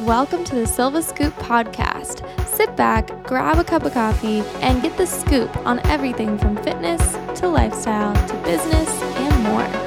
Welcome 0.00 0.44
to 0.44 0.54
the 0.54 0.66
Silva 0.66 1.02
Scoop 1.02 1.32
podcast. 1.36 2.20
Sit 2.46 2.76
back, 2.76 3.24
grab 3.24 3.58
a 3.58 3.64
cup 3.64 3.84
of 3.84 3.94
coffee, 3.94 4.40
and 4.60 4.82
get 4.82 4.94
the 4.98 5.06
scoop 5.06 5.56
on 5.66 5.78
everything 5.86 6.36
from 6.36 6.54
fitness 6.58 7.14
to 7.40 7.48
lifestyle 7.48 8.12
to 8.28 8.34
business 8.44 8.90
and 8.90 9.42
more. 9.44 9.85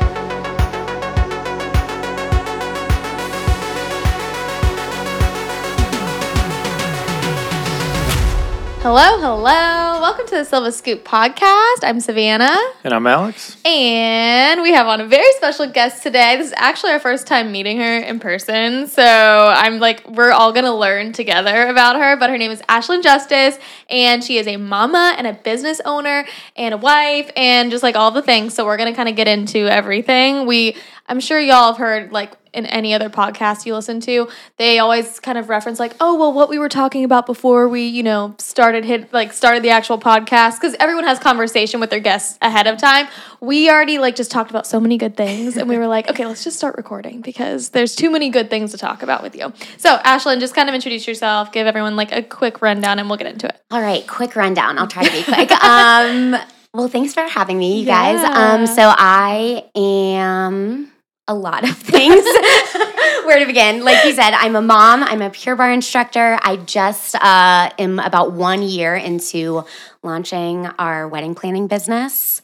Hello, 8.81 9.19
hello. 9.19 9.99
Welcome 9.99 10.25
to 10.27 10.35
the 10.35 10.46
Silva 10.46 10.71
Scoop 10.71 11.03
podcast. 11.03 11.83
I'm 11.83 11.99
Savannah. 11.99 12.57
And 12.85 12.93
I'm 12.93 13.05
Alex. 13.05 13.57
And 13.65 14.61
we 14.61 14.71
have 14.71 14.87
on 14.87 15.01
a 15.01 15.05
very 15.05 15.29
special 15.33 15.69
guest 15.69 16.02
today. 16.02 16.38
This 16.38 16.48
is 16.48 16.53
actually 16.55 16.93
our 16.93 16.99
first 16.99 17.27
time 17.27 17.52
meeting 17.52 17.77
her 17.79 17.97
in 17.97 18.21
person. 18.21 18.88
So 18.88 19.03
I'm 19.03 19.79
like, 19.79 20.07
we're 20.07 20.31
all 20.31 20.53
going 20.53 20.63
to 20.63 20.73
learn 20.73 21.11
together 21.11 21.67
about 21.67 21.97
her. 21.97 22.15
But 22.15 22.29
her 22.29 22.37
name 22.37 22.51
is 22.51 22.61
Ashlyn 22.70 23.03
Justice. 23.03 23.59
And 23.89 24.23
she 24.23 24.37
is 24.37 24.47
a 24.47 24.55
mama 24.55 25.13
and 25.17 25.27
a 25.27 25.34
business 25.34 25.81
owner 25.84 26.25
and 26.55 26.73
a 26.73 26.77
wife 26.77 27.29
and 27.35 27.71
just 27.71 27.84
like 27.84 27.98
all 27.98 28.11
the 28.11 28.21
things. 28.21 28.53
So 28.53 28.65
we're 28.65 28.77
going 28.77 28.93
to 28.93 28.95
kind 28.95 29.09
of 29.09 29.17
get 29.17 29.27
into 29.27 29.67
everything. 29.67 30.45
We, 30.45 30.77
I'm 31.09 31.20
sure 31.20 31.37
y'all 31.37 31.73
have 31.73 31.77
heard 31.77 32.13
like 32.13 32.38
in 32.53 32.66
any 32.66 32.94
other 32.94 33.09
podcast 33.09 33.66
you 33.66 33.73
listen 33.73 33.99
to, 34.02 34.27
they 34.57 34.80
always 34.80 35.20
kind 35.20 35.38
of 35.38 35.49
reference 35.49 35.80
like, 35.80 35.95
oh 35.99 36.16
well, 36.16 36.34
what 36.34 36.49
we 36.49 36.57
were 36.59 36.70
talking 36.70 37.03
about 37.03 37.26
before 37.26 37.67
we, 37.67 37.88
you 37.88 38.03
know, 38.03 38.35
started 38.38 38.85
hit 38.85 39.12
like 39.13 39.34
started 39.34 39.63
the 39.63 39.70
actual 39.70 39.98
podcast 39.99 40.59
because 40.59 40.76
everyone 40.80 41.04
has 41.04 41.20
conversation 41.20 41.80
with 41.80 41.90
their 41.90 41.99
guests 41.99 42.38
ahead 42.41 42.67
of 42.67 42.77
time. 42.77 43.07
We 43.41 43.70
already 43.70 43.99
like 43.99 44.16
just 44.16 44.31
talked 44.31 44.49
about 44.49 44.67
so 44.67 44.80
many 44.80 44.98
good 44.98 45.16
things, 45.16 45.57
and 45.57 45.70
we 45.70 45.77
were 45.77 45.88
like, 45.88 46.09
okay, 46.09 46.26
let's 46.26 46.43
just 46.43 46.57
start 46.57 46.76
recording 46.77 47.21
because 47.21 47.70
there's 47.70 47.95
too 47.95 48.09
many 48.09 48.30
good 48.30 48.49
things 48.49 48.71
to 48.71 48.77
talk 48.77 49.04
about 49.04 49.23
with 49.23 49.35
you. 49.35 49.54
So, 49.77 49.98
Ashlyn, 49.98 50.40
just 50.40 50.55
kind 50.55 50.70
of 50.70 50.76
introduce 50.76 51.07
yourself, 51.07 51.52
give 51.52 51.68
everyone 51.68 51.95
like 51.95 52.12
a 52.12 52.21
quick 52.21 52.62
rundown, 52.62 52.99
and 52.99 53.10
we'll 53.10 53.18
get 53.18 53.27
into 53.27 53.48
it. 53.48 53.60
All 53.71 53.82
right, 53.82 54.05
quick 54.07 54.35
rundown. 54.35 54.77
I'll 54.77 54.88
try 54.88 55.04
to 55.04 55.12
be 55.12 55.23
quick. 55.23 55.51
um, 55.63 56.35
well, 56.73 56.88
thanks 56.88 57.13
for 57.13 57.23
having 57.23 57.57
me, 57.57 57.79
you 57.79 57.85
guys. 57.85 58.23
Um, 58.23 58.68
so 58.68 58.84
I 58.85 59.66
am 59.76 60.91
a 61.30 61.34
lot 61.34 61.63
of 61.63 61.77
things. 61.77 62.24
Where 63.26 63.40
to 63.40 63.46
begin? 63.46 63.85
Like 63.85 64.04
you 64.04 64.14
said, 64.14 64.32
I'm 64.34 64.56
a 64.56 64.62
mom. 64.62 65.04
I'm 65.04 65.22
a 65.22 65.30
Pure 65.30 65.56
Barre 65.58 65.74
instructor. 65.74 66.40
I 66.42 66.56
just 66.56 67.14
uh, 67.16 67.70
am 67.78 68.00
about 68.00 68.32
one 68.34 68.64
year 68.64 68.96
into 68.96 69.64
launching 70.02 70.66
our 70.80 71.08
wedding 71.08 71.36
planning 71.36 71.68
business. 71.68 72.42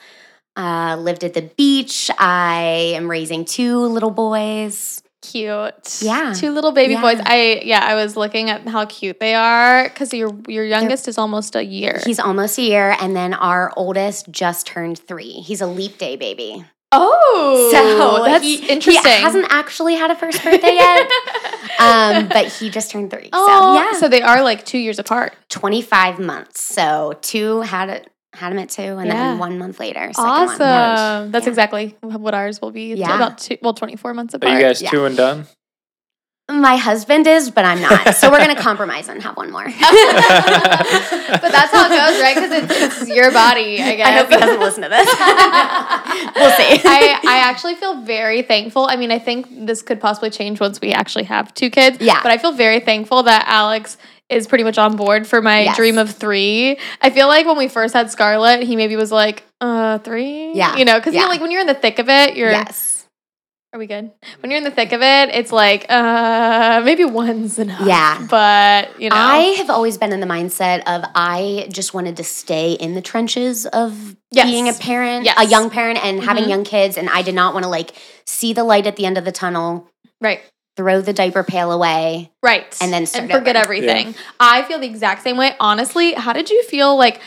Uh, 0.56 0.96
lived 0.98 1.24
at 1.24 1.34
the 1.34 1.42
beach. 1.58 2.12
I 2.20 2.94
am 2.96 3.10
raising 3.10 3.44
two 3.44 3.80
little 3.80 4.12
boys. 4.12 5.02
Cute. 5.24 6.02
Yeah. 6.02 6.34
Two 6.36 6.52
little 6.52 6.72
baby 6.72 6.94
Yeah. 6.94 7.02
boys. 7.02 7.20
I 7.26 7.62
yeah, 7.66 7.84
I 7.84 7.96
was 7.96 8.16
looking 8.16 8.52
at 8.52 8.68
how 8.68 8.86
cute 8.86 9.20
they 9.20 9.34
are 9.34 9.86
because 9.86 10.14
your 10.14 10.30
your 10.48 10.64
youngest 10.64 11.08
is 11.08 11.18
almost 11.18 11.56
a 11.56 11.64
year. 11.66 12.00
He's 12.06 12.20
almost 12.20 12.60
a 12.60 12.62
year, 12.62 12.96
and 13.02 13.16
then 13.16 13.34
our 13.34 13.74
oldest 13.76 14.30
just 14.30 14.68
turned 14.68 15.00
three. 15.00 15.32
He's 15.42 15.62
a 15.62 15.68
leap 15.68 15.98
day 15.98 16.16
baby. 16.16 16.64
Oh, 16.96 17.70
So 17.72 18.24
that's 18.26 18.44
he, 18.44 18.56
interesting. 18.68 19.12
He 19.12 19.22
hasn't 19.22 19.48
actually 19.50 19.96
had 19.96 20.12
a 20.12 20.16
first 20.16 20.44
birthday 20.44 20.74
yet, 20.74 21.10
um, 21.80 22.28
but 22.28 22.48
he 22.48 22.70
just 22.70 22.92
turned 22.92 23.12
three. 23.12 23.30
Oh, 23.34 23.46
so 23.48 23.82
yeah, 23.82 24.00
So 24.00 24.08
they 24.10 24.22
are 24.22 24.42
like 24.42 24.66
two 24.66 24.78
years 24.80 25.00
apart. 25.00 25.36
twenty 25.50 25.82
five 25.82 26.20
months. 26.20 26.62
So 26.62 27.18
two 27.22 27.62
had 27.62 27.90
it 27.90 28.10
had 28.34 28.52
him 28.52 28.60
at 28.60 28.70
two, 28.70 28.82
and 28.82 29.08
Yeah. 29.08 29.14
then 29.14 29.38
one 29.40 29.58
month 29.58 29.80
later. 29.80 30.12
second 30.14 30.30
Awesome. 30.30 30.60
One. 31.24 31.32
That's 31.32 31.46
Yeah. 31.46 31.50
exactly 31.50 31.96
what 32.02 32.34
ours 32.34 32.62
will 32.62 32.72
be. 32.72 32.92
It's 32.92 33.00
Yeah. 33.00 33.16
About 33.16 33.38
two, 33.38 33.58
well, 33.62 33.74
twenty 33.74 33.96
four 33.96 34.14
months 34.14 34.34
apart. 34.34 34.52
Are 34.52 34.56
apart. 34.58 34.62
you 34.62 34.68
guys 34.68 34.82
yeah. 34.82 34.90
two 34.92 35.06
and 35.06 35.16
done? 35.16 35.46
My 36.48 36.76
husband 36.76 37.26
is, 37.26 37.50
but 37.50 37.66
I'm 37.66 37.82
not. 37.82 38.14
So 38.16 38.30
we're 38.30 38.38
gonna 38.38 38.56
compromise 38.56 39.10
and 39.10 39.20
have 39.24 39.36
one 39.36 39.52
more. 39.52 39.64
but 39.66 39.74
that's 39.74 41.72
how 41.72 41.86
it 41.86 41.90
goes, 41.90 42.22
right? 42.22 42.36
Because 42.36 42.52
it's, 42.52 43.00
it's 43.02 43.10
your 43.16 43.32
body. 43.32 43.82
I 43.82 43.96
guess. 43.96 44.08
I 44.08 44.12
hope 44.12 44.30
he 44.30 44.38
doesn't 44.38 44.60
listen 44.60 44.84
to 44.84 44.90
this. 44.90 45.08
we'll 46.36 46.52
see. 46.52 46.82
I, 46.88 47.20
I 47.28 47.38
actually 47.50 47.74
feel 47.76 48.02
very 48.02 48.44
thankful. 48.44 48.86
I 48.88 48.96
mean, 48.96 49.12
I 49.12 49.18
think 49.18 49.48
this 49.66 49.82
could 49.82 50.00
possibly 50.00 50.30
change 50.30 50.60
once 50.60 50.80
we 50.80 50.92
actually 50.92 51.24
have 51.26 51.52
two 51.56 51.72
kids. 51.72 51.98
Yeah. 52.00 52.22
But 52.22 52.32
I 52.32 52.38
feel 52.38 52.52
very 52.52 52.80
thankful 52.80 53.24
that 53.24 53.46
Alex 53.48 53.98
is 54.30 54.46
pretty 54.46 54.64
much 54.64 54.78
on 54.78 54.96
board 54.98 55.26
for 55.26 55.42
my 55.42 55.64
Yes. 55.64 55.76
dream 55.76 55.98
of 55.98 56.12
three. 56.12 56.78
I 57.02 57.10
feel 57.10 57.28
like 57.28 57.48
when 57.48 57.58
we 57.58 57.68
first 57.68 57.94
had 57.96 58.12
Scarlett, 58.12 58.62
he 58.64 58.76
maybe 58.76 58.96
was 58.96 59.12
like, 59.12 59.44
uh, 59.62 59.98
three? 60.00 60.54
Yeah. 60.54 60.76
You 60.78 60.86
know, 60.86 61.00
because 61.00 61.14
Yeah. 61.16 61.22
you're 61.22 61.30
like, 61.30 61.42
when 61.42 61.50
you're 61.52 61.62
in 61.62 61.68
the 61.68 61.74
thick 61.76 61.98
of 62.00 62.08
it, 62.10 62.36
you're. 62.36 62.52
yes. 62.52 62.95
Are 63.76 63.78
we 63.78 63.88
good? 63.88 64.10
When 64.40 64.52
you're 64.52 64.58
in 64.58 64.64
the 64.64 64.72
thick 64.72 64.94
of 64.94 65.02
it, 65.02 65.36
it's 65.36 65.52
like, 65.52 65.86
uh, 65.90 66.82
maybe 66.86 67.04
one's 67.04 67.60
enough. 67.60 67.86
Yeah. 67.86 68.26
But, 68.30 69.02
you 69.02 69.10
know. 69.10 69.18
I 69.18 69.38
have 69.58 69.70
always 69.70 69.98
been 69.98 70.14
in 70.14 70.22
the 70.22 70.26
mindset 70.26 70.82
of 70.88 71.04
I 71.14 71.68
just 71.70 71.94
wanted 71.94 72.16
to 72.16 72.24
stay 72.24 72.72
in 72.72 72.96
the 72.96 73.02
trenches 73.02 73.66
of 73.66 74.16
Yes. 74.32 74.46
being 74.46 74.70
a 74.70 74.74
parent, 74.74 75.26
Yes. 75.26 75.36
a 75.38 75.46
young 75.46 75.70
parent, 75.70 76.02
and 76.06 76.24
having 76.24 76.46
Mhm. 76.46 76.50
young 76.52 76.64
kids, 76.64 76.96
and 76.98 77.10
I 77.10 77.22
did 77.22 77.36
not 77.36 77.54
want 77.54 77.64
to 77.64 77.70
like 77.70 77.92
see 78.26 78.54
the 78.54 78.64
light 78.64 78.88
at 78.88 78.96
the 78.96 79.06
end 79.06 79.18
of 79.18 79.26
the 79.26 79.34
tunnel, 79.34 79.90
right. 80.22 80.40
throw 80.78 81.02
the 81.02 81.12
diaper 81.12 81.44
pail 81.44 81.70
away. 81.74 82.32
Right. 82.42 82.74
And 82.80 82.94
then 82.94 83.06
start 83.06 83.24
and 83.24 83.32
forget 83.34 83.58
over. 83.58 83.64
everything. 83.64 84.16
I 84.40 84.62
feel 84.64 84.80
the 84.80 84.88
exact 84.88 85.22
same 85.22 85.36
way. 85.36 85.54
Honestly, 85.60 86.14
how 86.14 86.32
did 86.32 86.50
you 86.50 86.64
feel 86.64 86.96
like 86.96 87.20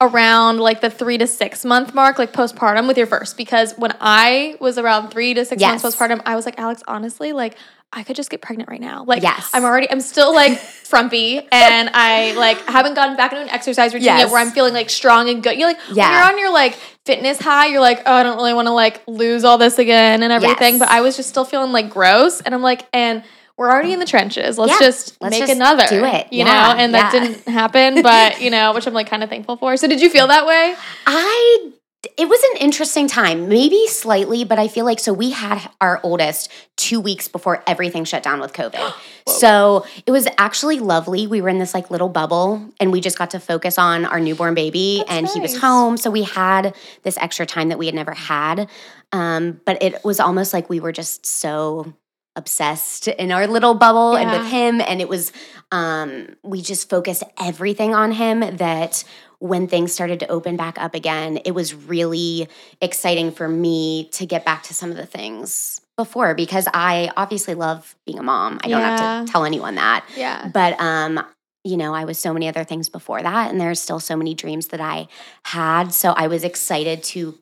around 0.00 0.58
like 0.60 0.80
the 0.80 0.90
three 0.90 1.18
to 1.18 1.26
six 1.26 1.64
month 1.64 1.94
mark, 1.94 2.18
like 2.18 2.32
postpartum 2.32 2.86
with 2.86 2.98
your 2.98 3.06
first? 3.06 3.36
Because 3.36 3.74
when 3.78 3.94
I 4.00 4.56
was 4.60 4.78
around 4.78 5.10
three 5.10 5.34
to 5.34 5.44
six 5.44 5.60
months 5.62 5.84
postpartum, 5.84 6.20
I 6.26 6.36
was 6.36 6.44
like, 6.44 6.58
Alex, 6.58 6.82
honestly, 6.86 7.32
like 7.32 7.56
I 7.92 8.02
could 8.02 8.16
just 8.16 8.30
get 8.30 8.42
pregnant 8.42 8.68
right 8.68 8.80
now. 8.80 9.04
Like 9.04 9.22
Yes. 9.22 9.48
I'm 9.54 9.64
already 9.64 9.88
I'm 9.90 10.00
still 10.00 10.34
like 10.34 10.58
frumpy 10.58 11.38
and 11.38 11.90
I 11.94 12.32
like 12.32 12.58
haven't 12.68 12.94
gotten 12.94 13.16
back 13.16 13.32
into 13.32 13.42
an 13.42 13.48
exercise 13.48 13.94
routine 13.94 14.06
yet 14.18 14.28
where 14.30 14.40
I'm 14.40 14.50
feeling 14.50 14.74
like 14.74 14.90
strong 14.90 15.28
and 15.30 15.42
good. 15.42 15.56
You're 15.56 15.68
like 15.68 15.78
when 15.88 15.96
Yeah. 15.96 16.12
you're 16.12 16.32
on 16.32 16.38
your 16.38 16.52
like 16.52 16.74
fitness 17.06 17.38
high, 17.38 17.66
you're 17.66 17.80
like, 17.80 18.02
oh, 18.04 18.12
I 18.12 18.22
don't 18.22 18.36
really 18.36 18.54
want 18.54 18.66
to 18.66 18.72
like 18.72 19.02
lose 19.06 19.44
all 19.44 19.56
this 19.56 19.78
again 19.78 20.22
and 20.22 20.32
everything. 20.32 20.74
Yes. 20.74 20.78
But 20.80 20.88
I 20.90 21.00
was 21.00 21.16
just 21.16 21.28
still 21.30 21.44
feeling 21.44 21.72
like 21.72 21.88
gross. 21.88 22.40
And 22.42 22.54
I'm 22.54 22.62
like, 22.62 22.86
and 22.92 23.22
we're 23.56 23.70
already 23.70 23.92
in 23.92 23.98
the 23.98 24.06
trenches. 24.06 24.58
Let's 24.58 24.72
Yeah. 24.80 24.86
just 24.86 25.16
Let's 25.20 25.32
make 25.32 25.40
just 25.40 25.52
another. 25.52 25.86
do 25.88 26.04
it. 26.04 26.26
You 26.32 26.44
Yeah. 26.44 26.44
know, 26.44 26.78
and 26.78 26.94
that 26.94 27.12
didn't 27.12 27.48
happen, 27.52 28.02
but 28.02 28.40
you 28.40 28.50
know, 28.50 28.72
which 28.74 28.86
I'm 28.86 28.94
like 28.94 29.08
kind 29.08 29.22
of 29.24 29.30
thankful 29.30 29.56
for. 29.56 29.76
So 29.76 29.86
did 29.88 30.00
you 30.00 30.10
feel 30.10 30.26
that 30.28 30.46
way? 30.46 30.74
I 31.06 31.70
it 32.18 32.28
was 32.28 32.40
an 32.52 32.58
interesting 32.60 33.08
time, 33.08 33.48
maybe 33.48 33.88
slightly, 33.88 34.44
but 34.44 34.60
I 34.60 34.68
feel 34.68 34.84
like 34.84 35.00
so 35.00 35.12
we 35.12 35.30
had 35.30 35.68
our 35.80 35.98
oldest 36.04 36.52
two 36.76 37.00
weeks 37.00 37.26
before 37.26 37.64
everything 37.66 38.04
shut 38.04 38.22
down 38.22 38.38
with 38.38 38.52
COVID. 38.52 38.92
so 39.26 39.84
it 40.06 40.12
was 40.12 40.28
actually 40.38 40.78
lovely. 40.78 41.26
We 41.26 41.40
were 41.40 41.48
in 41.48 41.58
this 41.58 41.74
like 41.74 41.90
little 41.90 42.08
bubble 42.08 42.70
and 42.78 42.92
we 42.92 43.00
just 43.00 43.18
got 43.18 43.30
to 43.30 43.40
focus 43.40 43.76
on 43.76 44.04
our 44.04 44.20
newborn 44.20 44.54
baby 44.54 44.98
That's 44.98 45.10
and 45.10 45.26
he 45.28 45.40
was 45.40 45.58
home. 45.58 45.96
So 45.96 46.10
we 46.12 46.22
had 46.22 46.76
this 47.02 47.18
extra 47.18 47.44
time 47.44 47.70
that 47.70 47.78
we 47.78 47.86
had 47.86 47.94
never 47.94 48.12
had. 48.12 48.68
Um, 49.12 49.60
but 49.64 49.82
it 49.82 50.04
was 50.04 50.20
almost 50.20 50.52
like 50.52 50.68
we 50.70 50.78
were 50.78 50.92
just 50.92 51.26
so 51.26 51.92
obsessed 52.36 53.08
in 53.08 53.32
our 53.32 53.46
little 53.46 53.74
bubble 53.74 54.16
and 54.16 54.30
with 54.30 54.46
him 54.50 54.80
and 54.80 55.00
it 55.00 55.08
was 55.08 55.32
um 55.72 56.28
we 56.42 56.60
just 56.62 56.88
focused 56.88 57.24
everything 57.40 57.94
on 57.94 58.12
him 58.12 58.40
that 58.56 59.02
when 59.38 59.66
things 59.66 59.92
started 59.92 60.20
to 60.20 60.28
open 60.28 60.56
back 60.56 60.78
up 60.78 60.94
again 60.94 61.38
it 61.44 61.52
was 61.52 61.74
really 61.74 62.46
exciting 62.80 63.32
for 63.32 63.48
me 63.48 64.08
to 64.12 64.26
get 64.26 64.44
back 64.44 64.62
to 64.62 64.74
some 64.74 64.90
of 64.90 64.96
the 64.96 65.06
things 65.06 65.80
before 65.96 66.34
because 66.34 66.68
I 66.74 67.10
obviously 67.16 67.54
love 67.54 67.96
being 68.04 68.18
a 68.18 68.22
mom. 68.22 68.60
I 68.62 68.68
don't 68.68 68.80
Yeah. 68.80 68.90
have 68.98 69.26
to 69.26 69.32
tell 69.32 69.46
anyone 69.46 69.76
that. 69.76 70.04
Yeah. 70.14 70.48
But 70.52 70.78
um 70.80 71.24
you 71.64 71.76
know, 71.76 71.92
I 71.94 72.04
was 72.04 72.16
so 72.16 72.32
many 72.32 72.46
other 72.48 72.62
things 72.62 72.88
before 72.88 73.20
that 73.22 73.50
and 73.50 73.60
there's 73.60 73.80
still 73.80 73.98
so 73.98 74.14
many 74.14 74.34
dreams 74.34 74.68
that 74.68 74.80
I 74.80 75.08
had, 75.42 75.92
so 75.92 76.12
I 76.12 76.28
was 76.28 76.44
excited 76.44 77.02
to 77.04 77.36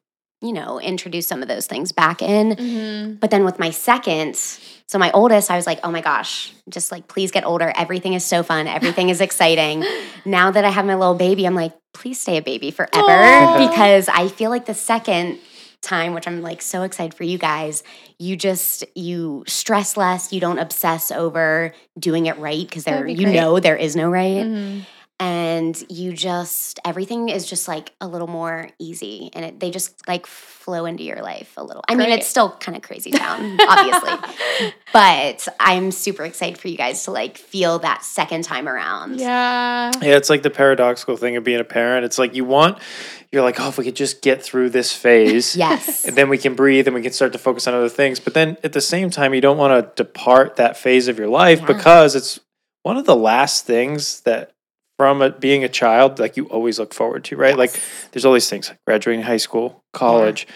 you 0.45 0.53
know, 0.53 0.79
introduce 0.79 1.27
some 1.27 1.43
of 1.43 1.49
those 1.49 1.67
things 1.67 1.91
back 1.91 2.21
in. 2.21 2.51
Mm-hmm. 2.55 3.15
But 3.15 3.31
then 3.31 3.45
with 3.45 3.59
my 3.59 3.71
second, 3.71 4.37
so 4.37 4.99
my 4.99 5.11
oldest, 5.13 5.51
I 5.51 5.57
was 5.57 5.67
like, 5.67 5.81
oh 5.83 5.91
my 5.91 6.03
gosh, 6.03 6.53
just 6.69 6.93
like, 6.93 7.09
please 7.09 7.31
get 7.31 7.45
older. 7.45 7.73
Everything 7.77 8.13
is 8.13 8.25
so 8.25 8.43
fun. 8.43 8.67
Everything 8.67 9.09
is 9.09 9.21
exciting. 9.21 9.85
now 10.25 10.51
that 10.51 10.65
I 10.65 10.71
have 10.71 10.85
my 10.85 10.95
little 10.95 11.15
baby, 11.15 11.47
I'm 11.47 11.55
like, 11.55 11.73
please 11.95 12.21
stay 12.21 12.37
a 12.37 12.43
baby 12.43 12.71
forever 12.71 12.93
Aw. 12.95 13.69
because 13.69 14.09
I 14.09 14.29
feel 14.29 14.51
like 14.51 14.67
the 14.67 14.75
second 14.75 15.39
time, 15.81 16.13
which 16.13 16.27
I'm 16.27 16.43
like 16.43 16.61
so 16.61 16.83
excited 16.83 17.15
for 17.15 17.25
you 17.25 17.39
guys, 17.39 17.83
you 18.19 18.37
just, 18.37 18.85
you 18.95 19.45
stress 19.47 19.97
less. 19.97 20.33
You 20.33 20.41
don't 20.41 20.59
obsess 20.59 21.11
over 21.11 21.75
doing 21.99 22.27
it 22.27 22.37
right 22.39 22.67
because 22.67 22.85
there, 22.85 23.05
be 23.05 23.15
you 23.15 23.25
great. 23.25 23.35
know, 23.37 23.61
there 23.61 23.77
is 23.77 23.97
no 23.97 24.11
right. 24.11 24.45
Mm-hmm. 24.45 24.81
And 25.21 25.81
you 25.89 26.13
just, 26.13 26.81
everything 26.85 27.29
is 27.29 27.47
just 27.47 27.69
like 27.69 27.93
a 28.01 28.09
little 28.09 28.27
more 28.27 28.69
easy 28.81 29.31
and 29.33 29.45
it, 29.45 29.61
they 29.61 29.71
just 29.71 30.07
like 30.09 30.27
flow 30.27 30.87
into 30.87 31.05
your 31.05 31.23
life 31.23 31.53
a 31.57 31.63
little. 31.63 31.85
I 31.89 31.95
mean, 31.95 32.11
it's 32.11 32.27
still 32.27 32.51
kind 32.51 32.77
of 32.77 32.83
crazy 32.83 33.13
town, 33.13 33.57
obviously. 33.69 34.13
But 34.93 35.47
I'm 35.61 35.93
super 35.93 36.25
excited 36.25 36.59
for 36.59 36.67
you 36.67 36.77
guys 36.77 37.05
to 37.05 37.13
like 37.13 37.39
feel 37.39 37.79
that 37.81 38.03
second 38.05 38.43
time 38.43 38.69
around. 38.69 39.21
Yeah. 39.21 39.93
Yeah, 40.03 40.17
it's 40.17 40.31
like 40.31 40.43
the 40.43 40.51
paradoxical 40.51 41.17
thing 41.17 41.37
of 41.37 41.45
being 41.45 41.61
a 41.61 41.65
parent. 41.65 42.05
It's 42.05 42.19
like 42.19 42.35
you 42.35 42.45
want, 42.45 42.79
you're 43.31 43.43
like, 43.43 43.61
oh, 43.61 43.69
if 43.69 43.79
we 43.79 43.85
could 43.85 43.97
just 43.97 44.21
get 44.21 44.43
through 44.43 44.71
this 44.71 44.93
phase. 44.93 45.55
Yes. 45.65 46.05
And 46.05 46.17
then 46.17 46.29
we 46.29 46.39
can 46.39 46.55
breathe 46.55 46.89
and 46.89 46.95
we 46.95 47.03
can 47.03 47.13
start 47.13 47.33
to 47.35 47.39
focus 47.39 47.67
on 47.69 47.75
other 47.75 47.89
things. 47.89 48.19
But 48.19 48.35
then 48.35 48.57
at 48.65 48.73
the 48.73 48.81
same 48.81 49.11
time, 49.11 49.33
you 49.33 49.41
don't 49.41 49.59
want 49.59 49.97
to 49.97 50.03
depart 50.03 50.57
that 50.57 50.77
phase 50.77 51.07
of 51.07 51.19
your 51.19 51.29
life 51.29 51.61
Yeah. 51.61 51.67
because 51.67 52.17
it's 52.17 52.41
one 52.83 52.97
of 52.97 53.07
the 53.07 53.17
last 53.17 53.65
things 53.65 54.21
that 54.23 54.51
from 54.99 55.23
a, 55.23 55.31
being 55.31 55.65
a 55.65 55.69
child, 55.69 56.19
like 56.19 56.37
you 56.37 56.47
always 56.47 56.79
look 56.79 56.95
forward 56.95 57.25
to, 57.25 57.37
right? 57.37 57.57
Like 57.57 57.79
there's 58.13 58.25
all 58.25 58.33
these 58.33 58.49
things 58.49 58.69
like 58.69 58.79
graduating 58.87 59.23
high 59.23 59.39
school, 59.39 59.83
college, 59.93 60.47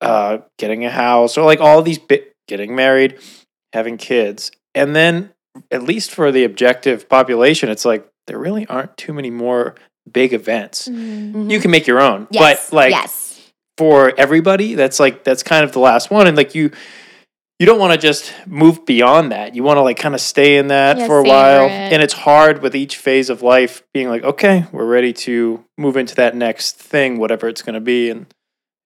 uh, 0.00 0.38
getting 0.58 0.84
a 0.84 0.90
house, 0.90 1.36
or 1.36 1.44
like 1.44 1.60
all 1.60 1.82
these 1.82 1.98
bi- 1.98 2.24
getting 2.48 2.74
married, 2.74 3.18
having 3.72 3.96
kids, 3.96 4.50
and 4.74 4.94
then 4.94 5.32
at 5.70 5.82
least 5.82 6.10
for 6.10 6.32
the 6.32 6.44
objective 6.44 7.08
population, 7.08 7.68
it's 7.68 7.84
like 7.84 8.08
there 8.26 8.38
really 8.38 8.66
aren't 8.66 8.96
too 8.96 9.12
many 9.12 9.30
more 9.30 9.74
big 10.10 10.32
events. 10.32 10.88
Mm. 10.88 11.50
You 11.50 11.60
can 11.60 11.70
make 11.70 11.86
your 11.86 12.00
own, 12.00 12.26
yes. 12.30 12.70
but 12.70 12.76
like 12.76 12.90
yes. 12.90 13.52
for 13.78 14.12
everybody, 14.18 14.74
that's 14.74 14.98
like 14.98 15.24
that's 15.24 15.42
kind 15.42 15.64
of 15.64 15.72
the 15.72 15.80
last 15.80 16.10
one, 16.10 16.26
and 16.26 16.36
like 16.36 16.54
you. 16.54 16.70
You 17.60 17.66
don't 17.66 17.78
want 17.78 17.92
to 17.92 17.98
just 17.98 18.32
move 18.46 18.84
beyond 18.84 19.30
that. 19.32 19.54
You 19.54 19.62
want 19.62 19.76
to 19.76 19.82
like 19.82 19.96
kind 19.96 20.14
of 20.14 20.20
stay 20.20 20.56
in 20.56 20.68
that 20.68 20.98
Yeah, 20.98 21.06
for 21.06 21.18
a 21.18 21.22
while. 21.22 21.66
it. 21.66 21.70
And 21.70 22.02
it's 22.02 22.12
hard 22.12 22.62
with 22.62 22.74
each 22.74 22.96
phase 22.96 23.30
of 23.30 23.42
life 23.42 23.82
being 23.92 24.08
like, 24.08 24.24
okay, 24.24 24.66
we're 24.72 24.84
ready 24.86 25.12
to 25.12 25.64
move 25.78 25.96
into 25.96 26.16
that 26.16 26.34
next 26.34 26.76
thing, 26.76 27.18
whatever 27.18 27.48
it's 27.48 27.62
going 27.62 27.74
to 27.74 27.80
be. 27.80 28.10
And 28.10 28.26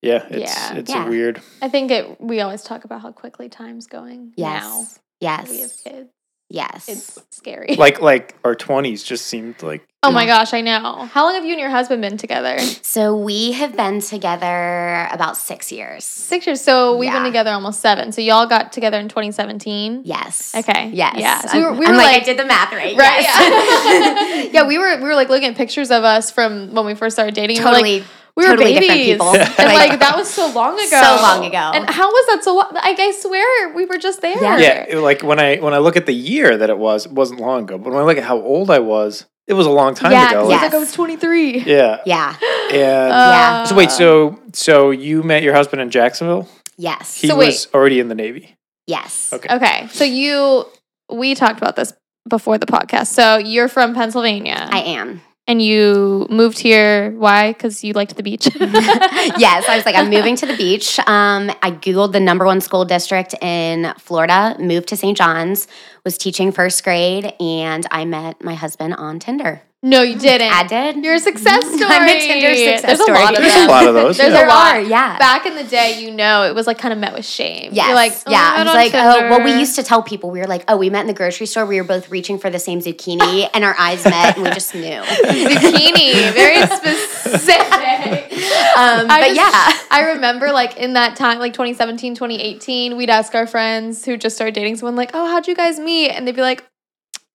yeah, 0.03 0.27
it's 0.29 0.55
Yeah. 0.55 0.75
it's 0.75 0.91
Yeah. 0.91 1.09
weird. 1.09 1.41
I 1.63 1.69
think 1.69 1.91
it. 1.91 2.21
We 2.21 2.41
always 2.43 2.63
talk 2.63 2.85
about 2.85 3.01
how 3.01 3.11
quickly 3.13 3.49
time's 3.49 3.87
going. 3.87 4.33
Yes. 4.37 4.63
Now 4.63 4.85
Yes. 5.21 5.51
we 5.51 5.61
have 5.63 5.73
kids. 5.85 6.11
Yes. 6.49 6.89
It's 6.89 7.21
scary. 7.31 7.77
Like 7.77 8.01
like 8.01 8.37
our 8.45 8.55
twenties 8.55 9.03
just 9.03 9.27
seemed 9.27 9.63
like 9.63 9.87
oh 10.03 10.13
my 10.13 10.27
gosh, 10.27 10.55
I 10.55 10.61
know. 10.61 11.09
How 11.13 11.25
long 11.25 11.35
have 11.35 11.45
you 11.45 11.53
and 11.53 11.61
your 11.61 11.71
husband 11.71 12.03
been 12.03 12.17
together? 12.17 12.59
so 12.59 13.17
we 13.17 13.53
have 13.53 13.77
been 13.77 14.01
together 14.01 15.09
about 15.11 15.37
six 15.37 15.73
years. 15.73 16.05
Six 16.05 16.47
years. 16.47 16.61
So 16.61 16.97
we've 16.97 17.13
been 17.13 17.25
together 17.25 17.51
almost 17.51 17.81
seven. 17.81 18.13
So 18.13 18.21
y'all 18.21 18.47
got 18.47 18.73
together 18.73 18.99
in 18.99 19.09
2017. 19.09 20.03
Yes. 20.05 20.55
Okay. 20.55 20.91
Yes. 20.93 21.17
Yeah. 21.19 21.41
So 21.41 21.49
I'm, 21.49 21.57
we 21.57 21.63
were, 21.65 21.73
we 21.73 21.87
I'm 21.87 21.93
were 21.93 21.99
like, 21.99 22.13
like, 22.13 22.23
I 22.23 22.25
did 22.25 22.39
the 22.39 22.45
math 22.45 22.73
right. 22.73 22.97
right. 22.97 23.23
Yes. 23.23 24.51
Yeah. 24.53 24.63
yeah. 24.63 24.69
We 24.69 24.79
were 24.79 24.97
we 24.97 25.05
were 25.05 25.15
like 25.15 25.29
looking 25.29 25.49
at 25.49 25.57
pictures 25.57 25.91
of 25.91 26.05
us 26.05 26.31
from 26.31 26.75
when 26.75 26.87
we 26.87 26.95
first 26.95 27.15
started 27.17 27.35
dating. 27.35 27.59
and 27.59 27.67
we're 27.67 27.73
like, 27.73 28.05
totally. 28.47 28.73
we 28.73 28.75
were 28.75 28.81
totally 28.81 28.87
different 28.87 28.99
babies. 29.01 29.13
people. 29.15 29.35
and 29.35 29.69
Like- 29.75 29.91
like 29.91 30.01
that 30.01 30.17
was 30.17 30.29
so 30.31 30.47
long 30.53 30.75
ago. 30.75 30.87
So 31.03 31.17
long 31.23 31.45
ago. 31.45 31.71
And 31.75 31.89
how 31.91 32.09
was 32.09 32.27
that 32.27 32.45
so? 32.45 32.55
lo- 32.55 32.71
Like 32.73 32.99
I 33.01 33.11
swear 33.13 33.73
we 33.75 33.85
were 33.87 33.99
just 33.99 34.21
there. 34.23 34.41
Yeah. 34.41 34.59
yeah, 34.59 34.87
it- 34.89 34.99
like 34.99 35.23
when 35.23 35.39
I 35.41 35.57
when 35.57 35.75
I 35.75 35.79
look 35.79 35.97
at 35.97 36.07
the 36.07 36.15
year 36.15 36.57
that 36.57 36.71
it 36.71 36.79
was, 36.79 37.07
it 37.07 37.13
wasn't 37.13 37.41
long 37.41 37.63
ago. 37.65 37.79
But 37.79 37.93
when 37.93 38.01
I 38.03 38.05
look 38.07 38.19
at 38.19 38.25
how 38.25 38.41
old 38.41 38.71
I 38.71 38.79
was, 38.81 39.27
it 39.47 39.55
was 39.55 39.67
a 39.67 39.71
long 39.71 39.95
time 39.95 40.13
Yeah. 40.13 40.31
ago. 40.31 40.41
He's 40.43 40.51
Like, 40.51 40.63
like 40.63 40.75
I 40.75 40.79
was 40.79 40.93
23. 40.93 41.61
yeah, 41.61 42.01
yeah. 42.05 42.35
and 42.71 43.13
uh, 43.13 43.33
Yeah. 43.35 43.65
so 43.65 43.75
wait, 43.75 43.91
so 43.91 44.39
so 44.53 44.91
you 44.91 45.23
met 45.23 45.43
your 45.43 45.55
husband 45.55 45.81
in 45.83 45.91
Jacksonville? 45.91 46.49
Yes. 46.77 47.15
He 47.21 47.29
So 47.29 47.37
wait. 47.37 47.47
was 47.47 47.67
already 47.75 47.99
in 48.01 48.09
the 48.09 48.15
Navy. 48.15 48.55
yes. 48.87 49.31
Okay. 49.33 49.55
Okay. 49.57 49.89
So 49.91 50.05
you 50.05 50.67
we 51.11 51.35
talked 51.35 51.59
about 51.59 51.75
this 51.77 51.93
before 52.29 52.59
the 52.59 52.67
podcast. 52.67 53.07
So 53.09 53.39
you're 53.39 53.69
from 53.69 53.95
Pennsylvania. 53.95 54.69
I 54.71 54.81
am. 54.81 55.23
And 55.49 55.63
you 55.63 56.27
moved 56.29 56.59
here. 56.59 57.11
Why? 57.13 57.53
Because 57.53 57.83
you 57.83 57.95
liked 57.95 58.15
the 58.15 58.23
beach. 58.23 58.49
yes, 58.55 59.67
I 59.67 59.75
was 59.75 59.87
like, 59.87 59.97
I'm 59.97 60.11
moving 60.11 60.37
to 60.37 60.47
the 60.47 60.57
beach. 60.57 60.99
Um, 61.01 61.51
I 61.63 61.71
Googled 61.71 62.13
the 62.13 62.21
number 62.21 62.45
one 62.45 62.61
school 62.61 62.85
district 62.85 63.35
in 63.43 63.93
Florida, 63.99 64.55
moved 64.61 64.89
to 64.89 64.97
St. 64.97 65.17
John's, 65.17 65.67
was 66.05 66.19
teaching 66.19 66.53
first 66.53 66.85
grade, 66.85 67.33
and 67.41 67.87
I 67.91 68.05
met 68.05 68.45
my 68.45 68.55
husband 68.55 68.95
on 68.95 69.19
Tinder. 69.19 69.63
No, 69.81 70.03
you 70.03 70.19
didn't. 70.19 70.53
I 70.53 70.67
did. 70.67 71.05
You're 71.05 71.15
a 71.15 71.21
success 71.21 71.63
story. 71.77 71.85
I'm 71.85 72.03
a 72.03 72.19
Tinder 72.21 72.53
success 72.53 72.83
There's 72.83 73.01
story. 73.01 73.17
a 73.17 73.23
lot 73.23 73.35
of 73.35 73.41
There's 73.41 73.55
them. 73.55 73.69
a 73.69 73.71
lot 73.71 73.87
of 73.87 73.95
those. 73.95 74.17
There's 74.19 74.33
yeah. 74.33 74.37
a 74.37 74.41
There 74.41 74.49
lot. 74.49 74.75
are, 74.75 74.81
yeah. 74.81 75.19
Back 75.19 75.47
in 75.47 75.55
the 75.55 75.63
day, 75.63 76.01
you 76.03 76.11
know, 76.11 76.43
it 76.43 76.55
was 76.57 76.67
like 76.67 76.79
kind 76.79 76.93
of 76.93 76.99
met 76.99 77.13
with 77.15 77.25
shame. 77.25 77.71
Yes. 77.73 77.87
You're 77.87 77.95
like, 77.95 78.13
oh, 78.27 78.31
yeah. 78.33 78.39
I 78.43 78.55
I 78.55 78.57
met 78.57 78.65
was 78.65 78.69
on 78.71 78.75
like, 78.75 78.95
oh, 78.95 79.31
well, 79.31 79.45
we 79.45 79.53
used 79.57 79.77
to 79.77 79.85
tell 79.85 80.03
people, 80.03 80.31
we 80.31 80.41
were 80.41 80.49
like, 80.49 80.65
oh, 80.67 80.77
we 80.77 80.91
met 80.91 81.03
in 81.03 81.07
the 81.07 81.15
grocery 81.15 81.47
store. 81.47 81.65
We 81.65 81.81
were 81.81 81.87
both 81.87 82.11
reaching 82.11 82.39
for 82.41 82.51
the 82.51 82.59
same 82.59 82.81
zucchini, 82.81 83.49
and 83.55 83.63
our 83.63 83.77
eyes 83.79 84.05
met, 84.05 84.35
and 84.37 84.43
we 84.45 84.51
just 84.51 84.75
knew. 84.75 84.83
zucchini, 85.01 86.33
very 86.33 86.61
specific. 86.77 88.33
Um, 88.77 89.07
but 89.07 89.21
just- 89.29 89.37
yeah. 89.37 89.79
I 89.93 90.13
remember 90.15 90.51
like 90.51 90.77
in 90.77 90.95
that 90.95 91.15
time, 91.15 91.39
like 91.39 91.53
2017, 91.53 92.17
2018, 92.17 92.97
we'd 92.97 93.11
ask 93.11 93.33
our 93.37 93.47
friends 93.47 94.05
who 94.05 94.17
just 94.17 94.35
started 94.35 94.55
dating 94.57 94.77
someone, 94.77 94.97
like, 94.97 95.13
oh, 95.15 95.27
how'd 95.31 95.47
you 95.47 95.55
guys 95.55 95.79
meet? 95.79 96.11
And 96.11 96.27
they'd 96.27 96.35
be 96.35 96.43
like, 96.43 96.65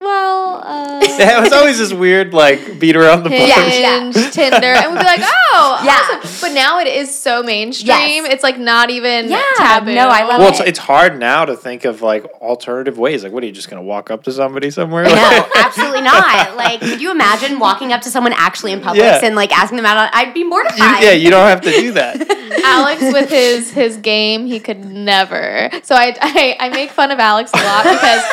well, 0.03 0.61
uh, 0.63 0.99
Yeah, 1.01 1.37
it 1.39 1.41
was 1.41 1.53
always 1.53 1.79
this 1.79 1.93
weird 1.93 2.33
like 2.33 2.79
beat 2.79 2.95
around 2.95 3.23
the 3.23 3.29
bush. 3.29 3.39
Hinge, 3.39 4.15
Yeah. 4.15 4.29
Tinder, 4.31 4.67
and 4.67 4.91
we'd 4.91 4.99
be 4.99 5.05
like, 5.05 5.19
oh, 5.23 5.81
Yeah. 5.83 6.17
awesome. 6.17 6.37
But 6.41 6.53
now 6.55 6.79
it 6.79 6.87
is 6.87 7.13
so 7.17 7.43
mainstream. 7.43 7.87
Yes. 7.89 8.33
It's 8.33 8.43
like 8.43 8.57
not 8.59 8.89
even 8.89 9.29
Yeah, 9.29 9.41
taboo. 9.57 9.93
no, 9.95 10.07
I 10.09 10.23
love 10.23 10.39
Well, 10.39 10.47
it. 10.49 10.51
it's, 10.51 10.59
it's 10.61 10.79
hard 10.79 11.19
now 11.19 11.45
to 11.45 11.55
think 11.55 11.85
of 11.85 12.01
like 12.01 12.25
alternative 12.41 12.97
ways. 12.97 13.23
Like, 13.23 13.31
what 13.33 13.43
are 13.43 13.45
you 13.45 13.51
just 13.51 13.69
gonna 13.69 13.81
walk 13.83 14.11
up 14.11 14.23
to 14.23 14.31
somebody 14.31 14.69
somewhere? 14.71 15.03
No, 15.03 15.47
absolutely 15.55 16.01
not. 16.01 16.55
Like, 16.57 16.79
could 16.79 17.01
you 17.01 17.11
imagine 17.11 17.59
walking 17.59 17.91
up 17.93 18.01
to 18.01 18.09
someone 18.09 18.33
actually 18.35 18.71
in 18.71 18.81
public 18.81 19.03
Yeah. 19.03 19.19
and 19.23 19.35
like 19.35 19.51
asking 19.57 19.77
them 19.77 19.85
out? 19.85 19.97
On, 19.97 20.09
I'd 20.13 20.33
be 20.33 20.41
You- 20.41 20.49
mortified. 20.49 21.03
yeah, 21.03 21.11
you 21.11 21.29
don't 21.29 21.47
have 21.47 21.61
to 21.61 21.71
do 21.71 21.91
that. 21.93 22.21
Alex 22.65 23.01
with 23.01 23.29
his 23.29 23.71
his 23.71 23.97
game, 23.97 24.45
he 24.45 24.59
could 24.59 24.85
never. 24.85 25.69
So 25.83 25.95
I, 25.95 26.15
I 26.21 26.55
I 26.59 26.69
make 26.69 26.91
fun 26.91 27.11
of 27.11 27.19
Alex 27.19 27.51
a 27.53 27.57
lot 27.57 27.83
because 27.83 28.23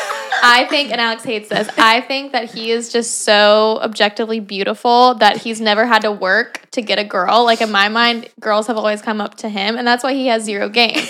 I 0.43 0.67
think, 0.69 0.91
and 0.91 1.01
Alex 1.01 1.23
hates 1.25 1.49
this. 1.49 1.69
I 1.77 2.01
think 2.01 2.33
that 2.33 2.53
he 2.53 2.71
is 2.71 2.93
just 2.93 3.23
so 3.23 3.79
objectively 3.83 4.41
beautiful 4.41 5.15
that 5.17 5.39
he's 5.39 5.61
never 5.61 5.87
had 5.87 6.03
to 6.03 6.13
work 6.13 6.69
to 6.73 6.83
get 6.83 6.99
a 6.99 7.05
girl. 7.05 7.45
Like 7.45 7.61
in 7.61 7.71
my 7.71 7.89
mind, 7.89 8.29
girls 8.41 8.67
have 8.67 8.77
always 8.77 9.03
come 9.03 9.21
up 9.21 9.37
to 9.39 9.49
him, 9.49 9.77
and 9.77 9.87
that's 9.87 10.03
why 10.05 10.15
he 10.15 10.27
has 10.29 10.45
zero 10.45 10.69
game. 10.69 11.05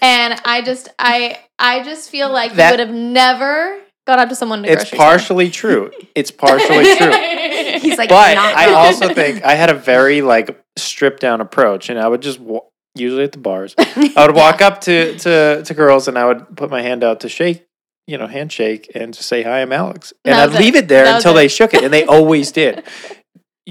And 0.00 0.34
I 0.44 0.62
just 0.62 0.88
I 0.98 1.38
I 1.58 1.82
just 1.84 2.10
feel 2.10 2.30
like 2.30 2.54
That- 2.54 2.66
he 2.66 2.72
would 2.72 2.80
have 2.86 2.94
never 2.94 3.78
gone 4.06 4.18
up 4.18 4.28
to 4.30 4.34
someone 4.34 4.64
a 4.64 4.68
It's 4.68 4.90
partially 4.90 5.50
true. 5.50 5.90
It's 6.14 6.30
partially 6.30 6.96
true. 6.96 7.12
He's 7.80 7.98
like, 7.98 8.08
But 8.08 8.36
I 8.36 8.72
also 8.74 9.14
think 9.14 9.44
I 9.44 9.54
had 9.54 9.70
a 9.70 9.74
very 9.74 10.22
like 10.22 10.60
stripped 10.76 11.20
down 11.20 11.40
approach, 11.40 11.88
and 11.88 11.98
I 11.98 12.08
would 12.08 12.20
just 12.22 12.40
usually 12.94 13.24
at 13.24 13.32
the 13.32 13.38
bars, 13.38 13.74
I 13.78 14.26
would 14.26 14.34
walk 14.34 14.60
up 14.60 14.80
to 14.82 15.16
to 15.18 15.62
to 15.64 15.74
girls, 15.74 16.08
and 16.08 16.18
I 16.18 16.26
would 16.26 16.56
put 16.56 16.70
my 16.70 16.82
hand 16.82 17.04
out 17.04 17.20
to 17.20 17.28
shake, 17.28 17.64
you 18.06 18.18
know, 18.18 18.26
handshake, 18.26 18.90
and 18.94 19.14
just 19.14 19.28
say 19.28 19.42
hi, 19.42 19.62
I'm 19.62 19.72
Alex, 19.72 20.12
and 20.24 20.34
I'd 20.34 20.50
was 20.50 20.58
leave 20.58 20.74
it. 20.74 20.84
it 20.84 20.88
there 20.88 21.04
That 21.04 21.16
until 21.16 21.32
it. 21.32 21.36
they 21.36 21.48
shook 21.48 21.72
it, 21.74 21.84
and 21.84 21.92
they 21.92 22.04
always 22.16 22.52
did. 22.52 22.84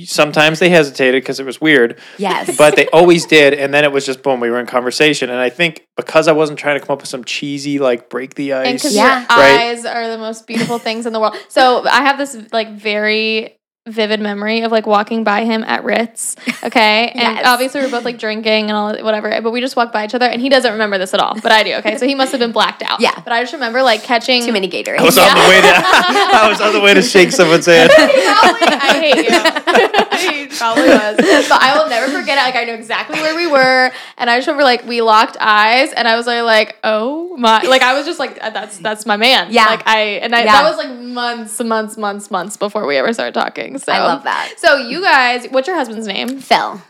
Sometimes 0.05 0.59
they 0.59 0.69
hesitated 0.69 1.21
because 1.21 1.41
it 1.41 1.45
was 1.45 1.59
weird, 1.59 1.99
yes, 2.17 2.55
but 2.57 2.77
they 2.77 2.87
always 2.89 3.25
did, 3.25 3.53
and 3.53 3.73
then 3.73 3.83
it 3.83 3.91
was 3.91 4.05
just 4.05 4.23
boom, 4.23 4.39
we 4.39 4.49
were 4.49 4.59
in 4.59 4.65
conversation, 4.65 5.29
and 5.29 5.37
I 5.37 5.49
think 5.49 5.85
because 5.97 6.29
I 6.29 6.31
wasn't 6.31 6.59
trying 6.59 6.79
to 6.79 6.85
come 6.85 6.93
up 6.93 7.01
with 7.01 7.09
some 7.09 7.25
cheesy 7.25 7.77
like 7.77 8.09
break 8.09 8.35
the 8.35 8.53
and 8.53 8.67
ice, 8.69 8.81
because 8.83 8.95
Yeah. 8.95 9.19
your 9.19 9.27
Right. 9.37 9.59
eyes 9.71 9.85
are 9.85 10.07
the 10.07 10.17
most 10.17 10.47
beautiful 10.47 10.79
things 10.79 11.05
in 11.05 11.11
the 11.11 11.19
world. 11.19 11.35
So 11.49 11.85
I 11.85 12.03
have 12.03 12.17
this 12.17 12.37
like 12.53 12.71
very 12.71 13.57
vivid 13.87 14.19
memory 14.19 14.61
of 14.61 14.71
like 14.71 14.85
walking 14.85 15.23
by 15.23 15.43
him 15.43 15.63
at 15.63 15.83
Ritz. 15.83 16.35
Okay, 16.63 17.07
and 17.15 17.37
Yes. 17.37 17.45
obviously 17.47 17.81
we're 17.81 17.89
both 17.89 18.05
like 18.05 18.19
drinking 18.19 18.69
and 18.69 18.73
all 18.73 18.95
whatever, 19.03 19.27
eh, 19.31 19.39
but 19.39 19.49
we 19.49 19.61
just 19.61 19.75
walked 19.75 19.91
by 19.91 20.05
each 20.05 20.13
other, 20.13 20.27
and 20.27 20.39
he 20.39 20.47
doesn't 20.47 20.71
remember 20.73 20.99
this 20.99 21.11
at 21.15 21.19
all, 21.19 21.33
but 21.41 21.51
I 21.51 21.63
do. 21.63 21.73
Okay, 21.77 21.97
so 21.97 22.05
he 22.05 22.13
must 22.13 22.31
have 22.33 22.39
been 22.39 22.51
blacked 22.51 22.83
out. 22.83 23.01
Yeah. 23.01 23.19
but 23.23 23.33
I 23.33 23.41
just 23.41 23.53
remember 23.53 23.81
like 23.81 24.03
catching. 24.03 24.45
too 24.45 24.51
many 24.53 24.69
Gatorades. 24.69 24.99
I 24.99 25.03
was 25.03 25.17
on 25.17 25.33
the 25.33 25.41
way 25.49 25.59
to 25.61 25.71
I 25.75 26.47
was 26.47 26.61
on 26.61 26.71
the 26.73 26.79
way 26.81 26.93
to 26.93 27.01
shake 27.01 27.31
someone's 27.31 27.65
hand. 27.65 27.89
Probably, 27.95 28.67
I 28.67 28.99
hate 28.99 29.15
you. 29.25 30.41
he 30.45 30.47
probably 30.55 30.83
was. 30.89 31.17
But 31.49 31.61
I 31.63 31.79
will 31.81 31.89
never 31.89 32.11
forget 32.11 32.37
it. 32.37 32.41
Like 32.41 32.55
I 32.55 32.65
know 32.65 32.75
exactly 32.75 33.19
where 33.19 33.35
we 33.35 33.47
were. 33.47 33.91
And 34.19 34.29
I 34.29 34.37
just 34.37 34.47
remember 34.47 34.63
like 34.63 34.85
we 34.85 35.01
locked 35.01 35.37
eyes 35.39 35.91
and 35.93 36.07
I 36.07 36.15
was 36.15 36.27
like, 36.27 36.43
like, 36.43 36.77
oh 36.83 37.35
my 37.37 37.63
like 37.63 37.81
I 37.81 37.95
was 37.95 38.05
just 38.05 38.19
like 38.19 38.35
that's 38.39 38.77
that's 38.77 39.07
my 39.07 39.17
man. 39.17 39.47
Yeah. 39.51 39.65
Like 39.65 39.87
I 39.87 39.99
and 40.21 40.35
I 40.35 40.43
Yeah. 40.43 40.61
that 40.61 40.69
was 40.69 40.77
like 40.77 40.91
months, 40.99 41.59
months, 41.59 41.97
months, 41.97 42.29
months 42.29 42.55
before 42.57 42.85
we 42.85 42.97
ever 42.97 43.13
started 43.13 43.33
talking. 43.33 43.70
So 43.79 43.91
I 43.91 43.99
love 43.99 44.23
that. 44.23 44.53
So 44.57 44.77
you 44.77 45.01
guys, 45.01 45.47
what's 45.49 45.67
your 45.67 45.75
husband's 45.77 46.07
name? 46.07 46.39
Phil, 46.39 46.81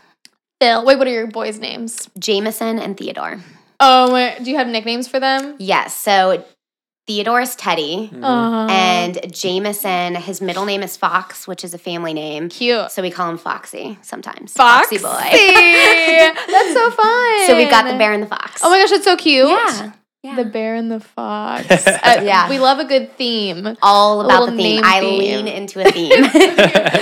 Phil. 0.60 0.84
Wait, 0.84 0.98
what 0.98 1.06
are 1.06 1.10
your 1.12 1.26
boys' 1.26 1.58
names? 1.58 2.08
Jameson, 2.18 2.78
and 2.78 2.96
Theodore. 2.96 3.40
Oh, 3.80 4.10
my- 4.12 4.38
do 4.42 4.50
you 4.50 4.56
have 4.58 4.68
nicknames 4.68 5.08
for 5.08 5.18
them? 5.20 5.56
Yes, 5.58 5.94
so 5.96 6.44
Theodore 7.08 7.40
is 7.40 7.56
Teddy, 7.56 8.10
Mhm. 8.14 8.22
Uh, 8.22 8.70
and 8.70 9.32
Jameson, 9.34 10.14
his 10.14 10.40
middle 10.40 10.64
name 10.64 10.84
is 10.84 10.96
Fox, 10.96 11.48
which 11.48 11.64
is 11.64 11.74
a 11.74 11.78
family 11.78 12.14
name. 12.14 12.48
cute. 12.48 12.92
So 12.92 13.02
we 13.02 13.10
call 13.10 13.28
him 13.28 13.38
Foxy 13.38 13.98
sometimes. 14.02 14.52
Foxy 14.52 14.98
boy. 14.98 15.08
That's 15.32 16.72
so 16.74 16.90
fun. 16.92 17.40
so 17.48 17.56
we've 17.56 17.70
got 17.70 17.86
the 17.90 17.96
bear 17.98 18.12
and 18.12 18.22
the 18.22 18.26
fox. 18.28 18.60
Oh 18.62 18.70
my 18.70 18.78
gosh, 18.78 18.92
it's 18.92 19.04
so 19.04 19.16
cute. 19.16 19.48
Yeah. 19.48 19.90
Yeah. 20.22 20.36
The 20.36 20.44
bear 20.44 20.74
and 20.76 20.90
the 20.90 21.00
fox. 21.00 21.66
Uh, 21.86 22.20
Yeah. 22.22 22.48
We 22.48 22.58
love 22.58 22.78
a 22.78 22.84
good 22.84 23.16
theme. 23.16 23.76
All 23.82 24.20
about 24.20 24.46
the 24.50 24.56
theme. 24.56 24.80
I 24.84 25.00
theme. 25.00 25.18
lean 25.18 25.48
into 25.48 25.80
a 25.80 25.84
theme. 25.90 26.24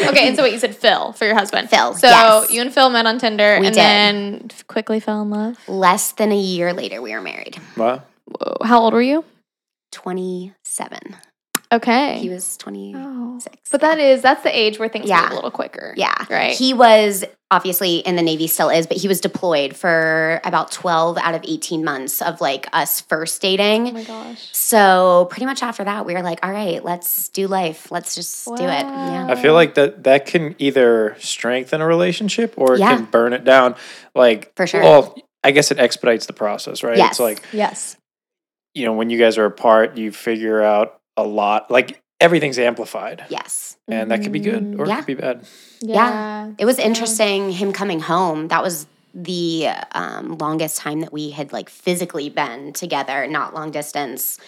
okay, 0.08 0.28
and 0.28 0.36
so 0.36 0.42
wait, 0.42 0.52
you 0.52 0.58
said 0.58 0.74
Phil 0.76 1.12
for 1.12 1.24
your 1.26 1.34
husband. 1.34 1.68
Phil, 1.70 1.94
So 1.94 2.06
yes. 2.08 2.50
you 2.52 2.60
and 2.62 2.72
Phil 2.72 2.88
met 2.90 3.06
on 3.06 3.18
Tinder 3.18 3.58
We 3.60 3.66
and 3.66 3.74
did. 3.74 3.80
then 3.82 4.48
quickly 4.68 5.00
fell 5.00 5.22
in 5.22 5.30
love. 5.30 5.58
Less 5.68 6.12
than 6.12 6.32
a 6.32 6.36
year 6.38 6.72
later, 6.72 7.00
we 7.02 7.12
were 7.12 7.20
married. 7.20 7.58
Wow. 7.76 8.02
Whoa, 8.26 8.56
how 8.64 8.80
old 8.80 8.92
were 8.94 9.02
you? 9.02 9.24
27. 9.92 11.16
Okay. 11.72 12.18
He 12.18 12.28
was 12.28 12.56
26. 12.56 12.98
oh. 13.00 13.38
But 13.70 13.80
that 13.82 13.98
is 13.98 14.22
that's 14.22 14.42
the 14.42 14.56
age 14.56 14.78
where 14.78 14.88
things 14.88 15.08
Yeah. 15.08 15.22
move 15.22 15.30
a 15.30 15.34
little 15.36 15.50
quicker. 15.52 15.94
Yeah. 15.96 16.12
Right. 16.28 16.52
He 16.56 16.74
was 16.74 17.24
obviously 17.52 17.96
in 17.98 18.14
the 18.16 18.22
Navy, 18.22 18.46
still 18.46 18.68
is, 18.68 18.86
but 18.86 18.96
he 18.96 19.08
was 19.08 19.20
deployed 19.20 19.74
for 19.76 20.40
about 20.44 20.70
12 20.72 21.18
out 21.18 21.34
of 21.34 21.42
18 21.44 21.84
months 21.84 22.22
of 22.22 22.40
like 22.40 22.68
us 22.72 23.00
first 23.02 23.40
dating. 23.42 23.82
oh 23.82 23.84
dating. 23.92 23.94
my 23.94 24.04
gosh. 24.04 24.48
So 24.52 25.26
pretty 25.30 25.46
much 25.46 25.62
after 25.62 25.84
that, 25.84 26.06
we 26.06 26.14
were 26.14 26.22
like, 26.22 26.44
all 26.44 26.50
right, 26.52 26.84
let's 26.84 27.28
do 27.28 27.46
life. 27.46 27.90
Let's 27.90 28.14
just 28.14 28.46
do 28.46 28.52
it. 28.64 28.66
Yeah. 28.66 29.26
I 29.30 29.34
feel 29.36 29.54
like 29.54 29.74
that 29.74 30.04
that 30.04 30.26
can 30.26 30.54
either 30.58 31.16
strengthen 31.20 31.80
a 31.80 31.86
relationship 31.86 32.54
or 32.56 32.74
it 32.74 32.80
Yeah. 32.80 32.96
can 32.96 33.04
burn 33.06 33.32
it 33.32 33.44
down. 33.44 33.76
Like 34.14 34.52
For 34.56 34.66
sure. 34.66 34.82
Well, 34.82 35.16
I 35.44 35.52
guess 35.52 35.70
it 35.70 35.78
expedites 35.78 36.26
the 36.26 36.32
process, 36.32 36.82
right? 36.82 36.96
Yes. 36.96 37.12
It's 37.12 37.20
like 37.20 37.42
Yes. 37.52 37.96
you 38.74 38.84
know 38.84 38.92
when 38.92 39.08
you 39.10 39.18
guys 39.18 39.38
are 39.38 39.46
apart, 39.46 39.96
you 39.96 40.10
figure 40.12 40.62
out 40.62 40.99
a 41.20 41.26
lot. 41.26 41.70
Like 41.70 42.00
everything's 42.20 42.58
amplified, 42.58 43.24
Yes. 43.28 43.76
and 43.88 44.10
that 44.10 44.22
could 44.22 44.32
be 44.32 44.40
good 44.40 44.76
or 44.78 44.86
Yeah. 44.86 44.94
it 44.94 44.96
could 44.98 45.06
be 45.06 45.14
bad. 45.14 45.44
Yeah. 45.80 46.50
It 46.58 46.64
was 46.64 46.78
Yeah. 46.78 46.84
interesting 46.86 47.50
him 47.52 47.72
coming 47.72 48.00
home. 48.00 48.48
That 48.48 48.62
was 48.62 48.86
the 49.14 49.68
um, 49.92 50.36
longest 50.38 50.76
time 50.78 51.00
that 51.00 51.12
we 51.12 51.30
had 51.30 51.52
like 51.52 51.68
physically 51.68 52.28
been 52.28 52.72
together, 52.72 53.26
not 53.26 53.54
long 53.54 53.70
distance. 53.70 54.38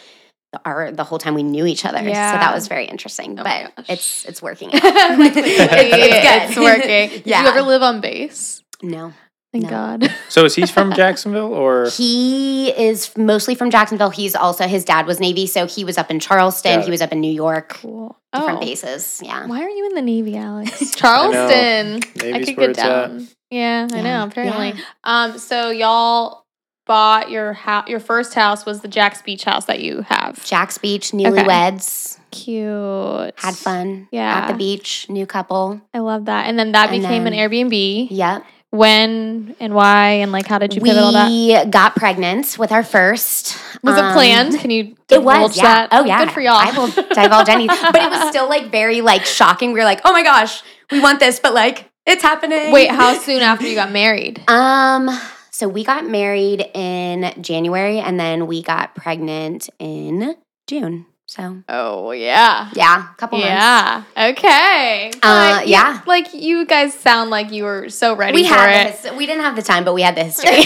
Our 0.66 0.92
the 0.92 1.02
whole 1.04 1.16
time 1.18 1.32
we 1.34 1.42
knew 1.42 1.64
each 1.64 1.86
other, 1.86 2.02
yeah. 2.06 2.32
so 2.32 2.38
that 2.38 2.54
was 2.54 2.68
very 2.68 2.84
interesting. 2.84 3.40
Oh 3.40 3.42
but 3.42 3.74
gosh. 3.74 3.86
it's 3.88 4.24
it's 4.26 4.42
working. 4.42 4.68
out. 4.74 4.82
Like, 5.18 5.32
It's 5.36 6.46
it's 6.50 6.54
good. 6.54 6.62
working. 6.62 7.08
Did 7.24 7.26
you 7.26 7.32
ever 7.34 7.62
live 7.62 7.80
on 7.82 8.02
base? 8.02 8.62
no, 8.82 9.14
Thank 9.52 9.64
No. 9.64 9.70
God. 9.70 10.10
So 10.28 10.46
is 10.46 10.54
he 10.54 10.64
from 10.66 10.94
Jacksonville 10.94 11.52
or 11.52 11.90
he 11.94 12.70
is 12.70 13.14
mostly 13.18 13.54
from 13.54 13.70
Jacksonville. 13.70 14.08
He's 14.10 14.34
also 14.34 14.66
his 14.66 14.82
dad 14.84 15.06
was 15.06 15.20
Navy, 15.20 15.46
so 15.46 15.66
he 15.66 15.84
was 15.84 15.98
up 15.98 16.10
in 16.10 16.18
Charleston. 16.20 16.80
He 16.82 16.90
was 16.90 17.02
up 17.02 17.12
in 17.12 17.20
New 17.20 17.30
York, 17.32 17.68
Cool. 17.80 18.16
different 18.32 18.58
Oh. 18.58 18.60
bases. 18.60 19.20
Yeah, 19.22 19.46
Why 19.46 19.62
are 19.62 19.68
you 19.68 19.86
in 19.86 19.94
the 19.94 20.00
Navy, 20.02 20.36
Alex? 20.38 20.94
Charleston. 20.96 22.00
I 22.20 22.30
Navy's 22.30 22.46
could 22.48 22.56
get 22.56 22.76
down. 22.76 23.28
Yeah, 23.50 23.86
I 23.92 24.00
know. 24.00 24.24
Apparently. 24.24 24.68
Yeah. 24.68 24.84
Um. 25.04 25.36
So 25.38 25.68
y'all 25.68 26.46
bought 26.86 27.30
your 27.30 27.52
house. 27.52 27.88
Your 27.88 28.00
first 28.00 28.32
house 28.32 28.64
was 28.64 28.80
the 28.80 28.88
Jax 28.88 29.20
Beach 29.20 29.44
house 29.44 29.66
that 29.66 29.80
you 29.80 30.00
have. 30.08 30.42
Jax 30.46 30.78
Beach, 30.78 31.10
newlyweds, 31.10 32.18
Cute. 32.30 33.34
had 33.38 33.54
fun. 33.56 34.08
Yeah. 34.10 34.32
at 34.38 34.48
the 34.48 34.54
beach, 34.54 35.06
new 35.10 35.26
couple. 35.26 35.80
I 35.92 35.98
love 35.98 36.24
that. 36.24 36.46
And 36.46 36.58
then 36.58 36.72
that 36.72 36.90
And 36.90 37.02
became 37.02 37.24
then- 37.24 37.34
an 37.34 37.38
Airbnb. 37.50 38.08
Yep. 38.10 38.44
When 38.72 39.54
and 39.60 39.74
why 39.74 40.12
and 40.22 40.32
like 40.32 40.46
how 40.46 40.58
did 40.58 40.74
you 40.74 40.80
pivot 40.80 41.02
all 41.02 41.12
that? 41.12 41.28
We 41.28 41.62
got 41.70 41.94
pregnant 41.94 42.56
with 42.58 42.72
our 42.72 42.82
first. 42.82 43.58
Was 43.82 43.98
um, 43.98 44.06
it 44.06 44.12
planned? 44.14 44.58
Can 44.58 44.70
you 44.70 44.96
It 45.10 45.22
was, 45.22 45.54
divulge 45.54 45.56
yeah. 45.58 45.62
that? 45.62 45.88
Oh, 45.92 46.04
yeah. 46.06 46.24
Good 46.24 46.32
for 46.32 46.40
y'all. 46.40 46.54
I 46.54 46.70
will 46.74 46.86
divulge 46.86 47.50
anything. 47.50 47.76
But 47.92 48.00
it 48.00 48.08
was 48.08 48.30
still 48.30 48.48
like 48.48 48.70
very 48.70 49.02
like 49.02 49.26
shocking. 49.26 49.74
We 49.74 49.80
were 49.80 49.84
like, 49.84 50.00
oh 50.06 50.12
my 50.14 50.22
gosh, 50.22 50.62
we 50.90 51.00
want 51.00 51.20
this, 51.20 51.38
but 51.38 51.52
like 51.52 51.90
it's 52.06 52.22
happening. 52.22 52.72
Wait, 52.72 52.90
how 52.90 53.12
soon 53.18 53.42
after 53.42 53.66
you 53.66 53.74
got 53.74 53.92
married? 53.92 54.42
Um, 54.48 55.10
so 55.50 55.68
we 55.68 55.84
got 55.84 56.08
married 56.08 56.66
in 56.72 57.30
January 57.42 57.98
and 57.98 58.18
then 58.18 58.46
we 58.46 58.62
got 58.62 58.94
pregnant 58.94 59.68
in 59.78 60.34
June. 60.66 61.04
So 61.32 61.62
Oh 61.66 62.10
yeah. 62.10 62.68
yeah, 62.74 63.12
a 63.12 63.16
couple 63.16 63.38
months. 63.38 63.48
Yeah. 63.50 64.02
Okay. 64.30 65.10
Uh, 65.22 65.56
Like, 65.60 65.68
yeah. 65.68 66.02
Like 66.06 66.34
you 66.34 66.66
guys 66.66 66.92
sound 66.92 67.30
like 67.30 67.50
you 67.50 67.64
were 67.64 67.88
so 67.88 68.14
ready 68.14 68.34
We 68.34 68.46
for 68.46 68.54
had 68.54 68.86
it. 68.88 68.94
his- 68.96 69.12
we 69.16 69.24
didn't 69.24 69.40
have 69.42 69.56
the 69.56 69.62
time, 69.62 69.82
but 69.84 69.94
we 69.94 70.02
had 70.02 70.14
the 70.14 70.24
history. 70.24 70.50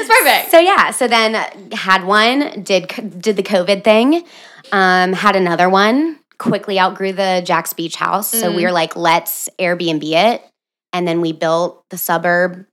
It's 0.00 0.08
perfect. 0.08 0.50
So 0.50 0.58
yeah, 0.58 0.90
so 0.90 1.08
then 1.08 1.34
had 1.72 2.04
one, 2.04 2.62
did 2.62 2.88
did 3.18 3.36
the 3.36 3.42
COVID 3.42 3.82
thing, 3.82 4.24
um, 4.72 5.12
had 5.12 5.36
another 5.36 5.68
one, 5.70 6.18
quickly 6.38 6.78
outgrew 6.78 7.12
the 7.12 7.42
Jax 7.44 7.72
Beach 7.72 7.96
house. 7.96 8.28
So 8.28 8.52
Mm. 8.52 8.56
we 8.56 8.62
were 8.64 8.72
like, 8.72 8.94
let's 8.96 9.48
Airbnb 9.58 10.02
it, 10.04 10.42
and 10.92 11.06
then 11.08 11.20
we 11.20 11.32
built 11.32 11.84
the 11.90 11.98
suburb 11.98 12.66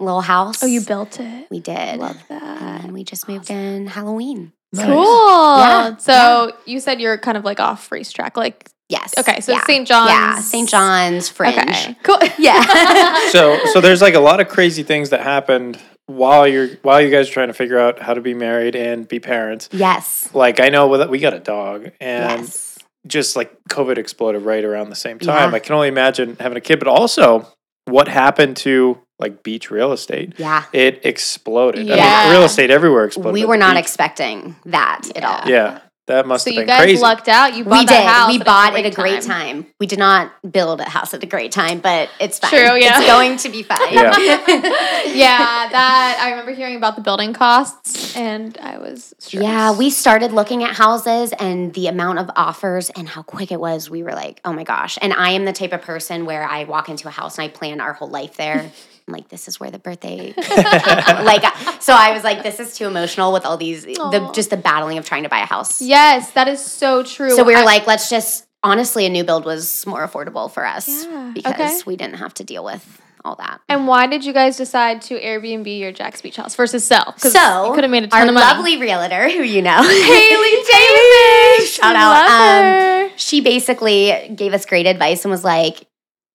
little 0.00 0.20
house. 0.22 0.62
Oh, 0.62 0.66
you 0.66 0.80
built 0.80 1.20
it. 1.20 1.46
We 1.50 1.60
did, 1.60 1.98
Love 1.98 2.16
that. 2.28 2.82
and 2.84 2.92
we 2.92 3.04
just 3.04 3.28
moved 3.28 3.50
in 3.50 3.86
Halloween. 3.86 4.52
Nice. 4.72 4.86
Cool. 4.86 5.58
Yeah, 5.58 5.96
So 5.96 6.52
you 6.64 6.78
said 6.80 7.00
you're 7.00 7.18
kind 7.18 7.36
of 7.36 7.44
like 7.44 7.60
off 7.60 7.90
racetrack. 7.92 8.36
Like 8.36 8.68
Yes. 8.88 9.14
okay, 9.18 9.40
so 9.40 9.52
yeah. 9.52 9.64
St. 9.66 9.86
John's. 9.86 10.10
Yeah, 10.10 10.40
St. 10.40 10.68
John's 10.68 11.28
Fringe. 11.28 11.56
Okay. 11.58 11.96
Cool. 12.02 12.18
Yeah. 12.38 12.64
So 13.30 13.58
so 13.72 13.80
there's 13.80 14.02
like 14.02 14.14
a 14.14 14.20
lot 14.20 14.40
of 14.40 14.48
crazy 14.48 14.82
things 14.82 15.10
that 15.10 15.20
happened 15.20 15.78
while 16.06 16.46
you're 16.48 16.68
while 16.82 17.00
you 17.00 17.08
guys 17.10 17.28
are 17.28 17.32
trying 17.32 17.48
to 17.48 17.54
figure 17.54 17.78
out 17.78 18.00
how 18.00 18.14
to 18.14 18.20
be 18.20 18.34
married 18.34 18.74
and 18.74 19.06
be 19.06 19.20
parents. 19.20 19.68
yes. 19.72 20.28
Like 20.34 20.58
I 20.60 20.68
know 20.70 20.88
with 20.88 21.08
we 21.08 21.18
got 21.20 21.34
a 21.34 21.38
dog 21.40 21.90
and 22.00 22.40
Yes. 22.42 22.78
just 23.06 23.36
like 23.36 23.52
COVID 23.68 23.96
exploded 23.98 24.42
right 24.42 24.64
around 24.64 24.90
the 24.90 24.96
same 24.96 25.18
time. 25.20 25.50
Yeah. 25.50 25.56
I 25.56 25.60
can 25.60 25.74
only 25.74 25.88
imagine 25.88 26.36
having 26.40 26.58
a 26.58 26.60
kid, 26.60 26.78
but 26.80 26.88
also 26.88 27.46
what 27.86 28.08
happened 28.08 28.56
to 28.58 28.98
like 29.20 29.42
beach 29.42 29.70
real 29.70 29.92
estate. 29.92 30.34
Yeah. 30.38 30.64
It 30.72 31.04
exploded. 31.04 31.90
I 31.90 31.96
Yeah. 31.96 32.22
mean, 32.24 32.32
real 32.32 32.44
estate 32.44 32.70
everywhere 32.70 33.04
exploded. 33.04 33.34
We 33.34 33.44
were 33.44 33.56
not 33.56 33.74
beach- 33.74 33.82
expecting 33.84 34.56
that 34.66 35.02
at 35.14 35.22
all. 35.24 35.48
Yeah, 35.48 35.80
that 36.06 36.26
must 36.26 36.44
so 36.44 36.50
have 36.50 36.60
you 36.60 36.66
guys 36.66 36.80
crazy. 36.80 37.00
lucked 37.02 37.28
out. 37.28 37.54
You 37.54 37.64
bought 37.64 37.78
we 37.78 37.84
did. 37.86 38.04
house. 38.04 38.28
we 38.32 38.38
bought 38.38 38.72
great 38.72 38.86
at 38.86 38.92
a 38.92 38.94
great 38.96 39.22
time. 39.22 39.66
We 39.78 39.86
did 39.86 39.98
not 40.00 40.32
build 40.50 40.80
a 40.80 40.88
house 40.88 41.14
at 41.14 41.22
a 41.22 41.26
great 41.26 41.52
time, 41.52 41.78
but 41.78 42.08
it's 42.18 42.38
fine. 42.40 42.50
True, 42.50 42.76
yeah. 42.80 42.98
It's 42.98 43.06
going 43.06 43.36
to 43.36 43.48
be 43.48 43.62
fine. 43.62 43.92
Yeah. 43.92 44.16
yeah, 45.06 45.68
that 45.70 46.18
I 46.20 46.30
remember 46.30 46.52
hearing 46.52 46.76
about 46.76 46.96
the 46.96 47.02
building 47.02 47.32
costs, 47.32 48.16
and 48.16 48.56
I 48.60 48.78
was 48.78 49.14
stressed. 49.18 49.44
Yeah, 49.44 49.76
we 49.76 49.90
started 49.90 50.32
looking 50.32 50.64
at 50.64 50.74
houses 50.74 51.32
and 51.38 51.72
the 51.74 51.86
amount 51.86 52.18
of 52.18 52.30
offers 52.34 52.90
and 52.90 53.08
how 53.08 53.22
quick 53.22 53.52
it 53.52 53.60
was. 53.60 53.88
We 53.88 54.02
were 54.02 54.12
like, 54.14 54.40
oh 54.44 54.52
my 54.52 54.64
gosh. 54.64 54.98
And 55.00 55.12
I 55.12 55.30
am 55.30 55.44
the 55.44 55.52
type 55.52 55.72
of 55.72 55.82
person 55.82 56.24
where 56.26 56.42
I 56.44 56.64
walk 56.64 56.88
into 56.88 57.06
a 57.08 57.12
house 57.12 57.38
and 57.38 57.44
I 57.44 57.48
plan 57.48 57.80
our 57.80 57.92
whole 57.92 58.08
life 58.08 58.36
there. 58.36 58.70
I'm 59.10 59.14
like, 59.14 59.28
this 59.28 59.48
is 59.48 59.58
where 59.58 59.70
the 59.72 59.78
birthday 59.80 60.32
like 60.36 61.42
so 61.82 61.92
I 61.92 62.12
was 62.12 62.22
like, 62.22 62.42
this 62.44 62.60
is 62.60 62.76
too 62.76 62.86
emotional 62.86 63.32
with 63.32 63.44
all 63.44 63.56
these 63.56 63.84
the 63.84 64.30
just 64.32 64.50
the 64.50 64.56
battling 64.56 64.98
of 64.98 65.04
trying 65.04 65.24
to 65.24 65.28
buy 65.28 65.40
a 65.40 65.46
house. 65.46 65.82
Yes, 65.82 66.30
that 66.32 66.46
is 66.46 66.64
so 66.64 67.02
true. 67.02 67.30
So 67.34 67.42
we 67.42 67.54
were 67.54 67.60
I- 67.60 67.64
like, 67.64 67.86
let's 67.86 68.08
just 68.08 68.46
honestly 68.62 69.06
a 69.06 69.08
new 69.08 69.24
build 69.24 69.44
was 69.44 69.84
more 69.86 70.06
affordable 70.06 70.50
for 70.50 70.64
us 70.66 70.86
Yeah, 71.04 71.30
because 71.34 71.54
okay. 71.80 71.82
we 71.86 71.96
didn't 71.96 72.16
have 72.18 72.34
to 72.34 72.44
deal 72.44 72.62
with 72.64 73.00
all 73.24 73.34
that. 73.36 73.60
And 73.68 73.86
why 73.88 74.06
did 74.06 74.24
you 74.24 74.32
guys 74.32 74.56
decide 74.56 75.02
to 75.02 75.18
Airbnb 75.20 75.78
your 75.78 75.92
Jax 75.92 76.20
Beach 76.22 76.36
house 76.36 76.54
versus 76.54 76.84
sell? 76.84 77.16
So 77.18 77.66
you 77.68 77.74
could 77.74 77.84
have 77.84 77.90
made 77.90 78.04
a 78.04 78.08
ton 78.08 78.20
our 78.22 78.28
of 78.28 78.34
money. 78.34 78.46
lovely 78.46 78.76
realtor, 78.78 79.28
who 79.28 79.42
you 79.42 79.60
know, 79.62 79.82
Haley 79.82 80.50
Davis, 80.72 81.74
shout 81.74 81.96
out. 81.96 83.04
Um, 83.06 83.10
she 83.16 83.40
basically 83.40 84.32
gave 84.34 84.52
us 84.54 84.64
great 84.66 84.86
advice 84.86 85.24
and 85.24 85.30
was 85.32 85.44
like, 85.44 85.86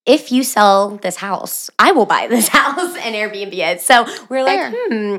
if 0.06 0.32
you 0.32 0.44
sell 0.44 0.98
this 0.98 1.16
house, 1.16 1.70
I 1.80 1.92
will 1.92 2.06
buy 2.06 2.28
this 2.28 2.48
house 2.50 2.96
and 2.98 3.16
Airbnb 3.16 3.54
it. 3.54 3.82
So 3.82 4.06
we 4.30 4.38
are 4.38 4.44
like, 4.44 4.74
hmm. 4.76 5.18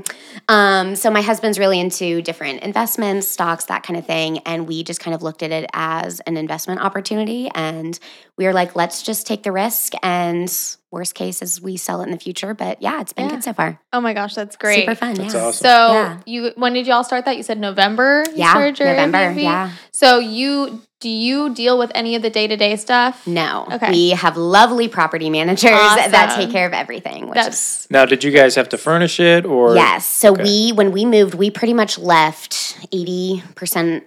Um, 0.49 0.95
so 0.95 1.11
my 1.11 1.23
husband's 1.23 1.59
really 1.59 1.81
into 1.81 2.23
different 2.23 2.63
investments, 2.63 3.27
stocks, 3.27 3.65
that 3.65 3.83
kind 3.83 3.99
of 3.99 4.07
thing. 4.07 4.39
And 4.41 4.69
we 4.69 4.85
just 4.85 5.01
kind 5.01 5.15
of 5.15 5.23
looked 5.23 5.43
at 5.43 5.51
it 5.51 5.69
as 5.73 6.21
an 6.21 6.37
investment 6.37 6.81
opportunity. 6.81 7.51
And 7.55 7.99
we 8.37 8.45
were 8.45 8.53
like, 8.53 8.77
let's 8.77 9.03
just 9.03 9.27
take 9.27 9.43
the 9.43 9.53
risk. 9.53 9.95
And 10.03 10.49
worst 10.97 11.15
case 11.15 11.43
is 11.43 11.61
we 11.61 11.77
sell 11.77 12.01
it 12.01 12.07
in 12.07 12.11
the 12.11 12.19
future. 12.19 12.55
But 12.55 12.83
yeah, 12.83 13.01
it's 13.01 13.13
been 13.13 13.27
Yeah. 13.27 13.33
good 13.37 13.45
so 13.45 13.53
far. 13.53 13.81
Oh 13.93 14.01
my 14.01 14.13
gosh, 14.15 14.35
that's 14.35 14.57
great. 14.57 14.81
Super 14.81 14.95
fun. 14.97 15.15
That's 15.15 15.35
yeah. 15.35 15.41
awesome. 15.45 15.65
So 15.65 15.69
Yeah. 15.93 16.19
you 16.27 16.53
when 16.57 16.73
did 16.73 16.87
y'all 16.87 17.05
start 17.05 17.25
that? 17.27 17.37
You 17.37 17.43
said 17.45 17.59
November. 17.61 18.25
You 18.31 18.39
Yeah, 18.39 18.51
started 18.51 18.79
your 18.79 18.89
November. 18.89 19.19
Airbnb? 19.19 19.43
Yeah. 19.43 19.71
So 19.93 20.19
you 20.19 20.83
do 21.01 21.11
you 21.11 21.55
deal 21.55 21.79
with 21.79 21.93
any 21.95 22.17
of 22.17 22.23
the 22.23 22.31
day 22.31 22.47
to 22.47 22.57
day 22.57 22.75
stuff? 22.77 23.27
No. 23.27 23.69
Okay. 23.71 23.91
We 23.93 24.11
have 24.11 24.37
lovely 24.39 24.89
property 24.89 25.29
managers 25.29 25.71
that 25.71 26.35
take 26.37 26.51
care 26.51 26.67
of 26.67 26.73
everything, 26.73 27.29
which 27.29 27.39
is 27.39 27.87
now, 27.91 28.07
did 28.07 28.25
you 28.25 28.31
guys 28.31 28.55
have 28.55 28.71
to 28.71 28.79
furnish 28.79 29.21
it 29.21 29.45
or? 29.45 29.75
Yes. 29.77 30.07
So 30.07 30.33
Okay. 30.33 30.43
we 30.43 30.73
when 30.73 30.93
we 30.93 31.05
moved, 31.05 31.35
we 31.35 31.51
pretty 31.51 31.75
much 31.75 31.99
left 31.99 32.53
80% 32.93 34.03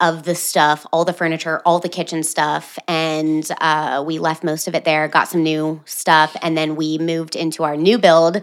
of 0.00 0.22
the 0.22 0.34
stuff, 0.34 0.86
all 0.92 1.04
the 1.04 1.12
furniture, 1.12 1.60
all 1.64 1.78
the 1.80 1.88
kitchen 1.88 2.22
stuff, 2.22 2.78
and 2.86 3.48
uh, 3.60 4.02
we 4.06 4.18
left 4.18 4.44
most 4.44 4.68
of 4.68 4.74
it 4.74 4.84
there, 4.84 5.08
got 5.08 5.28
some 5.28 5.42
new 5.42 5.80
stuff, 5.86 6.36
and 6.42 6.56
then 6.56 6.76
we 6.76 6.98
moved 6.98 7.34
into 7.34 7.64
our 7.64 7.76
new 7.76 7.98
build 7.98 8.40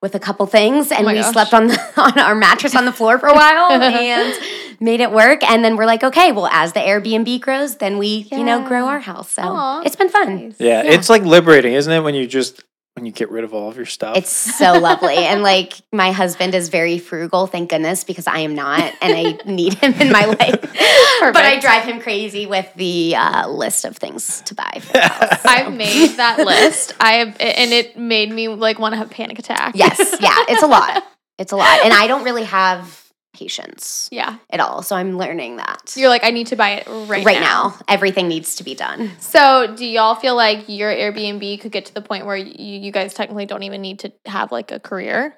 with 0.00 0.14
a 0.14 0.20
couple 0.20 0.46
things 0.46 0.92
and 0.92 1.06
my 1.06 1.12
we 1.12 1.18
gosh. 1.20 1.32
slept 1.32 1.52
on 1.52 1.66
the, 1.66 1.92
on 1.96 2.18
our 2.20 2.34
mattress 2.36 2.76
on 2.76 2.84
the 2.84 2.92
floor 2.92 3.18
for 3.18 3.26
a 3.28 3.34
while 3.34 3.70
and 3.82 4.38
made 4.80 5.00
it 5.00 5.10
work 5.10 5.42
and 5.42 5.64
then 5.64 5.76
we're 5.76 5.86
like 5.86 6.04
okay 6.04 6.30
well 6.30 6.46
as 6.52 6.72
the 6.72 6.78
Airbnb 6.78 7.40
grows 7.40 7.78
then 7.78 7.98
we 7.98 8.28
you 8.30 8.44
know 8.44 8.64
grow 8.64 8.86
our 8.86 9.00
house 9.00 9.28
so 9.32 9.42
Aw. 9.42 9.82
it's 9.84 9.96
been 9.96 10.08
fun 10.08 10.36
nice. 10.36 10.54
Yeah, 10.60 10.84
Yeah. 10.84 10.92
it's 10.92 11.10
like 11.10 11.22
liberating, 11.22 11.72
isn't 11.74 11.92
it? 11.92 11.98
When 12.04 12.14
you 12.14 12.28
just 12.28 12.62
when 12.98 13.06
you 13.06 13.12
get 13.12 13.30
rid 13.30 13.44
of 13.44 13.54
all 13.54 13.68
of 13.68 13.76
your 13.76 13.86
stuff. 13.86 14.16
It's 14.16 14.30
so 14.30 14.72
lovely. 14.74 15.16
And 15.16 15.42
like 15.42 15.74
my 15.92 16.10
husband 16.10 16.54
is 16.54 16.68
very 16.68 16.98
frugal, 16.98 17.46
thank 17.46 17.70
goodness, 17.70 18.02
because 18.02 18.26
I 18.26 18.40
am 18.40 18.54
not 18.54 18.92
and 19.00 19.14
I 19.14 19.38
need 19.46 19.74
him 19.74 19.94
in 19.94 20.12
my 20.12 20.24
life. 20.24 20.74
But 21.20 21.36
I 21.36 21.58
drive 21.58 21.84
him 21.84 22.00
crazy 22.00 22.46
with 22.46 22.72
the 22.74 23.16
uh, 23.16 23.48
list 23.48 23.84
of 23.84 23.96
things 23.96 24.40
to 24.42 24.54
buy. 24.54 24.78
For 24.80 24.92
the 24.92 25.08
house. 25.08 25.40
I've 25.44 25.72
made 25.72 26.16
that 26.16 26.38
list. 26.38 26.94
I 27.00 27.14
have, 27.14 27.36
and 27.40 27.72
it 27.72 27.98
made 27.98 28.30
me 28.30 28.46
like 28.48 28.78
want 28.78 28.92
to 28.92 28.98
have 28.98 29.10
panic 29.10 29.38
attack. 29.38 29.72
yes, 29.74 29.98
yeah, 30.20 30.44
it's 30.48 30.62
a 30.62 30.66
lot. 30.66 31.04
It's 31.36 31.50
a 31.52 31.56
lot. 31.56 31.84
And 31.84 31.92
I 31.92 32.06
don't 32.06 32.24
really 32.24 32.44
have 32.44 33.07
patience 33.38 34.08
Yeah. 34.10 34.36
at 34.50 34.60
all. 34.60 34.82
So 34.82 34.96
I'm 34.96 35.16
learning 35.16 35.56
that 35.56 35.94
You're 35.96 36.08
like, 36.08 36.24
I 36.24 36.30
need 36.30 36.48
to 36.48 36.56
buy 36.56 36.70
it 36.70 36.86
right, 36.88 37.24
right 37.24 37.40
now. 37.40 37.78
Everything 37.86 38.28
needs 38.28 38.56
to 38.56 38.64
be 38.64 38.74
done. 38.74 39.10
So, 39.20 39.74
do 39.76 39.86
y'all 39.86 40.14
feel 40.14 40.34
like 40.36 40.68
your 40.68 40.90
Airbnb 40.92 41.60
could 41.60 41.72
get 41.72 41.86
to 41.86 41.94
the 41.94 42.00
point 42.02 42.26
where 42.26 42.36
you, 42.36 42.80
you 42.80 42.90
guys 42.92 43.14
technically 43.14 43.46
don't 43.46 43.62
even 43.62 43.80
need 43.80 44.00
to 44.00 44.12
have 44.26 44.50
like 44.52 44.72
a 44.72 44.80
career? 44.80 45.36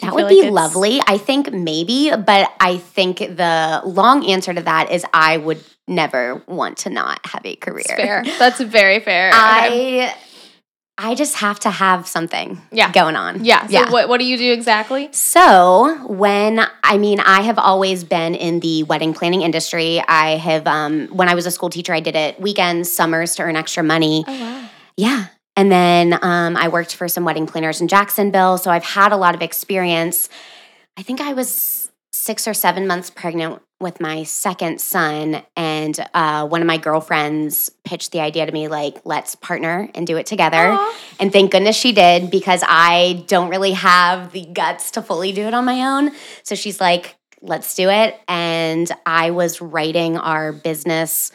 That 0.00 0.14
would 0.14 0.28
be 0.28 0.36
like 0.36 0.44
it's- 0.44 0.52
lovely. 0.52 1.00
I 1.06 1.18
think 1.18 1.52
maybe, 1.52 2.10
but 2.10 2.52
I 2.60 2.78
think 2.78 3.18
the 3.18 3.80
long 3.84 4.26
answer 4.30 4.54
to 4.54 4.62
that 4.62 4.92
is 4.92 5.04
I 5.12 5.36
would 5.38 5.64
never 5.88 6.42
want 6.46 6.78
to 6.78 6.90
not 6.90 7.18
have 7.26 7.44
a 7.44 7.56
career. 7.56 7.80
It's 7.88 7.92
fair. 7.92 8.22
That's 8.38 8.60
very 8.60 9.00
fair. 9.00 9.30
Okay. 9.30 10.12
I 11.00 11.14
just 11.14 11.36
have 11.36 11.60
to 11.60 11.70
have 11.70 12.08
something 12.08 12.60
Yeah. 12.72 12.90
going 12.90 13.14
on. 13.14 13.44
yeah. 13.44 13.64
So, 13.66 13.72
yeah. 13.72 13.90
What, 13.90 14.08
what 14.08 14.18
do 14.18 14.24
you 14.26 14.36
do 14.36 14.52
exactly? 14.52 15.08
So, 15.12 16.04
when 16.08 16.66
I 16.82 16.98
mean, 16.98 17.20
I 17.20 17.42
have 17.42 17.56
always 17.58 18.02
been 18.02 18.34
in 18.34 18.58
the 18.58 18.82
wedding 18.82 19.14
planning 19.14 19.42
industry. 19.42 20.02
I 20.08 20.30
have, 20.38 20.66
um, 20.66 21.06
when 21.08 21.28
I 21.28 21.34
was 21.36 21.46
a 21.46 21.52
school 21.52 21.70
teacher, 21.70 21.94
I 21.94 22.00
did 22.00 22.16
it 22.16 22.40
weekends, 22.40 22.90
summers 22.90 23.36
to 23.36 23.42
earn 23.44 23.54
extra 23.54 23.84
money. 23.84 24.24
Oh, 24.26 24.40
wow. 24.40 24.68
Yeah. 24.96 25.26
And 25.56 25.70
then 25.70 26.18
um, 26.20 26.56
I 26.56 26.66
worked 26.68 26.94
for 26.96 27.06
some 27.08 27.24
wedding 27.24 27.46
planners 27.46 27.80
in 27.80 27.86
Jacksonville. 27.86 28.58
So, 28.58 28.70
I've 28.72 28.84
had 28.84 29.12
a 29.12 29.16
lot 29.16 29.36
of 29.36 29.42
experience. 29.42 30.28
I 30.96 31.02
think 31.04 31.20
I 31.20 31.32
was 31.32 31.92
six 32.12 32.48
or 32.48 32.54
seven 32.54 32.88
months 32.88 33.08
pregnant 33.08 33.62
with 33.80 34.00
my 34.00 34.24
second 34.24 34.80
son. 34.80 35.42
And 35.56 35.98
uh, 36.12 36.46
one 36.48 36.60
of 36.60 36.66
my 36.66 36.78
girlfriends 36.78 37.70
pitched 37.84 38.12
the 38.12 38.20
idea 38.20 38.44
to 38.44 38.52
me, 38.52 38.68
like, 38.68 39.00
let's 39.04 39.34
partner 39.36 39.88
and 39.94 40.06
do 40.06 40.16
it 40.16 40.26
together. 40.26 40.72
Aw. 40.72 40.98
And 41.20 41.32
thank 41.32 41.52
goodness 41.52 41.76
she 41.76 41.92
did 41.92 42.30
because 42.30 42.62
I 42.66 43.24
don't 43.28 43.50
really 43.50 43.72
have 43.72 44.32
the 44.32 44.46
guts 44.46 44.92
to 44.92 45.02
fully 45.02 45.32
do 45.32 45.42
it 45.42 45.54
on 45.54 45.64
my 45.64 45.96
own. 45.96 46.12
So 46.42 46.54
she's 46.54 46.80
like, 46.80 47.16
let's 47.40 47.74
do 47.74 47.88
it. 47.88 48.18
And 48.26 48.90
I 49.06 49.30
was 49.30 49.60
writing 49.60 50.16
our 50.16 50.52
business 50.52 51.30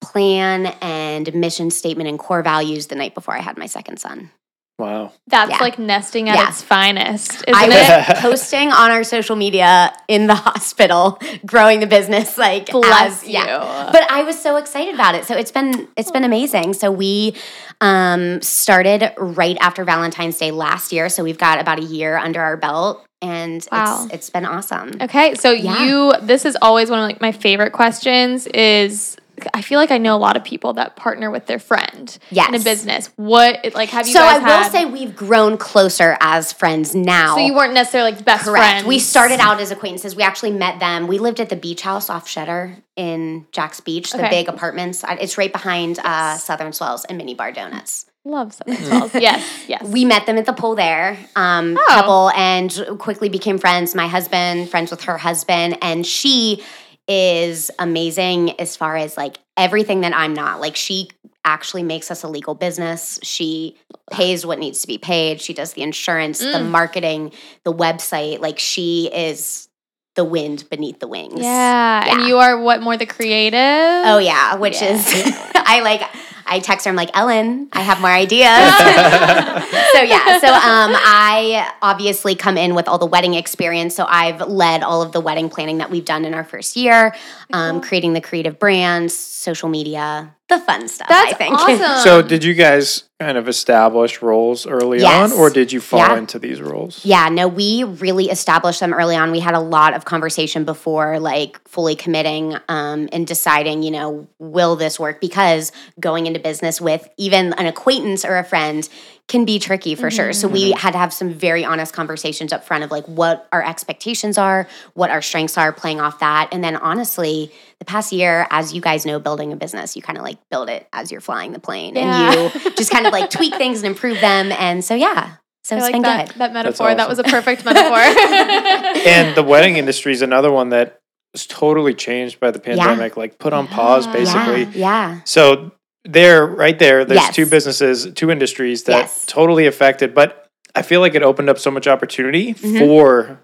plan 0.00 0.66
and 0.80 1.34
mission 1.34 1.70
statement 1.70 2.08
and 2.08 2.18
core 2.18 2.42
values 2.42 2.86
the 2.86 2.94
night 2.94 3.14
before 3.14 3.34
I 3.34 3.40
had 3.40 3.58
my 3.58 3.66
second 3.66 3.98
son. 3.98 4.30
Wow. 4.78 5.10
That's 5.26 5.50
Yeah. 5.50 5.58
like 5.60 5.78
nesting 5.78 6.28
at 6.28 6.36
Yeah. 6.36 6.48
its 6.50 6.62
finest, 6.62 7.32
isn't 7.48 7.54
I 7.54 7.64
it? 7.64 8.08
was 8.08 8.18
posting 8.20 8.70
on 8.70 8.92
our 8.92 9.02
social 9.02 9.34
media 9.34 9.92
in 10.06 10.28
the 10.28 10.34
hospital, 10.48 11.18
growing 11.44 11.80
the 11.80 11.86
business 11.88 12.38
like 12.38 12.66
Bless 12.70 13.24
as, 13.24 13.28
you. 13.28 13.42
But 13.42 14.08
I 14.08 14.22
was 14.24 14.40
so 14.40 14.54
excited 14.56 14.94
about 14.94 15.16
it. 15.16 15.24
So 15.24 15.34
it's 15.36 15.50
been 15.50 15.88
it's 15.96 16.12
been 16.12 16.22
amazing. 16.24 16.74
So 16.74 16.92
we 16.92 17.34
um, 17.80 18.40
started 18.40 19.12
right 19.18 19.56
after 19.60 19.84
Valentine's 19.84 20.38
Day 20.38 20.52
last 20.52 20.92
year. 20.92 21.08
So 21.08 21.24
we've 21.24 21.38
got 21.38 21.60
about 21.60 21.80
a 21.80 21.84
year 21.84 22.16
under 22.16 22.40
our 22.40 22.56
belt, 22.56 23.04
and 23.20 23.66
Wow. 23.72 24.04
it's 24.04 24.14
it's 24.14 24.30
been 24.30 24.44
awesome. 24.46 24.92
Okay, 25.00 25.34
so 25.34 25.50
Yeah. 25.50 25.82
you 25.84 26.12
this 26.22 26.44
is 26.44 26.56
always 26.62 26.88
one 26.88 27.00
of 27.00 27.04
like 27.04 27.20
my 27.20 27.32
favorite 27.32 27.72
questions 27.72 28.46
is 28.46 29.16
I 29.54 29.62
feel 29.62 29.78
like 29.78 29.90
I 29.90 29.98
know 29.98 30.16
a 30.16 30.18
lot 30.18 30.36
of 30.36 30.44
people 30.44 30.72
that 30.74 30.96
partner 30.96 31.30
with 31.30 31.46
their 31.46 31.58
friend 31.58 32.16
in 32.30 32.54
a 32.54 32.58
business. 32.60 33.10
What 33.16 33.74
like 33.74 33.90
have 33.90 34.06
you 34.06 34.12
So 34.12 34.22
I 34.22 34.34
guys 34.34 34.42
will 34.42 34.48
had- 34.48 34.72
say 34.72 34.84
we've 34.84 35.14
grown 35.16 35.56
closer 35.56 36.16
as 36.20 36.52
friends 36.52 36.94
now. 36.94 37.36
so 37.36 37.40
you 37.44 37.54
weren't 37.54 37.74
necessarily 37.74 38.12
like 38.12 38.24
best 38.24 38.44
Correct. 38.44 38.64
friends. 38.64 38.86
We 38.86 38.98
started 38.98 39.40
out 39.40 39.60
as 39.60 39.70
acquaintances. 39.70 40.14
We 40.16 40.22
actually 40.22 40.52
met 40.52 40.80
them. 40.80 41.06
We 41.06 41.18
lived 41.18 41.40
at 41.40 41.48
the 41.48 41.56
beach 41.56 41.82
house 41.82 42.08
off 42.10 42.26
Shetter 42.28 42.76
in 42.96 43.46
Jax 43.52 43.80
Beach, 43.80 44.10
the 44.12 44.18
Okay. 44.18 44.30
big 44.30 44.48
apartments. 44.48 45.04
It's 45.20 45.38
right 45.38 45.52
behind 45.52 45.98
uh, 46.02 46.36
Southern 46.36 46.72
Swells 46.72 47.04
and 47.04 47.16
Mini 47.18 47.34
Bar 47.34 47.52
Donuts. 47.52 48.06
love 48.24 48.52
Southern 48.52 48.76
Swells. 48.76 49.14
yes, 49.14 49.64
yes. 49.68 49.82
We 49.84 50.04
met 50.04 50.26
them 50.26 50.36
at 50.36 50.44
the 50.46 50.52
pool 50.52 50.74
there, 50.74 51.16
um, 51.36 51.78
Oh. 51.80 51.86
couple, 51.88 52.30
and 52.30 52.98
quickly 52.98 53.28
became 53.30 53.56
friends. 53.58 53.94
My 53.94 54.06
husband, 54.08 54.68
friends 54.68 54.90
with 54.90 55.04
her 55.04 55.16
husband, 55.16 55.78
and 55.80 56.04
she 56.04 56.62
is 57.08 57.70
amazing 57.78 58.60
as 58.60 58.76
far 58.76 58.96
as 58.96 59.16
like 59.16 59.38
everything 59.56 60.02
that 60.02 60.14
I'm 60.14 60.34
not. 60.34 60.60
Like 60.60 60.76
she 60.76 61.08
actually 61.44 61.82
makes 61.82 62.10
us 62.10 62.22
a 62.22 62.28
legal 62.28 62.54
business. 62.54 63.18
She 63.22 63.76
pays 64.10 64.44
what 64.44 64.58
needs 64.58 64.82
to 64.82 64.86
be 64.86 64.98
paid. 64.98 65.40
She 65.40 65.54
does 65.54 65.72
the 65.72 65.82
insurance, 65.82 66.38
the 66.40 66.44
Mm. 66.58 66.68
marketing, 66.70 67.32
the 67.64 67.72
website. 67.72 68.40
Like 68.40 68.58
she 68.58 69.06
is 69.12 69.68
the 70.14 70.24
wind 70.24 70.68
beneath 70.68 70.98
the 71.00 71.08
wings. 71.08 71.40
yeah. 71.40 72.04
Yeah. 72.04 72.12
and 72.14 72.22
you 72.26 72.38
are 72.38 72.60
what 72.60 72.82
more 72.82 72.96
the 72.96 73.06
creative? 73.06 73.54
Oh 73.58 74.18
yeah, 74.18 74.56
which 74.56 74.82
Yeah. 74.82 74.94
is 74.94 75.06
I 75.54 75.80
like 75.80 76.02
I 76.48 76.60
text 76.60 76.84
her 76.86 76.90
I'm 76.90 76.96
like 76.96 77.10
Ellen, 77.14 77.68
I 77.72 77.80
have 77.80 78.00
more 78.00 78.10
ideas. 78.10 78.42
so 79.92 80.02
yeah, 80.02 80.38
so 80.38 80.48
um 80.48 80.92
I 80.94 81.72
obviously 81.82 82.34
come 82.34 82.56
in 82.56 82.74
with 82.74 82.88
all 82.88 82.98
the 82.98 83.06
wedding 83.06 83.34
experience. 83.34 83.94
So 83.94 84.06
I've 84.08 84.40
led 84.48 84.82
all 84.82 85.02
of 85.02 85.12
the 85.12 85.20
wedding 85.20 85.48
planning 85.50 85.78
that 85.78 85.90
we've 85.90 86.04
done 86.04 86.24
in 86.24 86.34
our 86.34 86.44
first 86.44 86.76
year, 86.76 87.14
um, 87.52 87.80
Cool. 87.80 87.88
creating 87.88 88.12
the 88.14 88.20
creative 88.20 88.58
brands, 88.58 89.14
social 89.14 89.68
media, 89.68 90.34
the 90.48 90.58
fun 90.58 90.88
stuff. 90.88 91.08
That's 91.08 91.32
I 91.32 91.36
think. 91.36 91.54
awesome. 91.54 92.02
So 92.02 92.22
did 92.22 92.42
you 92.42 92.54
guys 92.54 93.04
kind 93.20 93.36
of 93.36 93.48
establish 93.48 94.22
roles 94.22 94.66
early 94.66 95.00
Yes. 95.00 95.32
on, 95.32 95.38
or 95.38 95.50
did 95.50 95.72
you 95.72 95.80
fall 95.80 95.98
Yeah. 95.98 96.16
into 96.16 96.38
these 96.38 96.60
roles? 96.62 97.04
Yeah, 97.04 97.28
no, 97.28 97.48
we 97.48 97.82
really 97.84 98.30
established 98.30 98.80
them 98.80 98.94
early 98.94 99.16
on. 99.16 99.30
We 99.32 99.40
had 99.40 99.54
a 99.54 99.60
lot 99.60 99.92
of 99.94 100.04
conversation 100.04 100.64
before, 100.64 101.18
like 101.18 101.60
fully 101.68 101.96
committing 101.96 102.56
um, 102.68 103.08
and 103.12 103.26
deciding, 103.26 103.82
you 103.82 103.90
know, 103.90 104.26
will 104.38 104.76
this 104.76 104.98
work? 105.00 105.20
Because 105.20 105.72
going 106.00 106.26
into 106.26 106.38
business 106.40 106.80
with 106.80 107.08
even 107.16 107.52
an 107.54 107.66
acquaintance 107.66 108.24
or 108.24 108.38
a 108.38 108.44
friend 108.44 108.88
can 109.28 109.44
be 109.44 109.58
tricky 109.58 109.94
for 109.94 110.10
sure. 110.10 110.32
So 110.32 110.48
we 110.48 110.70
mm-hmm. 110.70 110.78
had 110.78 110.92
to 110.92 110.98
have 110.98 111.12
some 111.12 111.30
very 111.30 111.62
honest 111.62 111.92
conversations 111.92 112.50
up 112.50 112.64
front 112.64 112.82
of 112.82 112.90
like 112.90 113.04
what 113.04 113.46
our 113.52 113.62
expectations 113.62 114.38
are, 114.38 114.66
what 114.94 115.10
our 115.10 115.20
strengths 115.20 115.58
are, 115.58 115.70
playing 115.70 116.00
off 116.00 116.20
that. 116.20 116.48
And 116.50 116.64
then 116.64 116.76
honestly, 116.76 117.52
the 117.78 117.84
past 117.84 118.10
year, 118.10 118.46
as 118.50 118.72
you 118.72 118.80
guys 118.80 119.04
know, 119.04 119.20
building 119.20 119.52
a 119.52 119.56
business, 119.56 119.96
you 119.96 120.02
kind 120.02 120.16
of 120.16 120.24
like 120.24 120.38
build 120.50 120.70
it 120.70 120.88
as 120.94 121.12
you're 121.12 121.20
flying 121.20 121.52
the 121.52 121.60
plane 121.60 121.94
Yeah. 121.94 122.32
and 122.32 122.54
you 122.54 122.70
just 122.70 122.90
kind 122.90 123.06
of 123.06 123.12
like 123.12 123.28
tweak 123.28 123.54
things 123.56 123.82
and 123.82 123.86
improve 123.86 124.18
them. 124.20 124.50
And 124.50 124.82
so, 124.82 124.94
yeah. 124.94 125.36
So 125.62 125.76
I 125.76 125.78
it's 125.78 125.82
like 125.84 125.92
been 125.92 126.02
that, 126.02 126.28
good. 126.28 126.38
that 126.38 126.52
metaphor. 126.54 126.94
That 126.94 127.08
was 127.08 127.18
a 127.18 127.24
perfect 127.24 127.66
metaphor. 127.66 127.98
And 129.08 129.36
the 129.36 129.42
wedding 129.42 129.76
industry 129.76 130.12
is 130.12 130.22
another 130.22 130.50
one 130.50 130.70
that 130.70 131.00
was 131.34 131.46
totally 131.46 131.92
changed 131.92 132.40
by 132.40 132.50
the 132.50 132.58
pandemic, 132.58 133.18
like 133.18 133.38
put 133.38 133.52
on 133.52 133.66
pause, 133.66 134.06
basically. 134.06 134.62
Yeah, 134.62 134.70
yeah. 135.16 135.20
So 135.24 135.72
there, 136.08 136.46
right 136.46 136.78
there, 136.78 137.04
there's 137.04 137.20
Yes. 137.20 137.34
two 137.36 137.46
businesses, 137.46 138.08
two 138.14 138.30
industries 138.30 138.84
that 138.84 139.02
Yes. 139.02 139.24
totally 139.26 139.66
affected. 139.66 140.14
But 140.14 140.46
I 140.74 140.82
feel 140.82 141.00
like 141.00 141.14
it 141.14 141.22
opened 141.22 141.50
up 141.50 141.58
so 141.58 141.70
much 141.70 141.86
opportunity 141.86 142.54
Mhm. 142.54 142.78
for 142.78 143.38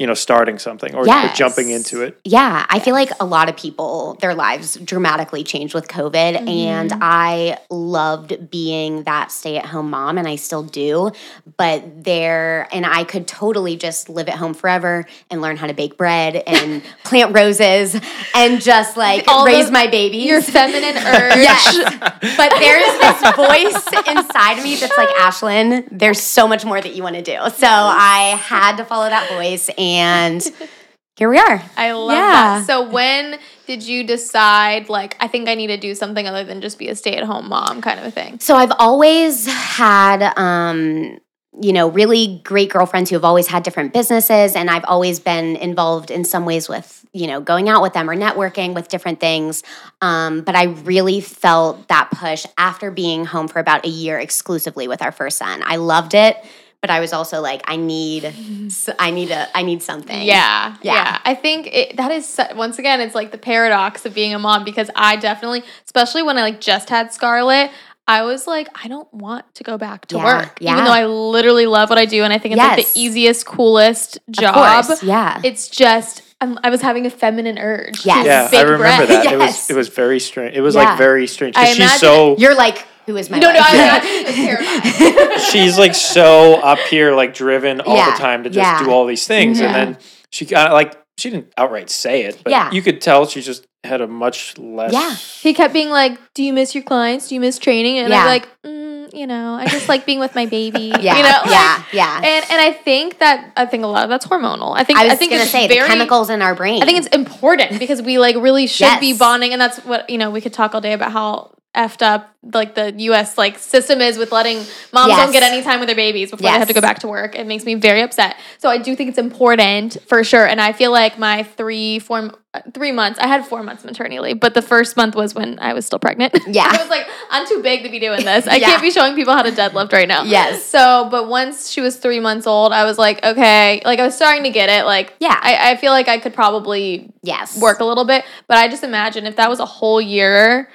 you 0.00 0.06
know 0.06 0.14
starting 0.14 0.58
something 0.58 0.94
or, 0.94 1.02
or 1.02 1.28
jumping 1.34 1.68
into 1.70 2.00
it. 2.02 2.18
Yeah, 2.24 2.64
I 2.68 2.78
feel 2.80 2.94
like 2.94 3.10
a 3.20 3.24
lot 3.26 3.48
of 3.50 3.56
people, 3.56 4.16
their 4.20 4.34
lives 4.34 4.76
dramatically 4.76 5.44
changed 5.44 5.74
with 5.74 5.86
COVID. 5.88 6.48
And 6.48 6.90
Mhm. 6.90 6.98
I 7.02 7.58
loved 7.68 8.50
being 8.50 9.02
that 9.04 9.30
stay 9.30 9.58
at 9.58 9.66
home 9.66 9.90
mom, 9.90 10.16
and 10.16 10.26
I 10.26 10.36
still 10.36 10.62
do. 10.62 11.12
But 11.58 12.02
there, 12.04 12.66
and 12.72 12.86
I 12.86 13.04
could 13.04 13.28
totally 13.28 13.76
just 13.76 14.08
live 14.08 14.28
at 14.28 14.36
home 14.36 14.54
forever 14.54 15.04
and 15.30 15.42
learn 15.42 15.58
how 15.58 15.66
to 15.66 15.74
bake 15.74 15.98
bread 15.98 16.34
and 16.46 16.82
plant 17.04 17.34
roses 17.36 17.94
and 18.34 18.60
just 18.62 18.96
like 18.96 19.24
All 19.28 19.44
raise 19.44 19.66
the- 19.66 19.72
my 19.72 19.86
babies. 19.86 20.24
Your 20.24 20.40
feminine 20.40 20.96
urge. 20.96 21.36
Yes. 21.50 21.76
but 22.38 22.50
there's 22.58 22.98
this 23.04 23.36
voice 23.36 24.06
inside 24.08 24.56
of 24.58 24.64
me 24.64 24.76
that's 24.76 24.96
like, 24.96 25.10
Ashlyn, 25.10 25.86
there's 25.92 26.20
so 26.22 26.48
much 26.48 26.64
more 26.64 26.80
that 26.80 26.94
you 26.94 27.02
want 27.02 27.16
to 27.16 27.22
do. 27.22 27.36
So 27.56 27.66
I 27.68 28.38
had 28.40 28.76
to 28.78 28.84
follow 28.86 29.08
that 29.10 29.28
voice, 29.30 29.68
and 29.76 29.89
here 31.16 31.28
we 31.28 31.38
are. 31.38 31.62
I 31.76 31.92
love 31.92 32.16
Yeah. 32.16 32.30
that. 32.30 32.66
So 32.66 32.88
when 32.88 33.38
did 33.66 33.82
you 33.82 34.04
decide 34.04 34.88
like 34.88 35.16
I 35.20 35.28
think 35.28 35.48
I 35.48 35.54
need 35.54 35.68
to 35.68 35.76
do 35.76 35.94
something 35.94 36.26
other 36.26 36.44
than 36.44 36.60
just 36.60 36.78
be 36.78 36.88
a 36.88 36.94
stay-at-home 36.96 37.48
mom 37.48 37.80
kind 37.82 38.00
of 38.00 38.06
a 38.06 38.10
thing? 38.10 38.40
So 38.40 38.56
I've 38.56 38.72
always 38.78 39.46
had, 39.46 40.32
um, 40.36 41.18
you 41.60 41.72
know, 41.72 41.88
really 41.88 42.40
great 42.44 42.70
girlfriends 42.70 43.10
who 43.10 43.16
have 43.16 43.24
always 43.24 43.48
had 43.48 43.62
different 43.64 43.92
businesses, 43.92 44.54
and 44.54 44.70
I've 44.70 44.84
always 44.86 45.18
been 45.18 45.56
involved 45.56 46.10
in 46.10 46.24
some 46.24 46.44
ways 46.46 46.68
with, 46.68 47.04
you 47.12 47.26
know, 47.26 47.40
going 47.40 47.68
out 47.68 47.82
with 47.82 47.92
them 47.92 48.08
or 48.08 48.14
networking 48.16 48.72
with 48.72 48.88
different 48.88 49.18
things. 49.20 49.62
Um, 50.00 50.42
but 50.42 50.54
I 50.54 50.64
really 50.64 51.20
felt 51.20 51.88
that 51.88 52.08
push 52.12 52.46
after 52.56 52.90
being 52.92 53.24
home 53.24 53.48
for 53.48 53.58
about 53.58 53.84
a 53.84 53.88
year 53.88 54.18
exclusively 54.18 54.86
with 54.88 55.02
our 55.02 55.10
first 55.12 55.38
son. 55.38 55.62
I 55.66 55.76
loved 55.76 56.14
it, 56.14 56.36
but 56.80 56.90
I 56.90 57.00
was 57.00 57.12
also 57.12 57.40
like, 57.40 57.62
I 57.66 57.76
need, 57.76 58.24
I 58.98 59.10
need 59.10 59.30
a, 59.30 59.48
I 59.56 59.62
need 59.62 59.82
something. 59.82 60.22
Yeah, 60.22 60.76
yeah. 60.82 60.94
Yeah. 60.94 61.18
I 61.24 61.34
think 61.34 61.68
it, 61.72 61.96
that 61.96 62.10
is 62.10 62.40
once 62.54 62.78
again, 62.78 63.00
it's 63.00 63.14
like 63.14 63.32
the 63.32 63.38
paradox 63.38 64.06
of 64.06 64.14
being 64.14 64.34
a 64.34 64.38
mom 64.38 64.64
because 64.64 64.90
I 64.96 65.16
definitely, 65.16 65.62
especially 65.84 66.22
when 66.22 66.38
I 66.38 66.42
like 66.42 66.60
just 66.60 66.88
had 66.88 67.12
Scarlett, 67.12 67.70
I 68.08 68.22
was 68.22 68.46
like, 68.46 68.68
I 68.82 68.88
don't 68.88 69.12
want 69.14 69.54
to 69.54 69.62
go 69.62 69.78
back 69.78 70.06
to 70.06 70.16
Yeah, 70.16 70.24
work, 70.24 70.58
yeah. 70.60 70.72
even 70.72 70.84
though 70.84 70.90
I 70.92 71.04
literally 71.06 71.66
love 71.66 71.90
what 71.90 71.98
I 71.98 72.06
do 72.06 72.24
and 72.24 72.32
I 72.32 72.38
think 72.38 72.54
it's 72.54 72.58
like 72.58 72.92
the 72.92 72.98
easiest, 73.00 73.46
coolest 73.46 74.18
job. 74.30 74.84
course, 74.86 75.02
Yeah. 75.02 75.40
It's 75.44 75.68
just 75.68 76.22
um, 76.40 76.58
I 76.64 76.70
was 76.70 76.80
having 76.80 77.04
a 77.04 77.10
feminine 77.10 77.58
urge. 77.58 78.04
Yes. 78.06 78.24
Yeah, 78.24 78.50
bake 78.50 78.60
I 78.60 78.62
remember 78.62 78.78
bread. 79.06 79.08
that. 79.10 79.32
It 79.32 79.36
was 79.36 79.46
Yes. 79.48 79.70
it 79.70 79.76
was 79.76 79.88
very 79.88 80.18
strange. 80.18 80.56
It 80.56 80.62
was 80.62 80.74
Yeah. 80.74 80.84
like 80.84 80.98
very 80.98 81.26
strange 81.26 81.54
I 81.56 81.74
because 81.74 81.76
she's 81.76 82.00
so 82.00 82.36
You're 82.38 82.54
like, 82.54 82.86
who 83.10 83.16
is 83.16 83.28
my 83.30 83.38
No, 83.38 83.52
no, 83.52 83.58
wife? 83.58 83.68
I 83.70 83.74
imagine 83.74 84.10
it's 84.26 84.34
terrifying. 84.36 85.38
she's 85.50 85.78
like 85.78 85.94
so 85.94 86.54
up 86.54 86.78
here, 86.78 87.14
like 87.14 87.34
driven 87.34 87.80
all 87.80 87.96
Yeah, 87.96 88.12
the 88.12 88.18
time 88.18 88.44
to 88.44 88.50
just 88.50 88.64
yeah. 88.66 88.82
do 88.84 88.90
all 88.90 89.06
these 89.06 89.26
things, 89.26 89.60
and 89.60 89.74
then 89.74 89.98
she 90.30 90.44
got 90.46 90.72
like 90.72 90.96
she 91.18 91.28
didn't 91.30 91.52
outright 91.58 91.90
say 91.90 92.22
it, 92.24 92.40
but 92.42 92.50
Yeah. 92.50 92.70
you 92.70 92.80
could 92.82 93.00
tell 93.00 93.26
she 93.26 93.42
just 93.42 93.66
had 93.84 94.00
a 94.00 94.06
much 94.06 94.56
less. 94.58 94.92
Yeah. 94.92 95.14
He 95.42 95.54
kept 95.54 95.72
being 95.74 95.90
like, 95.90 96.18
"Do 96.34 96.42
you 96.42 96.52
miss 96.52 96.74
your 96.74 96.84
clients? 96.84 97.28
Do 97.28 97.34
you 97.34 97.40
miss 97.40 97.58
training?" 97.58 97.98
And 97.98 98.08
Yeah. 98.10 98.20
I'm 98.20 98.26
like, 98.26 98.48
mm, 98.64 99.12
"You 99.14 99.26
know, 99.26 99.54
I 99.54 99.66
just 99.66 99.88
like 99.88 100.06
being 100.06 100.18
with 100.20 100.34
my 100.34 100.46
baby." 100.46 100.92
Yeah. 101.00 101.16
you 101.16 101.22
know, 101.22 101.28
like- 101.44 101.50
yeah. 101.50 101.82
Yeah. 101.92 102.16
and 102.16 102.44
and 102.50 102.60
I 102.60 102.72
think 102.72 103.18
that 103.18 103.52
I 103.56 103.66
think 103.66 103.84
a 103.84 103.86
lot 103.86 104.04
of 104.04 104.08
that's 104.10 104.26
hormonal. 104.26 104.74
I 104.76 104.84
think 104.84 104.98
I 104.98 105.06
was 105.08 105.18
think 105.18 105.30
gonna 105.32 105.42
it's 105.42 105.50
say 105.50 105.66
very, 105.68 105.82
the 105.82 105.88
chemicals 105.88 106.30
in 106.30 106.40
our 106.42 106.54
brain. 106.54 106.82
I 106.82 106.86
think 106.86 106.98
it's 106.98 107.08
important 107.08 107.78
because 107.78 108.00
we 108.02 108.18
like 108.18 108.36
really 108.36 108.66
should 108.66 109.00
be 109.00 109.12
bonding, 109.12 109.52
and 109.52 109.60
that's 109.60 109.78
what 109.84 110.08
you 110.08 110.16
know. 110.18 110.30
We 110.30 110.40
could 110.40 110.52
talk 110.54 110.74
all 110.74 110.80
day 110.80 110.92
about 110.94 111.12
how 111.12 111.52
effed 111.74 112.02
up 112.02 112.34
like 112.42 112.74
the 112.74 112.92
U.S. 113.02 113.36
like 113.38 113.58
system 113.58 114.00
is 114.00 114.18
with 114.18 114.32
letting 114.32 114.56
moms 114.92 115.14
don't 115.14 115.30
get 115.32 115.42
any 115.42 115.62
time 115.62 115.78
with 115.78 115.88
their 115.88 115.96
babies 115.96 116.30
before 116.30 116.50
they 116.50 116.58
have 116.58 116.68
to 116.68 116.74
go 116.74 116.80
back 116.80 117.00
to 117.00 117.08
work. 117.08 117.36
It 117.36 117.46
makes 117.46 117.64
me 117.64 117.74
very 117.74 118.00
upset. 118.00 118.36
So 118.58 118.68
I 118.68 118.78
do 118.78 118.96
think 118.96 119.10
it's 119.10 119.18
important 119.18 119.98
for 120.06 120.24
sure. 120.24 120.46
And 120.46 120.60
I 120.60 120.72
feel 120.72 120.90
like 120.90 121.18
my 121.18 121.42
three 121.42 121.98
four 121.98 122.32
three 122.74 122.90
months. 122.90 123.18
I 123.20 123.28
had 123.28 123.46
four 123.46 123.62
months 123.62 123.84
maternity 123.84 124.18
leave, 124.18 124.40
but 124.40 124.54
the 124.54 124.62
first 124.62 124.96
month 124.96 125.14
was 125.14 125.34
when 125.34 125.58
I 125.60 125.72
was 125.74 125.86
still 125.86 125.98
pregnant. 126.00 126.36
Yeah. 126.50 126.66
I 126.68 126.78
was 126.78 126.88
like, 126.90 127.06
I'm 127.30 127.46
too 127.46 127.62
big 127.62 127.84
to 127.84 127.90
be 127.90 128.00
doing 128.00 128.24
this. 128.24 128.48
I 128.48 128.56
Yeah. 128.56 128.66
can't 128.66 128.82
be 128.82 128.90
showing 128.90 129.14
people 129.14 129.34
how 129.34 129.42
to 129.42 129.52
deadlift 129.52 129.92
right 129.92 130.08
now. 130.08 130.24
Yes. 130.24 130.64
So, 130.64 131.06
but 131.10 131.28
once 131.28 131.70
she 131.70 131.80
was 131.80 131.96
three 131.96 132.18
months 132.18 132.46
old, 132.48 132.72
I 132.72 132.84
was 132.84 132.98
like, 132.98 133.22
okay, 133.24 133.80
like 133.84 134.00
I 134.00 134.04
was 134.04 134.16
starting 134.16 134.42
to 134.44 134.50
get 134.50 134.68
it. 134.68 134.84
Like, 134.84 135.14
Yeah. 135.20 135.38
I, 135.40 135.70
I 135.72 135.76
feel 135.76 135.92
like 135.92 136.08
I 136.08 136.18
could 136.18 136.34
probably 136.34 137.12
yes. 137.22 137.60
work 137.60 137.78
a 137.78 137.84
little 137.84 138.04
bit, 138.04 138.24
but 138.48 138.56
I 138.56 138.66
just 138.66 138.82
imagine 138.82 139.26
if 139.26 139.36
that 139.36 139.48
was 139.48 139.60
a 139.60 139.66
whole 139.66 140.00
year, 140.00 140.68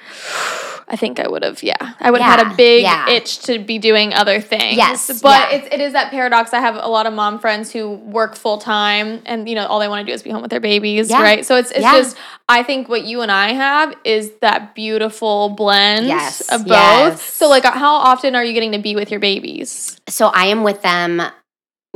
I 0.88 0.94
think 0.94 1.18
I 1.18 1.26
would 1.26 1.42
have, 1.42 1.62
yeah, 1.64 1.94
I 1.98 2.12
would 2.12 2.20
have 2.20 2.38
had 2.38 2.52
a 2.52 2.56
big 2.56 2.82
yeah. 2.82 3.08
itch 3.08 3.40
to 3.40 3.58
be 3.58 3.78
doing 3.78 4.14
other 4.14 4.40
things. 4.40 4.76
Yes, 4.76 5.20
but 5.20 5.50
yeah. 5.50 5.56
it's, 5.56 5.74
it 5.74 5.80
is 5.80 5.94
that 5.94 6.12
paradox. 6.12 6.54
I 6.54 6.60
have 6.60 6.76
a 6.76 6.88
lot 6.88 7.06
of 7.06 7.12
mom 7.12 7.40
friends 7.40 7.72
who 7.72 7.90
work 7.90 8.36
full 8.36 8.58
time, 8.58 9.20
and 9.26 9.48
you 9.48 9.56
know 9.56 9.66
all 9.66 9.80
they 9.80 9.88
want 9.88 10.06
to 10.06 10.10
do 10.10 10.14
is 10.14 10.22
be 10.22 10.30
home 10.30 10.42
with 10.42 10.50
their 10.50 10.60
babies, 10.60 11.10
right? 11.10 11.44
So 11.44 11.56
it's 11.56 11.72
it's 11.72 11.80
just 11.80 12.16
I 12.48 12.62
think 12.62 12.88
what 12.88 13.04
you 13.04 13.22
and 13.22 13.32
I 13.32 13.52
have 13.52 13.94
is 14.04 14.30
that 14.42 14.76
beautiful 14.76 15.48
blend 15.50 16.06
Yes, 16.06 16.40
of 16.52 16.62
both. 16.62 16.70
yes. 16.70 17.22
So 17.22 17.48
like, 17.48 17.64
how 17.64 17.96
often 17.96 18.36
are 18.36 18.44
you 18.44 18.52
getting 18.52 18.72
to 18.72 18.78
be 18.78 18.94
with 18.94 19.10
your 19.10 19.20
babies? 19.20 20.00
so 20.08 20.28
I 20.28 20.46
am 20.46 20.62
with 20.62 20.82
them, 20.82 21.20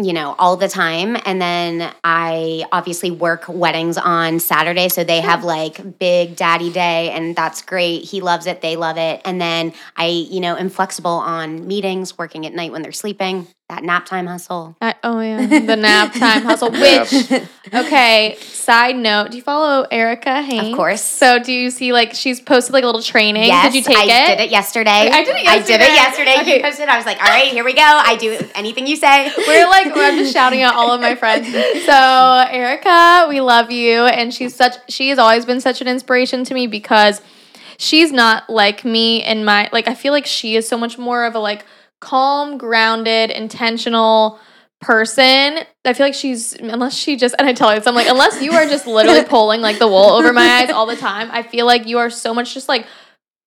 you 0.05 0.13
know, 0.13 0.35
all 0.39 0.57
the 0.57 0.69
time. 0.69 1.17
And 1.25 1.41
then 1.41 1.93
I 2.05 2.65
obviously 2.73 3.11
work 3.11 3.45
weddings 3.49 3.99
on 3.99 4.41
Saturday. 4.41 4.89
So 4.89 5.05
they 5.05 5.21
have 5.21 5.45
like 5.45 5.99
big 5.99 6.37
daddy 6.37 6.71
day, 6.71 7.11
and 7.11 7.37
that's 7.37 7.63
great. 7.63 8.05
He 8.05 8.21
loves 8.21 8.47
it. 8.47 8.61
They 8.61 8.77
love 8.77 8.97
it. 8.99 9.21
And 9.25 9.41
then 9.41 9.73
I, 9.97 10.07
you 10.07 10.41
know, 10.41 10.57
am 10.57 10.71
flexible 10.71 11.11
on 11.11 11.67
meetings, 11.67 12.19
working 12.19 12.47
at 12.47 12.53
night 12.53 12.73
when 12.73 12.83
they're 12.83 12.93
sleeping, 12.93 13.47
that 13.71 13.85
nap 13.85 14.05
time 14.05 14.27
hustle. 14.27 14.77
I, 14.81 14.97
oh 15.05 15.21
yeah, 15.21 15.47
the 15.47 15.77
nap 15.77 16.13
time 16.13 16.43
hustle. 16.43 16.71
Which 16.73 17.13
okay. 17.73 18.37
Side 18.41 18.97
note: 18.97 19.31
Do 19.31 19.37
you 19.37 19.43
follow 19.43 19.87
Erica 19.91 20.43
Haynes? 20.43 20.75
course. 20.77 21.03
So 21.03 21.39
do 21.39 21.53
you 21.53 21.71
see 21.71 21.93
like 21.93 22.13
she's 22.15 22.41
posted 22.41 22.73
like 22.73 22.83
a 22.83 22.87
little 22.87 23.03
training? 23.03 23.45
Yes, 23.45 23.73
did 23.73 23.79
you 23.79 23.83
take 23.83 23.97
I 23.97 24.05
it? 24.05 24.11
I 24.11 24.27
did 24.27 24.41
it 24.41 24.51
yesterday. 24.51 24.91
I 24.91 25.25
did 25.25 25.37
it 25.37 25.45
Yesterday. 25.45 25.75
I 25.75 25.79
did 25.79 25.81
it 25.81 25.95
yesterday. 25.95 26.41
Okay. 26.41 26.57
You 26.57 26.63
posted. 26.63 26.89
I 26.89 26.97
was 26.97 27.07
like, 27.07 27.19
all 27.23 27.29
right, 27.29 27.51
here 27.53 27.65
we 27.65 27.73
go. 27.73 27.83
I 27.83 28.17
do 28.17 28.39
anything 28.55 28.87
you 28.87 28.97
say. 28.97 29.33
We're 29.47 29.69
like 29.69 29.87
I'm 29.95 30.19
just 30.19 30.33
shouting 30.35 30.63
out 30.63 30.75
all 30.75 30.91
of 30.93 31.01
my 31.01 31.15
friends. 31.15 31.47
So 31.87 32.47
Erica, 32.51 33.27
we 33.29 33.41
love 33.41 33.71
you, 33.71 34.05
and 34.07 34.35
she's 34.35 34.55
such. 34.55 34.75
She 34.89 35.11
has 35.11 35.19
always 35.19 35.47
been 35.47 35.61
such 35.61 35.81
an 35.81 35.87
inspiration 35.87 36.45
to 36.45 36.55
me 36.55 36.67
because 36.67 37.23
she's 37.79 38.11
not 38.11 38.51
like 38.51 38.85
me 38.85 39.25
in 39.25 39.45
my 39.45 39.69
like. 39.73 39.87
I 39.87 39.95
feel 39.95 40.13
like 40.13 40.27
she 40.27 40.57
is 40.57 40.67
so 40.67 40.77
much 40.77 40.99
more 40.99 41.25
of 41.25 41.37
a 41.37 41.39
like 41.39 41.65
calm, 42.01 42.59
grounded, 42.59 43.31
intentional 43.31 44.39
person. 44.81 45.59
I 45.85 45.93
feel 45.93 46.07
like 46.07 46.15
she's 46.15 46.55
unless 46.55 46.95
she 46.97 47.17
just 47.17 47.35
and 47.39 47.47
I 47.47 47.53
tell 47.53 47.69
her 47.71 47.77
this, 47.77 47.87
I'm 47.87 47.95
like, 47.95 48.09
unless 48.09 48.43
you 48.43 48.53
are 48.53 48.67
just 48.67 48.87
literally 48.87 49.25
pulling 49.29 49.61
like 49.61 49.79
the 49.79 49.87
wool 49.89 50.11
over 50.11 50.33
my 50.33 50.43
eyes 50.63 50.71
all 50.71 50.87
the 50.87 50.97
time, 50.97 51.29
I 51.31 51.43
feel 51.43 51.67
like 51.67 51.87
you 51.87 51.99
are 51.99 52.11
so 52.11 52.33
much 52.35 52.55
just 52.55 52.69
like 52.69 52.87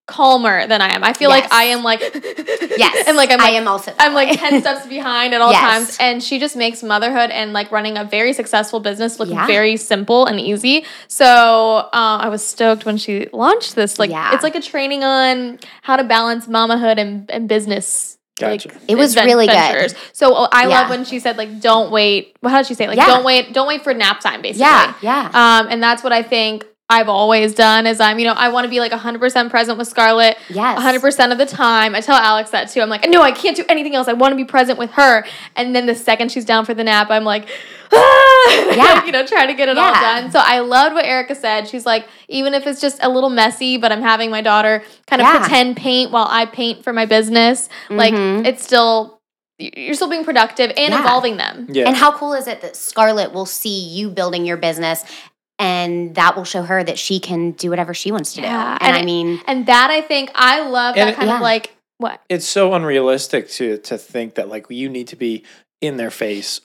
calmer 0.05 0.67
than 0.67 0.81
I 0.81 0.93
am. 0.93 1.03
I 1.03 1.13
feel 1.13 1.29
like 1.29 1.51
I 1.51 1.63
am 1.65 1.81
like 1.81 2.01
Yes, 2.77 3.07
and 3.07 3.15
like 3.15 3.31
I'm 3.31 3.39
I 3.39 3.51
am 3.51 3.67
also. 3.67 3.93
I'm 3.97 4.13
like 4.13 4.37
10 4.37 4.59
steps 4.61 4.85
behind 4.85 5.33
at 5.33 5.41
all 5.41 5.51
Yes. 5.51 5.61
times. 5.61 5.97
And 5.99 6.21
she 6.21 6.39
just 6.39 6.55
makes 6.55 6.83
motherhood 6.83 7.29
and 7.31 7.53
like 7.53 7.71
running 7.71 7.97
a 7.97 8.03
very 8.03 8.33
successful 8.33 8.79
business 8.81 9.19
look 9.19 9.29
Yeah. 9.29 9.47
very 9.47 9.77
simple 9.77 10.25
and 10.25 10.39
easy. 10.39 10.85
So 11.07 11.25
uh, 11.25 11.89
I 11.93 12.27
was 12.29 12.45
stoked 12.45 12.85
when 12.85 12.97
she 12.97 13.27
launched 13.31 13.75
this. 13.75 13.97
Like, 13.97 14.09
Yeah. 14.09 14.33
it's 14.33 14.43
like 14.43 14.55
a 14.55 14.61
training 14.61 15.03
on 15.05 15.57
how 15.83 15.95
to 15.95 16.03
balance 16.03 16.47
mamahood 16.47 16.97
and, 16.99 17.31
and 17.31 17.47
business. 17.47 18.17
Gotcha. 18.51 18.69
Like, 18.69 18.77
It 18.87 18.95
was 18.95 19.11
advent- 19.15 19.25
really 19.27 19.47
good. 19.47 19.95
So 20.13 20.33
uh, 20.35 20.47
I 20.51 20.63
Yeah. 20.63 20.67
love 20.81 20.89
when 20.89 21.05
she 21.05 21.19
said 21.19 21.37
like, 21.37 21.59
"Don't 21.59 21.91
wait." 21.91 22.35
Well, 22.41 22.51
how 22.51 22.59
did 22.59 22.67
she 22.67 22.73
say? 22.73 22.85
it? 22.85 22.89
Like, 22.89 22.97
Yeah. 22.97 23.07
don't 23.07 23.23
wait. 23.23 23.53
Don't 23.53 23.67
wait 23.67 23.83
for 23.83 23.93
nap 23.93 24.19
time. 24.19 24.41
Basically, 24.41 24.61
yeah, 24.61 24.93
yeah. 25.01 25.29
Um, 25.33 25.67
and 25.69 25.81
that's 25.81 26.03
what 26.03 26.13
I 26.13 26.21
think 26.23 26.65
I've 26.89 27.09
always 27.09 27.53
done. 27.55 27.87
Is 27.87 27.99
I'm, 27.99 28.19
you 28.19 28.25
know, 28.25 28.33
I 28.33 28.49
want 28.49 28.65
to 28.65 28.69
be 28.69 28.79
like 28.79 28.91
100 28.91 29.19
percent 29.19 29.49
present 29.49 29.77
with 29.77 29.87
Scarlett. 29.87 30.37
Yes. 30.49 30.77
100% 30.79 31.31
of 31.31 31.37
the 31.37 31.45
time. 31.45 31.95
I 31.95 32.01
tell 32.01 32.17
Alex 32.17 32.49
that 32.51 32.69
too. 32.69 32.81
I'm 32.81 32.89
like, 32.89 33.07
no, 33.09 33.21
I 33.21 33.31
can't 33.31 33.55
do 33.55 33.63
anything 33.69 33.95
else. 33.95 34.07
I 34.07 34.13
want 34.13 34.33
to 34.33 34.35
be 34.35 34.43
present 34.45 34.77
with 34.77 34.91
her. 34.91 35.25
And 35.55 35.75
then 35.75 35.85
the 35.85 35.95
second 35.95 36.31
she's 36.31 36.45
down 36.45 36.65
for 36.65 36.73
the 36.73 36.83
nap, 36.83 37.07
I'm 37.09 37.23
like! 37.23 37.47
Yeah. 38.75 39.05
you 39.05 39.11
know, 39.11 39.25
trying 39.25 39.47
to 39.47 39.53
get 39.53 39.69
it 39.69 39.77
all 39.77 39.93
done. 39.93 40.31
So 40.31 40.39
I 40.43 40.59
loved 40.59 40.95
what 40.95 41.05
Erica 41.05 41.35
said. 41.35 41.67
She's 41.67 41.85
like, 41.85 42.07
even 42.27 42.53
if 42.53 42.65
it's 42.65 42.81
just 42.81 42.99
a 43.03 43.09
little 43.09 43.29
messy, 43.29 43.77
but 43.77 43.91
I'm 43.91 44.01
having 44.01 44.31
my 44.31 44.41
daughter 44.41 44.83
kind 45.07 45.21
of 45.21 45.27
Yeah. 45.27 45.39
pretend 45.39 45.77
paint 45.77 46.11
while 46.11 46.27
I 46.29 46.45
paint 46.45 46.83
for 46.83 46.91
my 46.93 47.05
business, 47.05 47.69
like 47.89 48.13
Mhm. 48.13 48.45
it's 48.47 48.63
still, 48.63 49.19
you're 49.59 49.93
still 49.93 50.09
being 50.09 50.23
productive 50.25 50.71
and 50.75 50.91
Yeah. 50.93 50.97
involving 50.97 51.37
them. 51.37 51.67
Yeah. 51.69 51.87
And 51.87 51.95
how 51.95 52.11
cool 52.11 52.33
is 52.33 52.47
it 52.47 52.61
that 52.61 52.75
Scarlett 52.75 53.31
will 53.31 53.45
see 53.45 53.79
you 53.79 54.09
building 54.09 54.45
your 54.45 54.57
business 54.57 55.03
and 55.59 56.15
that 56.15 56.35
will 56.35 56.45
show 56.45 56.63
her 56.63 56.83
that 56.83 56.97
she 56.97 57.19
can 57.19 57.51
do 57.51 57.69
whatever 57.69 57.93
she 57.93 58.11
wants 58.11 58.33
to 58.33 58.41
do. 58.41 58.47
Yeah, 58.47 58.77
And, 58.81 58.89
and 58.89 58.95
I 58.97 59.05
mean, 59.05 59.41
And 59.47 59.65
that 59.67 59.89
I 59.91 60.01
think, 60.01 60.31
I 60.35 60.61
love 60.61 60.95
that 60.95 61.09
it- 61.09 61.15
kind 61.15 61.27
Yeah. 61.29 61.35
of 61.35 61.41
like, 61.41 61.75
what? 61.99 62.19
it's 62.27 62.47
so 62.47 62.73
unrealistic 62.73 63.49
to 63.51 63.77
to 63.77 63.97
think 63.97 64.33
that 64.35 64.49
like 64.49 64.65
you 64.69 64.89
need 64.89 65.07
to 65.09 65.15
be 65.15 65.43
in 65.79 65.97
their 65.97 66.11
face 66.11 66.59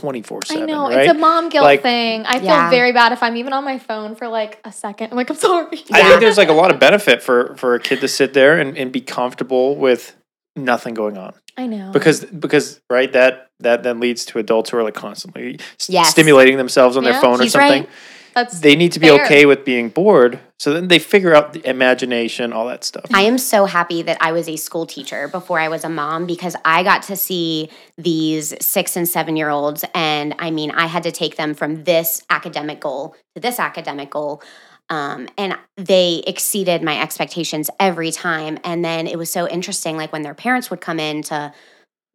24 0.00 0.40
I 0.50 0.60
know 0.60 0.88
right 0.88 1.00
it's 1.00 1.10
a 1.10 1.14
mom 1.18 1.48
guilt 1.48 1.64
Like- 1.64 1.82
thing. 1.82 2.24
I 2.26 2.34
feel 2.38 2.44
Yeah. 2.46 2.70
very 2.70 2.92
bad 2.92 3.12
if 3.12 3.22
I'm 3.22 3.36
even 3.36 3.52
on 3.52 3.64
my 3.64 3.78
phone 3.78 4.14
for 4.14 4.28
like 4.28 4.60
a 4.64 4.72
second. 4.72 5.10
I'm 5.10 5.16
like, 5.22 5.30
I'm 5.30 5.36
sorry. 5.36 5.78
i 5.92 6.02
think 6.08 6.20
there's 6.20 6.38
like 6.38 6.48
a 6.48 6.52
lot 6.52 6.70
of 6.70 6.78
benefit 6.80 7.22
for 7.22 7.54
for 7.56 7.74
a 7.74 7.80
kid 7.80 8.00
to 8.00 8.08
sit 8.08 8.32
there 8.34 8.58
and, 8.58 8.76
and 8.76 8.92
be 8.92 9.00
comfortable 9.00 9.76
with 9.76 10.14
nothing 10.56 10.94
going 10.94 11.16
on 11.16 11.34
I 11.56 11.66
know 11.66 11.90
because 11.92 12.24
because 12.24 12.80
right 12.90 13.12
that 13.12 13.50
that 13.60 13.82
then 13.82 14.00
leads 14.00 14.24
to 14.26 14.38
adults 14.38 14.70
who 14.70 14.76
are 14.78 14.82
like 14.84 14.94
constantly 14.94 15.58
s- 15.80 15.88
Yes. 15.90 16.10
stimulating 16.10 16.56
themselves 16.56 16.96
on 16.96 17.04
Yeah, 17.04 17.12
their 17.12 17.20
phone 17.20 17.40
or 17.40 17.48
something 17.48 17.82
right. 17.82 17.88
That's 18.38 18.60
they 18.60 18.76
need 18.76 18.92
to 18.92 19.00
be 19.00 19.08
fair. 19.08 19.24
okay 19.24 19.46
with 19.46 19.64
being 19.64 19.88
bored 19.88 20.38
so 20.58 20.72
then 20.72 20.88
they 20.88 20.98
figure 20.98 21.34
out 21.34 21.52
the 21.52 21.68
imagination 21.68 22.52
all 22.52 22.66
that 22.66 22.84
stuff 22.84 23.04
I 23.12 23.22
am 23.22 23.38
so 23.38 23.64
happy 23.66 24.02
that 24.02 24.18
I 24.20 24.32
was 24.32 24.48
a 24.48 24.56
school 24.56 24.86
teacher 24.86 25.28
before 25.28 25.58
I 25.58 25.68
was 25.68 25.84
a 25.84 25.88
mom 25.88 26.26
because 26.26 26.54
I 26.64 26.82
got 26.82 27.02
to 27.04 27.16
see 27.16 27.70
these 27.96 28.54
six 28.64 28.96
and 28.96 29.08
seven 29.08 29.36
year 29.36 29.48
olds. 29.48 29.84
And 29.94 30.34
I 30.38 30.50
mean, 30.50 30.70
I 30.70 30.86
had 30.86 31.02
to 31.04 31.12
take 31.12 31.36
them 31.36 31.54
from 31.54 31.84
this 31.84 32.22
academic 32.30 32.80
goal 32.80 33.16
to 33.34 33.40
this 33.40 33.58
academic 33.58 34.10
goal. 34.10 34.42
Um, 34.90 35.28
and 35.36 35.56
they 35.76 36.22
exceeded 36.26 36.82
my 36.82 37.00
expectations 37.00 37.70
every 37.78 38.10
time. 38.10 38.58
And 38.64 38.84
then 38.84 39.06
it 39.06 39.18
was 39.18 39.30
so 39.30 39.48
interesting, 39.48 39.96
like 39.96 40.12
when 40.12 40.22
their 40.22 40.34
parents 40.34 40.70
would 40.70 40.80
come 40.80 40.98
in 40.98 41.22
to 41.24 41.52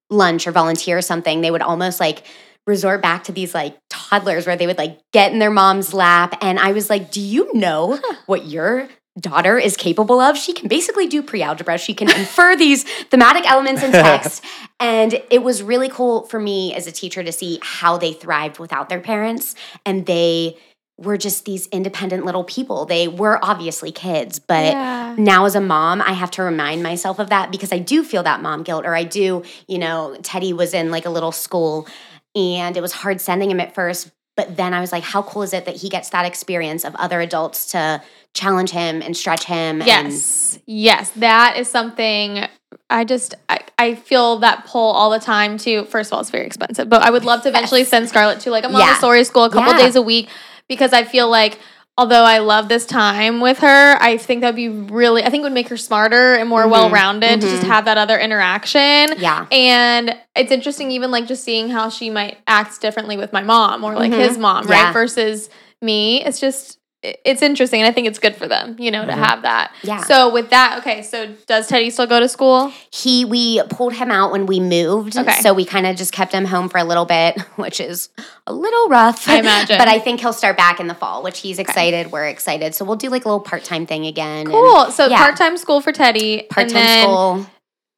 lunch 0.09 0.47
or 0.47 0.51
volunteer 0.51 0.97
or 0.97 1.01
something, 1.01 1.41
they 1.41 1.51
would 1.51 1.61
almost 1.61 1.99
like 1.99 2.25
resort 2.65 3.01
back 3.01 3.25
to 3.25 3.31
these 3.31 3.53
like 3.53 3.77
toddlers 3.89 4.47
where 4.47 4.55
they 4.55 4.67
would 4.67 4.77
like 4.77 4.99
get 5.11 5.31
in 5.31 5.39
their 5.39 5.51
mom's 5.51 5.93
lap. 5.93 6.37
And 6.41 6.59
I 6.59 6.71
was 6.71 6.89
like, 6.89 7.11
Do 7.11 7.21
you 7.21 7.53
know 7.53 7.99
what 8.25 8.45
your 8.45 8.87
daughter 9.19 9.57
is 9.57 9.77
capable 9.77 10.19
of? 10.19 10.37
She 10.37 10.53
can 10.53 10.67
basically 10.67 11.07
do 11.07 11.21
pre 11.21 11.41
algebra, 11.41 11.77
she 11.77 11.93
can 11.93 12.09
infer 12.09 12.55
these 12.57 12.83
thematic 13.05 13.49
elements 13.49 13.83
in 13.83 13.91
text. 13.91 14.43
And 14.79 15.21
it 15.29 15.41
was 15.41 15.63
really 15.63 15.87
cool 15.87 16.25
for 16.25 16.41
me 16.41 16.73
as 16.73 16.87
a 16.87 16.91
teacher 16.91 17.23
to 17.23 17.31
see 17.31 17.57
how 17.61 17.97
they 17.97 18.11
thrived 18.11 18.59
without 18.59 18.89
their 18.89 18.99
parents. 18.99 19.55
And 19.85 20.05
they 20.05 20.57
were 20.97 21.17
just 21.17 21.45
these 21.45 21.67
independent 21.67 22.25
little 22.25 22.43
people. 22.43 22.85
They 22.85 23.07
were 23.07 23.39
obviously 23.43 23.91
kids, 23.91 24.39
but 24.39 24.73
yeah. 24.73 25.15
now 25.17 25.45
as 25.45 25.55
a 25.55 25.61
mom, 25.61 26.01
I 26.01 26.11
have 26.11 26.31
to 26.31 26.43
remind 26.43 26.83
myself 26.83 27.19
of 27.19 27.29
that 27.29 27.51
because 27.51 27.71
I 27.71 27.79
do 27.79 28.03
feel 28.03 28.23
that 28.23 28.41
mom 28.41 28.63
guilt, 28.63 28.85
or 28.85 28.93
I 28.93 29.03
do, 29.03 29.43
you 29.67 29.79
know, 29.79 30.17
Teddy 30.21 30.53
was 30.53 30.73
in 30.73 30.91
like 30.91 31.05
a 31.05 31.09
little 31.09 31.31
school 31.31 31.87
and 32.35 32.75
it 32.77 32.81
was 32.81 32.91
hard 32.93 33.21
sending 33.21 33.49
him 33.51 33.59
at 33.59 33.73
first. 33.75 34.11
But 34.35 34.57
then 34.57 34.73
I 34.73 34.79
was 34.81 34.91
like, 34.91 35.03
how 35.03 35.21
cool 35.21 35.43
is 35.43 35.53
it 35.53 35.65
that 35.65 35.75
he 35.75 35.89
gets 35.89 36.09
that 36.09 36.25
experience 36.25 36.83
of 36.85 36.95
other 36.95 37.21
adults 37.21 37.67
to 37.71 38.01
challenge 38.33 38.71
him 38.71 39.01
and 39.03 39.15
stretch 39.15 39.43
him? 39.43 39.81
and- 39.81 39.85
Yes. 39.87 40.57
Yes. 40.65 41.11
That 41.11 41.57
is 41.57 41.69
something 41.69 42.47
I 42.89 43.03
just 43.05 43.35
I, 43.49 43.59
I 43.77 43.93
feel 43.93 44.39
that 44.39 44.65
pull 44.65 44.91
all 44.91 45.11
the 45.11 45.19
time 45.19 45.57
too. 45.59 45.85
First 45.85 46.09
of 46.09 46.15
all, 46.15 46.21
it's 46.21 46.31
very 46.31 46.45
expensive, 46.47 46.89
but 46.89 47.03
I 47.03 47.11
would 47.11 47.25
love 47.25 47.43
to 47.43 47.49
eventually 47.49 47.81
Yes. 47.81 47.89
send 47.89 48.09
Scarlett 48.09 48.39
to 48.41 48.49
like 48.51 48.63
a 48.65 48.67
Yeah. 48.71 48.77
Montessori 48.79 49.23
school 49.23 49.43
a 49.43 49.49
couple 49.51 49.73
Yeah. 49.73 49.85
days 49.85 49.95
a 49.95 50.01
week 50.01 50.29
because 50.67 50.93
I 50.93 51.03
feel 51.03 51.29
like 51.29 51.59
although 51.97 52.23
I 52.23 52.39
love 52.39 52.69
this 52.69 52.85
time 52.85 53.39
with 53.39 53.59
her, 53.59 53.97
I 54.01 54.17
think 54.17 54.41
that'd 54.41 54.55
be 54.55 54.69
really 54.69 55.23
I 55.23 55.29
think 55.29 55.41
it 55.41 55.43
would 55.43 55.53
make 55.53 55.69
her 55.69 55.77
smarter 55.77 56.33
and 56.33 56.49
more 56.49 56.63
Mhm. 56.65 56.71
well-rounded 56.71 57.41
to 57.41 57.47
just 57.47 57.63
Mhm. 57.63 57.67
have 57.67 57.85
that 57.85 57.97
other 57.97 58.17
interaction. 58.19 59.13
Yeah. 59.19 59.45
And 59.51 60.15
it's 60.35 60.51
interesting 60.51 60.91
even 60.91 61.11
like 61.11 61.27
just 61.27 61.43
seeing 61.43 61.69
how 61.69 61.89
she 61.89 62.09
might 62.09 62.37
act 62.47 62.81
differently 62.81 63.17
with 63.17 63.31
my 63.31 63.43
mom 63.43 63.83
or 63.83 63.93
like 63.95 64.11
Mhm. 64.11 64.17
his 64.27 64.37
mom, 64.37 64.67
Yeah. 64.67 64.85
right? 64.85 64.93
Versus 64.93 65.49
me. 65.81 66.23
It's 66.23 66.39
just 66.39 66.79
it's 67.03 67.41
interesting 67.41 67.81
and 67.81 67.87
I 67.87 67.91
think 67.91 68.07
it's 68.07 68.17
good 68.19 68.35
for 68.35 68.47
them, 68.47 68.75
you 68.79 68.89
know, 68.89 69.05
to 69.05 69.11
Mhm. 69.11 69.17
have 69.25 69.41
that. 69.41 69.73
Yeah. 69.83 70.01
So 70.03 70.29
with 70.31 70.49
that, 70.51 70.77
okay, 70.79 71.01
so 71.01 71.27
does 71.47 71.67
Teddy 71.67 71.89
still 71.89 72.07
go 72.07 72.19
to 72.19 72.29
school? 72.29 72.71
He 72.91 73.25
we 73.25 73.61
pulled 73.69 73.93
him 73.93 74.09
out 74.09 74.31
when 74.31 74.45
we 74.45 74.59
moved. 74.59 75.17
Okay. 75.17 75.39
So 75.41 75.53
we 75.53 75.65
kind 75.65 75.85
of 75.85 75.95
just 75.97 76.13
kept 76.13 76.31
him 76.31 76.45
home 76.45 76.69
for 76.69 76.77
a 76.77 76.83
little 76.83 77.05
bit, 77.05 77.39
which 77.57 77.79
is 77.81 78.09
a 78.47 78.53
little 78.53 78.87
rough. 78.87 79.27
I 79.27 79.39
imagine. 79.39 79.77
but 79.83 79.87
I 79.89 79.99
think 79.99 80.21
he'll 80.21 80.31
start 80.33 80.55
back 80.55 80.79
in 80.79 80.87
the 80.87 80.95
fall, 80.95 81.23
which 81.23 81.39
he's 81.39 81.59
excited. 81.59 82.11
We're 82.11 82.27
excited. 82.27 82.73
So 82.75 82.85
we'll 82.85 82.95
do 82.95 83.09
like 83.09 83.25
a 83.25 83.27
little 83.27 83.39
part-time 83.41 83.85
thing 83.85 84.05
again. 84.05 84.41
and 84.47 84.49
Cool. 84.49 84.91
So 84.91 85.07
yeah. 85.07 85.17
part-time 85.17 85.57
school 85.57 85.81
for 85.81 85.91
Teddy. 85.91 86.47
Part-time 86.49 86.73
then- 86.73 87.03
school. 87.03 87.45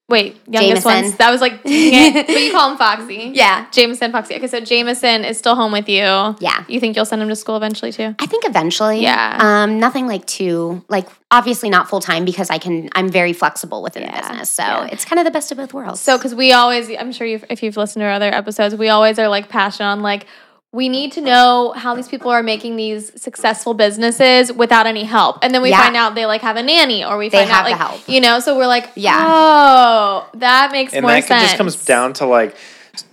Wait, 0.08 0.40
youngest 0.48 0.84
Jameson. 0.86 1.04
ones. 1.06 1.16
That 1.18 1.32
was 1.32 1.42
like, 1.42 1.64
dang 1.64 2.16
it. 2.16 2.28
but 2.28 2.38
you 2.40 2.52
call 2.52 2.70
him 2.72 2.78
Foxy. 2.78 3.32
Yeah. 3.34 3.66
Jameson 3.72 4.12
Foxy. 4.12 4.36
Okay, 4.36 4.46
so 4.46 4.60
Jameson 4.60 5.26
is 5.26 5.40
still 5.40 5.56
home 5.56 5.72
with 5.72 5.90
you. 5.90 6.04
Yeah. 6.40 6.64
You 6.68 6.80
think 6.80 6.96
you'll 6.96 7.06
send 7.06 7.24
him 7.24 7.30
to 7.30 7.36
school 7.36 7.58
eventually 7.58 7.92
too? 7.92 8.14
I 8.20 8.28
think 8.28 8.46
eventually. 8.46 9.02
Yeah. 9.02 9.38
Um, 9.40 9.80
nothing 9.80 10.06
like 10.06 10.26
too 10.28 10.86
like 10.90 11.08
obviously 11.32 11.72
not 11.72 11.90
full 11.90 12.02
time 12.02 12.24
because 12.24 12.52
I 12.52 12.60
can 12.60 12.90
I'm 12.94 13.10
very 13.10 13.34
flexible 13.34 13.82
within 13.82 14.04
Yeah. 14.04 14.22
the 14.22 14.28
business. 14.30 14.50
So 14.52 14.62
Yeah. 14.64 14.90
it's 14.92 15.06
kind 15.06 15.18
of 15.20 15.26
the 15.26 15.32
best 15.32 15.52
of 15.52 15.58
both 15.58 15.74
worlds. 15.74 16.02
So, 16.02 16.18
because 16.20 16.36
we 16.36 16.52
always, 16.54 16.88
I'm 16.92 17.12
sure 17.12 17.26
you've, 17.26 17.44
if 17.50 17.64
you've 17.64 17.76
listened 17.76 18.02
to 18.02 18.06
our 18.06 18.12
other 18.12 18.30
episodes, 18.34 18.76
we 18.76 18.90
always 18.90 19.18
are 19.18 19.28
like 19.28 19.50
passionate 19.50 19.88
on 19.90 20.02
like, 20.04 20.28
we 20.76 20.90
need 20.90 21.10
to 21.14 21.22
know 21.22 21.72
how 21.78 21.96
these 21.96 22.10
people 22.10 22.30
are 22.30 22.44
making 22.44 22.76
these 22.76 23.04
successful 23.22 23.74
businesses 23.74 24.52
without 24.52 24.86
any 24.86 25.06
help. 25.06 25.38
And 25.42 25.54
then 25.54 25.62
we 25.62 25.70
Yeah. 25.70 25.82
find 25.84 25.96
out 25.96 26.16
they 26.16 26.26
like 26.26 26.42
have 26.42 26.58
a 26.58 26.64
nanny 26.64 27.04
or 27.06 27.18
we 27.18 27.30
They 27.30 27.38
find 27.40 27.52
out 27.52 27.64
the 27.64 27.72
like, 27.72 27.80
help. 27.80 28.02
you 28.08 28.20
know, 28.20 28.40
so 28.42 28.58
we're 28.58 28.68
like, 28.68 28.90
Yeah. 28.96 29.24
oh, 29.26 30.28
that 30.36 30.72
makes 30.74 30.92
sense. 30.92 30.98
and 30.98 31.04
more 31.04 31.12
that 31.14 31.24
sense. 31.28 31.44
just 31.44 31.58
comes 31.58 31.76
down 31.86 32.12
to 32.20 32.26
like 32.26 32.56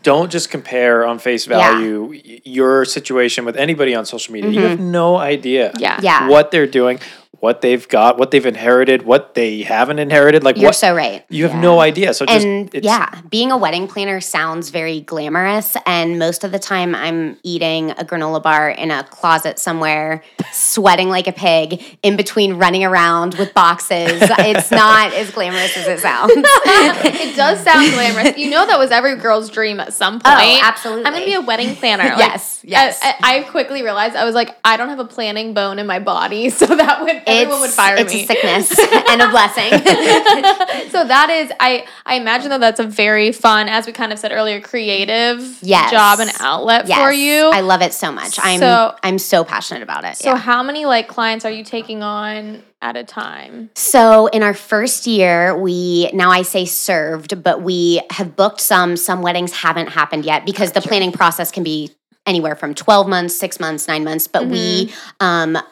don't 0.02 0.30
just 0.30 0.50
compare 0.50 1.04
on 1.06 1.18
face 1.18 1.44
value 1.44 2.10
y- 2.24 2.40
your 2.44 2.84
situation 2.84 3.44
with 3.44 3.56
anybody 3.56 3.94
on 3.94 4.06
social 4.06 4.32
media. 4.32 4.50
You 4.50 4.60
have 4.66 4.80
no 4.80 5.16
idea 5.16 5.72
Yeah. 5.78 5.94
Mm-hmm. 5.96 6.04
Yeah. 6.04 6.28
what 6.28 6.50
they're 6.52 6.66
doing, 6.80 6.98
what 7.42 7.60
they've 7.60 7.88
got, 7.88 8.18
what 8.18 8.30
they've 8.30 8.46
inherited, 8.46 9.02
what 9.02 9.34
they 9.34 9.62
haven't 9.62 9.98
inherited. 9.98 10.44
Like 10.44 10.56
You're 10.56 10.68
what 10.68 10.76
so 10.76 10.94
right. 10.94 11.24
you 11.28 11.48
have 11.48 11.60
no 11.60 11.80
idea. 11.80 12.14
So 12.14 12.24
just 12.24 12.46
and 12.46 12.72
it's, 12.72 12.84
yeah, 12.84 13.20
being 13.30 13.50
a 13.50 13.56
wedding 13.56 13.88
planner 13.88 14.20
sounds 14.20 14.70
very 14.70 15.00
glamorous. 15.00 15.76
And 15.84 16.20
most 16.20 16.44
of 16.44 16.52
the 16.52 16.60
time, 16.60 16.94
I'm 16.94 17.36
eating 17.42 17.90
a 17.90 18.04
granola 18.04 18.40
bar 18.40 18.70
in 18.70 18.92
a 18.92 19.02
closet 19.02 19.58
somewhere, 19.58 20.22
sweating 20.52 21.08
like 21.08 21.26
a 21.26 21.32
pig, 21.32 21.82
in 22.04 22.14
between 22.16 22.58
running 22.58 22.84
around 22.84 23.34
with 23.34 23.52
boxes. 23.54 24.22
it's 24.22 24.70
not 24.70 25.12
as 25.12 25.32
glamorous 25.32 25.76
as 25.76 25.88
it 25.88 25.98
sounds. 25.98 26.32
it 26.36 27.34
does 27.34 27.58
sound 27.64 27.90
glamorous. 27.92 28.38
You 28.38 28.50
know 28.50 28.64
that 28.64 28.78
was 28.78 28.92
every 28.92 29.16
girl's 29.16 29.50
dream 29.50 29.80
at 29.80 29.92
some 29.92 30.20
oh, 30.24 30.30
point. 30.30 30.60
Oh, 30.60 30.60
absolutely. 30.62 31.06
I'm 31.06 31.12
gonna 31.12 31.24
be 31.24 31.34
a 31.34 31.40
wedding 31.40 31.74
planner. 31.74 32.04
Like, 32.12 32.18
Yes, 32.18 32.60
yes. 32.62 33.00
I, 33.02 33.14
I- 33.20 33.38
I 33.38 33.42
quickly 33.44 33.82
realized 33.82 34.14
I 34.14 34.24
was 34.24 34.34
like, 34.34 34.54
I 34.62 34.76
don't 34.76 34.90
have 34.90 34.98
a 34.98 35.06
planning 35.06 35.54
bone 35.54 35.78
in 35.78 35.86
my 35.88 35.98
body, 35.98 36.50
so 36.50 36.66
that 36.66 37.00
would 37.00 37.22
everyone 37.40 37.60
would 37.62 37.70
fire 37.70 37.96
it's 37.96 38.12
me. 38.12 38.24
a 38.24 38.26
sickness 38.26 38.78
and 39.08 39.22
a 39.22 39.28
blessing. 39.30 39.70
so 40.90 41.04
that 41.06 41.28
is, 41.30 41.52
I 41.60 41.86
I 42.06 42.16
imagine 42.16 42.50
that 42.50 42.60
that's 42.60 42.80
a 42.80 42.84
very 42.86 43.32
fun, 43.32 43.68
as 43.68 43.86
we 43.86 43.92
kind 43.92 44.12
of 44.12 44.18
said 44.18 44.32
earlier, 44.32 44.60
creative 44.60 45.58
Yes. 45.62 45.90
job 45.90 46.20
and 46.20 46.30
outlet 46.40 46.86
yes, 46.88 46.98
for 47.00 47.12
you. 47.12 47.50
I 47.52 47.60
love 47.60 47.82
it 47.82 47.92
so 47.92 48.12
much. 48.12 48.38
I'm 48.42 48.60
So- 48.60 48.94
I'm 49.02 49.18
so 49.18 49.44
passionate 49.44 49.82
about 49.82 50.04
it. 50.04 50.16
so 50.16 50.30
yeah. 50.30 50.36
how 50.36 50.62
many 50.62 50.84
like 50.86 51.08
clients 51.08 51.44
are 51.44 51.50
you 51.50 51.64
taking 51.64 52.02
on 52.02 52.62
at 52.80 52.96
a 52.96 53.04
time? 53.04 53.70
So 53.74 54.26
in 54.28 54.42
our 54.42 54.54
first 54.54 55.06
year, 55.06 55.56
we 55.56 56.10
now 56.12 56.30
I 56.30 56.42
say 56.42 56.64
served, 56.64 57.42
but 57.42 57.62
we 57.62 58.00
have 58.10 58.36
booked 58.36 58.60
some. 58.60 58.96
Some 58.96 59.22
weddings 59.22 59.52
haven't 59.52 59.88
happened 59.90 60.24
yet 60.24 60.44
because 60.44 60.72
the 60.72 60.80
planning 60.80 61.12
process 61.12 61.50
can 61.50 61.62
be 61.62 61.90
anywhere 62.24 62.54
from 62.54 62.72
12 62.74 63.08
months, 63.08 63.34
six 63.34 63.58
months, 63.58 63.88
nine 63.88 64.04
months. 64.04 64.28
But 64.28 64.46
we 64.46 64.86
Mm-hmm. 64.86 65.24
um 65.56 65.62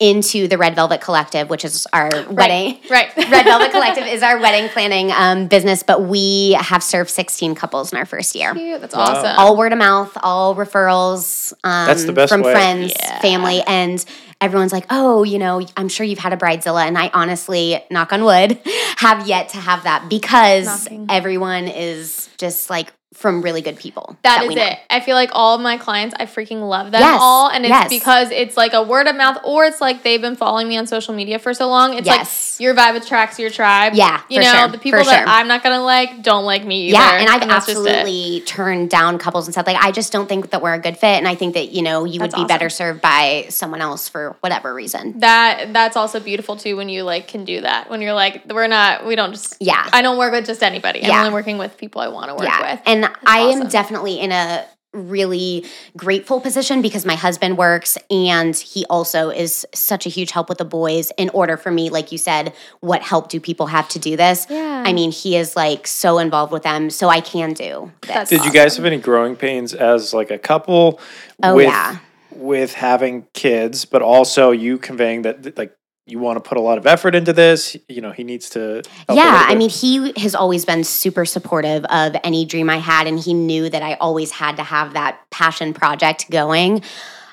into 0.00 0.48
the 0.48 0.58
Red 0.58 0.74
Velvet 0.74 1.00
Collective, 1.00 1.48
which 1.48 1.64
is 1.64 1.86
our 1.92 2.10
wedding. 2.28 2.78
Right. 2.90 3.14
Red 3.16 3.44
Velvet 3.44 3.70
Collective 3.70 4.06
is 4.06 4.22
our 4.22 4.40
wedding 4.40 4.68
planning 4.70 5.12
um, 5.12 5.46
business, 5.46 5.82
but 5.84 6.02
we 6.02 6.52
have 6.58 6.82
served 6.82 7.10
16 7.10 7.54
couples 7.54 7.92
in 7.92 7.98
our 7.98 8.04
first 8.04 8.34
year. 8.34 8.52
Cute. 8.54 8.80
That's 8.80 8.94
Wow. 8.94 9.02
awesome. 9.02 9.38
All 9.38 9.56
word 9.56 9.72
of 9.72 9.78
mouth, 9.78 10.16
all 10.22 10.56
referrals 10.56 11.52
um, 11.62 11.86
That's 11.86 12.04
the 12.04 12.12
best 12.12 12.32
from 12.32 12.42
way. 12.42 12.52
friends, 12.52 12.92
Yeah. 12.98 13.20
family, 13.20 13.62
and 13.66 14.04
everyone's 14.40 14.72
like, 14.72 14.86
oh, 14.90 15.22
you 15.22 15.38
know, 15.38 15.64
I'm 15.76 15.88
sure 15.88 16.04
you've 16.04 16.18
had 16.18 16.32
a 16.32 16.36
bridezilla. 16.36 16.84
And 16.86 16.98
I 16.98 17.10
honestly, 17.14 17.82
knock 17.90 18.12
on 18.12 18.24
wood, 18.24 18.58
have 18.96 19.28
yet 19.28 19.50
to 19.50 19.58
have 19.58 19.84
that 19.84 20.08
because 20.10 20.66
Knocking. 20.66 21.06
everyone 21.08 21.68
is 21.68 22.28
just 22.36 22.68
like 22.68 22.92
from 23.14 23.40
really 23.42 23.62
good 23.62 23.76
people. 23.78 24.16
That 24.22 24.44
is 24.44 24.56
it. 24.56 24.78
I 24.90 25.00
feel 25.00 25.14
like 25.14 25.30
all 25.32 25.54
of 25.54 25.60
my 25.60 25.78
clients, 25.78 26.14
I 26.18 26.26
freaking 26.26 26.68
love 26.68 26.90
them 26.90 27.00
Yes, 27.00 27.18
all. 27.22 27.48
And 27.48 27.64
it's 27.64 27.70
yes. 27.70 27.88
because 27.88 28.30
it's 28.30 28.56
like 28.56 28.72
a 28.74 28.82
word 28.82 29.06
of 29.06 29.16
mouth, 29.16 29.38
or 29.44 29.64
it's 29.64 29.80
like 29.80 30.02
they've 30.02 30.20
been 30.20 30.36
following 30.36 30.68
me 30.68 30.76
on 30.76 30.86
social 30.86 31.14
media 31.14 31.38
for 31.38 31.54
so 31.54 31.68
long. 31.68 31.94
It's 31.94 32.06
Yes. 32.06 32.58
like 32.58 32.64
your 32.64 32.74
vibe 32.74 32.96
attracts 33.02 33.38
your 33.38 33.50
tribe. 33.50 33.94
Yeah, 33.94 34.20
You 34.28 34.40
for 34.40 34.44
know, 34.44 34.52
sure, 34.58 34.68
the 34.68 34.78
people 34.78 34.98
for 35.00 35.04
that 35.06 35.18
sure. 35.20 35.28
I'm 35.28 35.48
not 35.48 35.62
going 35.62 35.76
to 35.76 35.82
like 35.82 36.22
don't 36.22 36.44
like 36.44 36.64
me 36.64 36.88
either. 36.88 36.94
Yeah, 36.98 37.18
and 37.20 37.28
I've 37.30 37.40
that's 37.48 37.66
just 37.66 37.78
it. 37.78 37.88
absolutely 37.88 38.40
turned 38.42 38.90
down 38.90 39.18
couples 39.18 39.46
and 39.46 39.54
stuff. 39.54 39.66
Like, 39.66 39.82
I 39.82 39.92
just 39.92 40.12
don't 40.12 40.28
think 40.28 40.50
that 40.50 40.60
we're 40.60 40.74
a 40.74 40.78
good 40.80 40.96
fit. 40.98 41.16
And 41.18 41.28
I 41.28 41.34
think 41.34 41.54
that, 41.54 41.70
you 41.70 41.82
know, 41.82 42.04
you 42.04 42.18
That's 42.18 42.34
would 42.36 42.42
be 42.42 42.46
better 42.48 42.68
served 42.68 43.00
by 43.00 43.46
someone 43.48 43.80
else 43.80 44.08
for 44.08 44.36
whatever 44.40 44.74
reason. 44.74 45.20
That 45.20 45.72
that's 45.72 45.96
also 45.96 46.20
beautiful 46.20 46.56
too 46.56 46.76
when 46.76 46.88
you 46.88 47.04
like 47.04 47.28
can 47.28 47.44
do 47.44 47.60
that. 47.60 47.88
When 47.88 48.00
you're 48.02 48.12
like, 48.12 48.42
we're 48.52 48.66
not, 48.66 49.06
we 49.06 49.14
don't 49.16 49.32
just, 49.32 49.56
Yeah. 49.60 49.88
I 49.92 50.02
don't 50.02 50.18
work 50.18 50.32
with 50.32 50.46
just 50.46 50.62
anybody. 50.62 51.02
I'm 51.04 51.08
Yeah. 51.10 51.20
only 51.20 51.32
working 51.32 51.58
with 51.58 51.76
people 51.78 52.00
I 52.00 52.08
want 52.08 52.28
to 52.28 52.34
work 52.34 52.60
with. 52.60 52.80
And 52.86 53.03
I 53.26 53.38
am 53.40 53.68
definitely 53.68 54.20
in 54.20 54.32
a 54.32 54.64
really 54.92 55.64
grateful 55.96 56.40
position 56.40 56.80
because 56.80 57.04
my 57.04 57.16
husband 57.16 57.58
works 57.58 57.98
and 58.10 58.56
he 58.56 58.86
also 58.88 59.28
is 59.28 59.66
such 59.74 60.06
a 60.06 60.08
huge 60.08 60.30
help 60.30 60.48
with 60.48 60.58
the 60.58 60.64
boys 60.64 61.10
in 61.18 61.28
order 61.30 61.56
for 61.56 61.72
me 61.72 61.90
like 61.90 62.12
you 62.12 62.18
said 62.18 62.52
what 62.78 63.02
help 63.02 63.28
do 63.28 63.40
people 63.40 63.66
have 63.66 63.88
to 63.88 63.98
do 63.98 64.16
this 64.16 64.46
Yeah. 64.48 64.84
i 64.86 64.92
mean 64.92 65.10
he 65.10 65.36
is 65.36 65.56
like 65.56 65.88
so 65.88 66.18
involved 66.18 66.52
with 66.52 66.62
them 66.62 66.90
so 66.90 67.08
i 67.08 67.20
can 67.20 67.54
do 67.54 67.90
this 68.02 68.08
That's 68.08 68.30
Did 68.30 68.44
you 68.44 68.52
guys 68.52 68.76
have 68.76 68.86
any 68.86 68.98
growing 68.98 69.34
pains 69.34 69.74
as 69.74 70.14
like 70.14 70.30
a 70.30 70.38
couple 70.38 71.00
Oh, 71.42 71.56
with 71.56 71.66
yeah. 71.66 71.96
with 72.30 72.74
having 72.74 73.26
kids, 73.32 73.84
but 73.84 74.00
also 74.00 74.52
you 74.52 74.78
conveying 74.78 75.22
that 75.22 75.58
like 75.58 75.76
you 76.06 76.18
want 76.18 76.36
to 76.36 76.46
put 76.46 76.58
a 76.58 76.60
lot 76.60 76.76
of 76.76 76.86
effort 76.86 77.14
into 77.14 77.32
this, 77.32 77.76
you 77.88 78.00
know, 78.02 78.10
he 78.10 78.24
needs 78.24 78.50
to 78.50 78.82
help 79.06 79.16
yeah, 79.16 79.44
I 79.48 79.54
mean, 79.54 79.70
he 79.70 80.12
has 80.18 80.34
always 80.34 80.64
been 80.66 80.84
super 80.84 81.24
supportive 81.24 81.84
of 81.86 82.14
any 82.22 82.44
dream 82.44 82.68
I 82.68 82.76
had, 82.76 83.06
and 83.06 83.18
he 83.18 83.32
knew 83.32 83.70
that 83.70 83.82
I 83.82 83.94
always 83.94 84.30
had 84.30 84.56
to 84.56 84.62
have 84.62 84.92
that 84.92 85.20
passion 85.30 85.72
project 85.72 86.30
going. 86.30 86.82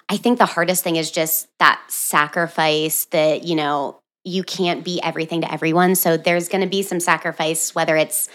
I 0.07 0.17
think 0.17 0.39
the 0.39 0.45
hardest 0.45 0.83
thing 0.83 0.95
is 0.95 1.11
just 1.11 1.47
that 1.59 1.81
sacrifice 1.89 3.05
that, 3.05 3.43
you 3.43 3.55
know, 3.55 3.99
you 4.23 4.43
can't 4.43 4.83
be 4.85 5.01
everything 5.01 5.41
to 5.41 5.51
everyone. 5.51 5.95
So 5.95 6.15
there's 6.15 6.47
going 6.47 6.61
to 6.61 6.69
be 6.69 6.83
some 6.83 6.99
sacrifice, 6.99 7.73
whether 7.75 7.97
it's 7.97 8.29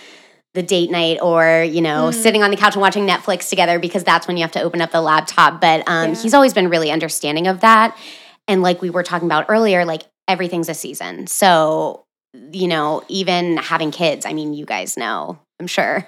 the 0.52 0.62
date 0.62 0.90
night 0.90 1.18
or, 1.22 1.62
you 1.62 1.80
know, 1.80 2.10
Mm. 2.10 2.14
sitting 2.14 2.42
on 2.42 2.50
the 2.50 2.56
couch 2.56 2.74
and 2.74 2.80
watching 2.82 3.06
Netflix 3.06 3.48
together 3.48 3.78
because 3.78 4.04
that's 4.04 4.26
when 4.26 4.36
you 4.36 4.42
have 4.42 4.52
to 4.52 4.62
open 4.62 4.80
up 4.80 4.90
the 4.90 5.00
laptop. 5.02 5.60
But 5.60 5.82
um, 5.86 6.10
Yeah. 6.14 6.20
he's 6.22 6.34
always 6.34 6.54
been 6.54 6.68
really 6.70 6.90
understanding 6.90 7.46
of 7.46 7.60
that. 7.60 7.96
And 8.48 8.62
like 8.62 8.80
we 8.82 8.90
were 8.90 9.02
talking 9.02 9.28
about 9.28 9.46
earlier, 9.48 9.84
like 9.84 10.02
everything's 10.28 10.68
a 10.68 10.74
season. 10.74 11.26
So, 11.26 12.04
you 12.52 12.68
know, 12.68 13.02
even 13.08 13.56
having 13.56 13.90
kids, 13.90 14.26
I 14.26 14.32
mean, 14.32 14.54
you 14.54 14.66
guys 14.66 14.96
know, 14.96 15.38
I'm 15.60 15.66
sure 15.66 16.06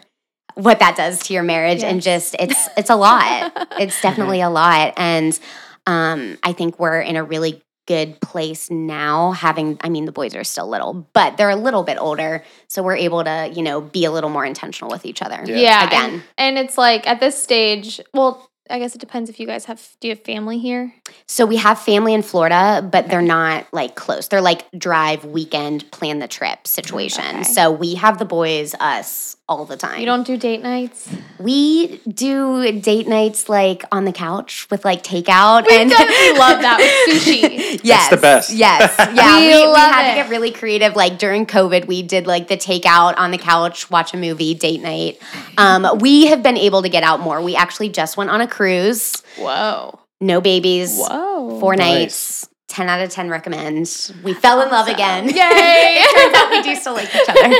what 0.54 0.81
that 0.81 0.96
does 0.96 1.22
to 1.22 1.35
your 1.35 1.44
marriage 1.44 1.85
and 1.85 2.02
just 2.02 2.35
it's 2.38 2.68
it's 2.76 2.90
a 2.90 2.96
lot. 2.96 3.52
it's 3.78 4.00
definitely 4.02 4.40
a 4.40 4.50
lot 4.50 4.92
and 4.96 5.38
um 5.87 6.37
I 6.42 6.52
think 6.52 6.78
we're 6.81 7.00
in 7.00 7.16
a 7.16 7.22
really 7.22 7.62
good 7.87 8.20
place 8.20 8.70
now 8.70 9.33
having 9.33 9.78
I 9.83 9.88
mean 9.88 10.04
the 10.04 10.12
boys 10.12 10.35
are 10.35 10.44
still 10.44 10.68
little, 10.68 11.07
but 11.12 11.37
they're 11.37 11.48
a 11.48 11.57
little 11.57 11.85
bit 11.85 11.96
older, 11.98 12.42
so 12.68 12.83
we're 12.83 12.96
able 12.96 13.22
to, 13.24 13.50
you 13.54 13.62
know, 13.62 13.81
be 13.81 14.04
a 14.04 14.11
little 14.11 14.31
more 14.31 14.44
intentional 14.44 14.90
with 14.90 15.07
each 15.07 15.22
other. 15.22 15.40
Yeah. 15.44 15.57
Yeah. 15.57 15.87
Again. 15.87 16.11
And, 16.37 16.57
and 16.57 16.59
it's 16.59 16.76
like 16.76 17.07
at 17.07 17.20
this 17.20 17.40
stage, 17.40 18.00
well, 18.12 18.48
I 18.70 18.78
guess 18.78 18.94
it 18.94 18.98
depends 18.98 19.31
if 19.31 19.40
you 19.40 19.46
guys 19.46 19.64
have, 19.66 19.96
do 20.00 20.09
you 20.09 20.14
have 20.14 20.24
family 20.24 20.59
here? 20.59 20.94
So 21.26 21.46
we 21.46 21.57
have 21.57 21.78
family 21.78 22.14
in 22.14 22.22
Florida, 22.22 22.87
but 22.90 23.09
they're 23.09 23.22
not 23.22 23.66
like 23.72 23.94
close. 23.94 24.28
They're 24.28 24.40
like 24.40 24.70
drive 24.76 25.24
weekend 25.24 25.90
plan 25.90 26.18
the 26.18 26.28
trip 26.28 26.66
situation. 26.66 27.24
Okay. 27.24 27.42
So 27.44 27.70
we 27.70 27.94
have 27.94 28.18
the 28.18 28.24
boys 28.24 28.74
us 28.81 29.37
all 29.48 29.64
the 29.64 29.76
time. 29.76 29.98
You 29.98 30.07
don't 30.07 30.26
do 30.26 30.37
date 30.37 30.62
nights? 30.62 31.09
We 31.38 31.98
do 32.07 32.81
date 32.81 33.09
nights 33.09 33.48
like 33.48 33.83
on 33.90 34.04
the 34.04 34.12
couch 34.12 34.68
with 34.70 34.85
like 34.85 35.02
takeout 35.02 35.66
We 35.66 35.76
and 35.76 35.90
definitely 35.90 36.38
love 36.38 36.61
that 36.61 36.78
with 36.78 37.22
sushi. 37.22 37.81
Yes, 37.88 38.11
the 38.11 38.16
best. 38.16 38.52
Yes, 38.52 38.94
yeah. 39.14 39.38
We 39.38 39.46
we, 39.46 39.66
we 39.68 39.78
had 39.78 40.07
it. 40.07 40.16
to 40.16 40.22
get 40.22 40.31
really 40.31 40.50
creative. 40.50 40.96
Like 40.96 41.18
during 41.18 41.46
COVID, 41.46 41.87
we 41.87 42.02
did 42.02 42.26
like 42.26 42.48
the 42.48 42.57
takeout 42.57 43.14
on 43.16 43.31
the 43.31 43.38
couch, 43.38 43.90
watch 43.90 44.12
a 44.12 44.16
movie, 44.16 44.54
date 44.54 44.83
night. 44.83 45.18
Um, 45.57 45.98
we 46.00 46.26
have 46.26 46.42
been 46.42 46.57
able 46.57 46.83
to 46.83 46.88
get 46.88 47.02
out 47.02 47.20
more. 47.20 47.40
We 47.40 47.57
actually 47.57 47.88
just 47.88 48.16
went 48.16 48.31
on 48.31 48.40
a 48.40 48.46
cruise. 48.59 49.23
Whoa. 49.38 49.99
No 50.21 50.40
babies. 50.40 50.97
Whoa. 50.99 51.59
Four 51.61 51.77
Nice. 51.77 51.94
nights. 51.94 52.49
10 52.68 52.88
out 52.90 53.01
of 53.01 53.09
10 53.09 53.31
recommend. 53.31 54.12
We 54.23 54.35
fell 54.35 54.61
in 54.61 54.68
love 54.71 54.88
again. 54.88 55.25
Yay! 55.25 55.33
it 55.35 56.14
turns 56.14 56.35
out 56.37 56.51
we 56.51 56.62
do 56.62 56.75
still 56.79 56.92
like 56.94 57.09
each 57.14 57.29
other. 57.29 57.55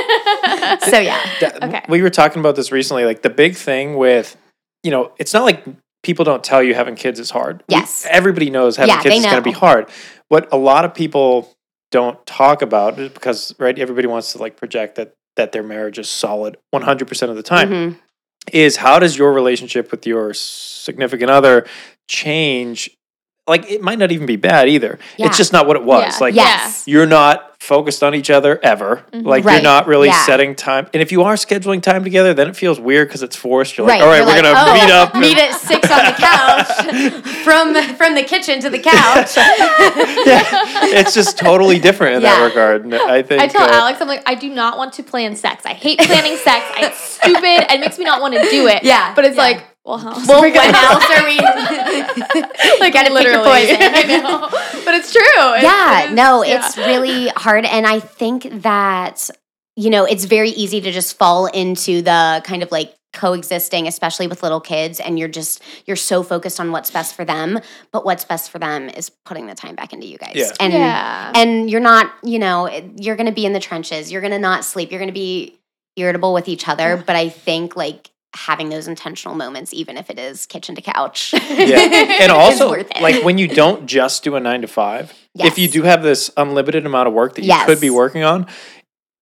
So 0.91 0.99
yeah. 0.99 1.19
That- 1.41 1.63
Okay. 1.63 1.81
We 1.89 2.01
were 2.01 2.09
talking 2.11 2.39
about 2.41 2.55
this 2.55 2.71
recently. 2.71 3.05
Like 3.05 3.21
the 3.23 3.29
big 3.29 3.55
thing 3.55 3.95
with, 3.97 4.37
you 4.83 4.91
know, 4.91 5.11
it's 5.17 5.33
not 5.33 5.43
like 5.43 5.65
people 6.03 6.25
don't 6.25 6.43
tell 6.43 6.61
you 6.61 6.73
having 6.75 6.95
kids 6.95 7.19
is 7.19 7.31
hard. 7.31 7.63
We- 7.69 7.75
Yes. 7.75 8.05
everybody 8.09 8.49
knows 8.51 8.75
having 8.77 8.89
Yeah, 8.95 9.01
kids 9.01 9.15
they 9.15 9.19
is 9.19 9.25
going 9.25 9.37
to 9.37 9.41
be 9.41 9.51
hard. 9.51 9.89
What 10.27 10.47
a 10.53 10.57
lot 10.57 10.85
of 10.85 10.93
people 10.93 11.51
don't 11.91 12.23
talk 12.27 12.61
about 12.61 12.99
is 12.99 13.09
because 13.09 13.55
right, 13.57 13.77
everybody 13.79 14.07
wants 14.07 14.33
to 14.33 14.37
like 14.37 14.57
project 14.57 14.95
that 14.95 15.13
that 15.37 15.53
their 15.53 15.63
marriage 15.63 15.97
is 15.97 16.09
solid 16.09 16.57
100% 16.75 17.29
of 17.29 17.35
the 17.35 17.43
time. 17.43 17.69
Mhm. 17.69 17.97
Is 18.53 18.77
how 18.77 18.99
does 18.99 19.17
your 19.17 19.33
relationship 19.33 19.91
with 19.91 20.05
your 20.05 20.33
significant 20.33 21.29
other 21.29 21.65
change? 22.07 22.89
Like 23.49 23.69
it 23.69 23.81
might 23.81 23.99
not 23.99 24.11
even 24.11 24.25
be 24.25 24.35
bad 24.37 24.69
either. 24.69 24.99
Yeah. 25.17 25.25
It's 25.27 25.37
just 25.37 25.51
not 25.51 25.67
what 25.67 25.75
it 25.75 25.83
was. 25.83 26.13
Yeah. 26.13 26.17
Like 26.25 26.35
Yes. 26.35 26.83
you're 26.87 27.05
not 27.07 27.45
focused 27.59 28.03
on 28.03 28.15
each 28.15 28.29
other 28.29 28.57
ever. 28.63 29.03
Mhm. 29.11 29.25
Like 29.25 29.43
you're 29.43 29.61
not 29.61 29.85
really 29.85 30.07
Yeah. 30.07 30.25
setting 30.25 30.55
time. 30.55 30.87
And 30.93 31.01
if 31.01 31.11
you 31.11 31.23
are 31.23 31.33
scheduling 31.35 31.81
time 31.81 32.03
together, 32.05 32.33
then 32.33 32.47
it 32.47 32.55
feels 32.55 32.79
weird 32.79 33.09
because 33.09 33.21
it's 33.21 33.35
forced. 33.35 33.77
You're 33.77 33.85
like, 33.85 33.95
Right. 33.99 34.01
all 34.01 34.07
right, 34.07 34.17
You're 34.19 34.25
we're 34.27 34.33
like, 34.33 34.43
gonna 34.43 34.71
"Oh, 34.71 34.73
meet 34.85 34.91
up. 34.93 35.11
and- 35.13 35.21
Meet 35.21 35.37
at 35.37 35.53
six 35.55 35.91
on 35.91 36.05
the 36.05 36.11
couch. 36.17 37.23
from 37.43 37.73
from 37.97 38.15
the 38.15 38.23
kitchen 38.23 38.61
to 38.61 38.69
the 38.69 38.79
couch. 38.79 39.35
yeah, 39.37 40.43
it's 40.99 41.13
just 41.13 41.37
totally 41.37 41.79
different 41.79 42.15
in 42.17 42.21
that 42.23 42.41
regard. 42.43 42.85
And 42.85 42.95
I 42.95 43.21
think 43.23 43.41
I 43.41 43.47
tell 43.47 43.63
uh, 43.63 43.71
Alex, 43.73 43.99
I'm 44.01 44.07
like, 44.07 44.23
I 44.25 44.35
do 44.35 44.49
not 44.49 44.77
want 44.77 44.93
to 44.93 45.03
plan 45.03 45.35
sex. 45.35 45.65
I 45.65 45.73
hate 45.73 45.99
planning 45.99 46.37
sex. 46.37 46.65
It's 46.77 46.99
stupid. 47.15 47.71
It 47.73 47.79
makes 47.81 47.97
me 47.99 48.05
not 48.05 48.21
want 48.21 48.33
to 48.35 48.49
do 48.49 48.67
it. 48.67 48.83
Yeah, 48.89 49.13
But 49.15 49.25
it's 49.25 49.35
yeah. 49.35 49.43
like, 49.43 49.63
well, 49.89 49.97
how 49.97 50.11
else 50.11 50.27
Well, 50.27 50.41
what 50.41 50.55
else 50.55 51.19
are 51.19 51.25
we? 51.25 51.37
like 52.79 52.93
gotta 52.93 53.09
pick 53.13 53.23
your 53.23 53.43
poison. 53.43 53.77
I 53.79 54.03
know. 54.03 54.47
But 54.85 54.93
it's 54.93 55.11
true. 55.11 55.21
It's- 55.23 55.63
yeah, 55.63 56.03
it 56.03 56.09
is- 56.09 56.15
no, 56.15 56.43
yeah. 56.43 56.65
it's 56.65 56.77
really 56.77 57.29
hard. 57.29 57.65
And 57.65 57.87
I 57.87 57.99
think 57.99 58.61
that, 58.61 59.29
you 59.75 59.89
know, 59.89 60.05
it's 60.05 60.25
very 60.25 60.49
easy 60.51 60.79
to 60.81 60.91
just 60.91 61.17
fall 61.17 61.47
into 61.47 62.01
the 62.03 62.41
kind 62.45 62.61
of 62.61 62.71
like 62.71 62.95
coexisting, 63.13 63.87
especially 63.87 64.27
with 64.27 64.43
little 64.43 64.61
kids. 64.61 64.99
And 64.99 65.17
you're 65.17 65.27
just, 65.27 65.63
you're 65.87 65.95
so 65.95 66.21
focused 66.21 66.59
on 66.59 66.71
what's 66.71 66.91
best 66.91 67.15
for 67.15 67.25
them. 67.25 67.59
But 67.91 68.05
what's 68.05 68.23
best 68.25 68.51
for 68.51 68.59
them 68.59 68.89
is 68.89 69.09
putting 69.25 69.47
the 69.47 69.55
time 69.55 69.73
back 69.73 69.91
into 69.91 70.05
you 70.05 70.19
guys. 70.19 70.33
Yeah. 70.35 70.51
And, 70.59 70.73
yeah. 70.73 71.31
and 71.33 71.69
you're 71.69 71.81
not, 71.81 72.13
you 72.23 72.37
know, 72.37 72.69
you're 72.97 73.15
going 73.15 73.25
to 73.25 73.31
be 73.33 73.47
in 73.47 73.53
the 73.53 73.59
trenches. 73.59 74.11
You're 74.11 74.21
going 74.21 74.33
to 74.33 74.39
not 74.39 74.63
sleep. 74.63 74.91
You're 74.91 74.99
going 74.99 75.09
to 75.09 75.13
be 75.13 75.59
irritable 75.95 76.31
with 76.35 76.47
each 76.47 76.67
other. 76.67 76.95
But 76.95 77.15
I 77.15 77.29
think 77.29 77.75
like, 77.75 78.11
having 78.35 78.69
those 78.69 78.87
intentional 78.87 79.35
moments 79.35 79.73
even 79.73 79.97
if 79.97 80.09
it 80.09 80.19
is 80.19 80.45
kitchen 80.45 80.75
to 80.75 80.81
couch 80.81 81.33
yeah, 81.33 81.79
and 82.21 82.31
also 82.31 82.69
like 83.01 83.23
when 83.23 83.37
you 83.39 83.47
don't 83.47 83.87
just 83.87 84.23
do 84.23 84.35
a 84.35 84.39
nine 84.39 84.61
to 84.61 84.67
five, 84.67 85.13
if 85.35 85.57
you 85.57 85.67
do 85.67 85.83
have 85.83 86.03
this 86.03 86.29
unlimited 86.37 86.85
amount 86.85 87.07
of 87.07 87.13
work 87.13 87.35
that 87.35 87.41
you 87.41 87.47
Yes. 87.47 87.65
could 87.65 87.81
be 87.81 87.89
working 87.89 88.23
on, 88.23 88.45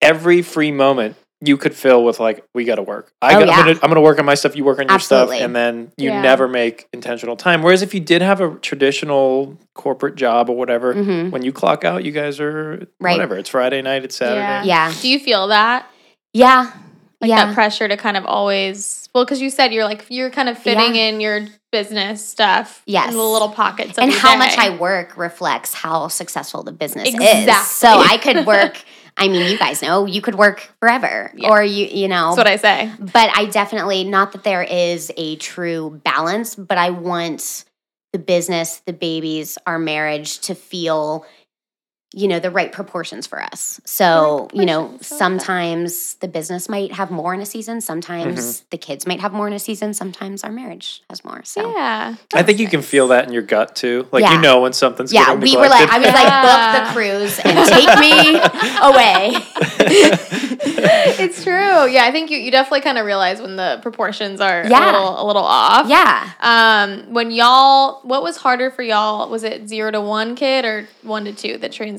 every 0.01 0.41
free 0.41 0.71
moment 0.71 1.15
you 1.39 1.55
could 1.55 1.75
fill 1.75 2.03
with 2.03 2.19
like, 2.19 2.43
we 2.55 2.65
got 2.65 2.75
to 2.75 2.81
work. 2.81 3.11
I 3.21 3.35
Oh, 3.35 3.39
got, 3.39 3.41
I'm 3.43 3.47
yeah. 3.49 3.57
gonna 3.73 3.79
I'm 3.83 3.89
gonna 3.91 4.01
work 4.01 4.17
on 4.19 4.25
my 4.25 4.33
stuff. 4.33 4.55
You 4.55 4.63
work 4.65 4.79
on 4.79 4.87
your 4.87 4.95
Absolutely. 4.95 5.37
stuff, 5.37 5.45
and 5.45 5.55
then 5.55 5.91
you 5.95 6.09
Yeah. 6.09 6.21
never 6.21 6.47
make 6.47 6.87
intentional 6.93 7.35
time. 7.37 7.61
Whereas 7.61 7.83
if 7.83 7.93
you 7.93 7.99
did 7.99 8.21
have 8.23 8.41
a 8.41 8.55
traditional 8.55 9.57
corporate 9.75 10.15
job 10.15 10.49
or 10.49 10.55
whatever, 10.57 10.95
Mhm. 10.95 11.29
when 11.31 11.43
you 11.43 11.51
clock 11.53 11.83
out, 11.85 12.03
you 12.03 12.11
guys 12.11 12.39
are 12.39 12.87
Right. 12.99 13.13
whatever. 13.13 13.37
It's 13.37 13.49
Friday 13.49 13.81
night. 13.83 14.03
It's 14.03 14.15
Saturday. 14.15 14.39
Yeah. 14.41 14.63
yeah 14.63 14.93
Do 14.99 15.07
you 15.07 15.19
feel 15.19 15.47
that? 15.49 15.85
yeah 16.33 16.71
Like 17.19 17.29
yeah 17.29 17.45
that 17.47 17.55
pressure 17.55 17.87
to 17.87 17.97
kind 17.97 18.15
of 18.15 18.25
always 18.25 19.09
well, 19.15 19.25
because 19.25 19.41
you 19.41 19.49
said 19.49 19.73
you're 19.73 19.85
like 19.85 20.05
you're 20.09 20.29
kind 20.29 20.49
of 20.49 20.57
fitting 20.57 20.95
Yeah. 20.95 21.03
in 21.09 21.19
your 21.19 21.47
business 21.71 22.23
stuff 22.25 22.83
Yes. 22.85 23.09
in 23.09 23.17
the 23.17 23.23
little 23.23 23.49
pockets 23.49 23.97
of 23.97 24.03
and 24.03 24.11
how 24.13 24.35
much. 24.37 24.55
I 24.57 24.75
work 24.77 25.17
reflects 25.17 25.73
how 25.73 26.09
successful 26.09 26.61
the 26.63 26.71
business 26.71 27.07
Exactly. 27.09 27.51
is. 27.51 27.67
So 27.71 27.87
I 27.87 28.17
could 28.17 28.45
work. 28.45 28.81
I 29.19 29.29
mean, 29.29 29.51
you 29.51 29.57
guys 29.57 29.81
know 29.81 30.05
you 30.05 30.21
could 30.21 30.35
work 30.35 30.69
forever, 30.79 31.31
Yeah. 31.35 31.49
or 31.49 31.63
you 31.63 31.87
you 31.87 32.07
know. 32.07 32.35
That's 32.35 32.37
what 32.37 32.47
I 32.47 32.57
say. 32.57 32.91
but 32.99 33.31
I 33.35 33.45
definitely 33.45 34.03
not 34.03 34.33
that 34.33 34.43
there 34.43 34.61
is 34.61 35.11
a 35.17 35.37
true 35.37 35.99
balance, 36.03 36.53
but 36.55 36.77
I 36.77 36.91
want 36.91 37.65
the 38.13 38.19
business, 38.19 38.83
the 38.85 38.93
babies, 38.93 39.57
our 39.65 39.79
marriage 39.79 40.39
to 40.41 40.53
feel 40.55 41.25
you 42.13 42.27
know 42.27 42.39
the 42.39 42.49
right 42.49 42.71
proportions 42.71 43.27
for 43.27 43.41
us. 43.43 43.81
So, 43.85 44.47
you 44.53 44.65
know, 44.65 44.83
proportions. 44.87 45.11
I 45.11 45.15
sometimes 45.17 46.13
the 46.15 46.27
business 46.29 46.69
might 46.69 46.93
have 46.93 47.11
more 47.11 47.33
in 47.33 47.41
a 47.41 47.45
season, 47.45 47.81
sometimes 47.81 48.37
Mm-hmm. 48.39 48.65
the 48.71 48.77
kids 48.77 49.05
might 49.05 49.19
have 49.19 49.33
more 49.33 49.45
in 49.47 49.53
a 49.53 49.59
season, 49.59 49.93
sometimes 49.93 50.43
our 50.43 50.51
marriage 50.51 51.03
has 51.09 51.23
more. 51.25 51.43
So 51.43 51.69
Yeah. 51.75 52.15
I 52.33 52.43
think 52.43 52.59
you 52.59 52.67
can 52.69 52.81
feel 52.81 53.09
that 53.09 53.27
in 53.27 53.33
your 53.33 53.41
gut 53.43 53.75
too. 53.75 54.07
Like 54.11 54.23
Yeah. 54.23 54.35
you 54.35 54.41
know 54.41 54.61
when 54.61 54.71
something's 54.73 55.11
Yeah, 55.11 55.25
getting 55.25 55.41
we 55.41 55.57
were 55.57 55.67
like, 55.67 55.89
I 55.91 55.97
neglected. 55.97 56.05
was 56.05 56.13
Yeah. 56.15 56.31
like, 56.31 56.73
book 56.73 56.87
the 56.87 56.93
cruise 56.93 57.39
and 57.43 57.67
take 57.67 57.99
me 57.99 58.39
away. 58.81 59.43
it's 61.19 61.43
true. 61.43 61.87
Yeah, 61.87 62.05
I 62.05 62.11
think 62.11 62.29
you, 62.31 62.37
you 62.37 62.51
definitely 62.51 62.81
kind 62.81 62.97
of 62.97 63.05
realize 63.05 63.41
when 63.41 63.55
the 63.57 63.79
proportions 63.81 64.39
are 64.41 64.61
a 64.61 64.69
Yeah. 64.69 64.85
little 64.85 65.21
a 65.21 65.25
little 65.25 65.43
off. 65.43 65.87
Yeah. 65.89 66.29
Um, 66.39 67.13
when 67.13 67.31
y'all, 67.31 67.99
what 68.03 68.23
was 68.23 68.37
harder 68.37 68.71
for 68.71 68.81
y'all? 68.81 69.29
Was 69.29 69.43
it 69.43 69.67
zero 69.67 69.91
to 69.91 69.99
one 70.01 70.35
kid 70.35 70.63
or 70.65 70.87
one 71.03 71.25
to 71.25 71.33
two? 71.33 71.57
The 71.57 71.67
transition. 71.69 71.96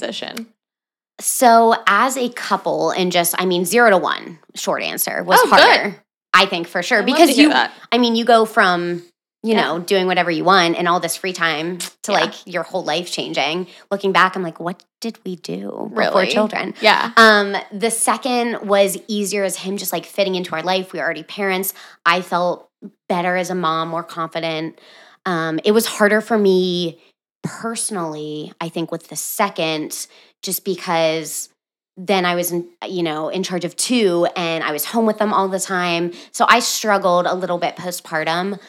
So, 1.21 1.75
as 1.87 2.17
a 2.17 2.29
couple, 2.29 2.91
and 2.91 3.11
just, 3.11 3.35
I 3.39 3.45
mean, 3.45 3.65
zero 3.65 3.91
to 3.91 3.99
one, 3.99 4.39
short 4.55 4.83
answer 4.83 5.23
was 5.25 5.41
Oh, 5.43 5.51
good. 5.51 5.61
harder. 5.61 6.05
I 6.33 6.47
think 6.47 6.69
for 6.69 6.83
sure. 6.83 6.99
Love 6.99 7.07
because 7.07 7.37
you, 7.37 7.49
that. 7.49 7.73
I 7.91 7.99
mean, 7.99 8.15
you 8.15 8.25
go 8.25 8.45
from, 8.45 9.03
you 9.43 9.55
Yeah. 9.55 9.63
know, 9.63 9.79
doing 9.81 10.07
whatever 10.07 10.31
you 10.31 10.45
want 10.45 10.77
and 10.77 10.87
all 10.87 11.01
this 11.01 11.17
free 11.17 11.33
time 11.33 11.79
to 12.05 12.13
Yeah. 12.13 12.21
like 12.21 12.35
your 12.47 12.63
whole 12.63 12.85
life 12.85 13.11
changing. 13.11 13.67
Looking 13.91 14.13
back, 14.13 14.37
I'm 14.37 14.45
like, 14.45 14.61
what 14.61 14.85
did 15.01 15.19
we 15.25 15.35
do 15.37 15.91
before 15.93 16.21
Really? 16.21 16.27
children? 16.29 16.75
Yeah. 16.81 17.11
Um, 17.17 17.57
the 17.73 17.91
second 17.91 18.69
was 18.69 18.97
easier 19.09 19.43
as 19.43 19.57
him 19.57 19.77
just 19.77 19.93
like 19.93 20.07
fitting 20.07 20.37
into 20.37 20.55
our 20.55 20.63
life. 20.63 20.93
We 20.93 21.01
were 21.01 21.05
already 21.05 21.25
parents. 21.25 21.75
I 22.07 22.21
felt 22.23 22.69
better 23.09 23.35
as 23.37 23.51
a 23.51 23.55
mom, 23.57 23.89
more 23.89 24.05
confident. 24.05 24.79
Um, 25.27 25.59
it 25.65 25.73
was 25.73 25.87
harder 25.87 26.21
for 26.21 26.39
me 26.39 27.01
personally, 27.43 28.53
I 28.61 28.69
think, 28.69 28.91
with 28.91 29.09
the 29.09 29.17
second, 29.17 30.07
just 30.43 30.65
because 30.65 31.49
then 31.97 32.25
I 32.25 32.35
was, 32.35 32.53
in, 32.53 32.69
you 32.87 33.03
know, 33.03 33.29
in 33.29 33.43
charge 33.43 33.65
of 33.65 33.75
two 33.75 34.27
and 34.37 34.63
I 34.63 34.71
was 34.71 34.85
home 34.85 35.05
with 35.05 35.19
them 35.19 35.33
all 35.33 35.49
the 35.49 35.59
time. 35.59 36.13
So 36.31 36.47
I 36.49 36.61
struggled 36.61 37.27
a 37.27 37.35
little 37.35 37.59
bit 37.59 37.77
postpartum. 37.77 38.61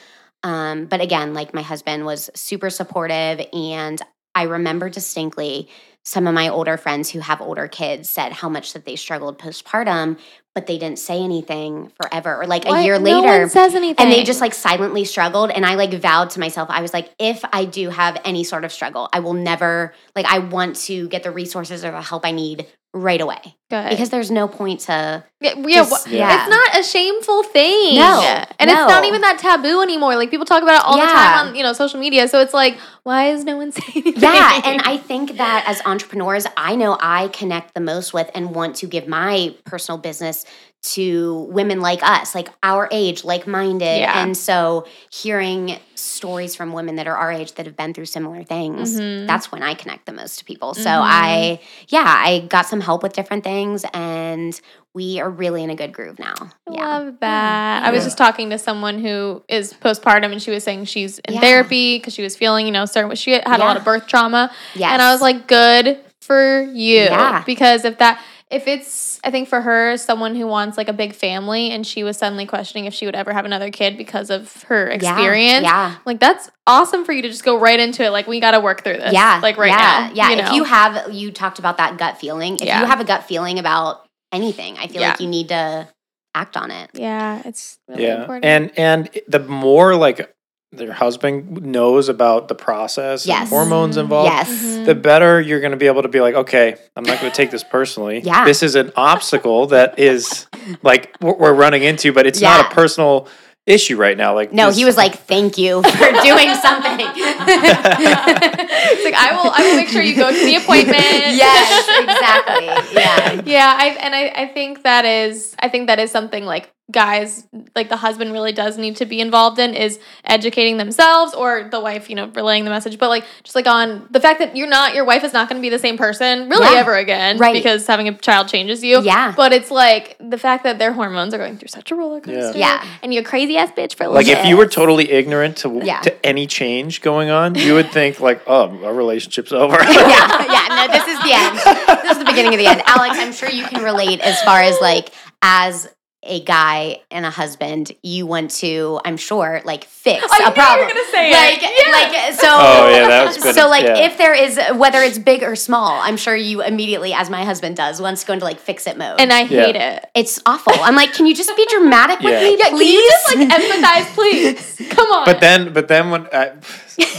Um, 0.44 0.86
but 0.86 1.02
again, 1.02 1.34
like 1.34 1.54
my 1.54 1.62
husband 1.62 2.06
was 2.06 2.30
super 2.34 2.70
supportive. 2.70 3.46
And 3.54 4.02
I 4.34 4.44
remember 4.44 4.90
distinctly 4.90 5.70
some 6.10 6.26
of 6.26 6.34
my 6.34 6.50
older 6.50 6.76
friends 6.76 7.12
who 7.12 7.20
have 7.20 7.40
older 7.40 7.68
kids 7.68 8.10
said 8.10 8.32
how 8.34 8.50
much 8.50 8.74
that 8.74 8.84
they 8.84 8.96
struggled 8.96 9.38
postpartum, 9.38 10.18
but 10.56 10.66
they 10.66 10.80
didn't 10.80 10.98
say 10.98 11.22
anything 11.24 11.92
forever 12.02 12.36
or 12.42 12.48
like 12.48 12.66
a 12.66 12.70
What? 12.70 12.84
year 12.84 12.98
No 12.98 13.22
later. 13.22 13.42
one 13.42 13.50
says 13.50 13.76
anything. 13.76 14.04
and 14.04 14.12
they 14.12 14.24
just 14.24 14.42
like 14.42 14.56
silently 14.56 15.06
struggled. 15.06 15.52
And 15.52 15.64
I 15.66 15.76
like 15.76 15.94
vowed 15.94 16.32
to 16.32 16.40
myself, 16.40 16.68
I 16.72 16.82
was 16.82 16.94
like, 16.94 17.14
if 17.20 17.46
I 17.54 17.66
do 17.66 17.90
have 17.92 18.20
any 18.26 18.44
sort 18.44 18.66
of 18.66 18.72
struggle, 18.74 19.08
I 19.14 19.20
will 19.20 19.34
never, 19.36 19.94
like, 20.16 20.26
I 20.26 20.40
want 20.40 20.78
to 20.88 21.08
get 21.10 21.22
the 21.22 21.32
resources 21.32 21.86
or 21.86 21.92
the 21.92 22.02
help 22.02 22.26
I 22.26 22.32
need 22.32 22.66
right 22.94 23.22
away 23.22 23.56
Good. 23.70 23.90
because 23.92 24.10
there's 24.10 24.32
no 24.32 24.48
point 24.48 24.80
to 24.82 25.24
yeah, 25.42 25.54
yeah, 25.58 25.76
just- 25.84 26.08
wh- 26.08 26.12
yeah. 26.12 26.42
it's 26.42 26.50
not 26.50 26.80
a 26.80 26.84
shameful 26.84 27.44
thing. 27.44 27.96
No, 27.96 28.20
and 28.60 28.70
it's 28.70 28.78
not 28.80 29.06
even 29.06 29.22
that 29.22 29.38
taboo 29.38 29.82
anymore. 29.82 30.16
Like 30.16 30.32
people 30.32 30.46
talk 30.46 30.64
about 30.64 30.82
it 30.82 30.86
all 30.86 30.98
the 30.98 31.06
time 31.06 31.48
on 31.50 31.56
you 31.56 31.64
know 31.64 31.74
social 31.74 32.00
media. 32.00 32.28
So 32.28 32.42
it's 32.42 32.54
like, 32.54 32.78
why 33.04 33.30
is 33.30 33.44
no 33.46 33.58
one 33.58 33.72
saying 33.72 33.92
anything? 34.08 34.22
Yeah, 34.24 34.62
and 34.66 34.82
I 34.82 34.98
think 34.98 35.38
that 35.38 35.66
as 35.68 35.82
entrepreneurs, 35.86 36.48
I 36.58 36.76
know 36.76 36.98
I 37.00 37.28
connect 37.30 37.74
the 37.76 37.80
most 37.80 38.12
with 38.14 38.30
and 38.34 38.56
want 38.56 38.76
to 38.78 38.88
give 38.88 39.08
my 39.08 39.56
personal 39.66 39.98
business 40.00 40.46
to 40.82 41.48
women 41.52 41.82
like 41.82 42.02
us, 42.04 42.34
like 42.34 42.50
our 42.64 42.88
age, 42.92 43.24
like 43.26 43.46
minded. 43.46 44.00
Yeah. 44.00 44.24
And 44.24 44.36
so 44.36 44.88
hearing 45.12 45.78
stories 45.96 46.56
from 46.56 46.72
women 46.72 46.96
that 46.96 47.06
are 47.08 47.18
our 47.18 47.32
age 47.32 47.54
that 47.56 47.66
have 47.66 47.76
been 47.76 47.94
through 47.94 48.06
similar 48.06 48.44
things, 48.44 48.98
Mhm. 49.00 49.28
that's 49.28 49.52
when 49.52 49.62
I 49.62 49.74
connect 49.74 50.06
the 50.06 50.14
most 50.14 50.40
to 50.40 50.46
people. 50.46 50.74
So 50.74 50.90
Mhm. 50.90 51.02
I, 51.04 51.60
yeah, 51.90 52.06
I 52.06 52.40
got 52.48 52.66
some 52.66 52.80
help 52.80 53.04
with 53.04 53.12
different 53.14 53.44
things 53.44 53.84
and 53.94 54.60
we 54.94 55.20
are 55.20 55.30
really 55.30 55.64
in 55.64 55.70
a 55.70 55.76
good 55.76 55.92
groove 55.94 56.18
now. 56.18 56.34
I 56.68 56.72
Yeah. 56.72 56.88
love 56.88 57.14
that. 57.20 57.84
I 57.84 57.92
was 57.92 58.06
just 58.06 58.18
talking 58.18 58.50
to 58.52 58.58
someone 58.58 59.00
who 59.00 59.44
is 59.48 59.74
postpartum, 59.74 60.32
and 60.32 60.42
she 60.42 60.50
was 60.50 60.64
saying 60.64 60.86
she's 60.86 61.20
in 61.20 61.36
Yeah. 61.36 61.42
therapy 61.42 61.98
because 62.00 62.14
she 62.14 62.24
was 62.24 62.36
feeling, 62.36 62.66
you 62.66 62.72
know, 62.72 62.86
certain. 62.86 63.14
She 63.16 63.32
had 63.34 63.46
a 63.48 63.58
lot 63.60 63.78
of 63.78 63.84
birth 63.84 64.08
trauma, 64.08 64.50
Yes. 64.76 64.92
and 64.94 65.02
I 65.02 65.12
was 65.12 65.22
like, 65.22 65.46
"Good 65.48 66.00
for 66.22 66.64
you," 66.74 67.02
Yeah. 67.04 67.44
because 67.46 67.86
if 67.86 68.00
that, 68.00 68.20
if 68.50 68.68
it's, 68.68 69.20
I 69.24 69.30
think 69.30 69.48
for 69.48 69.62
her, 69.62 69.96
someone 69.98 70.36
who 70.36 70.48
wants 70.48 70.76
like 70.78 70.88
a 70.90 70.94
big 70.94 71.14
family, 71.14 71.70
and 71.70 71.86
she 71.86 72.04
was 72.04 72.18
suddenly 72.18 72.48
questioning 72.48 72.86
if 72.86 72.94
she 72.96 73.06
would 73.06 73.14
ever 73.16 73.32
have 73.32 73.46
another 73.46 73.70
kid 73.70 73.96
because 73.98 74.30
of 74.32 74.64
her 74.64 74.88
experience. 74.88 75.64
Yeah. 75.64 75.98
Like 76.06 76.20
that's 76.20 76.50
awesome 76.66 77.06
for 77.06 77.12
you 77.12 77.22
to 77.22 77.30
just 77.30 77.44
go 77.46 77.60
right 77.60 77.80
into 77.80 78.04
it. 78.04 78.10
Like 78.10 78.26
we 78.28 78.40
got 78.40 78.52
to 78.52 78.60
work 78.60 78.84
through 78.84 78.98
this. 78.98 79.14
Yeah. 79.14 79.40
Like 79.44 79.58
right 79.58 79.68
yeah, 79.70 80.10
now. 80.10 80.12
Yeah. 80.14 80.30
You 80.32 80.42
if 80.42 80.54
you 80.54 80.64
have, 80.64 81.14
you 81.14 81.32
talked 81.32 81.60
about 81.60 81.78
that 81.78 81.98
gut 81.98 82.18
feeling. 82.18 82.56
If 82.56 82.64
Yeah. 82.64 82.80
you 82.82 82.88
have 82.88 83.00
a 83.00 83.06
gut 83.06 83.26
feeling 83.26 83.60
about 83.60 84.06
anything, 84.32 84.78
I 84.78 84.88
feel 84.88 85.02
Yeah. 85.02 85.10
like 85.12 85.20
you 85.20 85.28
need 85.28 85.50
to 85.50 85.88
act 86.36 86.58
on 86.58 86.72
it. 86.72 86.90
yeah, 86.94 87.42
it's 87.46 87.80
really 87.88 88.04
yeah 88.04 88.22
important. 88.22 88.46
and 88.46 88.72
and 88.78 89.10
the 89.28 89.40
more 89.40 89.96
like 89.96 90.34
their 90.72 90.94
husband 90.94 91.64
knows 91.64 92.10
about 92.10 92.48
the 92.48 92.54
process, 92.56 93.24
and 93.26 93.30
Yes. 93.30 93.50
hormones 93.50 93.98
involved, 93.98 94.32
Yes. 94.32 94.50
Mhm. 94.50 94.86
the 94.86 94.94
better 94.96 95.42
you're 95.42 95.60
going 95.60 95.72
to 95.72 95.78
be 95.78 95.88
able 95.88 96.04
to 96.04 96.08
be 96.08 96.22
like, 96.22 96.36
okay, 96.36 96.76
I'm 96.96 97.04
not 97.04 97.20
going 97.20 97.32
to 97.32 97.36
take 97.36 97.50
this 97.50 97.64
personally. 97.64 98.20
Yeah. 98.24 98.46
This 98.46 98.62
is 98.62 98.76
an 98.76 98.92
obstacle 98.96 99.66
that 99.68 99.98
is 99.98 100.46
like 100.84 101.16
what 101.22 101.40
we're 101.40 101.54
running 101.54 101.82
into, 101.84 102.14
but 102.14 102.28
it's 102.28 102.40
not 102.40 102.72
a 102.72 102.76
personal 102.76 103.28
issue 103.66 103.98
right 103.98 104.16
now. 104.18 104.34
Like, 104.36 104.54
No, 104.54 104.68
this- 104.68 104.78
he 104.78 104.86
was 104.86 104.96
like, 104.98 105.16
"Thank 105.16 105.58
you 105.58 105.82
for 106.00 106.12
doing 106.22 106.54
something." 106.56 107.00
it's 107.16 109.04
like 109.06 109.14
I 109.16 109.32
will 109.36 109.52
I 109.52 109.62
will 109.68 109.76
make 109.76 109.90
sure 109.90 110.02
you 110.02 110.16
go 110.16 110.30
to 110.32 110.38
the 110.46 110.56
appointment. 110.56 110.98
yes, 111.00 111.88
exactly. 112.00 112.66
Yeah. 113.00 113.42
yeah, 113.46 113.76
I 113.78 113.86
and 114.00 114.16
I, 114.16 114.28
I 114.44 114.48
think 114.48 114.84
that 114.84 115.06
is 115.06 115.56
I 115.60 115.70
think 115.70 115.88
that 115.88 116.00
is 116.00 116.12
something 116.12 116.46
like 116.46 116.70
guys 116.92 117.46
like 117.76 117.90
the 117.90 117.98
husband 117.98 118.32
really 118.32 118.52
does 118.52 118.78
need 118.78 118.96
to 118.98 119.06
be 119.06 119.20
involved 119.22 119.60
in 119.60 119.74
is 119.74 120.00
educating 120.26 120.78
themselves 120.78 121.34
or 121.34 121.68
the 121.72 121.80
wife, 121.80 122.10
you 122.10 122.16
know, 122.16 122.28
relaying 122.34 122.64
the 122.64 122.70
message. 122.72 122.98
But 122.98 123.10
like 123.10 123.26
just 123.44 123.56
like 123.56 123.68
on 123.68 124.08
the 124.10 124.20
fact 124.20 124.40
that 124.40 124.56
you're 124.58 124.68
not 124.68 124.96
your 124.96 125.06
wife 125.06 125.24
is 125.24 125.32
not 125.34 125.48
gonna 125.50 125.62
be 125.62 125.70
the 125.70 125.78
same 125.80 125.98
person 125.98 126.50
really 126.50 126.66
Yeah. 126.74 126.80
ever 126.80 126.96
again. 126.96 127.38
Right. 127.38 127.54
Because 127.54 127.86
having 127.86 128.08
a 128.08 128.14
child 128.18 128.48
changes 128.48 128.84
you. 128.84 129.02
Yeah. 129.02 129.34
But 129.36 129.54
it's 129.54 129.70
like 129.70 130.16
the 130.20 130.38
fact 130.38 130.64
that 130.64 130.80
their 130.80 130.94
hormones 130.94 131.34
are 131.34 131.38
going 131.38 131.58
through 131.58 131.68
such 131.68 131.92
a 131.92 131.96
roller 131.96 132.22
coaster. 132.22 132.58
Yeah. 132.58 132.84
And 133.04 133.14
you're 133.14 133.22
a 133.24 133.26
crazy 133.26 133.58
ass 133.58 133.72
bitch 133.72 133.96
for 133.96 134.08
like 134.08 134.26
little 134.26 134.42
if 134.44 134.48
you 134.50 134.58
were 134.58 134.66
totally 134.68 135.12
ignorant 135.12 135.58
to 135.58 135.82
Yeah. 135.84 136.00
to 136.02 136.26
any 136.26 136.48
change 136.48 137.02
going 137.02 137.30
on, 137.30 137.56
you 137.56 137.74
would 137.76 137.92
think 137.92 138.20
like, 138.20 138.42
oh, 138.48 138.84
our 138.84 138.94
relationship's 138.94 139.52
over. 139.54 139.76
yeah, 139.82 139.88
yeah. 140.52 140.88
No, 140.88 140.88
this 140.92 141.08
is 141.08 141.20
the 141.24 141.34
end. 141.34 142.00
This 142.04 142.12
is 142.14 142.18
the 142.20 142.26
beginning 142.26 142.54
of 142.54 142.60
the 142.60 142.66
end. 142.68 142.82
Alex, 142.86 143.16
I'm 143.20 143.32
sure 143.34 143.50
you 143.50 143.66
can 143.66 143.84
relate 143.84 144.22
as 144.22 144.42
far 144.42 144.62
as 144.62 144.80
like 144.82 145.10
as 145.42 145.88
a 146.22 146.44
guy 146.44 147.00
and 147.10 147.26
a 147.26 147.30
husband, 147.30 147.94
you 148.04 148.26
want 148.26 148.52
to, 148.52 149.00
I'm 149.06 149.16
sure, 149.16 149.62
like 149.64 149.86
fix 149.86 150.26
I 150.30 150.40
knew 150.40 150.46
a 150.46 150.48
you 150.48 150.50
were 150.50 150.54
problem. 150.54 150.88
gonna 150.90 151.12
say 151.12 151.30
it. 151.30 151.34
like, 151.34 151.62
Yeah. 151.62 151.92
like 151.92 152.34
so. 152.34 152.48
Oh, 152.52 152.90
yeah, 152.90 153.08
that 153.08 153.26
was 153.26 153.38
good. 153.38 153.56
So 153.56 153.70
like, 153.70 153.86
Yeah. 153.86 154.06
if 154.06 154.18
there 154.18 154.34
is 154.34 154.60
whether 154.76 155.00
it's 155.00 155.18
big 155.18 155.44
or 155.44 155.56
small, 155.56 156.00
I'm 156.02 156.18
sure 156.18 156.36
you 156.36 156.62
immediately, 156.62 157.14
as 157.14 157.30
my 157.30 157.46
husband 157.46 157.78
does, 157.78 158.02
wants 158.02 158.22
to 158.22 158.28
go 158.28 158.34
into 158.34 158.46
like 158.46 158.60
fix 158.60 158.86
it 158.86 158.98
mode. 158.98 159.20
and 159.22 159.32
I 159.32 159.42
Yeah. 159.44 159.66
hate 159.66 159.76
it. 159.78 160.06
it's 160.14 160.42
awful. 160.46 160.74
I'm 160.82 160.96
like, 160.96 161.14
can 161.14 161.26
you 161.26 161.34
just 161.34 161.56
be 161.56 161.66
dramatic 161.70 162.20
with 162.20 162.34
Yeah. 162.34 162.42
me, 162.44 162.58
Yeah, 162.58 162.66
can 162.66 162.74
please? 162.78 162.92
you 162.94 163.10
just 163.10 163.36
like 163.36 163.48
empathize, 163.50 164.14
please? 164.14 164.90
Come 164.90 165.08
on. 165.12 165.24
But 165.26 165.40
then, 165.40 165.72
but 165.72 165.88
then 165.88 166.10
when, 166.12 166.28
I, 166.34 166.52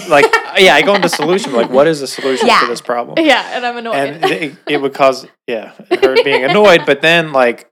like, 0.09 0.27
yeah, 0.59 0.75
I 0.75 0.83
go 0.83 0.95
into 0.95 1.09
solution. 1.09 1.53
Like, 1.55 1.71
what 1.71 1.87
is 1.87 2.01
the 2.01 2.07
solution 2.07 2.49
Yeah. 2.49 2.61
to 2.61 2.67
this 2.67 2.83
problem? 2.83 3.25
yeah, 3.25 3.57
and 3.57 3.65
I'm 3.65 3.79
annoyed. 3.79 3.95
And 3.97 4.25
it, 4.27 4.55
it 4.69 4.77
would 4.83 4.93
cause, 4.93 5.27
yeah, 5.47 5.73
her 6.03 6.23
being 6.23 6.45
annoyed. 6.51 6.83
But 6.85 7.01
then, 7.01 7.33
like, 7.33 7.71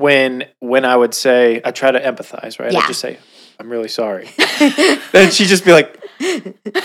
when 0.00 0.44
when 0.60 0.84
I 0.84 0.96
would 0.96 1.14
say, 1.14 1.60
I 1.64 1.70
try 1.70 1.90
to 1.90 2.00
empathize, 2.00 2.58
right? 2.58 2.72
Yeah. 2.72 2.80
I 2.80 2.86
just 2.88 3.00
say, 3.00 3.18
I'm 3.58 3.68
really 3.70 3.88
sorry. 3.88 4.28
then 5.12 5.30
she'd 5.30 5.46
just 5.48 5.64
be 5.64 5.72
like, 5.72 5.96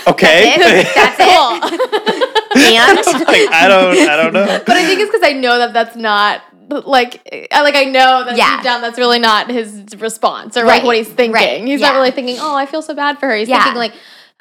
okay. 0.06 0.54
That's 0.94 1.16
it. 1.18 2.32
Cool. 2.56 2.62
And 2.62 2.96
like, 2.96 3.52
I 3.52 3.66
don't, 3.68 4.08
I 4.08 4.16
don't 4.16 4.32
know. 4.32 4.62
but 4.66 4.76
I 4.76 4.86
think 4.86 5.00
it's 5.00 5.10
because 5.10 5.28
I 5.28 5.32
know 5.34 5.58
that 5.58 5.72
that's 5.74 5.94
not 5.96 6.42
like 6.70 7.20
I 7.52 7.62
like 7.62 7.74
I 7.76 7.84
know 7.84 8.24
that 8.24 8.36
Yeah. 8.36 8.56
deep 8.56 8.64
down 8.64 8.80
that's 8.80 8.98
really 8.98 9.18
not 9.18 9.50
his 9.50 9.84
response 9.98 10.56
or 10.56 10.64
like 10.64 10.82
what 10.82 10.96
he's 10.96 11.06
thinking. 11.08 11.32
right, 11.32 11.60
He's 11.64 11.80
yeah. 11.80 11.88
not 11.88 11.96
really 11.96 12.10
thinking, 12.12 12.36
"Oh, 12.40 12.56
I 12.56 12.64
feel 12.66 12.80
so 12.82 12.94
bad 12.94 13.18
for 13.20 13.26
her." 13.28 13.36
He's 13.36 13.48
Yeah. 13.48 13.62
thinking 13.62 13.78
like, 13.78 13.92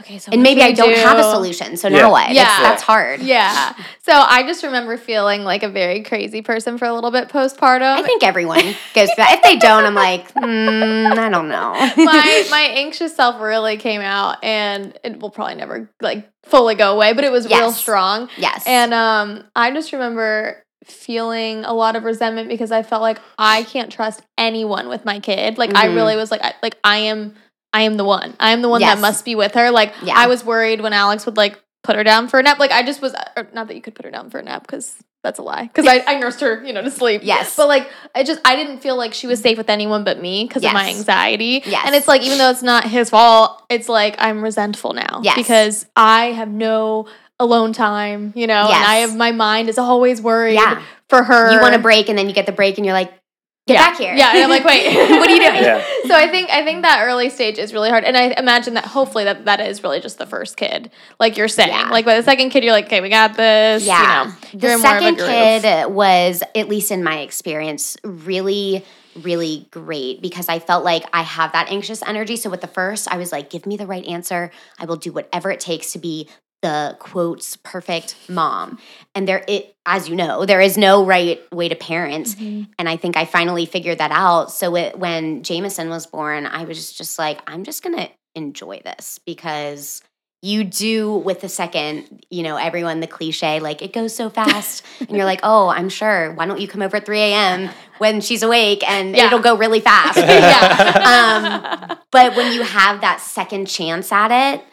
"Okay, 0.02 0.18
so 0.20 0.32
and 0.32 0.44
maybe 0.44 0.62
I 0.62 0.72
don't 0.72 0.90
do?" 0.94 0.96
have 0.96 1.18
a 1.18 1.24
solution. 1.24 1.78
So 1.78 1.88
Yeah. 1.88 2.02
now 2.04 2.12
what? 2.12 2.30
Yeah. 2.32 2.44
That's, 2.44 2.62
that's 2.62 2.84
hard. 2.84 3.22
Yeah. 3.22 3.74
So 4.04 4.12
I 4.14 4.44
just 4.44 4.64
remember 4.64 4.98
feeling 4.98 5.44
like 5.44 5.64
a 5.64 5.70
very 5.70 6.04
crazy 6.04 6.42
person 6.42 6.78
for 6.78 6.86
a 6.86 6.94
little 6.94 7.12
bit 7.12 7.30
postpartum. 7.30 7.96
I 7.96 8.04
think 8.04 8.24
everyone 8.24 8.60
goes 8.94 9.10
through 9.10 9.16
that. 9.24 9.34
If 9.38 9.42
they 9.44 9.56
don't, 9.58 9.86
I'm 9.86 9.96
like, 9.96 10.30
hmm, 10.34 10.40
I 11.20 11.30
don't 11.30 11.48
know. 11.50 11.74
my 12.04 12.46
my 12.50 12.62
anxious 12.76 13.16
self 13.16 13.42
really 13.42 13.78
came 13.78 14.02
out 14.02 14.44
and 14.44 14.98
it 15.04 15.20
will 15.20 15.30
probably 15.32 15.56
never 15.56 15.90
like 16.02 16.30
fully 16.44 16.76
go 16.76 16.94
away, 16.94 17.14
but 17.14 17.24
it 17.24 17.32
was 17.32 17.48
real 17.50 17.72
strong. 17.72 18.30
yes. 18.38 18.64
And 18.68 18.94
um, 18.94 19.44
I 19.56 19.72
just 19.72 19.92
remember 19.94 20.62
feeling 20.84 21.66
a 21.66 21.74
lot 21.74 21.96
of 21.96 22.04
resentment 22.04 22.48
because 22.48 22.72
I 22.72 22.84
felt 22.84 23.02
like 23.02 23.18
I 23.40 23.64
can't 23.64 23.92
trust 23.92 24.22
anyone 24.38 24.88
with 24.88 25.04
my 25.04 25.20
kid. 25.20 25.58
Like 25.58 25.72
I 25.76 25.88
Mhm. 25.88 25.96
really 25.96 26.16
was 26.16 26.30
like, 26.30 26.42
I, 26.44 26.54
like 26.62 26.78
I 26.84 26.98
am, 26.98 27.36
I 27.76 27.82
am 27.82 27.96
the 27.98 28.06
one. 28.06 28.36
I 28.40 28.52
am 28.52 28.62
the 28.62 28.70
one 28.70 28.80
Yes. 28.82 28.96
that 28.96 29.02
must 29.02 29.26
be 29.26 29.36
with 29.36 29.54
her. 29.56 29.70
Like 29.70 29.94
Yeah. 30.02 30.14
I 30.16 30.28
was 30.28 30.44
worried 30.46 30.80
when 30.82 30.94
Alex 30.94 31.26
would 31.26 31.36
like 31.38 31.62
put 31.84 31.96
her 31.96 32.04
down 32.04 32.28
for 32.30 32.40
a 32.40 32.44
nap. 32.44 32.58
Like 32.58 32.72
I 32.72 32.84
just 32.84 33.02
was, 33.02 33.14
uh, 33.14 33.44
not 33.54 33.68
that 33.68 33.76
you 33.76 33.82
could 33.82 33.94
put 33.96 34.06
her 34.06 34.12
down 34.12 34.30
for 34.30 34.40
a 34.40 34.44
nap 34.44 34.62
because 34.66 34.96
that's 35.24 35.40
a 35.40 35.42
lie. 35.42 35.64
Because 35.64 35.88
I, 35.88 36.04
I 36.08 36.20
nursed 36.20 36.40
her, 36.42 36.64
you 36.64 36.72
know, 36.72 36.82
to 36.84 36.90
sleep. 36.92 37.22
Yes. 37.24 37.56
But 37.58 37.68
like 37.68 37.90
I 38.16 38.24
just 38.24 38.40
I 38.46 38.56
didn't 38.56 38.80
feel 38.80 38.96
like 38.96 39.14
she 39.14 39.28
was 39.28 39.40
safe 39.42 39.58
with 39.58 39.70
anyone 39.70 40.04
but 40.06 40.22
me 40.22 40.46
because 40.46 40.64
of 40.64 40.72
my 40.74 40.88
anxiety. 40.90 41.64
Yes. 41.66 41.84
And 41.86 41.94
it's 41.96 42.08
like 42.08 42.22
even 42.22 42.38
though 42.38 42.50
it's 42.50 42.64
not 42.64 42.86
his 42.86 43.10
fault, 43.10 43.62
it's 43.70 43.90
like 43.90 44.16
I'm 44.20 44.42
resentful 44.44 44.94
now. 44.94 45.20
Yes. 45.24 45.36
Because 45.36 45.86
I 45.96 46.28
have 46.28 46.50
no 46.50 47.08
alone 47.40 47.74
time, 47.74 48.32
you 48.36 48.48
know, 48.48 48.64
and 48.66 48.74
I 48.74 48.96
have 49.04 49.16
my 49.16 49.32
mind 49.34 49.68
is 49.68 49.78
always 49.78 50.22
worried 50.22 50.54
Yeah. 50.56 50.82
for 51.10 51.22
her. 51.24 51.52
you 51.52 51.60
want 51.60 51.74
to 51.74 51.80
break, 51.82 52.08
and 52.08 52.18
then 52.18 52.30
you 52.30 52.34
get 52.34 52.46
the 52.46 52.54
break, 52.54 52.78
and 52.78 52.86
you're 52.86 52.94
like, 52.94 53.12
get 53.68 53.74
yeah. 53.76 53.90
back 53.90 53.98
here. 53.98 54.14
Yeah, 54.14 54.34
and 54.34 54.44
I'm 54.44 54.50
like, 54.50 54.64
wait, 54.64 54.96
What 55.10 55.30
are 55.30 55.34
you 55.34 55.40
doing? 55.40 55.64
Yeah. 55.64 55.84
So 56.06 56.14
I 56.16 56.30
think 56.30 56.50
I 56.50 56.64
think 56.64 56.84
that 56.84 57.04
early 57.04 57.30
stage 57.30 57.58
is 57.58 57.74
really 57.74 57.90
hard, 57.90 58.04
and 58.04 58.16
I 58.16 58.34
imagine 58.38 58.76
that 58.76 58.86
hopefully 58.86 59.24
that 59.24 59.46
that 59.46 59.60
is 59.60 59.84
really 59.84 60.00
just 60.00 60.18
the 60.18 60.26
first 60.26 60.58
kid, 60.58 60.92
like 61.20 61.38
you're 61.38 61.48
saying. 61.48 61.70
Yeah. 61.70 61.90
Like 61.90 62.06
by 62.06 62.16
the 62.16 62.24
second 62.24 62.52
kid, 62.52 62.64
you're 62.64 62.74
like, 62.74 62.86
okay, 62.86 63.02
we 63.02 63.10
got 63.10 63.36
this. 63.36 63.86
Yeah. 63.86 64.24
You 64.24 64.30
know, 64.30 64.36
the 64.54 64.68
you're 64.68 64.76
in 64.76 64.82
more 64.82 64.92
of 64.92 64.98
a 64.98 65.00
second 65.00 65.16
groove. 65.18 65.30
kid 65.30 65.92
was, 65.92 66.44
at 66.54 66.70
least 66.70 66.92
in 66.92 67.04
my 67.04 67.20
experience, 67.20 67.98
really, 68.04 68.86
really 69.16 69.68
great 69.72 70.22
because 70.22 70.50
I 70.50 70.60
felt 70.60 70.84
like 70.84 71.04
I 71.14 71.24
have 71.24 71.54
that 71.54 71.72
anxious 71.72 72.04
energy. 72.04 72.36
So 72.36 72.50
with 72.50 72.62
the 72.62 72.68
first, 72.68 73.08
I 73.12 73.18
was 73.18 73.32
like, 73.32 73.50
give 73.50 73.66
me 73.66 73.78
the 73.78 73.88
right 73.88 74.06
answer. 74.06 74.52
I 74.78 74.86
will 74.86 74.98
do 74.98 75.12
whatever 75.12 75.52
it 75.52 75.60
takes 75.60 75.94
to 75.94 76.00
be 76.00 76.30
the 76.62 76.96
quotes 77.00 77.58
perfect 77.58 78.16
mom. 78.28 78.80
And 79.14 79.28
there 79.28 79.44
it 79.48 79.76
as 79.86 80.10
you 80.10 80.16
know, 80.16 80.46
there 80.46 80.62
is 80.62 80.78
no 80.78 81.06
right 81.06 81.40
way 81.54 81.70
to 81.70 81.76
parent. 81.76 82.28
Mhm. 82.28 82.68
And 82.80 82.90
I 82.90 82.98
think 82.98 83.16
I 83.18 83.26
finally 83.26 83.66
figured 83.68 84.00
that 84.00 84.12
out. 84.12 84.52
So 84.52 84.76
it, 84.76 84.98
when 84.98 85.44
Jameson 85.44 85.90
was 85.90 86.08
born, 86.08 86.48
I 86.48 86.64
was 86.64 86.94
just 86.94 87.20
like, 87.20 87.40
I'm 87.46 87.64
just 87.64 87.84
going 87.84 87.96
to 87.98 88.10
enjoy 88.34 88.82
this 88.84 89.20
because 89.26 90.02
you 90.42 90.64
do 90.64 91.14
with 91.16 91.42
the 91.42 91.50
second, 91.50 92.24
you 92.30 92.42
know, 92.44 92.56
everyone 92.58 93.00
the 93.00 93.08
cliche, 93.08 93.60
like 93.60 93.82
it 93.84 93.94
goes 93.94 94.16
so 94.16 94.30
fast. 94.30 94.84
and 95.00 95.12
you're 95.12 95.26
like, 95.26 95.40
oh, 95.44 95.68
I'm 95.70 95.90
sure. 95.90 96.34
Why 96.34 96.46
don't 96.48 96.60
you 96.60 96.68
come 96.68 96.82
over 96.82 96.98
at 96.98 97.06
3 97.06 97.20
a.m. 97.20 97.70
when 98.00 98.22
she's 98.22 98.42
awake 98.44 98.88
and 98.90 99.16
Yeah. 99.16 99.28
it'll 99.28 99.40
go 99.40 99.56
really 99.56 99.80
fast? 99.82 100.18
yeah. 100.20 101.90
um, 101.92 101.98
but 102.12 102.36
when 102.36 102.52
you 102.54 102.64
have 102.64 103.02
that 103.02 103.22
second 103.22 103.68
chance 103.68 104.12
at 104.12 104.54
it, 104.56 104.64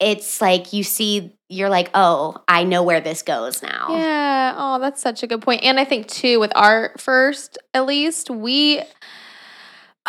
it's 0.00 0.40
like 0.40 0.72
you 0.72 0.82
see, 0.84 1.34
you're 1.48 1.68
like, 1.70 1.90
oh, 1.94 2.36
I 2.46 2.64
know 2.64 2.82
where 2.82 3.00
this 3.00 3.22
goes 3.22 3.62
now. 3.62 3.88
Yeah. 3.90 4.54
Oh, 4.56 4.78
that's 4.78 5.00
such 5.02 5.22
a 5.22 5.26
good 5.26 5.42
point. 5.42 5.62
And 5.64 5.80
I 5.80 5.84
think 5.84 6.06
too, 6.08 6.38
with 6.40 6.52
our 6.54 6.92
first, 6.98 7.58
at 7.74 7.86
least 7.86 8.30
we. 8.30 8.82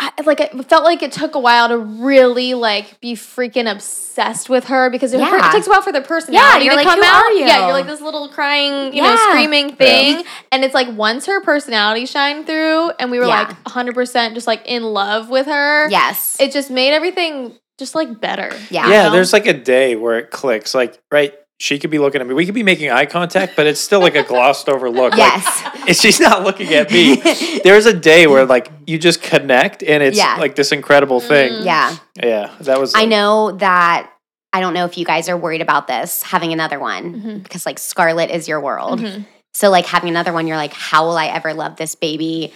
I, 0.02 0.10
like 0.24 0.40
it 0.40 0.50
felt 0.66 0.82
like 0.84 1.02
it 1.02 1.12
took 1.12 1.34
a 1.34 1.38
while 1.38 1.68
to 1.68 1.76
really 1.76 2.54
like 2.54 2.98
be 3.00 3.12
freaking 3.12 3.70
obsessed 3.70 4.48
with 4.48 4.64
her 4.68 4.88
because 4.88 5.12
it, 5.12 5.20
Yeah. 5.20 5.50
it 5.50 5.52
takes 5.52 5.66
a 5.66 5.70
while 5.70 5.82
for 5.82 5.92
the 5.92 6.00
personality 6.00 6.64
you're 6.64 6.72
to 6.72 6.76
like, 6.78 6.86
come 6.86 7.00
"Who 7.00 7.04
out. 7.04 7.22
are 7.24 7.32
you?" 7.32 7.44
Yeah, 7.44 7.64
you're 7.66 7.74
like 7.74 7.86
this 7.86 8.00
little 8.00 8.30
crying, 8.30 8.94
you 8.94 9.02
know, 9.02 9.14
screaming 9.28 9.76
thing, 9.76 10.24
and 10.52 10.64
it's 10.64 10.72
like 10.72 10.88
once 10.96 11.26
her 11.26 11.42
personality 11.42 12.06
shined 12.06 12.46
through, 12.46 12.92
and 12.98 13.10
we 13.10 13.18
were 13.18 13.26
Yeah. 13.26 13.40
like 13.42 13.48
100 13.66 13.94
percent 13.94 14.32
just 14.34 14.46
like 14.46 14.62
in 14.64 14.84
love 14.84 15.28
with 15.28 15.44
her. 15.46 15.90
Yes. 15.90 16.38
it 16.40 16.50
just 16.50 16.70
made 16.70 16.94
everything 16.94 17.58
just 17.80 17.96
like 17.96 18.20
better. 18.20 18.50
Yeah. 18.70 18.88
yeah, 18.88 19.02
know? 19.04 19.10
there's 19.10 19.32
like 19.32 19.46
a 19.46 19.52
day 19.54 19.96
where 19.96 20.18
it 20.18 20.30
clicks. 20.30 20.72
Like, 20.74 21.02
right, 21.10 21.34
she 21.58 21.78
could 21.80 21.90
be 21.90 21.98
looking 21.98 22.20
at 22.20 22.26
me. 22.28 22.34
We 22.34 22.44
could 22.46 22.54
be 22.54 22.62
making 22.62 22.90
eye 22.90 23.06
contact, 23.06 23.56
but 23.56 23.66
it's 23.66 23.80
still 23.80 23.98
like 24.00 24.14
a 24.14 24.22
glossed 24.22 24.68
over 24.68 24.88
look. 24.88 25.16
yes. 25.16 25.44
Like, 25.80 25.90
if 25.90 25.96
she's 25.96 26.20
not 26.20 26.44
looking 26.44 26.72
at 26.74 26.90
me. 26.92 27.16
There's 27.64 27.86
a 27.86 27.92
day 27.94 28.26
where 28.26 28.44
like 28.46 28.70
you 28.86 28.98
just 28.98 29.22
connect 29.22 29.82
and 29.82 30.02
it's 30.02 30.16
Yeah. 30.16 30.36
like 30.38 30.54
this 30.54 30.72
incredible 30.72 31.20
thing. 31.20 31.50
Mm. 31.52 31.64
yeah. 31.64 31.96
Yeah, 32.22 32.50
that 32.60 32.78
was. 32.78 32.94
I 32.94 33.06
know 33.06 33.52
that 33.52 34.10
I 34.52 34.60
don't 34.60 34.74
know 34.74 34.84
if 34.84 34.98
you 34.98 35.04
guys 35.06 35.28
are 35.30 35.36
worried 35.38 35.62
about 35.62 35.86
this 35.88 36.22
having 36.22 36.52
another 36.52 36.78
one 36.78 37.14
Mhm. 37.14 37.42
because 37.42 37.64
like 37.66 37.78
Scarlett 37.78 38.30
is 38.30 38.46
your 38.46 38.60
world. 38.60 39.00
Mhm. 39.00 39.24
So 39.54 39.70
like 39.70 39.86
having 39.86 40.10
another 40.10 40.32
one, 40.34 40.46
you're 40.46 40.56
like, 40.58 40.74
how 40.74 41.06
will 41.06 41.16
I 41.16 41.26
ever 41.28 41.54
love 41.54 41.76
this 41.76 41.94
baby 41.94 42.52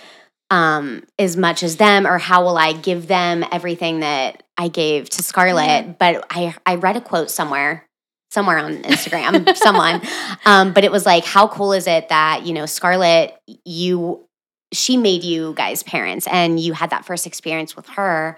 um, 0.51 1.03
as 1.19 1.37
much 1.37 1.63
as 1.63 1.77
them, 1.77 2.07
or 2.07 2.19
how 2.19 2.45
will 2.45 2.57
I 2.57 2.73
give 2.73 3.07
them 3.07 3.45
everything 3.51 4.01
that 4.01 4.43
I 4.57 4.69
gave 4.69 5.09
to 5.11 5.23
Scarlett? 5.23 5.99
But 5.99 6.27
I 6.31 6.55
I 6.67 6.77
read 6.77 6.97
a 6.97 7.01
quote 7.01 7.31
somewhere. 7.31 7.87
Somewhere 8.31 8.59
on 8.59 8.83
Instagram, 8.83 9.57
someone, 9.57 10.03
um, 10.45 10.73
but 10.73 10.83
it 10.83 10.91
was 10.91 11.07
like, 11.07 11.25
how 11.25 11.47
cool 11.47 11.73
is 11.73 11.87
it 11.87 12.09
that 12.09 12.45
you 12.45 12.53
know 12.53 12.67
Scarlett, 12.67 13.33
you, 13.65 14.27
she 14.73 14.97
made 14.97 15.23
you 15.23 15.55
guys 15.55 15.85
parents, 15.85 16.27
and 16.27 16.59
you 16.59 16.73
had 16.73 16.91
that 16.91 17.05
first 17.05 17.29
experience 17.29 17.77
with 17.77 17.87
her, 17.91 18.37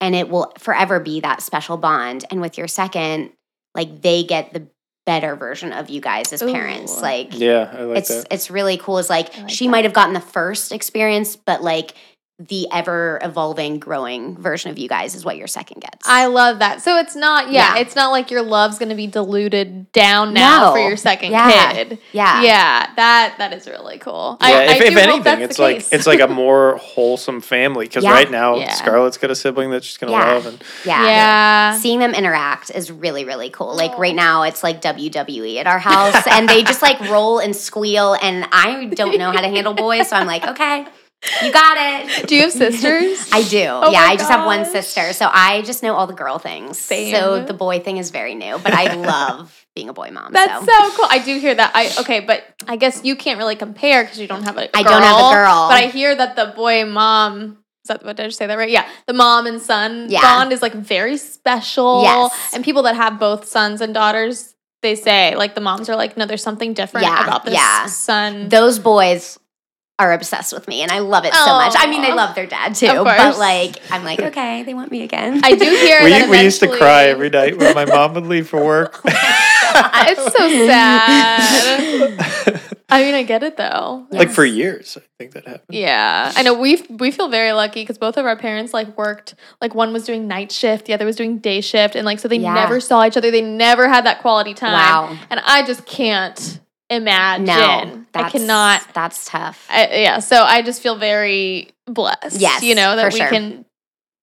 and 0.00 0.14
it 0.14 0.28
will 0.28 0.52
forever 0.60 1.00
be 1.00 1.18
that 1.22 1.42
special 1.42 1.76
bond. 1.76 2.24
And 2.30 2.40
with 2.40 2.56
your 2.56 2.68
second, 2.68 3.32
like 3.74 4.02
they 4.02 4.22
get 4.22 4.52
the 4.52 4.68
better 5.06 5.36
version 5.36 5.72
of 5.72 5.90
you 5.90 6.00
guys 6.00 6.32
as 6.32 6.42
parents. 6.42 7.00
Like 7.00 7.38
Yeah, 7.38 7.70
I 7.72 7.82
like 7.82 7.98
it's 7.98 8.08
that. 8.08 8.26
it's 8.30 8.50
really 8.50 8.76
cool. 8.76 8.98
Is 8.98 9.10
like, 9.10 9.36
like 9.36 9.50
she 9.50 9.66
that. 9.66 9.70
might 9.70 9.84
have 9.84 9.92
gotten 9.92 10.14
the 10.14 10.20
first 10.20 10.72
experience, 10.72 11.36
but 11.36 11.62
like 11.62 11.94
the 12.40 12.66
ever 12.72 13.20
evolving, 13.22 13.78
growing 13.78 14.36
version 14.36 14.68
of 14.72 14.76
you 14.76 14.88
guys 14.88 15.14
is 15.14 15.24
what 15.24 15.36
your 15.36 15.46
second 15.46 15.80
gets. 15.80 16.04
I 16.08 16.26
love 16.26 16.58
that. 16.58 16.82
So 16.82 16.96
it's 16.98 17.14
not, 17.14 17.52
yeah, 17.52 17.74
Yeah. 17.76 17.80
it's 17.82 17.94
not 17.94 18.10
like 18.10 18.28
your 18.32 18.42
love's 18.42 18.76
going 18.76 18.88
to 18.88 18.96
be 18.96 19.06
diluted 19.06 19.92
down 19.92 20.34
now 20.34 20.64
No. 20.66 20.72
for 20.72 20.78
your 20.78 20.96
second 20.96 21.30
Yeah. 21.30 21.72
kid. 21.72 21.98
yeah. 22.10 22.42
Yeah, 22.42 22.86
that 22.96 23.36
that 23.38 23.52
is 23.52 23.68
really 23.68 23.98
cool. 23.98 24.36
Yeah, 24.40 24.46
I, 24.48 24.50
if, 24.64 24.70
I 24.70 24.84
if 24.86 24.96
anything, 24.96 25.40
it's 25.42 25.60
like 25.60 25.76
case. 25.76 25.92
it's 25.92 26.06
like 26.08 26.18
a 26.18 26.26
more 26.42 26.76
wholesome 26.78 27.40
family 27.40 27.86
because 27.86 28.02
Yeah. 28.02 28.10
right 28.10 28.28
now 28.30 28.56
Yeah. 28.56 28.72
Scarlett's 28.74 29.16
got 29.16 29.30
a 29.30 29.36
sibling 29.36 29.70
that 29.70 29.84
she's 29.84 29.96
gonna 29.96 30.10
Yeah. 30.12 30.32
love, 30.34 30.46
and 30.46 30.62
Yeah. 30.84 31.04
yeah. 31.06 31.78
Seeing 31.78 32.00
them 32.00 32.14
interact 32.14 32.70
is 32.74 32.90
really, 32.90 33.24
really 33.24 33.50
cool. 33.50 33.76
Like 33.76 33.92
Aw. 33.92 33.96
right 34.00 34.14
now, 34.14 34.42
it's 34.42 34.64
like 34.64 34.80
WWE 34.80 35.58
at 35.60 35.68
our 35.68 35.78
house, 35.78 36.26
and 36.26 36.48
they 36.48 36.64
just 36.64 36.82
like 36.82 36.98
roll 37.08 37.38
and 37.38 37.54
squeal. 37.54 38.16
And 38.20 38.44
I 38.50 38.86
don't 38.86 39.16
know 39.18 39.30
how 39.30 39.40
to 39.40 39.48
handle 39.48 39.74
boys, 39.74 40.08
so 40.08 40.16
I'm 40.16 40.26
like, 40.26 40.44
okay, 40.48 40.86
you 41.42 41.52
got 41.52 41.76
it. 41.78 42.26
Do 42.28 42.34
you 42.36 42.42
have 42.42 42.52
sisters? 42.52 43.28
I 43.32 43.42
do. 43.42 43.64
Oh 43.66 43.90
yeah, 43.90 44.00
I 44.00 44.16
just 44.16 44.30
have 44.30 44.44
one 44.46 44.64
sister, 44.64 45.12
so 45.12 45.28
I 45.32 45.62
just 45.62 45.82
know 45.82 45.94
all 45.94 46.06
the 46.06 46.14
girl 46.14 46.38
things. 46.38 46.78
Same. 46.78 47.14
So 47.14 47.44
the 47.44 47.54
boy 47.54 47.80
thing 47.80 47.96
is 47.98 48.10
very 48.10 48.34
new, 48.34 48.58
but 48.58 48.72
I 48.72 48.94
love 49.12 49.66
being 49.74 49.88
a 49.88 49.92
boy 49.92 50.10
mom. 50.10 50.32
That's 50.32 50.64
so. 50.64 50.70
so 50.70 50.96
cool. 50.96 51.06
I 51.10 51.18
do 51.24 51.38
hear 51.38 51.54
that. 51.54 51.72
I 51.74 51.90
okay, 52.00 52.20
but 52.20 52.44
I 52.68 52.76
guess 52.76 53.00
you 53.04 53.16
can't 53.16 53.38
really 53.38 53.56
compare 53.56 54.04
because 54.04 54.18
you 54.18 54.26
don't 54.26 54.44
have 54.44 54.56
a. 54.56 54.76
I 54.76 54.82
don't 54.82 55.02
have 55.02 55.16
a 55.16 55.20
girl, 55.20 55.30
girl. 55.32 55.68
But 55.68 55.78
I 55.78 55.86
hear 55.86 56.14
that 56.14 56.36
the 56.36 56.52
boy 56.54 56.84
mom. 56.84 57.58
Is 57.84 57.88
that 57.88 58.02
what 58.04 58.16
did 58.16 58.22
I 58.24 58.26
just 58.28 58.38
say 58.38 58.46
that 58.46 58.56
right? 58.56 58.70
Yeah, 58.70 58.88
the 59.06 59.12
mom 59.12 59.46
and 59.46 59.60
son 59.60 60.06
Yeah. 60.08 60.22
bond 60.22 60.52
is 60.52 60.62
like 60.62 60.72
very 60.72 61.18
special. 61.18 62.02
Yes. 62.02 62.54
and 62.54 62.64
people 62.64 62.82
that 62.84 62.96
have 62.96 63.18
both 63.18 63.46
sons 63.46 63.82
and 63.82 63.92
daughters, 63.92 64.54
they 64.80 64.94
say 64.94 65.36
like 65.36 65.54
the 65.54 65.60
moms 65.60 65.90
are 65.90 65.96
like, 65.96 66.16
no, 66.16 66.24
there's 66.24 66.42
something 66.42 66.72
different 66.72 67.06
Yeah, 67.06 67.24
about 67.24 67.44
this 67.44 67.52
yeah. 67.54 67.84
son. 67.86 68.48
Those 68.48 68.78
boys 68.78 69.38
are 69.98 70.12
obsessed 70.12 70.52
with 70.52 70.66
me, 70.66 70.82
and 70.82 70.90
I 70.90 70.98
love 70.98 71.24
it 71.24 71.32
so 71.32 71.46
much. 71.46 71.74
I 71.76 71.86
mean, 71.88 72.02
they 72.02 72.12
love 72.12 72.34
their 72.34 72.46
dad 72.46 72.74
too, 72.74 72.88
Of 72.88 73.04
but 73.04 73.38
like, 73.38 73.76
I'm 73.92 74.02
like, 74.04 74.18
okay, 74.30 74.62
they 74.64 74.74
want 74.74 74.90
me 74.90 75.02
again. 75.02 75.40
I 75.44 75.54
do 75.54 75.64
hear 75.64 76.02
we, 76.02 76.10
that 76.10 76.28
we 76.28 76.42
used 76.42 76.60
to 76.60 76.68
cry 76.68 77.04
every 77.04 77.30
night 77.30 77.56
when 77.58 77.74
my 77.74 77.84
mom 77.84 78.14
would 78.14 78.26
leave 78.26 78.48
for 78.48 78.64
work. 78.64 79.00
It's 79.76 80.22
so 80.36 80.48
sad. 80.66 82.60
I 82.88 83.02
mean, 83.02 83.14
I 83.14 83.22
get 83.24 83.42
it 83.42 83.56
though. 83.56 84.06
like 84.10 84.30
for 84.30 84.44
years, 84.44 84.96
I 84.96 85.02
think 85.18 85.32
that 85.32 85.46
happened. 85.46 85.64
Yeah, 85.70 86.30
I 86.36 86.42
know 86.42 86.54
we 86.54 86.80
we 86.90 87.10
feel 87.10 87.28
very 87.28 87.50
lucky 87.52 87.82
because 87.82 87.98
both 87.98 88.16
of 88.16 88.24
our 88.26 88.36
parents 88.36 88.72
like 88.72 88.96
worked 88.96 89.34
like 89.60 89.74
one 89.74 89.92
was 89.92 90.04
doing 90.04 90.28
night 90.28 90.52
shift, 90.52 90.84
the 90.86 90.92
other 90.92 91.06
was 91.06 91.16
doing 91.16 91.38
day 91.38 91.60
shift, 91.60 91.96
and 91.96 92.04
like 92.06 92.20
so 92.20 92.28
they 92.28 92.36
Yeah. 92.36 92.54
never 92.54 92.78
saw 92.78 93.04
each 93.04 93.16
other. 93.16 93.32
They 93.32 93.40
never 93.42 93.88
had 93.88 94.06
that 94.06 94.20
quality 94.20 94.54
time. 94.54 94.74
Wow. 94.74 95.18
and 95.30 95.40
I 95.44 95.64
just 95.66 95.86
can't 95.86 96.60
imagine. 96.90 97.46
No, 97.46 97.54
I 97.54 98.04
that's, 98.12 98.32
cannot. 98.32 98.82
That's 98.94 99.24
tough. 99.26 99.66
I, 99.70 100.02
yeah, 100.02 100.18
so 100.20 100.42
I 100.42 100.62
just 100.62 100.82
feel 100.82 100.96
very 100.96 101.70
blessed. 101.86 102.40
Yes, 102.40 102.62
you 102.62 102.74
know 102.74 102.96
that 102.96 103.12
we 103.12 103.18
sure. 103.18 103.28
can 103.28 103.64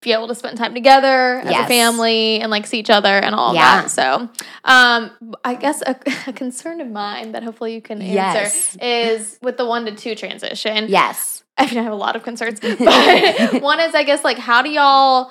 be 0.01 0.13
able 0.13 0.27
to 0.27 0.33
spend 0.35 0.57
time 0.57 0.73
together 0.73 1.41
as 1.43 1.65
a 1.65 1.67
family 1.67 2.39
and 2.41 2.49
like 2.49 2.65
see 2.65 2.79
each 2.79 2.89
other 2.89 3.07
and 3.09 3.35
all 3.35 3.53
Yeah. 3.53 3.81
that. 3.83 3.91
So, 3.91 4.29
um, 4.63 5.11
I 5.43 5.53
guess 5.53 5.83
a, 5.85 5.95
a 6.27 6.33
concern 6.33 6.81
of 6.81 6.89
mine 6.89 7.33
that 7.33 7.43
hopefully 7.43 7.75
you 7.75 7.81
can 7.81 8.01
answer 8.01 8.39
Yes. 8.41 8.77
is 8.81 9.37
with 9.43 9.57
the 9.57 9.65
one 9.65 9.85
to 9.85 9.95
two 9.95 10.15
transition. 10.15 10.85
yes. 10.89 11.43
I 11.57 11.65
mean, 11.67 11.77
I 11.77 11.83
have 11.83 11.93
a 11.93 11.97
lot 11.97 12.15
of 12.15 12.23
concerns, 12.23 12.59
but 12.61 12.79
one 13.61 13.79
is, 13.79 13.93
I 13.93 14.03
guess, 14.03 14.23
like, 14.23 14.39
how 14.39 14.63
do 14.63 14.69
y'all? 14.71 15.29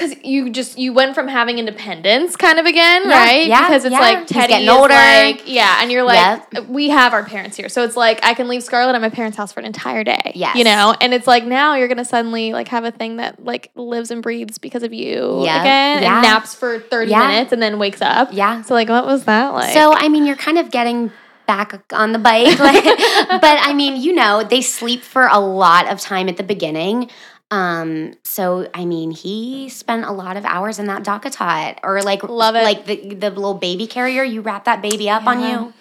Because 0.00 0.16
you 0.24 0.50
just 0.50 0.78
you 0.78 0.92
went 0.92 1.14
from 1.14 1.28
having 1.28 1.58
independence 1.58 2.36
kind 2.36 2.58
of 2.58 2.66
again, 2.66 3.02
Yeah, 3.08 3.24
right? 3.24 3.46
yeah, 3.46 3.68
because 3.68 3.84
it's 3.84 3.92
yeah. 3.92 4.00
like 4.00 4.18
He's 4.20 4.28
Teddy 4.30 4.54
is 4.54 4.68
older. 4.68 4.94
like, 4.94 5.42
yeah, 5.46 5.78
and 5.82 5.92
you're 5.92 6.02
like, 6.04 6.42
Yep. 6.52 6.66
we 6.68 6.88
have 6.88 7.12
our 7.12 7.24
parents 7.24 7.56
here, 7.56 7.68
so 7.68 7.84
it's 7.84 7.96
like 7.96 8.20
I 8.24 8.34
can 8.34 8.48
leave 8.48 8.62
Scarlett 8.62 8.94
at 8.94 9.00
my 9.00 9.10
parents' 9.10 9.36
house 9.36 9.52
for 9.52 9.60
an 9.60 9.66
entire 9.66 10.02
day, 10.04 10.32
Yeah, 10.34 10.54
you 10.56 10.64
know, 10.64 10.94
and 11.00 11.12
it's 11.12 11.26
like 11.26 11.44
now 11.44 11.74
you're 11.74 11.88
gonna 11.88 12.04
suddenly 12.04 12.52
like 12.52 12.68
have 12.68 12.84
a 12.84 12.90
thing 12.90 13.16
that 13.16 13.44
like 13.44 13.70
lives 13.74 14.10
and 14.10 14.22
breathes 14.22 14.58
because 14.58 14.82
of 14.82 14.92
you 14.94 15.44
Yeah, 15.44 15.60
again, 15.60 16.02
yeah. 16.02 16.14
and 16.14 16.22
naps 16.22 16.54
for 16.54 16.78
thirty 16.80 17.14
minutes 17.14 17.52
and 17.52 17.60
then 17.62 17.78
wakes 17.78 18.00
up. 18.00 18.30
Yeah. 18.32 18.62
So 18.62 18.74
like, 18.74 18.88
what 18.88 19.04
was 19.06 19.24
that 19.24 19.52
like? 19.52 19.72
So 19.74 19.92
I 19.92 20.08
mean, 20.08 20.24
you're 20.26 20.36
kind 20.36 20.58
of 20.58 20.70
getting 20.70 21.12
back 21.46 21.92
on 21.92 22.12
the 22.12 22.18
bike, 22.18 22.58
like, 22.60 22.84
but 22.84 23.58
I 23.60 23.72
mean, 23.74 24.00
you 24.00 24.12
know, 24.14 24.44
they 24.44 24.62
sleep 24.62 25.02
for 25.02 25.26
a 25.26 25.40
lot 25.40 25.88
of 25.90 25.98
time 26.00 26.28
at 26.28 26.36
the 26.36 26.44
beginning. 26.44 27.10
Um, 27.50 28.14
so 28.22 28.68
I 28.74 28.84
mean, 28.84 29.10
he 29.10 29.68
spent 29.68 30.04
a 30.04 30.12
lot 30.12 30.36
of 30.36 30.44
hours 30.44 30.78
in 30.78 30.86
that 30.86 31.02
DACA 31.02 31.78
or 31.82 32.00
like, 32.02 32.22
Love 32.22 32.54
it. 32.54 32.62
like 32.62 32.86
the 32.86 33.14
the 33.14 33.30
little 33.30 33.54
baby 33.54 33.86
carrier. 33.86 34.22
You 34.22 34.40
wrap 34.40 34.64
that 34.66 34.82
baby 34.82 35.10
up 35.10 35.26
on 35.26 35.40
you, 35.40 35.72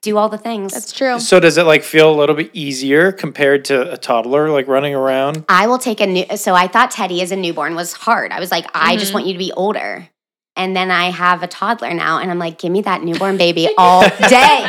do 0.00 0.16
all 0.18 0.28
the 0.28 0.38
things. 0.38 0.72
that's 0.74 0.92
true. 0.92 1.20
So 1.20 1.38
does 1.38 1.58
it 1.58 1.62
like 1.64 1.84
feel 1.84 2.12
a 2.12 2.16
little 2.16 2.34
bit 2.34 2.50
easier 2.52 3.12
compared 3.12 3.64
to 3.66 3.92
a 3.92 3.96
toddler 3.96 4.50
like 4.50 4.66
running 4.66 4.94
around? 4.94 5.44
I 5.48 5.66
will 5.68 5.78
take 5.78 6.00
a 6.00 6.06
new. 6.06 6.24
So 6.36 6.54
I 6.54 6.66
thought 6.66 6.90
Teddy 6.90 7.22
as 7.22 7.30
a 7.30 7.36
newborn 7.36 7.74
was 7.76 7.92
hard. 7.92 8.32
I 8.32 8.40
was 8.40 8.50
like, 8.50 8.66
I 8.74 8.96
just 8.96 9.12
Mhm. 9.12 9.14
want 9.14 9.26
you 9.26 9.32
to 9.34 9.38
be 9.38 9.52
older. 9.52 10.08
And 10.54 10.76
then 10.76 10.90
I 10.90 11.10
have 11.10 11.42
a 11.42 11.46
toddler 11.46 11.94
now, 11.94 12.18
and 12.18 12.30
I'm 12.30 12.38
like, 12.38 12.58
give 12.58 12.70
me 12.70 12.82
that 12.82 13.02
newborn 13.02 13.38
baby 13.38 13.70
all 13.78 14.02
day. 14.02 14.68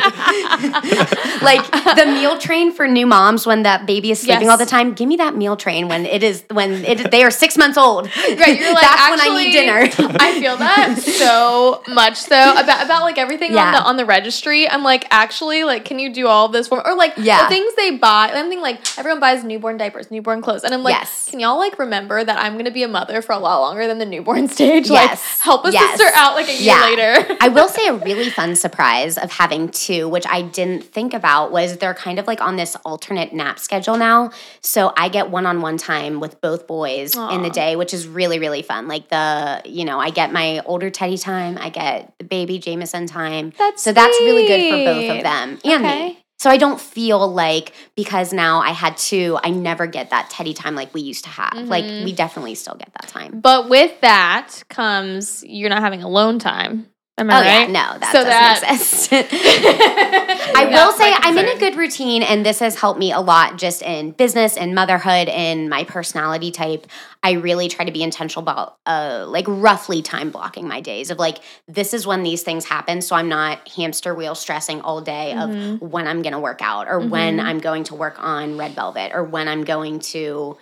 like 1.42 1.70
the 1.96 2.04
meal 2.06 2.38
train 2.38 2.72
for 2.72 2.86
new 2.88 3.06
moms 3.06 3.46
when 3.46 3.62
that 3.64 3.86
baby 3.86 4.10
is 4.10 4.20
sleeping 4.20 4.42
Yes. 4.42 4.50
all 4.50 4.56
the 4.56 4.66
time. 4.66 4.94
Give 4.94 5.06
me 5.08 5.16
that 5.16 5.36
meal 5.36 5.56
train 5.56 5.88
when 5.88 6.06
it 6.06 6.22
is 6.22 6.42
when 6.50 6.84
it 6.86 7.10
they 7.10 7.22
are 7.22 7.30
six 7.30 7.56
months 7.58 7.76
old. 7.76 8.06
Right, 8.16 8.58
you're 8.58 8.72
like 8.72 8.80
that's 8.82 9.10
when 9.10 9.20
I 9.20 9.36
need 9.44 9.54
actually, 9.56 10.06
dinner. 10.06 10.16
I 10.20 10.40
feel 10.40 10.56
that 10.56 10.96
so 10.98 11.82
much 11.88 12.16
so 12.16 12.52
about 12.52 12.84
about 12.84 13.02
like 13.02 13.18
everything 13.18 13.54
on 13.56 13.72
the 13.72 13.82
on 13.82 13.96
the 13.96 14.04
registry. 14.06 14.68
I'm 14.68 14.82
like, 14.82 15.06
actually, 15.10 15.64
like, 15.64 15.84
can 15.84 15.98
you 15.98 16.12
do 16.12 16.26
all 16.26 16.48
this 16.48 16.68
for 16.68 16.78
me? 16.78 16.82
Or 16.86 16.94
like 16.96 17.12
Yeah. 17.18 17.42
the 17.42 17.48
things 17.48 17.74
they 17.76 17.90
buy. 17.92 18.28
I'm 18.32 18.44
thinking 18.48 18.60
like 18.62 18.80
everyone 18.98 19.20
buys 19.20 19.44
newborn 19.44 19.76
diapers, 19.76 20.10
newborn 20.10 20.40
clothes, 20.42 20.64
and 20.64 20.72
I'm 20.74 20.82
like, 20.82 20.94
Yes. 20.94 21.28
can 21.30 21.40
y'all 21.40 21.58
like 21.58 21.78
remember 21.78 22.24
that 22.24 22.38
I'm 22.38 22.56
gonna 22.56 22.70
be 22.70 22.82
a 22.84 22.88
mother 22.88 23.20
for 23.22 23.32
a 23.32 23.38
lot 23.38 23.60
longer 23.60 23.86
than 23.86 23.98
the 23.98 24.06
newborn 24.06 24.48
stage? 24.54 24.88
Yes. 24.90 25.10
Like, 25.20 25.40
help 25.44 25.64
a 25.66 25.73
Yes. 25.74 25.98
sister 25.98 26.10
out 26.16 26.34
like 26.34 26.48
a 26.48 26.52
year 26.52 26.60
Yeah. 26.74 26.82
later. 26.82 27.36
I 27.40 27.48
will 27.48 27.68
say 27.68 27.86
a 27.88 27.92
really 27.94 28.30
fun 28.30 28.56
surprise 28.56 29.18
of 29.18 29.30
having 29.30 29.68
two, 29.68 30.08
which 30.08 30.26
I 30.26 30.42
didn't 30.42 30.84
think 30.84 31.12
about, 31.14 31.52
was 31.52 31.76
they're 31.78 31.94
kind 31.94 32.18
of 32.18 32.26
like 32.26 32.40
on 32.40 32.56
this 32.56 32.76
alternate 32.84 33.32
nap 33.32 33.58
schedule 33.58 33.96
now. 33.96 34.30
So 34.60 34.92
I 34.96 35.08
get 35.08 35.30
one 35.30 35.46
on 35.46 35.60
one 35.60 35.76
time 35.76 36.20
with 36.20 36.40
both 36.40 36.66
boys 36.66 37.14
in 37.16 37.42
the 37.42 37.50
day, 37.50 37.76
which 37.76 37.92
is 37.92 38.06
really, 38.06 38.38
really 38.38 38.62
fun. 38.62 38.88
Like 38.88 39.08
the, 39.08 39.60
you 39.64 39.84
know, 39.84 39.98
I 40.00 40.10
get 40.10 40.32
my 40.32 40.60
older 40.64 40.90
Teddy 40.90 41.18
time, 41.18 41.58
I 41.58 41.68
get 41.68 42.14
the 42.18 42.24
baby 42.24 42.58
Jameson 42.58 43.06
time. 43.06 43.52
That's 43.58 43.82
So 43.82 43.92
that's 43.92 44.18
really 44.20 44.46
good 44.46 44.68
for 44.68 44.84
both 44.84 45.10
of 45.10 45.22
them 45.22 45.58
and 45.64 45.84
Okay. 45.84 46.08
me. 46.08 46.23
So 46.44 46.50
I 46.50 46.58
don't 46.58 46.78
feel 46.78 47.26
like 47.32 47.72
because 47.96 48.34
now 48.34 48.60
I 48.60 48.72
had 48.72 48.98
two, 48.98 49.38
I 49.42 49.48
never 49.48 49.86
get 49.86 50.10
that 50.10 50.28
Teddy 50.28 50.52
time 50.52 50.74
like 50.74 50.92
we 50.92 51.00
used 51.00 51.24
to 51.24 51.30
have. 51.30 51.54
Like 51.54 51.86
Mhm. 51.86 52.04
we 52.04 52.12
definitely 52.12 52.54
still 52.54 52.74
get 52.74 52.92
that 53.00 53.08
time. 53.08 53.40
But 53.40 53.70
with 53.70 53.98
that 54.02 54.62
comes 54.68 55.42
you're 55.46 55.70
not 55.70 55.80
having 55.80 56.02
alone 56.02 56.38
time. 56.38 56.90
Am 57.16 57.30
I 57.30 57.34
Oh 57.36 57.40
right? 57.42 57.46
yeah, 57.60 57.66
no, 57.66 57.98
that 57.98 58.10
So 58.10 58.24
doesn't 58.24 58.28
that- 58.28 58.72
exist. 58.72 59.08
I 60.56 60.64
That's 60.66 60.72
will 60.72 60.92
say 60.98 61.12
I'm 61.16 61.38
in 61.38 61.46
a 61.46 61.58
good 61.58 61.76
routine, 61.76 62.24
and 62.24 62.44
this 62.44 62.58
has 62.58 62.74
helped 62.74 62.98
me 62.98 63.12
a 63.12 63.20
lot 63.20 63.56
just 63.56 63.82
in 63.82 64.10
business 64.10 64.56
and 64.56 64.74
motherhood 64.74 65.28
and 65.28 65.70
my 65.70 65.84
personality 65.84 66.50
type. 66.50 66.86
I 67.22 67.32
really 67.32 67.68
try 67.68 67.84
to 67.84 67.92
be 67.92 68.02
intentional 68.02 68.42
about 68.42 68.78
uh, 68.84 69.26
like 69.28 69.44
roughly 69.46 70.02
time 70.02 70.30
blocking 70.30 70.66
my 70.66 70.80
days 70.80 71.10
of 71.10 71.18
like 71.20 71.38
this 71.68 71.94
is 71.94 72.04
when 72.04 72.24
these 72.24 72.42
things 72.42 72.64
happen, 72.64 73.00
so 73.00 73.14
I'm 73.14 73.28
not 73.28 73.68
hamster 73.68 74.12
wheel 74.12 74.34
stressing 74.34 74.80
all 74.80 75.00
day 75.00 75.34
Mhm. 75.36 75.74
of 75.82 75.92
when 75.92 76.08
I'm 76.08 76.22
going 76.22 76.32
to 76.32 76.40
work 76.40 76.62
out 76.62 76.88
or 76.88 76.98
when 76.98 77.38
Mhm. 77.38 77.44
I'm 77.44 77.58
going 77.60 77.84
to 77.84 77.94
work 77.94 78.16
on 78.18 78.58
red 78.58 78.72
velvet 78.72 79.12
or 79.14 79.22
when 79.22 79.46
I'm 79.46 79.62
going 79.62 80.00
to 80.00 80.56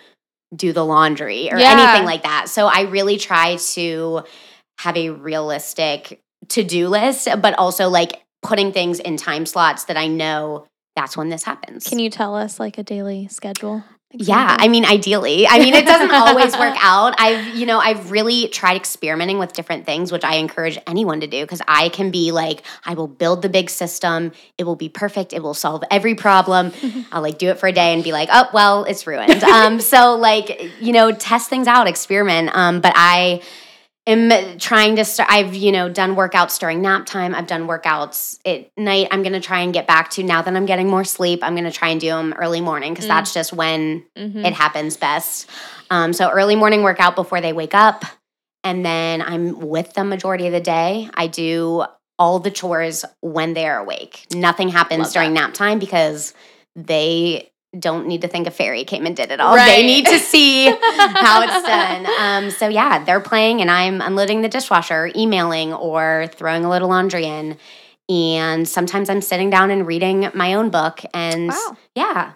do 0.55 0.71
the 0.71 0.85
laundry 0.85 1.51
or 1.51 1.57
Yeah. 1.57 1.71
anything 1.71 2.05
like 2.05 2.23
that. 2.23 2.47
So 2.47 2.67
I 2.67 2.81
really 2.81 3.17
try 3.17 3.55
to 3.73 4.21
have 4.79 4.97
a 4.97 5.09
realistic 5.09 6.19
to-do 6.49 6.87
list, 6.87 7.27
but 7.41 7.53
also 7.57 7.89
like 7.89 8.23
putting 8.41 8.71
things 8.71 8.99
in 8.99 9.17
time 9.17 9.45
slots 9.45 9.85
that 9.85 9.97
I 9.97 10.07
know 10.07 10.67
that's 10.95 11.17
when 11.17 11.29
this 11.29 11.43
happens. 11.43 11.85
Can 11.85 11.99
you 11.99 12.09
tell 12.09 12.35
us 12.35 12.59
like 12.59 12.77
a 12.77 12.83
daily 12.83 13.27
schedule? 13.27 13.83
Yeah. 14.15 14.55
I 14.59 14.67
mean 14.67 14.85
ideally. 14.85 15.47
I 15.47 15.57
mean 15.57 15.73
it 15.73 15.87
doesn't 15.87 16.11
always 16.11 16.55
work 16.55 16.75
out. 16.83 17.15
I've 17.17 17.55
you 17.55 17.65
know, 17.65 17.79
I've 17.79 18.11
really 18.11 18.47
tried 18.47 18.75
experimenting 18.75 19.39
with 19.39 19.53
different 19.53 19.87
things 19.87 20.11
which 20.11 20.23
I 20.23 20.35
encourage 20.35 20.77
anyone 20.85 21.21
to 21.21 21.27
do 21.27 21.41
because 21.41 21.61
I 21.67 21.89
can 21.89 22.11
be 22.11 22.31
like 22.31 22.61
I 22.85 22.93
will 22.93 23.07
build 23.07 23.41
the 23.41 23.49
big 23.49 23.71
system, 23.71 24.31
it 24.59 24.65
will 24.65 24.75
be 24.75 24.87
perfect, 24.87 25.33
it 25.33 25.41
will 25.41 25.55
solve 25.55 25.83
every 25.89 26.13
problem. 26.13 26.73
I'll 27.11 27.23
like 27.23 27.39
do 27.39 27.49
it 27.49 27.57
for 27.57 27.65
a 27.65 27.71
day 27.71 27.93
and 27.93 28.03
be 28.03 28.11
like, 28.11 28.29
"Oh, 28.31 28.49
well, 28.53 28.83
it's 28.83 29.07
ruined." 29.07 29.43
um 29.43 29.79
so 29.79 30.15
like, 30.15 30.61
you 30.79 30.93
know, 30.93 31.11
test 31.11 31.49
things 31.49 31.65
out, 31.65 31.87
experiment. 31.87 32.51
Um 32.53 32.81
but 32.81 32.93
I 32.95 33.41
am 34.05 34.57
trying 34.59 34.97
to 34.97 35.05
start 35.05 35.29
i've 35.31 35.55
you 35.55 35.71
know 35.71 35.87
done 35.89 36.15
workouts 36.15 36.59
during 36.59 36.81
nap 36.81 37.05
time. 37.05 37.33
I've 37.33 37.47
done 37.47 37.67
workouts 37.67 38.39
at 38.45 38.69
night. 38.77 39.07
I'm 39.11 39.23
going 39.23 39.33
to 39.33 39.39
try 39.39 39.61
and 39.61 39.73
get 39.73 39.87
back 39.87 40.09
to 40.11 40.23
now 40.23 40.41
that 40.41 40.55
i'm 40.55 40.65
getting 40.65 40.89
more 40.89 41.03
sleep 41.03 41.39
i'm 41.41 41.53
going 41.55 41.63
to 41.65 41.71
try 41.71 41.89
and 41.89 42.01
do 42.01 42.07
them 42.07 42.33
early 42.37 42.61
morning 42.61 42.93
because 42.93 43.05
Mm. 43.05 43.09
that's 43.09 43.33
just 43.33 43.53
when 43.53 44.05
Mhm. 44.17 44.45
it 44.45 44.53
happens 44.53 44.97
best. 44.97 45.49
Um, 45.89 46.11
so 46.13 46.29
early 46.29 46.55
morning 46.55 46.83
workout 46.83 47.15
before 47.15 47.39
they 47.41 47.53
wake 47.53 47.73
up 47.75 48.03
and 48.63 48.85
then 48.85 49.21
i'm 49.21 49.59
with 49.59 49.93
them 49.93 50.09
majority 50.09 50.47
of 50.47 50.53
the 50.53 50.59
day. 50.61 51.09
I 51.13 51.27
do 51.27 51.85
all 52.19 52.39
the 52.39 52.51
chores 52.51 53.03
when 53.21 53.53
they're 53.53 53.79
awake. 53.79 54.25
Nothing 54.33 54.69
happens 54.69 54.99
Love 55.05 55.13
during 55.13 55.33
nap 55.33 55.53
time 55.53 55.79
because 55.79 56.33
they 56.75 57.51
don't 57.77 58.07
need 58.07 58.21
to 58.21 58.27
think 58.27 58.47
a 58.47 58.51
fairy 58.51 58.83
came 58.83 59.05
and 59.05 59.15
did 59.15 59.31
it 59.31 59.39
all. 59.39 59.55
Right. 59.55 59.75
They 59.77 59.83
need 59.85 60.05
to 60.07 60.19
see 60.19 60.65
how 60.69 61.41
it's 61.41 61.67
done. 61.67 62.05
Um, 62.19 62.51
so 62.51 62.67
yeah, 62.67 63.03
they're 63.03 63.19
playing, 63.19 63.61
and 63.61 63.69
I'm 63.71 64.01
unloading 64.01 64.41
the 64.41 64.49
dishwasher, 64.49 65.11
emailing, 65.15 65.73
or 65.73 66.27
throwing 66.33 66.65
a 66.65 66.69
little 66.69 66.89
laundry 66.89 67.25
in. 67.25 67.57
And 68.09 68.67
sometimes 68.67 69.09
I'm 69.09 69.21
sitting 69.21 69.49
down 69.49 69.71
and 69.71 69.87
reading 69.87 70.29
my 70.33 70.53
own 70.55 70.69
book, 70.69 71.01
and 71.13 71.49
Wow. 71.49 71.77
yeah. 71.95 72.33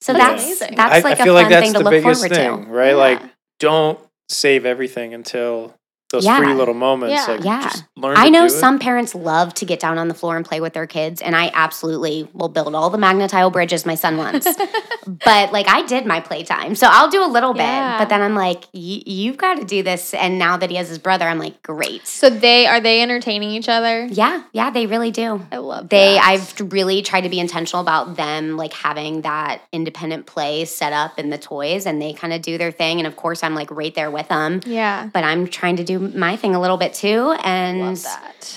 So 0.00 0.12
That's 0.12 0.58
that's 0.58 0.74
that's 0.76 0.80
I, 0.94 1.00
like 1.00 1.20
I 1.20 1.24
feel 1.24 1.32
a 1.32 1.34
like 1.34 1.44
fun 1.44 1.50
that's 1.50 1.64
thing 1.66 1.72
to 1.74 1.78
the 1.78 1.84
look 1.84 1.90
biggest 1.90 2.20
forward 2.20 2.34
thing, 2.34 2.64
to. 2.66 2.70
right? 2.70 2.88
Yeah. 2.90 2.94
Like, 2.96 3.22
don't 3.58 3.98
save 4.28 4.64
everything 4.66 5.14
until 5.14 5.74
those 6.10 6.24
Yeah. 6.24 6.38
free 6.38 6.54
little 6.54 6.74
moments. 6.74 7.14
Yeah. 7.26 7.34
Like, 7.34 7.44
Yeah. 7.44 7.62
just 7.64 7.84
learn. 7.96 8.16
I 8.16 8.26
to 8.26 8.30
know 8.30 8.40
do 8.40 8.54
it. 8.54 8.58
some 8.58 8.78
parents 8.78 9.14
love 9.14 9.52
to 9.54 9.64
get 9.64 9.80
down 9.80 9.98
on 9.98 10.06
the 10.08 10.14
floor 10.14 10.36
and 10.36 10.44
play 10.44 10.60
with 10.60 10.72
their 10.72 10.86
kids, 10.86 11.20
and 11.20 11.34
I 11.34 11.50
absolutely 11.52 12.28
will 12.32 12.48
build 12.48 12.74
all 12.76 12.90
the 12.90 12.98
Magna-Tile 12.98 13.50
bridges 13.50 13.84
my 13.84 13.96
son 13.96 14.16
wants. 14.16 14.46
but 15.24 15.52
like 15.52 15.68
I 15.68 15.82
did 15.86 16.06
my 16.06 16.20
playtime, 16.20 16.74
so 16.74 16.88
I'll 16.90 17.10
do 17.10 17.24
a 17.24 17.26
little 17.26 17.56
Yeah. 17.56 17.92
bit. 17.92 17.98
But 18.04 18.08
then 18.08 18.22
I'm 18.22 18.34
like, 18.34 18.64
"Y- 18.72 19.02
you've 19.06 19.36
got 19.36 19.54
to 19.58 19.64
do 19.64 19.82
this. 19.82 20.14
And 20.14 20.38
now 20.38 20.56
that 20.56 20.70
he 20.70 20.76
has 20.76 20.88
his 20.88 20.98
brother, 20.98 21.26
I'm 21.26 21.38
like, 21.38 21.62
great. 21.62 22.06
So 22.06 22.30
they 22.30 22.66
are 22.66 22.80
they 22.80 23.02
entertaining 23.02 23.50
each 23.50 23.68
other? 23.68 24.06
Yeah, 24.06 24.42
yeah, 24.52 24.70
they 24.70 24.86
really 24.86 25.10
do. 25.10 25.42
I 25.50 25.56
love 25.58 25.88
They, 25.88 26.14
that. 26.14 26.24
I've 26.24 26.72
really 26.72 27.02
tried 27.02 27.22
to 27.22 27.28
be 27.28 27.40
intentional 27.40 27.82
about 27.82 28.16
them, 28.16 28.56
like 28.56 28.72
having 28.72 29.22
that 29.22 29.60
independent 29.72 30.26
play 30.26 30.64
set 30.66 30.92
up 30.92 31.18
in 31.18 31.30
the 31.30 31.38
toys, 31.38 31.86
and 31.86 32.00
they 32.00 32.12
kind 32.12 32.32
of 32.32 32.42
do 32.42 32.58
their 32.58 32.70
thing. 32.70 32.98
And 32.98 33.06
of 33.06 33.16
course, 33.16 33.42
I'm 33.42 33.54
like 33.54 33.70
right 33.70 33.94
there 33.94 34.10
with 34.10 34.28
them. 34.28 34.60
yeah. 34.66 35.08
But 35.12 35.24
I'm 35.24 35.46
trying 35.48 35.76
to 35.76 35.84
do 35.84 35.95
my 35.98 36.36
thing 36.36 36.54
a 36.54 36.60
little 36.60 36.76
bit 36.76 36.94
too, 36.94 37.34
and 37.42 37.98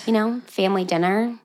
you 0.06 0.14
know, 0.14 0.42
family 0.46 0.86
dinner. 0.86 1.38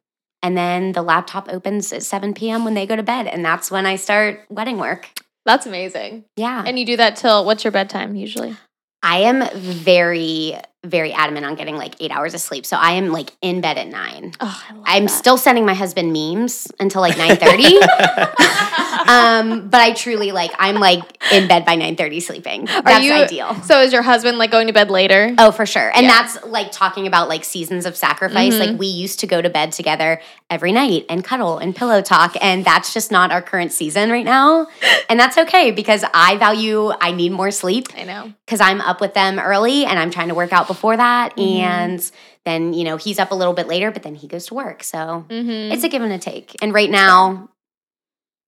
And 0.43 0.55
then 0.59 0.93
the 0.93 1.01
laptop 1.01 1.49
opens 1.51 1.91
at 1.91 2.03
7 2.03 2.35
p.m. 2.35 2.67
when 2.67 2.75
they 2.75 2.87
go 2.87 2.97
to 2.97 3.03
bed. 3.03 3.27
And 3.27 3.43
that's 3.43 3.71
when 3.71 3.87
I 3.87 3.97
start 3.97 4.45
wedding 4.51 4.77
work. 4.77 5.09
That's 5.47 5.65
amazing. 5.65 6.27
Yeah. 6.37 6.63
And 6.67 6.79
you 6.79 6.85
do 6.85 6.99
that 6.99 7.17
till 7.17 7.47
what's 7.47 7.65
your 7.65 7.71
bedtime 7.71 8.15
usually? 8.15 8.55
I 9.03 9.21
am 9.21 9.49
very, 9.55 10.59
very 10.85 11.12
adamant 11.12 11.47
on 11.47 11.55
getting 11.55 11.76
like 11.76 11.95
eight 12.01 12.11
hours 12.11 12.35
of 12.35 12.41
sleep. 12.41 12.64
So 12.66 12.76
I 12.76 12.93
am 12.93 13.09
like 13.11 13.30
in 13.43 13.61
bed 13.61 13.78
at 13.78 13.89
nine. 13.89 14.32
Oh, 14.41 14.62
I 14.68 14.72
love 14.74 14.85
I'm 14.87 15.05
that. 15.05 15.11
still 15.11 15.37
sending 15.39 15.64
my 15.66 15.74
husband 15.74 16.12
memes 16.12 16.70
until 16.78 17.01
like 17.01 17.14
9.30. 17.16 17.80
um, 19.09 19.68
but 19.68 19.80
I 19.80 19.93
truly 19.95 20.32
like, 20.32 20.53
I'm 20.59 20.76
like 20.76 21.03
in 21.32 21.49
bed 21.49 21.64
by 21.64 21.76
9.30 21.76 22.22
sleeping. 22.22 22.64
That's 22.66 23.05
you- 23.05 23.12
ideal. 23.14 23.55
So 23.62 23.80
is 23.82 23.93
your 23.93 24.03
husband 24.03 24.39
like 24.39 24.51
going 24.51 24.66
to 24.66 24.72
bed 24.72 24.91
later? 24.91 25.35
Oh, 25.39 25.51
for 25.51 25.66
sure. 25.66 25.91
And 25.95 26.07
Yeah. 26.07 26.22
that's 26.22 26.45
like 26.45 26.70
talking 26.72 27.07
about 27.07 27.28
like 27.28 27.45
seasons 27.45 27.87
of 27.87 27.97
sacrifice. 27.97 28.55
Mhm. 28.55 28.61
Like 28.70 28.78
we 28.78 28.87
used 28.87 29.20
to 29.20 29.26
go 29.26 29.41
to 29.41 29.51
bed 29.51 29.72
together 29.72 30.20
every 30.51 30.73
night 30.73 31.07
and 31.09 31.25
cuddle 31.25 31.59
and 31.59 31.75
pillow 31.75 32.03
talk. 32.03 32.37
And 32.41 32.65
that's 32.65 32.93
just 32.93 33.11
not 33.11 33.33
our 33.33 33.43
current 33.43 33.73
season 33.73 34.11
right 34.11 34.25
now. 34.25 34.67
And 35.09 35.19
that's 35.19 35.39
okay 35.39 35.71
because 35.71 36.05
I 36.15 36.37
value, 36.37 36.93
I 37.01 37.13
need 37.13 37.33
more 37.33 37.51
sleep 37.51 37.89
I 37.97 38.05
know. 38.05 38.33
because 38.47 38.61
I'm 38.61 38.81
up 38.81 39.01
with 39.01 39.15
them 39.15 39.39
early 39.39 39.85
and 39.87 39.99
I'm 39.99 40.11
trying 40.11 40.29
to 40.29 40.35
work 40.35 40.53
out 40.53 40.67
before 40.67 40.97
that. 40.97 41.37
Mhm. 41.37 41.59
And 41.61 42.11
then, 42.45 42.75
you 42.75 42.85
know, 42.85 42.97
he's 42.99 43.19
up 43.19 43.31
a 43.31 43.35
little 43.35 43.55
bit 43.55 43.67
later, 43.69 43.91
but 43.91 44.03
then 44.03 44.15
he 44.15 44.29
goes 44.29 44.47
to 44.47 44.55
work. 44.55 44.85
So 44.85 45.25
Mm-hmm. 45.29 45.73
it's 45.73 45.83
a 45.83 45.89
give 45.89 46.03
and 46.03 46.13
a 46.13 46.19
take. 46.19 46.55
And 46.61 46.75
right 46.75 46.91
now, 46.91 47.49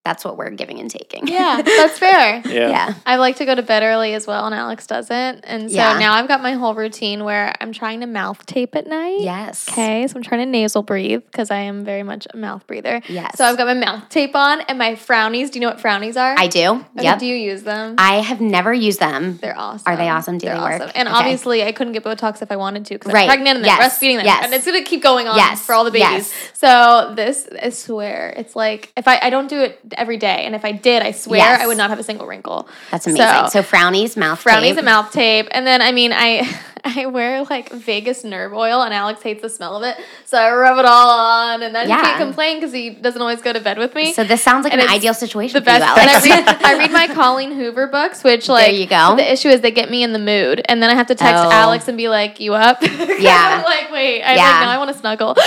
that's 0.06 0.24
what 0.24 0.36
we're 0.36 0.50
giving 0.50 0.78
and 0.78 0.88
taking. 0.88 1.26
yeah, 1.26 1.60
that's 1.64 1.98
fair. 1.98 2.40
Yeah. 2.46 2.68
yeah. 2.70 2.94
I 3.04 3.16
like 3.16 3.36
to 3.36 3.44
go 3.44 3.56
to 3.56 3.62
bed 3.62 3.82
early 3.82 4.14
as 4.14 4.24
well, 4.24 4.46
and 4.46 4.54
Alex 4.54 4.86
doesn't. 4.86 5.40
And 5.44 5.68
so 5.68 5.76
Yeah. 5.76 5.98
now 5.98 6.12
I've 6.14 6.28
got 6.28 6.40
my 6.42 6.52
whole 6.52 6.74
routine 6.76 7.24
where 7.24 7.52
I'm 7.60 7.72
trying 7.72 8.00
to 8.02 8.06
mouth 8.06 8.46
tape 8.46 8.76
at 8.76 8.86
night. 8.86 9.18
Yes. 9.18 9.68
Okay, 9.68 10.06
so 10.06 10.14
I'm 10.16 10.22
trying 10.22 10.42
to 10.42 10.46
nasal 10.46 10.84
breathe 10.84 11.22
because 11.32 11.50
I 11.50 11.58
am 11.58 11.84
very 11.84 12.04
much 12.04 12.28
a 12.32 12.36
mouth 12.36 12.64
breather. 12.68 13.02
Yes. 13.08 13.36
So 13.36 13.44
I've 13.44 13.56
got 13.56 13.66
my 13.66 13.74
mouth 13.74 14.08
tape 14.08 14.36
on 14.36 14.60
and 14.68 14.78
my 14.78 14.92
frownies. 14.94 15.50
Do 15.50 15.58
you 15.58 15.62
know 15.66 15.70
what 15.70 15.78
frownies 15.82 16.16
are? 16.16 16.36
I 16.38 16.46
do. 16.46 16.66
Okay, 16.74 17.02
Yep. 17.02 17.18
Do 17.18 17.26
you 17.26 17.34
use 17.34 17.64
them? 17.64 17.96
I 17.98 18.16
have 18.20 18.40
never 18.40 18.72
used 18.72 19.00
them. 19.00 19.38
They're 19.42 19.58
awesome. 19.58 19.82
Are 19.92 19.96
they 19.96 20.08
awesome? 20.08 20.38
Do 20.38 20.46
They're 20.46 20.54
they 20.54 20.60
work? 20.62 20.82
awesome. 20.82 20.92
And 20.94 21.08
Okay. 21.08 21.16
obviously, 21.18 21.64
I 21.64 21.72
couldn't 21.72 21.94
get 21.94 22.04
Botox 22.04 22.42
if 22.42 22.52
I 22.52 22.56
wanted 22.56 22.84
to 22.86 22.94
because 22.94 23.12
Right. 23.12 23.22
I'm 23.22 23.28
pregnant 23.28 23.56
and 23.56 23.66
Yes. 23.66 23.80
breastfeeding 23.80 24.18
them, 24.18 24.26
Yes. 24.26 24.44
and 24.44 24.54
it's 24.54 24.64
gonna 24.66 24.82
keep 24.82 25.02
going 25.02 25.26
on 25.26 25.36
Yes. 25.36 25.62
for 25.66 25.74
all 25.74 25.82
the 25.82 25.90
babies. 25.90 26.32
Yes. 26.32 26.32
So 26.52 27.12
this, 27.16 27.48
I 27.60 27.70
swear, 27.70 28.32
it's 28.36 28.54
like 28.54 28.92
if 28.96 29.08
I 29.08 29.18
I 29.26 29.30
don't 29.30 29.48
do 29.48 29.60
it 29.60 29.80
every 29.96 30.16
day, 30.16 30.44
and 30.44 30.54
if 30.54 30.64
I 30.64 30.72
did, 30.72 31.02
I 31.02 31.12
swear 31.12 31.38
Yes. 31.38 31.60
I 31.62 31.66
would 31.66 31.76
not 31.78 31.90
have 31.90 31.98
a 31.98 32.02
single 32.02 32.26
wrinkle. 32.26 32.68
That's 32.90 33.06
amazing. 33.06 33.26
So- 33.26 33.62
So, 33.62 33.62
frownies, 33.62 34.16
mouth 34.16 34.42
Frownies 34.42 34.60
tape. 34.68 34.76
and 34.78 34.84
mouth 34.86 35.12
tape, 35.12 35.48
and 35.50 35.66
then 35.66 35.80
I 35.82 35.92
mean 35.92 36.12
I 36.12 36.48
I 36.96 37.06
wear 37.06 37.42
like 37.44 37.70
vagus 37.72 38.22
nerve 38.24 38.52
oil, 38.52 38.82
and 38.82 38.94
Alex 38.94 39.22
hates 39.22 39.42
the 39.42 39.48
smell 39.50 39.76
of 39.76 39.82
it, 39.82 39.96
so 40.24 40.38
I 40.38 40.54
rub 40.54 40.78
it 40.78 40.84
all 40.84 41.10
on, 41.10 41.62
and 41.62 41.74
then 41.74 41.88
Yeah. 41.88 41.96
he 41.98 42.02
can't 42.02 42.18
complain 42.20 42.56
because 42.58 42.72
he 42.72 42.90
doesn't 42.90 43.20
always 43.20 43.42
go 43.42 43.52
to 43.52 43.60
bed 43.60 43.78
with 43.78 43.94
me. 43.94 44.12
So 44.12 44.24
this 44.24 44.42
sounds 44.42 44.64
like 44.64 44.72
And 44.72 44.80
an 44.82 44.88
ideal 44.88 45.14
situation 45.14 45.54
the 45.62 45.64
for 45.64 45.72
you, 45.74 45.80
best. 45.80 45.98
And 45.98 46.10
I 46.10 46.20
read, 46.22 46.64
I 46.64 46.78
read 46.78 46.90
my 46.92 47.08
Colleen 47.08 47.52
Hoover 47.52 47.86
books, 47.88 48.22
which 48.24 48.48
like 48.48 48.74
you 48.76 48.86
go. 48.86 49.16
The 49.16 49.32
issue 49.32 49.48
is 49.48 49.60
they 49.60 49.70
get 49.70 49.90
me 49.90 50.02
in 50.02 50.12
the 50.12 50.18
mood, 50.18 50.62
and 50.68 50.82
then 50.82 50.90
I 50.90 50.94
have 50.94 51.08
to 51.08 51.14
text 51.14 51.44
Oh. 51.44 51.50
Alex 51.50 51.88
and 51.88 51.96
be 51.96 52.08
like, 52.08 52.40
"You 52.40 52.54
up?" 52.54 52.78
Yeah. 52.82 53.58
I'm 53.58 53.64
like, 53.64 53.90
wait, 53.90 54.22
I 54.22 54.34
Yeah. 54.36 54.42
like 54.44 54.60
now 54.62 54.70
I 54.70 54.78
want 54.78 54.92
to 54.92 54.98
snuggle. 54.98 55.34
so 55.34 55.42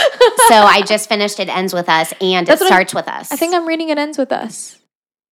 I 0.55 0.81
just 0.85 1.07
finished 1.07 1.39
It 1.39 1.49
Ends 1.49 1.73
With 1.73 1.87
Us 1.89 2.13
and 2.19 2.45
That's 2.47 2.61
It 2.61 2.65
I'm- 2.65 2.69
Starts 2.71 2.93
With 2.93 3.07
Us. 3.07 3.31
I 3.31 3.35
think 3.35 3.53
I'm 3.53 3.67
reading. 3.67 3.89
It 3.89 3.97
ends 3.97 4.17
with 4.17 4.31
us. 4.31 4.77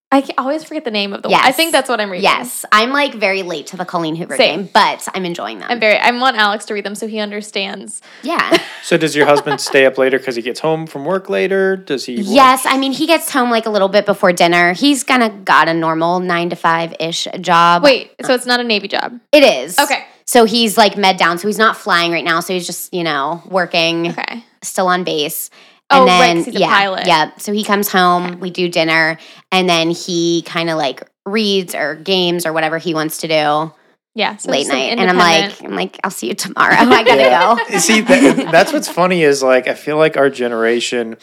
I 0.09 0.25
always 0.37 0.63
forget 0.63 0.85
the 0.85 0.91
name 0.91 1.11
of 1.11 1.21
the 1.21 1.27
one. 1.29 1.39
I 1.43 1.51
think 1.51 1.73
that's 1.73 1.89
what 1.89 1.99
I'm 1.99 2.09
reading. 2.09 2.23
Yes. 2.23 2.63
I'm 2.71 2.91
like 2.91 3.13
very 3.13 3.43
late 3.43 3.67
to 3.67 3.77
the 3.77 3.83
Colleen 3.83 4.15
Hoover 4.15 4.37
Same. 4.37 4.61
game, 4.63 4.69
but 4.73 5.05
I'm 5.13 5.25
enjoying 5.25 5.59
them. 5.59 5.67
I'm 5.69 5.81
very. 5.81 5.97
I 5.97 6.11
want 6.11 6.37
Alex 6.37 6.63
to 6.65 6.73
read 6.73 6.85
them 6.85 6.95
so 6.95 7.07
he 7.07 7.19
understands. 7.19 8.01
yeah. 8.23 8.57
So 8.83 8.95
does 8.95 9.17
your 9.17 9.25
husband 9.25 9.59
stay 9.59 9.85
up 9.85 9.97
later 9.97 10.17
because 10.17 10.37
he 10.37 10.41
gets 10.41 10.61
home 10.61 10.87
from 10.87 11.03
work 11.03 11.27
later? 11.27 11.75
Does 11.75 12.05
he? 12.05 12.13
yes. 12.21 12.65
I 12.65 12.77
mean, 12.77 12.93
he 12.93 13.05
gets 13.05 13.29
home 13.29 13.49
like 13.49 13.65
a 13.65 13.69
little 13.69 13.89
bit 13.89 14.05
before 14.05 14.31
dinner. 14.31 14.71
He's 14.71 15.03
kind 15.03 15.23
of 15.23 15.43
got 15.43 15.67
a 15.67 15.73
normal 15.73 16.21
nine 16.21 16.49
to 16.51 16.55
five 16.55 16.95
ish 17.01 17.27
job. 17.41 17.83
Wait, 17.83 18.11
so 18.23 18.33
it's 18.33 18.45
not 18.45 18.61
a 18.61 18.63
Navy 18.63 18.87
job? 18.87 19.19
It 19.33 19.43
is. 19.43 19.77
Okay. 19.77 20.05
So 20.23 20.45
he's 20.45 20.77
like 20.77 20.95
med 20.95 21.17
down. 21.17 21.37
So 21.37 21.49
he's 21.49 21.57
not 21.57 21.75
flying 21.75 22.13
right 22.13 22.23
now. 22.23 22.39
So 22.39 22.53
he's 22.53 22.65
just, 22.65 22.93
you 22.93 23.03
know, 23.03 23.41
working, 23.49 24.11
Okay. 24.11 24.45
still 24.61 24.87
on 24.87 25.03
base. 25.03 25.49
Oh, 25.89 25.99
And 25.99 26.07
right, 26.07 26.19
then, 26.19 26.35
'cause 26.37 26.45
he's 26.45 26.55
a 26.55 26.59
yeah, 26.59 26.67
pilot. 26.69 27.07
yeah. 27.07 27.31
So 27.37 27.53
he 27.53 27.63
comes 27.63 27.87
home, 27.89 28.39
we 28.39 28.49
do 28.49 28.67
dinner, 28.69 29.17
and 29.51 29.69
then 29.69 29.89
he 29.91 30.41
kind 30.43 30.69
of 30.69 30.77
like 30.77 31.01
reads 31.25 31.75
or 31.75 31.95
games 31.95 32.45
or 32.45 32.53
whatever 32.53 32.77
he 32.77 32.93
wants 32.93 33.17
to 33.19 33.27
do 33.27 33.71
Yeah. 34.15 34.35
So 34.37 34.51
late 34.51 34.67
night. 34.67 34.97
And 34.97 35.09
I'm 35.09 35.17
like, 35.17 35.63
I'm 35.63 35.75
like, 35.75 35.99
I'll 36.03 36.11
see 36.11 36.27
you 36.27 36.33
tomorrow. 36.33 36.75
I 36.77 37.03
gotta 37.03 37.65
go. 37.69 37.77
See, 37.79 38.01
that, 38.01 38.49
that's 38.51 38.73
what's 38.73 38.89
funny 38.89 39.23
is 39.23 39.43
like 39.43 39.67
I 39.67 39.73
feel 39.75 39.97
like 39.97 40.17
our 40.17 40.29
generation, 40.29 41.17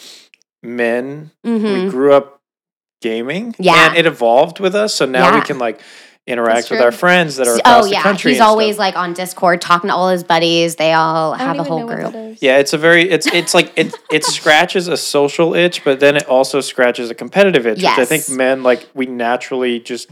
men, 0.62 1.30
we 1.44 1.50
hmm 1.50 1.88
grew 1.88 2.12
up 2.14 2.40
gaming. 3.02 3.54
Yeah. 3.58 3.88
and 3.88 3.96
it 3.98 4.06
evolved 4.06 4.60
with 4.60 4.74
us. 4.74 4.94
So 4.94 5.04
now 5.06 5.34
we 5.34 5.40
can 5.42 5.58
like 5.58 5.80
interact 6.26 6.70
with 6.70 6.80
our 6.80 6.92
friends 6.92 7.36
that 7.36 7.46
are 7.46 7.52
oh, 7.54 7.58
across 7.58 7.84
Oh 7.84 7.86
the 7.86 7.92
yeah, 7.92 8.02
country. 8.02 8.30
he's 8.30 8.38
and 8.38 8.44
stuff. 8.44 8.48
always 8.50 8.78
like 8.78 8.96
on 8.96 9.12
Discord 9.12 9.60
talking 9.60 9.88
to 9.88 9.94
all 9.94 10.08
his 10.08 10.24
buddies. 10.24 10.76
They 10.76 10.92
all 10.92 11.34
I 11.34 11.38
have 11.38 11.58
a 11.58 11.64
whole 11.64 11.86
group. 11.86 12.38
Yeah, 12.40 12.58
it's 12.58 12.72
a 12.72 12.78
very 12.78 13.08
it's 13.10 13.26
it's 13.26 13.52
like 13.54 13.72
it 13.76 13.94
it 14.10 14.24
scratches 14.36 14.88
a 14.88 14.96
social 14.96 15.54
itch, 15.54 15.84
but 15.84 16.00
then 16.00 16.16
it 16.16 16.26
also 16.26 16.60
scratches 16.60 17.10
a 17.10 17.14
competitive 17.14 17.66
itch, 17.66 17.78
which 17.78 17.86
I 17.86 18.04
think 18.04 18.28
men 18.30 18.62
like 18.62 18.88
we 18.94 19.06
naturally 19.06 19.80
just 19.80 20.08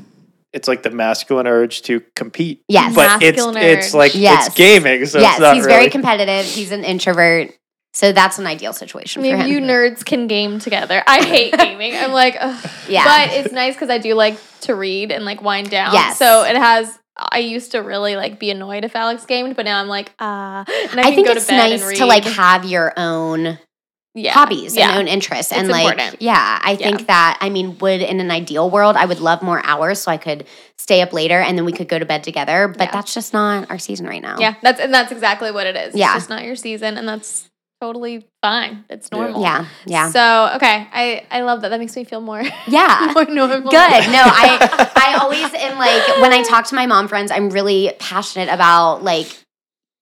it's 0.52 0.68
like 0.68 0.82
the 0.82 0.90
masculine 0.90 1.46
urge 1.46 1.80
to 1.82 2.00
compete. 2.14 2.62
Yes. 2.68 2.94
But 2.94 3.22
it's 3.22 3.38
Masculine 3.38 3.56
it's 3.62 3.86
urge. 3.88 3.94
like 3.94 4.14
Yes. 4.14 4.48
it's 4.48 4.56
gaming, 4.56 5.06
so 5.06 5.18
yes, 5.18 5.34
it's 5.36 5.40
not 5.40 5.54
he's 5.56 5.64
really. 5.64 5.78
very 5.78 5.90
competitive. 5.90 6.44
He's 6.44 6.72
an 6.72 6.84
introvert, 6.84 7.52
so 7.94 8.12
that's 8.12 8.38
an 8.38 8.46
ideal 8.46 8.72
situation 8.72 9.20
for 9.22 9.28
Maybe 9.28 9.40
him. 9.42 9.48
you 9.48 9.60
nerds 9.60 10.04
can 10.04 10.26
game 10.26 10.58
together. 10.58 11.02
I 11.06 11.22
hate 11.24 11.52
gaming. 11.58 11.94
I'm 11.94 12.12
like, 12.12 12.36
Ugh. 12.40 12.70
Yeah. 12.88 13.04
But 13.04 13.36
it's 13.36 13.52
nice 13.52 13.74
because 13.74 13.90
I 13.90 13.98
do 13.98 14.14
like 14.14 14.38
to 14.62 14.74
read 14.74 15.12
and 15.12 15.24
like 15.24 15.42
wind 15.42 15.70
down. 15.70 15.92
Yes. 15.92 16.18
So 16.18 16.44
it 16.44 16.56
has. 16.56 16.98
I 17.16 17.38
used 17.40 17.72
to 17.72 17.80
really 17.80 18.16
like 18.16 18.38
be 18.38 18.50
annoyed 18.50 18.84
if 18.84 18.96
Alex 18.96 19.26
gamed, 19.26 19.54
but 19.54 19.66
now 19.66 19.78
I'm 19.78 19.88
like, 19.88 20.12
ah, 20.18 20.64
and 20.90 20.98
I, 20.98 21.02
I, 21.02 21.06
can 21.06 21.14
think 21.16 21.26
go 21.26 21.32
it's 21.34 21.44
to 21.46 21.52
bed 21.52 21.56
nice 21.70 21.80
and 21.80 21.88
read. 21.90 21.96
to 21.98 22.06
like 22.06 22.24
have 22.24 22.64
your 22.64 22.94
own 22.96 23.58
yeah. 24.14 24.32
hobbies 24.32 24.74
yeah. 24.74 24.88
and 24.90 25.00
own 25.00 25.08
interests, 25.08 25.52
It's 25.52 25.60
and 25.60 25.68
like 25.68 25.84
important. 25.92 26.22
yeah, 26.22 26.58
I 26.62 26.72
Yeah. 26.72 26.86
think 26.86 27.06
that 27.08 27.36
I 27.42 27.50
mean, 27.50 27.76
would 27.78 28.00
in 28.00 28.18
an 28.20 28.30
ideal 28.30 28.70
world, 28.70 28.96
I 28.96 29.04
would 29.04 29.20
love 29.20 29.42
more 29.42 29.60
hours 29.64 30.00
so 30.00 30.10
I 30.10 30.16
could 30.16 30.46
stay 30.78 31.02
up 31.02 31.12
later 31.12 31.38
and 31.38 31.56
then 31.58 31.66
we 31.66 31.72
could 31.72 31.88
go 31.88 31.98
to 31.98 32.06
bed 32.06 32.24
together. 32.24 32.68
But 32.68 32.84
Yeah. 32.88 32.90
that's 32.92 33.12
just 33.12 33.34
not 33.34 33.70
our 33.70 33.78
season 33.78 34.06
right 34.06 34.22
now. 34.22 34.38
Yeah, 34.38 34.54
that's 34.62 34.80
and 34.80 34.92
that's 34.92 35.12
exactly 35.12 35.50
what 35.50 35.66
it 35.66 35.76
is. 35.76 35.94
Yeah. 35.94 36.06
It's 36.14 36.22
just 36.24 36.30
not 36.30 36.44
your 36.44 36.56
season, 36.56 36.96
and 36.96 37.06
that's 37.06 37.50
totally 37.82 38.24
fine. 38.42 38.84
It's 38.88 39.10
normal. 39.10 39.42
yeah, 39.42 39.66
yeah, 39.86 40.10
So 40.10 40.52
okay, 40.56 40.86
I 40.92 41.26
I 41.30 41.40
love 41.42 41.62
that. 41.62 41.70
That 41.70 41.80
makes 41.80 41.96
me 41.96 42.04
feel 42.04 42.20
more 42.20 42.42
yeah. 42.68 43.10
more 43.14 43.24
normal. 43.24 43.70
Good. 43.70 44.02
No, 44.18 44.22
I 44.24 44.92
I 45.06 45.18
always 45.20 45.52
am 45.54 45.78
like 45.78 46.20
when 46.22 46.32
I 46.32 46.42
talk 46.44 46.66
to 46.68 46.74
my 46.76 46.86
mom 46.86 47.08
friends, 47.08 47.32
I'm 47.32 47.50
really 47.50 47.92
passionate 47.98 48.48
about 48.48 49.02
like 49.02 49.26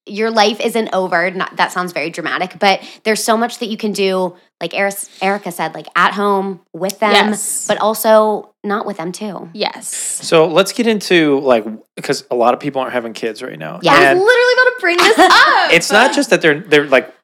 your 0.07 0.31
life 0.31 0.61
isn't 0.61 0.89
over. 0.93 1.31
Not, 1.31 1.57
that 1.57 1.72
sounds 1.72 1.93
very 1.93 2.11
dramatic, 2.11 2.59
but 2.59 2.81
there's 3.05 3.22
so 3.22 3.37
much 3.37 3.59
that 3.61 3.66
you 3.68 3.76
can 3.76 3.93
do. 3.93 4.35
Like 4.61 4.74
Eris, 4.74 5.09
Erica 5.22 5.53
said, 5.53 5.72
like 5.74 5.87
at 5.97 6.12
home 6.12 6.61
with 6.74 6.99
them, 6.99 7.12
Yes. 7.12 7.66
but 7.66 7.78
also 7.78 8.53
not 8.62 8.85
with 8.85 8.99
them 8.99 9.11
too. 9.11 9.49
Yes. 9.55 9.87
So 9.89 10.47
let's 10.47 10.72
get 10.74 10.87
into 10.87 11.41
like 11.41 11.64
because 11.97 12.24
a 12.31 12.35
lot 12.35 12.53
of 12.53 12.61
people 12.61 12.83
aren't 12.83 12.93
having 12.93 13.14
kids 13.14 13.43
right 13.43 13.59
now. 13.59 13.81
Yeah. 13.83 13.93
I 13.95 14.12
was 14.14 14.22
literally 14.22 14.53
about 14.55 14.64
to 14.64 14.76
bring 14.81 14.97
this 14.99 15.18
up. 15.18 15.72
it's 15.72 15.91
not 15.91 16.12
just 16.14 16.28
that 16.31 16.43
they're 16.43 16.61
they're 16.61 16.87
like 16.87 17.14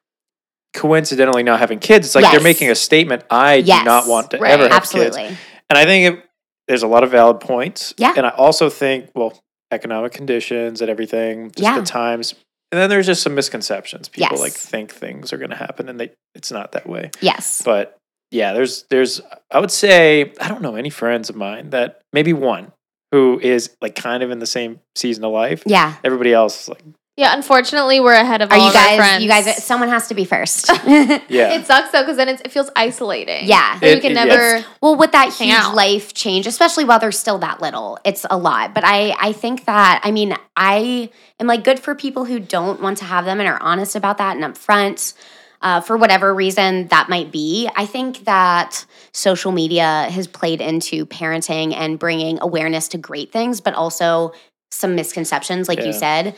coincidentally 0.73 1.43
not 1.43 1.59
having 1.59 1.79
kids. 1.79 2.07
It's 2.07 2.15
like 2.15 2.31
they're 2.31 2.41
making 2.41 2.69
a 2.69 2.75
statement. 2.75 3.23
I 3.29 3.55
Yes. 3.55 3.79
do 3.79 3.85
not 3.85 4.07
want 4.07 4.31
to 4.31 4.37
Right. 4.37 4.51
ever 4.51 4.69
have 4.69 4.89
kids. 4.89 5.17
And 5.17 5.37
I 5.77 5.85
think 5.85 6.17
it, 6.17 6.23
there's 6.67 6.83
a 6.83 6.87
lot 6.87 7.03
of 7.03 7.11
valid 7.11 7.39
points. 7.39 7.93
Yeah. 7.97 8.13
And 8.15 8.25
I 8.25 8.29
also 8.29 8.69
think, 8.69 9.09
well, 9.15 9.37
economic 9.71 10.11
conditions 10.13 10.81
and 10.81 10.89
everything, 10.89 11.51
just 11.51 11.59
Yeah. 11.63 11.79
the 11.79 11.85
times. 11.85 12.35
And 12.71 12.79
then 12.81 12.89
there's 12.89 13.05
just 13.05 13.21
some 13.23 13.33
misconceptions. 13.35 14.09
People 14.09 14.29
Yes. 14.37 14.39
like 14.41 14.53
think 14.53 14.91
things 14.93 15.31
are 15.33 15.37
going 15.37 15.49
to 15.51 15.55
happen 15.55 15.89
and 15.89 15.99
they 15.99 16.11
it's 16.35 16.51
not 16.51 16.73
that 16.73 16.87
way. 16.87 17.11
Yes. 17.21 17.61
But 17.65 17.97
yeah, 18.31 18.53
there's 18.53 18.83
there's 18.89 19.21
I 19.51 19.59
would 19.59 19.71
say 19.71 20.33
I 20.39 20.47
don't 20.49 20.61
know 20.61 20.75
any 20.75 20.89
friends 20.89 21.29
of 21.29 21.35
mine 21.35 21.69
that 21.71 22.01
maybe 22.13 22.33
one 22.33 22.73
who 23.13 23.39
is 23.41 23.69
like 23.81 23.95
kind 23.95 24.21
of 24.21 24.31
in 24.31 24.39
the 24.39 24.45
same 24.45 24.81
season 24.95 25.23
of 25.23 25.31
life. 25.31 25.63
Yeah. 25.65 25.93
Everybody 26.03 26.33
else 26.33 26.63
is 26.63 26.69
like 26.69 26.83
Yeah, 27.17 27.33
unfortunately, 27.35 27.99
we're 27.99 28.13
ahead 28.13 28.43
of 28.43 28.51
Are 28.51 28.55
all 28.57 28.61
you 28.65 28.69
of 28.69 28.75
our 28.75 28.83
guys? 28.85 28.97
friends. 28.97 29.23
You 29.23 29.27
guys. 29.29 29.63
Someone 29.63 29.89
has 29.89 30.07
to 30.09 30.13
be 30.13 30.23
first. 30.23 30.69
yeah. 30.85 31.53
It 31.55 31.65
sucks 31.65 31.89
though 31.91 32.03
because 32.03 32.15
then 32.15 32.29
it's, 32.29 32.41
it 32.43 32.51
feels 32.51 32.69
isolating. 32.75 33.47
Yeah. 33.47 33.71
Like, 33.81 33.95
we 33.95 33.99
can 34.01 34.11
it- 34.11 34.13
never. 34.25 34.63
Well, 34.81 34.95
with 34.95 35.13
that 35.13 35.33
Hang 35.33 35.47
huge 35.47 35.57
out. 35.59 35.73
life 35.75 36.13
change, 36.13 36.45
especially 36.45 36.85
while 36.85 36.99
they're 36.99 37.11
still 37.11 37.39
that 37.39 37.59
little, 37.59 37.97
it's 38.05 38.23
a 38.29 38.37
lot. 38.37 38.75
But 38.75 38.83
I, 38.85 39.15
I 39.19 39.33
think 39.33 39.65
that 39.65 39.99
I 40.03 40.11
mean, 40.11 40.35
I 40.55 41.09
am 41.39 41.47
like 41.47 41.63
good 41.63 41.79
for 41.79 41.95
people 41.95 42.23
who 42.25 42.39
don't 42.39 42.81
want 42.81 42.99
to 42.99 43.05
have 43.05 43.25
them 43.25 43.39
and 43.39 43.49
are 43.49 43.61
honest 43.63 43.95
about 43.95 44.19
that 44.19 44.37
and 44.37 44.45
upfront. 44.45 45.13
Uh, 45.59 45.81
for 45.81 45.97
whatever 45.97 46.35
reason 46.35 46.87
that 46.89 47.09
might 47.09 47.31
be, 47.31 47.67
I 47.75 47.87
think 47.87 48.25
that 48.25 48.85
social 49.11 49.51
media 49.51 50.07
has 50.11 50.27
played 50.27 50.61
into 50.61 51.07
parenting 51.07 51.73
and 51.73 51.97
bringing 51.97 52.37
awareness 52.41 52.89
to 52.89 52.99
great 52.99 53.31
things, 53.31 53.59
but 53.59 53.73
also 53.73 54.33
some 54.69 54.93
misconceptions, 54.93 55.67
like 55.67 55.79
Yeah. 55.79 55.85
you 55.85 55.93
said. 55.93 56.35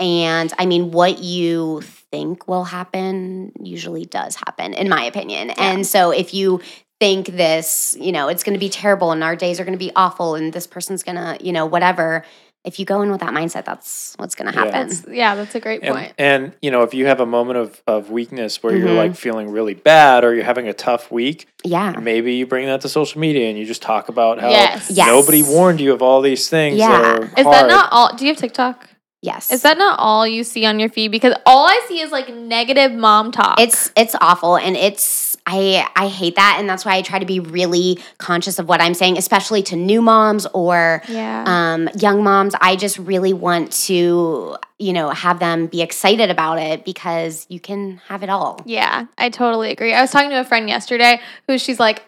And 0.00 0.52
I 0.58 0.66
mean, 0.66 0.90
what 0.90 1.18
you 1.20 1.82
think 1.82 2.48
will 2.48 2.64
happen 2.64 3.52
usually 3.62 4.04
does 4.06 4.34
happen, 4.34 4.72
in 4.74 4.88
my 4.88 5.04
opinion. 5.04 5.50
And 5.50 5.86
so 5.86 6.10
if 6.10 6.32
you 6.34 6.60
think 6.98 7.26
this, 7.28 7.96
you 8.00 8.10
know, 8.10 8.28
it's 8.28 8.42
going 8.42 8.54
to 8.54 8.58
be 8.60 8.68
terrible 8.70 9.12
and 9.12 9.22
our 9.22 9.36
days 9.36 9.60
are 9.60 9.64
going 9.64 9.78
to 9.78 9.84
be 9.84 9.92
awful 9.94 10.34
and 10.34 10.52
this 10.52 10.66
person's 10.66 11.02
going 11.02 11.16
to, 11.16 11.36
you 11.44 11.52
know, 11.52 11.66
whatever. 11.66 12.24
If 12.62 12.78
you 12.78 12.84
go 12.84 13.00
in 13.00 13.10
with 13.10 13.20
that 13.20 13.32
mindset, 13.32 13.64
that's 13.64 14.14
what's 14.18 14.34
going 14.34 14.52
to 14.52 14.54
Yeah. 14.58 14.64
happen. 14.66 14.88
That's, 14.88 15.06
yeah, 15.08 15.34
that's 15.34 15.54
a 15.54 15.60
great 15.60 15.82
And, 15.82 15.94
point. 15.94 16.12
and 16.18 16.52
you 16.60 16.70
know, 16.70 16.82
if 16.82 16.92
you 16.92 17.06
have 17.06 17.18
a 17.20 17.24
moment 17.24 17.58
of, 17.58 17.80
of 17.86 18.10
weakness 18.10 18.62
where 18.62 18.76
you're 18.76 18.88
Mhm. 18.88 18.96
like 18.98 19.16
feeling 19.16 19.50
really 19.50 19.72
bad 19.72 20.24
or 20.24 20.34
you're 20.34 20.44
having 20.44 20.68
a 20.68 20.74
tough 20.74 21.10
week, 21.10 21.46
Yeah. 21.64 21.92
maybe 21.92 22.34
you 22.34 22.46
bring 22.46 22.66
that 22.66 22.82
to 22.82 22.88
social 22.90 23.18
media 23.18 23.48
and 23.48 23.58
you 23.58 23.64
just 23.64 23.80
talk 23.80 24.10
about 24.10 24.40
how 24.40 24.50
Yes. 24.50 24.90
Yes. 24.90 25.06
nobody 25.06 25.42
warned 25.42 25.80
you 25.80 25.94
of 25.94 26.02
all 26.02 26.20
these 26.20 26.50
things 26.50 26.76
Yeah. 26.78 26.88
that 27.00 27.04
are 27.20 27.24
Is 27.24 27.44
hard. 27.44 27.54
that 27.54 27.68
not 27.68 27.88
all? 27.92 28.14
Do 28.14 28.26
you 28.26 28.32
have 28.32 28.38
TikTok? 28.40 28.86
Yes. 29.22 29.52
Is 29.52 29.62
that 29.62 29.76
not 29.76 29.98
all 29.98 30.26
you 30.26 30.42
see 30.44 30.64
on 30.64 30.80
your 30.80 30.88
feed? 30.88 31.08
Because 31.08 31.34
all 31.44 31.66
I 31.66 31.84
see 31.88 32.00
is 32.00 32.10
like 32.10 32.34
negative 32.34 32.92
mom 32.92 33.32
talk. 33.32 33.60
It's 33.60 33.92
it's 33.94 34.14
awful 34.18 34.56
and 34.56 34.76
it's 34.76 35.36
I 35.46 35.86
I 35.94 36.08
hate 36.08 36.36
that 36.36 36.56
and 36.58 36.68
that's 36.68 36.86
why 36.86 36.96
I 36.96 37.02
try 37.02 37.18
to 37.18 37.26
be 37.26 37.38
really 37.38 37.98
conscious 38.16 38.58
of 38.58 38.66
what 38.66 38.80
I'm 38.80 38.94
saying, 38.94 39.18
especially 39.18 39.62
to 39.64 39.76
new 39.76 40.00
moms 40.00 40.46
or 40.54 41.02
yeah. 41.06 41.44
um, 41.46 41.90
young 41.98 42.22
moms. 42.22 42.54
I 42.62 42.76
just 42.76 42.98
really 42.98 43.34
want 43.34 43.72
to, 43.84 44.56
you 44.78 44.92
know, 44.94 45.10
have 45.10 45.38
them 45.38 45.66
be 45.66 45.82
excited 45.82 46.30
about 46.30 46.58
it 46.58 46.86
because 46.86 47.46
you 47.50 47.60
can 47.60 47.98
have 48.08 48.22
it 48.22 48.30
all. 48.30 48.62
Yeah, 48.64 49.06
I 49.18 49.28
totally 49.28 49.70
agree. 49.70 49.92
I 49.92 50.00
was 50.00 50.10
talking 50.10 50.30
to 50.30 50.40
a 50.40 50.44
friend 50.44 50.66
yesterday 50.66 51.20
who 51.46 51.58
she's 51.58 51.78
like, 51.78 52.04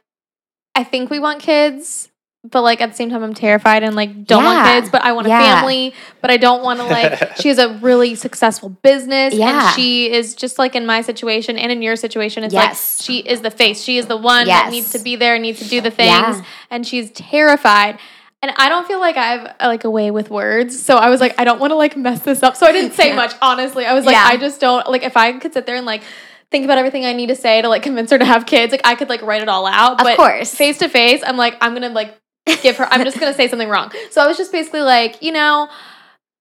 I 0.74 0.84
think 0.84 1.10
we 1.10 1.18
want 1.18 1.42
kids, 1.42 2.08
but 2.44 2.62
like 2.62 2.80
at 2.80 2.90
the 2.90 2.96
same 2.96 3.08
time, 3.10 3.22
I'm 3.22 3.34
terrified 3.34 3.82
and 3.84 3.94
like 3.94 4.24
don't 4.26 4.42
want 4.44 4.66
kids, 4.66 4.90
but 4.90 5.02
I 5.02 5.12
want 5.12 5.26
a 5.28 5.30
family, 5.30 5.94
but 6.20 6.30
I 6.30 6.36
don't 6.38 6.62
want 6.62 6.80
to 6.80 6.84
like. 6.86 7.36
she 7.40 7.48
has 7.48 7.58
a 7.58 7.74
really 7.78 8.14
successful 8.16 8.68
business, 8.68 9.32
Yeah. 9.34 9.66
and 9.68 9.74
she 9.76 10.12
is 10.12 10.34
just 10.34 10.58
like 10.58 10.74
in 10.74 10.84
my 10.84 11.02
situation 11.02 11.56
and 11.56 11.70
in 11.70 11.82
your 11.82 11.94
situation. 11.96 12.42
It's 12.42 12.52
Yes. 12.52 12.98
like 13.00 13.04
she 13.06 13.18
is 13.20 13.42
the 13.42 13.50
face. 13.52 13.82
She 13.82 13.96
is 13.96 14.06
the 14.06 14.16
one 14.16 14.46
Yes. 14.48 14.64
that 14.64 14.70
needs 14.72 14.90
to 14.92 14.98
be 14.98 15.14
there, 15.16 15.38
needs 15.38 15.60
to 15.60 15.68
do 15.68 15.80
the 15.80 15.90
things, 15.92 16.10
Yeah. 16.38 16.42
and 16.70 16.84
she's 16.86 17.10
terrified. 17.12 17.98
And 18.44 18.52
I 18.56 18.68
don't 18.68 18.88
feel 18.88 18.98
like 18.98 19.16
I 19.16 19.24
have 19.36 19.46
uh, 19.60 19.66
like 19.68 19.84
a 19.84 19.90
way 19.90 20.10
with 20.10 20.28
words. 20.28 20.82
So 20.82 20.96
I 20.96 21.10
was 21.10 21.20
like, 21.20 21.36
I 21.38 21.44
don't 21.44 21.60
want 21.60 21.70
to 21.70 21.76
like 21.76 21.96
mess 21.96 22.22
this 22.22 22.42
up. 22.42 22.56
So 22.56 22.66
I 22.66 22.72
didn't 22.72 22.94
say 22.94 23.14
much, 23.14 23.34
honestly. 23.40 23.86
I 23.86 23.94
was 23.94 24.04
like, 24.04 24.16
Yeah. 24.16 24.24
I 24.26 24.36
just 24.36 24.60
don't 24.60 24.84
like 24.88 25.04
if 25.04 25.16
I 25.16 25.32
could 25.34 25.54
sit 25.54 25.64
there 25.64 25.76
and 25.76 25.86
like 25.86 26.02
think 26.50 26.64
about 26.64 26.76
everything 26.76 27.04
I 27.06 27.12
need 27.12 27.28
to 27.28 27.36
say 27.36 27.62
to 27.62 27.68
like 27.68 27.84
convince 27.84 28.10
her 28.10 28.18
to 28.18 28.24
have 28.24 28.44
kids, 28.46 28.72
like 28.72 28.80
I 28.84 28.96
could 28.96 29.08
like 29.08 29.22
write 29.22 29.42
it 29.42 29.48
all 29.48 29.64
out. 29.64 29.98
but 29.98 30.08
Of 30.10 30.16
course. 30.16 30.52
Face 30.56 30.78
to 30.78 30.88
face, 30.88 31.22
I'm 31.24 31.36
like, 31.36 31.56
I'm 31.60 31.72
gonna 31.72 31.90
like 31.90 32.18
give 32.62 32.76
her 32.76 32.86
I'm 32.90 33.04
just 33.04 33.18
gonna 33.18 33.34
say 33.34 33.48
something 33.48 33.68
wrong. 33.68 33.92
So 34.10 34.22
I 34.22 34.26
was 34.26 34.36
just 34.36 34.52
basically 34.52 34.80
like, 34.80 35.22
you 35.22 35.32
know, 35.32 35.68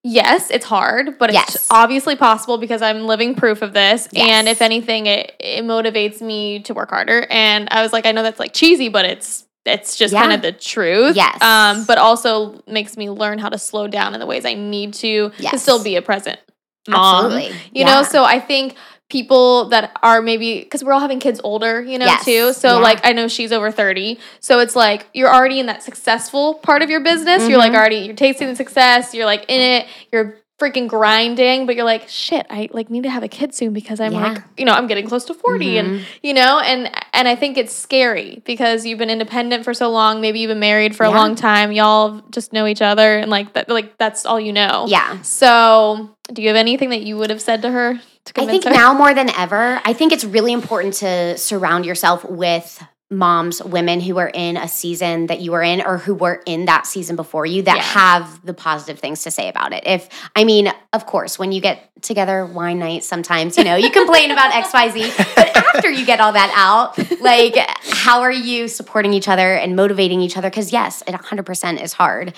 yes, 0.04 0.50
it's 0.50 0.66
hard, 0.66 1.18
but 1.20 1.30
it's 1.30 1.36
Yes. 1.36 1.68
obviously 1.70 2.16
possible 2.16 2.58
because 2.58 2.82
I'm 2.82 3.06
living 3.06 3.36
proof 3.36 3.62
of 3.62 3.74
this. 3.74 4.08
And 4.16 4.48
if 4.48 4.62
anything, 4.62 5.06
it, 5.06 5.36
it 5.40 5.64
motivates 5.64 6.22
me 6.22 6.62
to 6.64 6.74
work 6.74 6.90
harder. 6.90 7.26
And 7.30 7.68
I 7.72 7.82
was 7.84 7.94
like, 7.94 8.06
I 8.06 8.12
know 8.12 8.24
that's 8.24 8.40
like 8.40 8.54
cheesy, 8.54 8.90
but 8.90 9.06
it's 9.06 9.46
it's 9.64 9.96
just 9.96 10.12
Yeah. 10.14 10.22
kind 10.22 10.34
of 10.34 10.42
the 10.42 10.52
truth. 10.54 11.16
Yes. 11.16 11.40
Um, 11.42 11.86
but 11.86 12.00
also 12.00 12.64
makes 12.68 12.98
me 12.98 13.12
learn 13.12 13.38
how 13.38 13.50
to 13.50 13.60
slow 13.60 13.88
down 13.88 14.16
in 14.16 14.20
the 14.20 14.26
ways 14.26 14.44
I 14.44 14.56
need 14.56 14.96
to 14.96 15.30
to 15.52 15.60
still 15.60 15.84
be 15.84 15.96
a 15.98 16.02
present 16.02 16.40
mom. 16.88 17.26
Absolutely. 17.26 17.50
You 17.72 17.86
Yeah. 17.86 17.94
know, 17.98 18.04
so 18.04 18.24
I 18.24 18.40
think 18.40 18.74
people 19.12 19.66
that 19.66 19.92
are 20.02 20.22
maybe 20.22 20.60
because 20.62 20.86
we're 20.86 20.94
all 20.94 21.02
having 21.02 21.20
kids 21.20 21.42
older, 21.44 21.82
you 21.82 22.00
know, 22.00 22.06
Yes. 22.06 22.24
too. 22.24 22.54
So 22.54 22.70
Yeah. 22.70 22.84
like 22.84 23.06
I 23.06 23.12
know 23.12 23.28
she's 23.28 23.52
over 23.52 23.70
30. 23.70 24.18
So 24.40 24.60
it's 24.60 24.74
like 24.74 25.06
you're 25.14 25.32
already 25.32 25.60
in 25.60 25.66
that 25.66 25.84
successful 25.84 26.54
part 26.56 26.82
of 26.82 26.90
your 26.90 27.02
business. 27.02 27.42
You're 27.42 27.60
mm-hmm. 27.60 27.74
like 27.74 27.74
already 27.74 27.98
you're 27.98 28.16
tasting 28.16 28.48
the 28.48 28.56
success, 28.56 29.14
you're 29.14 29.26
like 29.26 29.46
in 29.50 29.60
it, 29.60 29.88
you're 30.14 30.38
freaking 30.62 30.88
grinding, 30.88 31.66
but 31.66 31.76
you're 31.76 31.86
like, 31.86 32.08
shit, 32.08 32.46
I 32.50 32.70
like 32.72 32.90
need 32.90 33.04
to 33.04 33.10
have 33.10 33.24
a 33.24 33.28
kid 33.28 33.54
soon 33.56 33.74
because 33.74 34.00
I'm 34.00 34.14
Yeah. 34.14 34.34
like, 34.34 34.44
you 34.58 34.66
know, 34.66 34.74
I'm 34.74 34.88
getting 34.88 35.08
close 35.08 35.26
to 35.26 35.34
40 35.34 35.78
and 35.80 35.88
Mhm. 36.00 36.04
you 36.22 36.34
know, 36.34 36.60
and 36.60 36.90
and 37.14 37.28
I 37.28 37.36
think 37.36 37.58
it's 37.58 37.74
scary 37.76 38.42
because 38.46 38.86
you've 38.86 39.00
been 39.00 39.10
independent 39.10 39.64
for 39.64 39.74
so 39.74 39.90
long, 39.90 40.22
maybe 40.22 40.40
you've 40.40 40.50
been 40.50 40.60
married 40.60 40.96
for 40.96 41.06
a 41.06 41.10
long 41.10 41.36
time, 41.36 41.72
y'all 41.72 42.22
just 42.32 42.54
know 42.54 42.68
each 42.68 42.82
other 42.82 43.18
and 43.18 43.30
like 43.32 43.54
that 43.54 43.68
like 43.70 43.98
that's 43.98 44.26
all 44.26 44.40
you 44.40 44.54
know. 44.54 44.86
Yeah. 44.88 45.22
So, 45.24 46.10
do 46.32 46.42
you 46.42 46.48
have 46.50 46.58
anything 46.58 46.90
that 46.92 47.02
you 47.02 47.18
would 47.18 47.30
have 47.32 47.42
said 47.42 47.62
to 47.64 47.72
her 47.72 48.00
to 48.26 48.42
I 48.42 48.46
think 48.46 48.64
her? 48.66 48.70
now 48.70 48.94
more 48.94 49.14
than 49.14 49.30
ever, 49.38 49.82
I 49.84 49.94
think 49.94 50.14
it's 50.14 50.24
really 50.24 50.54
important 50.54 50.94
to 50.96 51.38
surround 51.38 51.86
yourself 51.86 52.24
with 52.24 52.84
moms, 53.12 53.62
women 53.62 54.00
who 54.00 54.18
are 54.18 54.30
in 54.34 54.56
a 54.58 54.68
season 54.68 55.28
that 55.28 55.42
you 55.42 55.52
were 55.52 55.62
in 55.62 55.82
or 55.82 55.98
who 55.98 56.16
were 56.16 56.42
in 56.46 56.66
that 56.66 56.88
season 56.88 57.16
before 57.16 57.46
you 57.46 57.62
that 57.64 57.76
Yeah. 57.76 57.84
have 57.84 58.46
the 58.46 58.54
positive 58.54 59.00
things 59.00 59.24
to 59.24 59.32
say 59.32 59.50
about 59.50 59.74
it. 59.74 59.84
If 59.86 60.08
I 60.36 60.46
mean, 60.46 60.72
of 60.94 61.06
course, 61.06 61.38
when 61.38 61.52
you 61.52 61.60
get 61.62 61.90
together 62.02 62.46
wine 62.46 62.80
night 62.80 63.04
sometimes, 63.04 63.58
you 63.58 63.64
know, 63.66 63.76
you 63.76 63.92
complain 63.92 64.32
about 64.32 64.52
XYZ, 64.64 65.36
but 65.36 65.56
after 65.58 65.92
you 65.92 66.06
get 66.06 66.20
all 66.22 66.32
that 66.34 66.52
out, 66.56 66.98
like 67.22 67.56
how 67.92 68.22
are 68.22 68.32
you 68.32 68.68
supporting 68.68 69.14
each 69.14 69.28
other 69.28 69.54
and 69.56 69.76
motivating 69.76 70.22
each 70.22 70.38
other 70.38 70.50
cuz 70.50 70.72
yes, 70.72 71.04
it 71.06 71.14
100% 71.14 71.84
is 71.84 71.94
hard. 71.94 72.34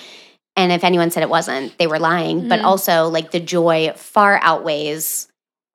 And 0.56 0.70
if 0.70 0.84
anyone 0.84 1.10
said 1.10 1.22
it 1.22 1.28
wasn't, 1.30 1.76
they 1.78 1.86
were 1.86 1.98
lying, 1.98 2.48
but 2.48 2.60
Mhm. 2.60 2.64
also 2.64 3.08
like 3.08 3.30
the 3.32 3.40
joy 3.40 3.92
far 3.96 4.38
outweighs 4.42 5.28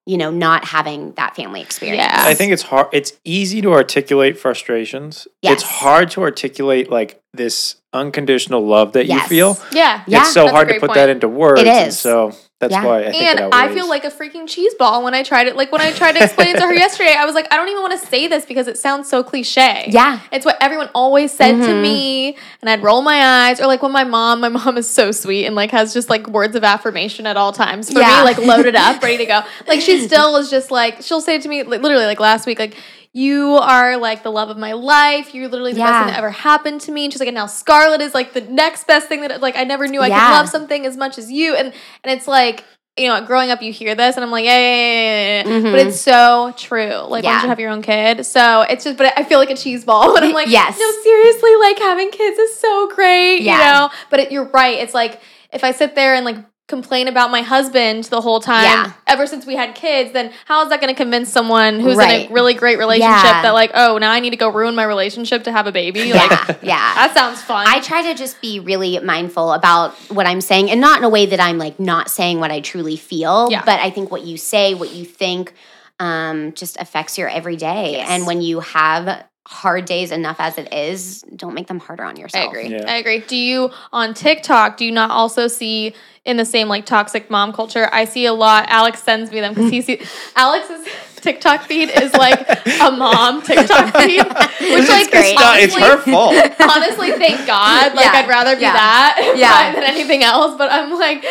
you 0.09 0.17
know, 0.17 0.31
not 0.31 0.65
having 0.65 1.11
that 1.13 1.35
family 1.35 1.61
experience. 1.61 2.01
Yeah. 2.01 2.23
I 2.25 2.33
think 2.33 2.51
it's 2.51 2.63
hard. 2.63 2.87
It's 2.91 3.13
easy 3.23 3.61
to 3.61 3.71
articulate 3.73 4.39
frustrations. 4.39 5.27
It's 5.43 5.61
hard 5.61 6.09
to 6.11 6.23
articulate 6.23 6.89
like 6.89 7.21
this 7.31 7.75
unconditional 7.93 8.65
love 8.65 8.93
that 8.93 9.05
you 9.05 9.19
feel. 9.21 9.55
yeah. 9.71 10.03
Yeah, 10.07 10.21
it's 10.21 10.33
so 10.33 10.45
that's 10.45 10.51
hard 10.51 10.69
to 10.69 10.73
put 10.79 10.87
point. 10.87 10.95
that 10.95 11.09
into 11.09 11.27
words. 11.27 11.61
It 11.61 11.67
is. 11.67 11.83
and 11.83 11.93
so 11.93 12.31
that's 12.59 12.71
Yeah. 12.73 12.85
why 12.85 12.99
I 13.05 13.11
think 13.11 13.23
And 13.23 13.53
I 13.53 13.73
feel 13.73 13.87
like 13.87 14.03
a 14.03 14.09
freaking 14.11 14.45
cheese 14.47 14.73
ball 14.75 15.01
when 15.03 15.13
I 15.13 15.23
tried 15.23 15.47
it. 15.47 15.55
Like 15.55 15.71
when 15.71 15.79
I 15.79 15.91
tried 15.93 16.13
to 16.17 16.23
explain 16.23 16.49
it 16.55 16.59
to 16.59 16.65
her 16.67 16.73
yesterday, 16.85 17.15
I 17.17 17.23
was 17.25 17.33
like, 17.33 17.47
I 17.53 17.55
don't 17.55 17.69
even 17.69 17.81
want 17.81 17.97
to 17.99 18.05
say 18.07 18.27
this 18.27 18.45
because 18.45 18.67
it 18.67 18.77
sounds 18.77 19.07
so 19.09 19.23
cliche. 19.23 19.85
Yeah. 19.89 20.19
It's 20.31 20.45
what 20.45 20.57
everyone 20.59 20.89
always 20.93 21.31
said 21.31 21.53
to 21.53 21.67
Mhm. 21.67 21.81
me, 21.81 22.37
and 22.61 22.69
I'd 22.69 22.83
roll 22.83 23.01
my 23.01 23.47
eyes. 23.47 23.61
Or 23.61 23.67
like 23.67 23.81
when 23.81 23.93
my 23.93 24.03
mom, 24.03 24.41
my 24.41 24.49
mom 24.59 24.77
is 24.77 24.89
so 24.89 25.11
sweet 25.11 25.45
and 25.45 25.55
like 25.55 25.71
has 25.71 25.93
just 25.93 26.09
like 26.09 26.27
words 26.27 26.55
of 26.57 26.65
affirmation 26.65 27.25
at 27.25 27.37
all 27.37 27.53
times 27.53 27.91
for 27.93 27.99
Yeah. 27.99 28.17
me, 28.17 28.23
like 28.23 28.37
loaded 28.39 28.75
up, 28.75 29.01
ready 29.03 29.17
to 29.17 29.25
go. 29.25 29.41
Like 29.65 29.79
she 29.79 29.99
still 30.01 30.35
is 30.35 30.49
just 30.49 30.69
like 30.69 31.01
she'll 31.01 31.21
say 31.21 31.39
to 31.39 31.47
me, 31.47 31.63
like, 31.63 31.81
literally 31.81 32.05
like 32.05 32.19
last 32.19 32.45
week, 32.45 32.59
like 32.59 32.75
you 33.13 33.55
are 33.61 33.97
like 33.97 34.23
the 34.23 34.31
love 34.31 34.49
of 34.49 34.57
my 34.57 34.73
life. 34.73 35.33
You're 35.33 35.47
literally 35.47 35.73
the 35.73 35.79
best 35.79 35.99
thing 35.99 36.07
that 36.07 36.17
ever 36.17 36.29
happened 36.31 36.81
to 36.81 36.91
me. 36.91 37.05
And 37.05 37.13
she's 37.13 37.19
like, 37.19 37.27
and 37.27 37.35
now 37.35 37.47
Scarlett 37.47 38.01
is 38.01 38.13
like 38.13 38.33
the 38.33 38.41
next 38.41 38.85
best 38.87 39.07
thing 39.07 39.21
that 39.21 39.41
like 39.41 39.55
I 39.55 39.63
never 39.63 39.87
knew 39.87 40.01
I 40.01 40.07
Yeah. 40.07 40.19
could 40.27 40.33
love 40.35 40.49
something 40.49 40.85
as 40.85 40.95
much 40.95 41.17
as 41.17 41.31
you. 41.31 41.55
And 41.55 41.73
and 42.03 42.17
it's 42.17 42.27
like. 42.27 42.63
You 42.97 43.07
know, 43.07 43.23
growing 43.25 43.49
up, 43.49 43.61
you 43.61 43.71
hear 43.71 43.95
this, 43.95 44.17
and 44.17 44.25
I'm 44.25 44.31
like, 44.31 44.43
yeah, 44.43 44.57
yeah, 44.57 44.73
yeah, 44.73 45.43
yeah, 45.43 45.47
yeah. 45.49 45.59
Mhm. 45.61 45.71
but 45.71 45.79
it's 45.87 46.01
so 46.01 46.53
true. 46.57 46.95
Like, 47.07 47.23
Yeah. 47.23 47.31
once 47.35 47.43
you 47.43 47.49
have 47.49 47.59
your 47.59 47.69
own 47.69 47.81
kid, 47.81 48.25
so 48.25 48.63
it's 48.63 48.83
just. 48.83 48.97
But 48.97 49.13
I 49.17 49.23
feel 49.23 49.39
like 49.39 49.49
a 49.49 49.55
cheese 49.55 49.85
ball, 49.85 50.13
and 50.17 50.25
I'm 50.25 50.33
like, 50.33 50.49
Yes. 50.49 50.77
no, 50.77 50.91
seriously, 51.03 51.55
like 51.61 51.79
having 51.79 52.11
kids 52.11 52.37
is 52.37 52.59
so 52.59 52.89
great, 52.93 53.41
Yeah. 53.41 53.53
you 53.53 53.59
know? 53.63 53.89
But 54.09 54.19
it, 54.21 54.31
you're 54.33 54.49
right. 54.49 54.79
It's 54.79 54.93
like 54.93 55.21
if 55.53 55.63
I 55.63 55.71
sit 55.71 55.95
there 55.95 56.13
and 56.13 56.25
like 56.25 56.37
complain 56.69 57.07
about 57.09 57.31
my 57.31 57.41
husband 57.41 58.05
the 58.05 58.21
whole 58.21 58.39
time 58.39 58.63
Yeah. 58.63 58.91
ever 59.07 59.27
since 59.27 59.45
we 59.45 59.55
had 59.57 59.75
kids, 59.75 60.13
then 60.13 60.31
how 60.45 60.63
is 60.63 60.69
that 60.69 60.79
going 60.79 60.93
to 60.93 60.97
convince 60.97 61.29
someone 61.29 61.79
who's 61.81 61.97
in 61.97 62.09
a 62.09 62.27
really 62.31 62.53
great 62.53 62.77
relationship 62.77 63.23
Yeah. 63.23 63.41
that 63.41 63.51
like, 63.51 63.71
oh, 63.73 63.97
now 63.97 64.11
I 64.11 64.21
need 64.21 64.29
to 64.29 64.37
go 64.37 64.49
ruin 64.49 64.75
my 64.75 64.83
relationship 64.85 65.43
to 65.45 65.51
have 65.51 65.67
a 65.67 65.71
baby? 65.73 66.13
Like 66.13 66.31
Yeah. 66.31 66.55
yeah. 66.61 66.93
that 66.95 67.13
sounds 67.13 67.41
fun. 67.41 67.65
I 67.67 67.81
try 67.81 68.03
to 68.03 68.13
just 68.13 68.39
be 68.39 68.59
really 68.59 68.97
mindful 68.99 69.51
about 69.51 69.93
what 70.09 70.25
I'm 70.27 70.39
saying 70.41 70.69
and 70.71 70.79
not 70.79 70.99
in 70.99 71.03
a 71.03 71.09
way 71.09 71.25
that 71.25 71.39
I'm 71.41 71.57
like 71.57 71.79
not 71.79 72.09
saying 72.09 72.39
what 72.39 72.51
I 72.51 72.61
truly 72.61 72.95
feel, 72.95 73.49
Yeah. 73.51 73.63
but 73.65 73.79
I 73.81 73.89
think 73.89 74.11
what 74.11 74.23
you 74.23 74.37
say, 74.37 74.73
what 74.75 74.93
you 74.93 75.03
think 75.05 75.53
um, 75.99 76.53
just 76.53 76.77
affects 76.79 77.17
your 77.17 77.27
everyday. 77.27 77.93
Yes. 77.93 78.07
And 78.09 78.25
when 78.25 78.41
you 78.41 78.61
have 78.61 79.23
hard 79.51 79.85
days 79.85 80.11
enough 80.11 80.35
as 80.39 80.59
it 80.59 80.71
is. 80.71 81.23
Don't 81.35 81.55
make 81.55 81.65
them 81.65 81.79
harder 81.79 82.03
on 82.03 82.15
yourself. 82.17 82.53
I 82.53 82.59
agree. 82.59 82.67
Yeah. 82.69 82.83
I 82.87 82.97
agree. 82.97 83.19
Do 83.21 83.35
you 83.35 83.71
on 83.91 84.13
TikTok? 84.13 84.77
Do 84.77 84.85
you 84.85 84.91
not 84.91 85.09
also 85.09 85.47
see 85.47 85.95
in 86.23 86.37
the 86.37 86.45
same 86.45 86.67
like 86.67 86.85
toxic 86.85 87.31
mom 87.31 87.51
culture? 87.51 87.89
I 87.91 88.05
see 88.05 88.27
a 88.27 88.33
lot. 88.33 88.65
Alex 88.69 89.01
sends 89.01 89.31
me 89.31 89.39
them 89.41 89.55
because 89.55 89.71
he 89.71 89.81
sees 89.81 90.07
Alex's 90.35 90.87
TikTok 91.15 91.63
feed 91.63 91.89
is 91.89 92.13
like 92.13 92.47
a 92.79 92.91
mom 92.91 93.41
TikTok 93.41 93.95
feed, 93.97 94.23
which 94.23 94.83
is 94.83 94.87
like 94.89 95.09
great. 95.09 95.35
No, 95.35 95.53
it's 95.55 95.73
honestly- 95.75 95.81
her 95.81 95.97
fault. 95.97 96.35
honestly, 96.77 97.11
thank 97.13 97.47
God. 97.47 97.95
Like, 97.95 98.05
Yeah, 98.05 98.11
I'd 98.19 98.29
rather 98.29 98.55
be 98.55 98.61
yeah, 98.61 98.73
that 98.73 99.33
yeah. 99.35 99.73
than 99.73 99.83
anything 99.83 100.23
else. 100.23 100.55
But 100.59 100.71
I'm 100.71 100.91
like, 100.97 101.23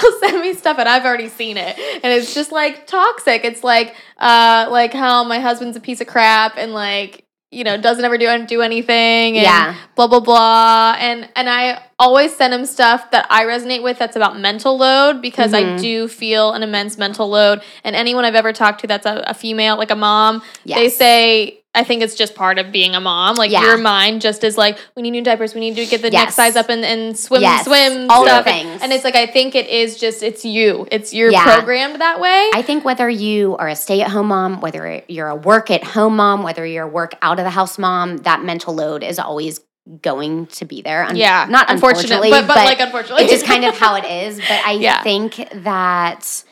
he'll 0.00 0.18
send 0.18 0.42
me 0.42 0.54
stuff, 0.54 0.78
and 0.80 0.88
I've 0.88 1.04
already 1.06 1.28
seen 1.28 1.56
it, 1.56 1.78
and 1.78 2.12
it's 2.12 2.34
just 2.34 2.50
like 2.50 2.88
toxic. 2.88 3.44
It's 3.44 3.62
like, 3.62 3.94
uh, 4.18 4.66
like 4.70 4.92
how 4.92 5.22
my 5.22 5.38
husband's 5.38 5.76
a 5.76 5.80
piece 5.80 6.00
of 6.00 6.08
crap, 6.08 6.54
and 6.58 6.72
like. 6.72 7.24
You 7.50 7.64
know, 7.64 7.76
doesn't 7.76 8.04
ever 8.04 8.16
do 8.16 8.28
do 8.46 8.62
anything, 8.62 9.36
and 9.36 9.42
Yeah. 9.42 9.74
blah 9.96 10.06
blah 10.06 10.20
blah, 10.20 10.94
and 10.98 11.28
and 11.34 11.50
I 11.50 11.82
always 12.00 12.34
send 12.34 12.52
him 12.52 12.64
stuff 12.66 13.10
that 13.12 13.26
I 13.30 13.44
resonate 13.44 13.82
with. 13.84 13.98
That's 13.98 14.16
about 14.16 14.40
mental 14.40 14.76
load 14.76 15.20
because 15.22 15.54
I 15.54 15.62
Mhm. 15.62 15.80
do 15.80 16.08
feel 16.08 16.52
an 16.52 16.62
immense 16.64 16.98
mental 16.98 17.28
load. 17.28 17.60
And 17.84 17.94
anyone 17.94 18.24
I've 18.24 18.34
ever 18.34 18.52
talked 18.52 18.80
to 18.80 18.86
that's 18.88 19.06
a, 19.06 19.22
a 19.28 19.34
female, 19.34 19.76
like 19.76 19.90
a 19.92 19.96
mom, 19.96 20.42
they 20.66 20.88
say 20.88 21.58
I 21.72 21.84
think 21.84 22.02
it's 22.02 22.16
just 22.16 22.34
part 22.34 22.58
of 22.58 22.72
being 22.72 22.96
a 22.96 23.00
mom. 23.00 23.36
Like 23.36 23.52
Yeah. 23.52 23.62
your 23.62 23.78
mind 23.78 24.22
just 24.22 24.42
is 24.42 24.58
like, 24.58 24.76
we 24.96 25.02
need 25.02 25.12
new 25.12 25.22
diapers, 25.22 25.54
we 25.54 25.60
need 25.60 25.76
to 25.76 25.86
get 25.86 26.02
the 26.02 26.10
Yes. 26.10 26.20
next 26.24 26.34
size 26.34 26.56
up 26.56 26.68
and, 26.68 26.84
and 26.84 27.16
swim 27.16 27.42
Yes. 27.42 27.64
swim 27.64 28.10
All 28.10 28.24
the 28.24 28.42
things. 28.42 28.82
And 28.82 28.92
it's 28.92 29.04
like 29.04 29.14
I 29.14 29.26
think 29.26 29.54
it 29.54 29.68
is 29.68 29.96
just 29.96 30.24
it's 30.24 30.44
you. 30.44 30.88
It's 30.90 31.14
you're 31.14 31.30
Yeah. 31.30 31.44
programmed 31.44 32.00
that 32.00 32.18
way. 32.18 32.50
I 32.52 32.62
think 32.62 32.84
whether 32.84 33.08
you 33.08 33.54
are 33.60 33.68
a 33.68 33.76
stay 33.76 34.00
at 34.00 34.08
home 34.10 34.26
mom, 34.28 34.60
whether 34.60 35.00
you're 35.06 35.28
a 35.28 35.36
work 35.36 35.70
at 35.70 35.84
home 35.84 36.16
mom, 36.16 36.42
whether 36.42 36.66
you're 36.66 36.86
a 36.86 36.88
work 36.88 37.14
out 37.22 37.38
of 37.38 37.44
the 37.44 37.50
house 37.50 37.78
mom, 37.78 38.16
that 38.28 38.42
mental 38.42 38.74
load 38.74 39.04
is 39.04 39.20
always 39.20 39.60
going 40.02 40.46
to 40.46 40.64
be 40.64 40.82
there. 40.82 41.04
Un- 41.04 41.16
yeah. 41.16 41.46
Not 41.48 41.70
unfortunately, 41.70 42.30
but, 42.30 42.46
but, 42.46 42.56
like 42.56 42.80
unfortunately. 42.80 43.24
it's 43.24 43.32
just 43.32 43.46
kind 43.46 43.64
of 43.64 43.76
how 43.76 43.96
it 43.96 44.04
is. 44.04 44.38
But 44.38 44.50
I 44.64 44.72
Yeah. 44.80 45.02
think 45.02 45.36
that 45.52 46.44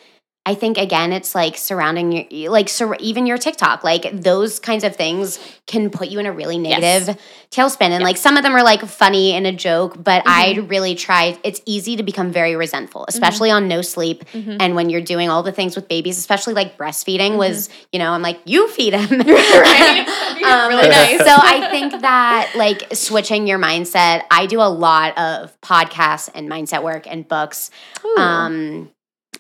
I 0.49 0.55
think 0.55 0.78
again, 0.78 1.12
it's 1.12 1.34
like 1.34 1.59
surrounding 1.59 2.26
your 2.30 2.51
like 2.51 2.70
sur- 2.70 2.96
even 3.01 3.26
your 3.26 3.36
TikTok, 3.36 3.84
like 3.84 4.05
those 4.22 4.59
kinds 4.59 4.82
of 4.82 4.96
things 4.96 5.38
can 5.66 5.90
put 5.90 6.09
you 6.09 6.18
in 6.20 6.24
a 6.24 6.32
really 6.32 6.57
Yes. 6.57 6.80
negative 6.80 7.22
tailspin. 7.51 7.90
And 7.90 8.03
like 8.03 8.16
some 8.16 8.38
of 8.38 8.42
them 8.44 8.55
are 8.57 8.62
like 8.62 8.80
funny 8.86 9.32
and 9.34 9.46
a 9.46 9.53
joke, 9.53 10.03
but 10.03 10.22
I 10.26 10.55
Mm-hmm. 10.55 10.68
really 10.68 10.94
try. 10.94 11.36
It's 11.44 11.61
easy 11.66 11.96
to 11.96 12.03
become 12.03 12.32
very 12.32 12.57
resentful, 12.57 13.05
especially 13.09 13.51
on 13.51 13.68
no 13.68 13.82
sleep 13.82 14.24
Mhm. 14.32 14.57
and 14.59 14.74
when 14.74 14.88
you're 14.88 15.03
doing 15.03 15.28
all 15.28 15.42
the 15.42 15.53
things 15.53 15.76
with 15.76 15.86
babies, 15.86 16.16
especially 16.16 16.55
like 16.55 16.78
breastfeeding. 16.78 17.36
Was 17.36 17.68
you 17.92 17.99
know 17.99 18.11
I'm 18.12 18.22
like 18.22 18.40
you 18.46 18.68
feed 18.68 18.94
him, 18.94 19.07
Mm-hmm. 19.20 19.28
Right? 19.68 20.09
Um, 20.49 20.68
really 20.68 20.88
nice. 20.88 21.18
so 21.18 21.26
I 21.28 21.68
think 21.70 22.01
that 22.01 22.53
like 22.57 22.94
switching 22.94 23.46
your 23.46 23.59
mindset, 23.59 24.22
I 24.30 24.46
do 24.46 24.61
a 24.62 24.70
lot 24.70 25.18
of 25.18 25.61
podcasts 25.61 26.30
and 26.34 26.49
mindset 26.49 26.82
work 26.82 27.07
and 27.07 27.26
books. 27.28 27.70
Ooh. 28.03 28.16
Um, 28.16 28.90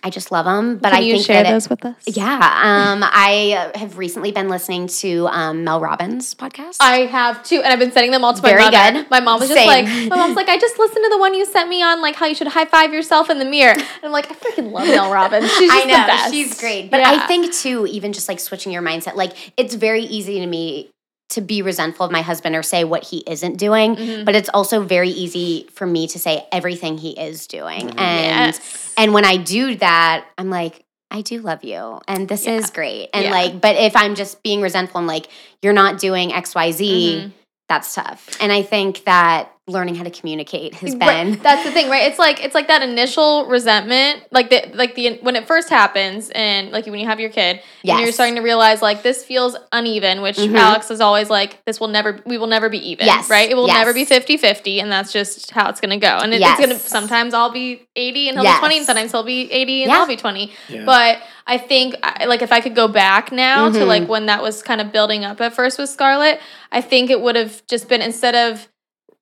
I 0.02 0.10
just 0.10 0.30
love 0.30 0.44
them, 0.44 0.78
but 0.78 0.90
Can 0.90 0.98
I 0.98 1.00
you 1.04 1.14
think 1.14 1.26
share 1.26 1.42
that 1.42 1.48
it- 1.48 1.52
those 1.52 1.68
with 1.68 1.84
us? 1.84 1.96
yeah, 2.06 2.34
um, 2.36 3.02
I 3.04 3.70
have 3.74 3.98
recently 3.98 4.30
been 4.32 4.48
listening 4.48 4.86
to 4.86 5.26
um, 5.28 5.64
Mel 5.64 5.80
Robbins 5.80 6.34
podcast. 6.34 6.76
I 6.80 6.98
have 7.06 7.42
too, 7.42 7.56
and 7.56 7.66
I've 7.72 7.78
been 7.78 7.92
sending 7.92 8.12
them 8.12 8.24
all 8.24 8.32
to 8.32 8.42
my 8.42 8.50
Very 8.50 8.62
mother. 8.62 8.92
good. 9.02 9.10
My 9.10 9.20
mom 9.20 9.40
was 9.40 9.48
just 9.48 9.58
Same. 9.58 9.66
like, 9.66 9.86
my 10.08 10.16
mom's 10.16 10.36
like, 10.36 10.48
I 10.48 10.58
just 10.58 10.78
listened 10.78 11.04
to 11.04 11.10
the 11.10 11.18
one 11.18 11.34
you 11.34 11.44
sent 11.46 11.68
me 11.68 11.82
on, 11.82 12.00
like 12.00 12.14
how 12.14 12.26
you 12.26 12.34
should 12.34 12.46
high 12.48 12.64
five 12.66 12.92
yourself 12.92 13.30
in 13.30 13.38
the 13.38 13.44
mirror. 13.44 13.74
And 13.98 14.04
I'm 14.04 14.12
like, 14.12 14.30
I 14.30 14.34
freaking 14.34 14.70
love 14.70 14.86
Mel 14.86 15.10
Robbins. 15.12 15.50
She's 15.54 15.68
just 15.70 15.84
I 15.84 15.88
know 15.88 16.00
the 16.00 16.06
best. 16.06 16.32
she's 16.32 16.60
great, 16.60 16.90
but 16.90 17.00
Yeah. 17.00 17.10
I 17.10 17.26
think 17.26 17.52
too, 17.52 17.86
even 17.88 18.12
just 18.12 18.28
like 18.28 18.38
switching 18.38 18.70
your 18.72 18.82
mindset, 18.82 19.16
like 19.16 19.52
it's 19.56 19.74
very 19.74 20.02
easy 20.02 20.38
to 20.40 20.46
me 20.46 20.90
to 21.30 21.40
be 21.40 21.62
resentful 21.62 22.06
of 22.06 22.12
my 22.12 22.22
husband 22.22 22.56
or 22.56 22.62
say 22.62 22.84
what 22.84 23.04
he 23.04 23.18
isn't 23.26 23.56
doing, 23.58 23.96
Mhm. 23.96 24.24
but 24.24 24.34
it's 24.34 24.48
also 24.54 24.82
very 24.82 25.10
easy 25.10 25.68
for 25.72 25.86
me 25.86 26.06
to 26.08 26.18
say 26.18 26.46
everything 26.52 26.98
he 26.98 27.10
is 27.10 27.46
doing, 27.46 27.88
Mhm. 27.90 28.00
and 28.00 28.54
yes. 28.54 28.92
and 28.96 29.12
when 29.12 29.24
I 29.24 29.36
do 29.36 29.74
that, 29.76 30.24
I'm 30.36 30.50
like. 30.50 30.84
I 31.10 31.22
do 31.22 31.40
love 31.40 31.64
you, 31.64 32.00
and 32.06 32.28
this 32.28 32.44
Yeah. 32.44 32.56
is 32.56 32.68
great. 32.68 33.08
And 33.14 33.24
Yeah. 33.24 33.30
like, 33.30 33.62
but 33.62 33.76
if 33.76 33.96
I'm 33.96 34.14
just 34.14 34.42
being 34.42 34.60
resentful, 34.60 34.98
I'm 35.00 35.06
like, 35.06 35.28
you're 35.62 35.72
not 35.72 35.98
doing 35.98 36.34
X, 36.34 36.54
Y, 36.54 36.70
Z. 36.70 37.22
Mhm. 37.24 37.32
That's 37.66 37.94
tough. 37.94 38.28
And 38.42 38.52
I 38.52 38.60
think 38.60 39.04
that 39.06 39.50
learning 39.68 39.94
how 39.94 40.02
to 40.04 40.10
communicate 40.10 40.74
has 40.74 40.94
Right, 40.96 41.24
been 41.30 41.38
That's 41.42 41.62
the 41.64 41.70
thing, 41.70 41.90
right? 41.90 42.10
It's 42.10 42.18
like 42.18 42.42
it's 42.42 42.54
like 42.54 42.68
that 42.68 42.82
initial 42.82 43.46
resentment, 43.46 44.24
like 44.30 44.50
the 44.50 44.70
like 44.74 44.94
the 44.94 45.18
when 45.22 45.36
it 45.36 45.46
first 45.46 45.68
happens, 45.68 46.30
and 46.34 46.70
like 46.72 46.86
when 46.86 46.98
you 46.98 47.06
have 47.06 47.20
your 47.20 47.30
kid, 47.30 47.60
and 47.84 48.00
you're 48.00 48.12
starting 48.12 48.36
to 48.36 48.40
realize 48.42 48.80
like 48.82 49.02
this 49.02 49.22
feels 49.24 49.56
uneven. 49.72 50.22
Which 50.22 50.36
Mhm. 50.38 50.56
Alex 50.56 50.90
is 50.90 51.00
always 51.00 51.28
like, 51.30 51.64
this 51.66 51.78
will 51.80 51.88
never, 51.88 52.20
we 52.24 52.38
will 52.38 52.46
never 52.46 52.68
be 52.68 52.78
even, 52.90 53.06
Yes, 53.06 53.28
right? 53.28 53.50
It 53.50 53.54
will 53.54 53.66
yes. 53.66 53.76
never 53.76 53.92
be 53.92 54.04
50-50, 54.06 54.80
and 54.80 54.90
that's 54.90 55.12
just 55.12 55.50
how 55.50 55.68
it's 55.68 55.80
gonna 55.80 55.98
go. 55.98 56.18
And 56.22 56.32
it, 56.32 56.40
Yes. 56.40 56.58
it's 56.58 56.66
gonna 56.66 56.78
sometimes 56.78 57.34
I'll 57.34 57.50
be 57.52 57.86
eighty 57.94 58.28
and 58.28 58.36
he'll 58.38 58.44
Yes. 58.44 58.56
be 58.56 58.60
twenty, 58.60 58.76
and 58.78 58.86
sometimes 58.86 59.12
he'll 59.12 59.22
be 59.22 59.50
eighty 59.52 59.82
and 59.82 59.90
Yeah. 59.92 59.98
I'll 59.98 60.06
be 60.06 60.16
twenty. 60.16 60.52
Yeah. 60.68 60.84
But 60.84 61.18
I 61.46 61.58
think 61.58 61.94
like 62.26 62.42
if 62.42 62.52
I 62.52 62.60
could 62.60 62.74
go 62.74 62.88
back 62.88 63.32
now 63.32 63.70
to 63.70 63.78
Mhm. 63.80 63.86
like 63.86 64.08
when 64.08 64.26
that 64.26 64.42
was 64.42 64.62
kind 64.62 64.80
of 64.80 64.92
building 64.92 65.24
up 65.24 65.40
at 65.40 65.54
first 65.54 65.78
with 65.78 65.88
Scarlett, 65.90 66.40
I 66.72 66.80
think 66.80 67.10
it 67.10 67.20
would 67.20 67.36
have 67.36 67.66
just 67.66 67.88
been 67.88 68.02
instead 68.02 68.34
of 68.34 68.68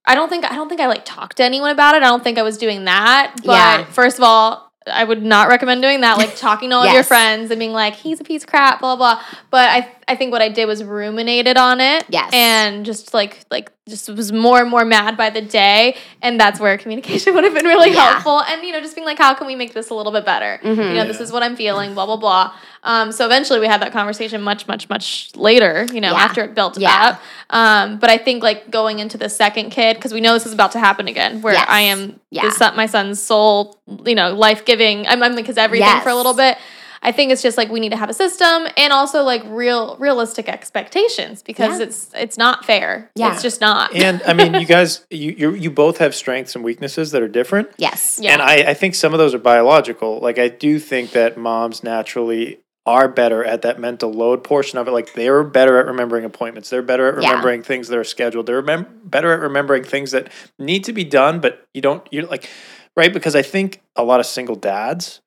I 0.06 0.14
don't 0.14 0.28
think 0.28 0.44
I 0.44 0.54
don't 0.54 0.68
think 0.68 0.80
I 0.80 0.86
like 0.86 1.04
talked 1.04 1.36
to 1.38 1.44
anyone 1.44 1.70
about 1.70 1.94
it. 1.94 2.02
I 2.02 2.06
don't 2.06 2.22
think 2.22 2.38
I 2.38 2.42
was 2.42 2.58
doing 2.58 2.84
that. 2.84 3.32
But 3.44 3.52
Yeah. 3.52 3.84
first 3.84 4.18
of 4.18 4.24
all, 4.24 4.70
I 4.86 5.02
would 5.02 5.22
not 5.24 5.48
recommend 5.48 5.82
doing 5.82 6.02
that. 6.02 6.16
Like 6.16 6.36
talking 6.36 6.70
to 6.70 6.76
all 6.76 6.82
of 6.86 6.92
your 6.94 7.02
friends 7.02 7.50
and 7.50 7.58
being 7.58 7.72
like, 7.72 7.94
"He's 7.94 8.20
a 8.20 8.24
piece 8.24 8.44
of 8.44 8.48
crap," 8.48 8.80
blah 8.80 8.94
blah. 8.96 9.14
blah. 9.16 9.24
But 9.50 9.68
I 9.70 9.92
I 10.06 10.14
think 10.16 10.30
what 10.32 10.42
I 10.42 10.48
did 10.48 10.66
was 10.66 10.84
ruminated 10.84 11.56
on 11.56 11.80
it. 11.80 12.04
Yes. 12.08 12.30
And 12.32 12.86
just 12.86 13.12
like 13.12 13.40
like 13.50 13.72
just 13.88 14.08
was 14.08 14.32
more 14.32 14.60
and 14.60 14.68
more 14.68 14.84
mad 14.84 15.16
by 15.16 15.30
the 15.30 15.40
day, 15.40 15.96
and 16.20 16.40
that's 16.40 16.58
where 16.58 16.76
communication 16.76 17.34
would 17.36 17.44
have 17.44 17.54
been 17.54 17.64
really 17.66 17.92
Yeah. 17.92 18.10
helpful. 18.14 18.42
And 18.42 18.62
you 18.64 18.72
know, 18.72 18.80
just 18.80 18.96
being 18.96 19.04
like, 19.06 19.18
"How 19.18 19.32
can 19.34 19.46
we 19.46 19.54
make 19.54 19.74
this 19.74 19.90
a 19.90 19.94
little 19.94 20.10
bit 20.10 20.24
better?" 20.24 20.58
Mhm. 20.62 20.76
You 20.88 20.94
know, 20.94 21.06
this 21.06 21.20
is 21.20 21.30
what 21.30 21.44
I'm 21.44 21.54
feeling. 21.54 21.94
Blah 21.94 22.06
blah 22.06 22.16
blah. 22.16 22.52
Um, 22.82 23.12
so 23.12 23.24
eventually 23.26 23.60
we 23.60 23.66
had 23.66 23.80
that 23.82 23.92
conversation 23.92 24.42
much 24.42 24.66
much 24.66 24.88
much 24.88 25.30
later. 25.36 25.86
You 25.92 26.00
know, 26.00 26.10
Yeah. 26.12 26.18
after 26.24 26.42
it 26.42 26.54
built 26.56 26.78
Yeah. 26.78 27.10
up. 27.10 27.22
Um, 27.50 27.98
but 27.98 28.10
I 28.10 28.18
think 28.18 28.42
like 28.42 28.70
going 28.72 28.98
into 28.98 29.16
the 29.18 29.28
second 29.28 29.70
kid 29.70 29.94
because 29.96 30.12
we 30.12 30.20
know 30.20 30.32
this 30.34 30.46
is 30.46 30.52
about 30.52 30.72
to 30.72 30.80
happen 30.80 31.06
again, 31.06 31.40
where 31.40 31.54
Yes. 31.54 31.66
I 31.68 31.82
am 31.82 32.18
Yeah. 32.30 32.50
son, 32.50 32.74
my 32.74 32.86
son's 32.86 33.22
soul, 33.22 33.78
you 34.04 34.16
know, 34.16 34.34
life 34.34 34.64
giving. 34.64 35.06
I'm, 35.06 35.22
I'm 35.22 35.32
like, 35.34 35.44
because 35.44 35.58
everything 35.58 36.00
for 36.00 36.08
a 36.08 36.14
little 36.16 36.34
bit. 36.34 36.58
I 37.02 37.12
think 37.12 37.32
it's 37.32 37.42
just 37.42 37.56
like 37.56 37.68
we 37.70 37.80
need 37.80 37.90
to 37.90 37.96
have 37.96 38.10
a 38.10 38.14
system 38.14 38.66
and 38.76 38.92
also 38.92 39.22
like 39.22 39.42
real 39.46 39.96
realistic 39.98 40.48
expectations 40.48 41.42
because 41.42 41.78
Yeah. 41.78 41.86
it's 41.86 42.10
it's 42.14 42.38
not 42.38 42.64
fair. 42.64 43.10
Yeah. 43.14 43.32
It's 43.32 43.42
just 43.42 43.60
not. 43.60 43.94
and 43.94 44.22
I 44.26 44.32
mean, 44.32 44.54
you 44.54 44.66
guys, 44.76 45.06
you 45.10 45.32
you 45.36 45.50
you 45.54 45.70
both 45.70 45.98
have 45.98 46.14
strengths 46.14 46.54
and 46.54 46.64
weaknesses 46.64 47.10
that 47.12 47.22
are 47.22 47.28
different. 47.28 47.70
Yes. 47.78 48.18
Yeah. 48.22 48.32
And 48.34 48.42
I, 48.42 48.70
I 48.70 48.74
think 48.74 48.94
some 48.94 49.12
of 49.12 49.18
those 49.18 49.34
are 49.34 49.38
biological. 49.38 50.18
Like 50.20 50.38
I 50.38 50.48
do 50.48 50.78
think 50.78 51.12
that 51.12 51.36
moms 51.36 51.82
naturally 51.84 52.60
are 52.86 53.08
better 53.08 53.44
at 53.44 53.62
that 53.62 53.80
mental 53.80 54.12
load 54.12 54.44
portion 54.44 54.78
of 54.78 54.86
it. 54.86 54.92
Like 54.92 55.12
they're 55.14 55.42
better 55.42 55.78
at 55.80 55.86
remembering 55.86 56.24
appointments. 56.24 56.70
They're 56.70 56.82
better 56.82 57.16
at 57.16 57.22
Yeah. 57.22 57.30
remembering 57.30 57.62
things 57.64 57.88
that 57.88 57.98
are 57.98 58.04
scheduled. 58.04 58.46
They're 58.46 58.62
remem- 58.62 58.86
better 59.04 59.32
at 59.32 59.40
remembering 59.40 59.82
things 59.82 60.12
that 60.12 60.28
need 60.58 60.84
to 60.84 60.92
be 60.92 61.02
done, 61.02 61.40
but 61.40 61.64
you 61.74 61.80
don't. 61.82 62.06
You're 62.12 62.26
like, 62.26 62.48
right? 62.96 63.12
Because 63.12 63.34
I 63.34 63.42
think 63.42 63.82
a 63.96 64.04
lot 64.04 64.20
of 64.20 64.26
single 64.26 64.54
dads 64.54 65.20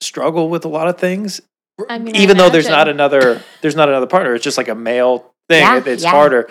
struggle 0.00 0.48
with 0.48 0.64
a 0.64 0.68
lot 0.68 0.88
of 0.88 0.98
things. 0.98 1.40
I 1.88 1.98
mean, 1.98 2.14
even 2.16 2.36
though 2.36 2.50
there's 2.50 2.68
not 2.68 2.88
another, 2.88 3.42
there's 3.62 3.74
not 3.76 3.88
another 3.88 4.06
partner. 4.06 4.34
It's 4.34 4.44
just 4.44 4.56
like 4.58 4.68
a 4.68 4.74
male 4.74 5.32
thing. 5.48 5.60
Yeah, 5.62 5.78
It- 5.78 5.86
it's 5.86 6.02
yeah. 6.04 6.10
harder. 6.10 6.48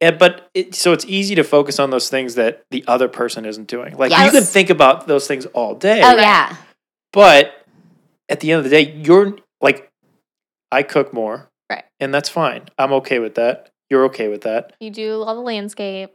And, 0.00 0.18
but 0.18 0.50
it, 0.52 0.74
so 0.74 0.92
it's 0.92 1.04
easy 1.04 1.36
to 1.36 1.44
focus 1.44 1.78
on 1.78 1.90
those 1.90 2.08
things 2.10 2.34
that 2.34 2.64
the 2.72 2.84
other 2.88 3.06
person 3.06 3.44
isn't 3.44 3.68
doing. 3.68 3.96
Like 3.96 4.10
you 4.10 4.32
can 4.32 4.42
think 4.42 4.68
about 4.68 5.06
those 5.06 5.28
things 5.28 5.46
all 5.46 5.76
day. 5.76 6.00
Oh 6.02 6.16
yeah. 6.16 6.56
But 7.12 7.52
at 8.28 8.40
the 8.40 8.50
end 8.50 8.58
of 8.58 8.64
the 8.64 8.70
day, 8.70 8.92
you're 9.04 9.36
like, 9.60 9.88
I 10.72 10.82
cook 10.82 11.12
more. 11.12 11.48
Right. 11.70 11.84
And 12.00 12.12
that's 12.12 12.28
fine. 12.28 12.62
I'm 12.78 12.92
okay 12.94 13.20
with 13.20 13.36
that. 13.36 13.70
You're 13.90 14.06
okay 14.06 14.26
with 14.26 14.40
that. 14.40 14.72
you 14.80 14.90
do 14.90 15.22
all 15.22 15.36
the 15.36 15.40
landscape. 15.40 16.10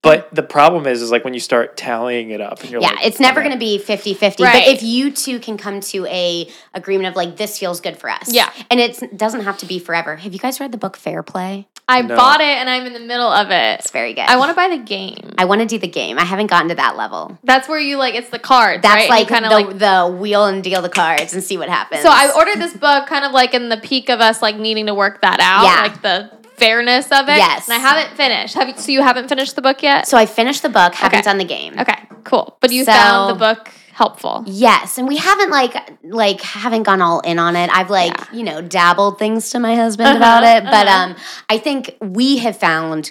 But 0.00 0.32
the 0.32 0.44
problem 0.44 0.86
is, 0.86 1.02
is 1.02 1.10
like 1.10 1.24
when 1.24 1.34
you 1.34 1.40
start 1.40 1.76
tallying 1.76 2.30
it 2.30 2.40
up 2.40 2.60
and 2.60 2.70
you're 2.70 2.80
Yeah, 2.80 2.90
like, 2.90 3.04
it's 3.06 3.18
never 3.18 3.40
okay. 3.40 3.48
going 3.48 3.58
to 3.58 3.64
be 3.64 3.78
50-50. 3.84 4.20
Right. 4.44 4.52
But 4.64 4.68
if 4.72 4.82
you 4.82 5.10
two 5.10 5.40
can 5.40 5.58
come 5.58 5.80
to 5.80 6.06
a 6.06 6.48
agreement 6.72 7.08
of 7.08 7.16
like 7.16 7.36
this 7.36 7.58
feels 7.58 7.80
good 7.80 7.96
for 7.98 8.08
us. 8.08 8.32
Yeah. 8.32 8.48
And 8.70 8.78
it 8.78 9.16
doesn't 9.18 9.40
have 9.40 9.58
to 9.58 9.66
be 9.66 9.80
forever. 9.80 10.14
Have 10.16 10.32
you 10.32 10.38
guys 10.38 10.60
read 10.60 10.70
the 10.70 10.78
book 10.78 10.96
Fair 10.96 11.24
Play? 11.24 11.66
I 11.88 12.02
No. 12.02 12.14
bought 12.16 12.40
it 12.40 12.44
and 12.44 12.70
I'm 12.70 12.86
in 12.86 12.92
the 12.92 13.00
middle 13.00 13.26
of 13.26 13.50
it. 13.50 13.80
It's 13.80 13.90
very 13.90 14.12
good. 14.14 14.20
I 14.22 14.36
want 14.36 14.50
to 14.50 14.54
buy 14.54 14.68
the 14.68 14.78
game. 14.82 15.32
I 15.36 15.46
want 15.46 15.62
to 15.62 15.66
do 15.66 15.78
the 15.78 15.88
game. 15.88 16.16
I 16.18 16.24
haven't 16.24 16.46
gotten 16.48 16.68
to 16.68 16.74
that 16.76 16.96
level. 16.96 17.36
That's 17.42 17.66
where 17.68 17.80
you 17.80 17.96
like 17.96 18.14
it's 18.14 18.28
the 18.30 18.38
cards. 18.38 18.82
That's 18.82 19.08
like 19.08 19.26
kind 19.26 19.44
of 19.46 19.50
like 19.50 19.78
the 19.78 20.06
wheel 20.20 20.44
and 20.46 20.62
deal 20.62 20.80
the 20.80 20.90
cards 20.90 21.34
and 21.34 21.42
see 21.42 21.56
what 21.58 21.68
happens. 21.68 22.02
So 22.02 22.10
I 22.12 22.30
ordered 22.36 22.58
this 22.60 22.74
book 22.74 23.08
kind 23.08 23.24
of 23.24 23.32
like 23.32 23.52
in 23.52 23.68
the 23.68 23.78
peak 23.78 24.10
of 24.10 24.20
us 24.20 24.42
like 24.42 24.56
needing 24.56 24.86
to 24.86 24.94
work 24.94 25.22
that 25.22 25.40
out, 25.40 25.64
Yeah. 25.64 25.82
like 25.82 26.02
the 26.02 26.37
fairness 26.58 27.06
of 27.06 27.28
it. 27.28 27.36
Yes. 27.38 27.68
And 27.68 27.74
I 27.74 27.78
haven't 27.78 28.16
finished. 28.16 28.54
Have 28.54 28.68
you 28.68 28.76
so 28.76 28.92
you 28.92 29.02
haven't 29.02 29.28
finished 29.28 29.56
the 29.56 29.62
book 29.62 29.82
yet? 29.82 30.06
So 30.06 30.16
I 30.16 30.26
finished 30.26 30.62
the 30.62 30.68
book, 30.68 30.94
haven't 30.94 31.18
Okay. 31.18 31.22
done 31.24 31.38
the 31.38 31.44
game. 31.44 31.78
okay, 31.78 31.98
cool. 32.24 32.56
But 32.60 32.72
you 32.72 32.84
So- 32.84 32.92
found 32.92 33.30
the 33.30 33.34
book 33.38 33.70
helpful. 33.92 34.44
Yes, 34.46 34.96
and 34.98 35.08
we 35.08 35.16
haven't 35.16 35.50
like 35.50 35.74
like 36.04 36.40
haven't 36.40 36.84
gone 36.84 37.00
all 37.02 37.20
in 37.20 37.38
on 37.38 37.56
it. 37.56 37.68
I've 37.72 37.90
like, 37.90 38.16
Yeah. 38.16 38.24
you 38.38 38.44
know, 38.44 38.60
dabbled 38.60 39.18
things 39.18 39.50
to 39.50 39.58
my 39.58 39.74
husband 39.74 40.08
Uh-huh, 40.08 40.16
about 40.18 40.44
it, 40.44 40.64
but 40.64 40.86
uh-huh. 40.86 41.04
um 41.04 41.16
I 41.48 41.58
think 41.58 41.96
we 42.00 42.38
have 42.38 42.56
found 42.56 43.10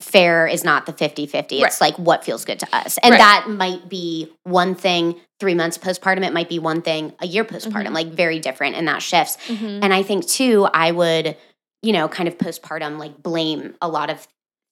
fair 0.00 0.46
is 0.46 0.64
not 0.64 0.84
the 0.86 0.92
50-50. 0.92 1.62
It's 1.62 1.80
like 1.80 1.96
what 1.98 2.24
feels 2.24 2.44
good 2.44 2.58
to 2.60 2.66
us. 2.76 2.98
And 3.02 3.12
Right. 3.12 3.18
that 3.18 3.46
might 3.48 3.88
be 3.88 4.30
one 4.42 4.74
thing 4.74 5.14
3 5.40 5.54
months 5.54 5.78
postpartum, 5.78 6.24
it 6.26 6.32
might 6.34 6.48
be 6.48 6.58
one 6.58 6.82
thing 6.82 7.12
a 7.20 7.26
year 7.26 7.44
postpartum, 7.44 7.88
Mhm. 7.88 7.94
like 7.94 8.06
very 8.08 8.38
different 8.38 8.76
and 8.76 8.86
that 8.88 9.00
shifts. 9.02 9.38
Mhm. 9.48 9.80
And 9.82 9.94
I 9.94 10.02
think 10.02 10.26
too, 10.28 10.68
I 10.74 10.90
would, 10.90 11.36
you 11.84 11.92
know, 11.92 12.08
kind 12.08 12.28
of 12.28 12.38
postpartum 12.38 12.98
like 12.98 13.22
blame 13.22 13.74
a 13.82 13.88
lot 13.88 14.10
of 14.10 14.26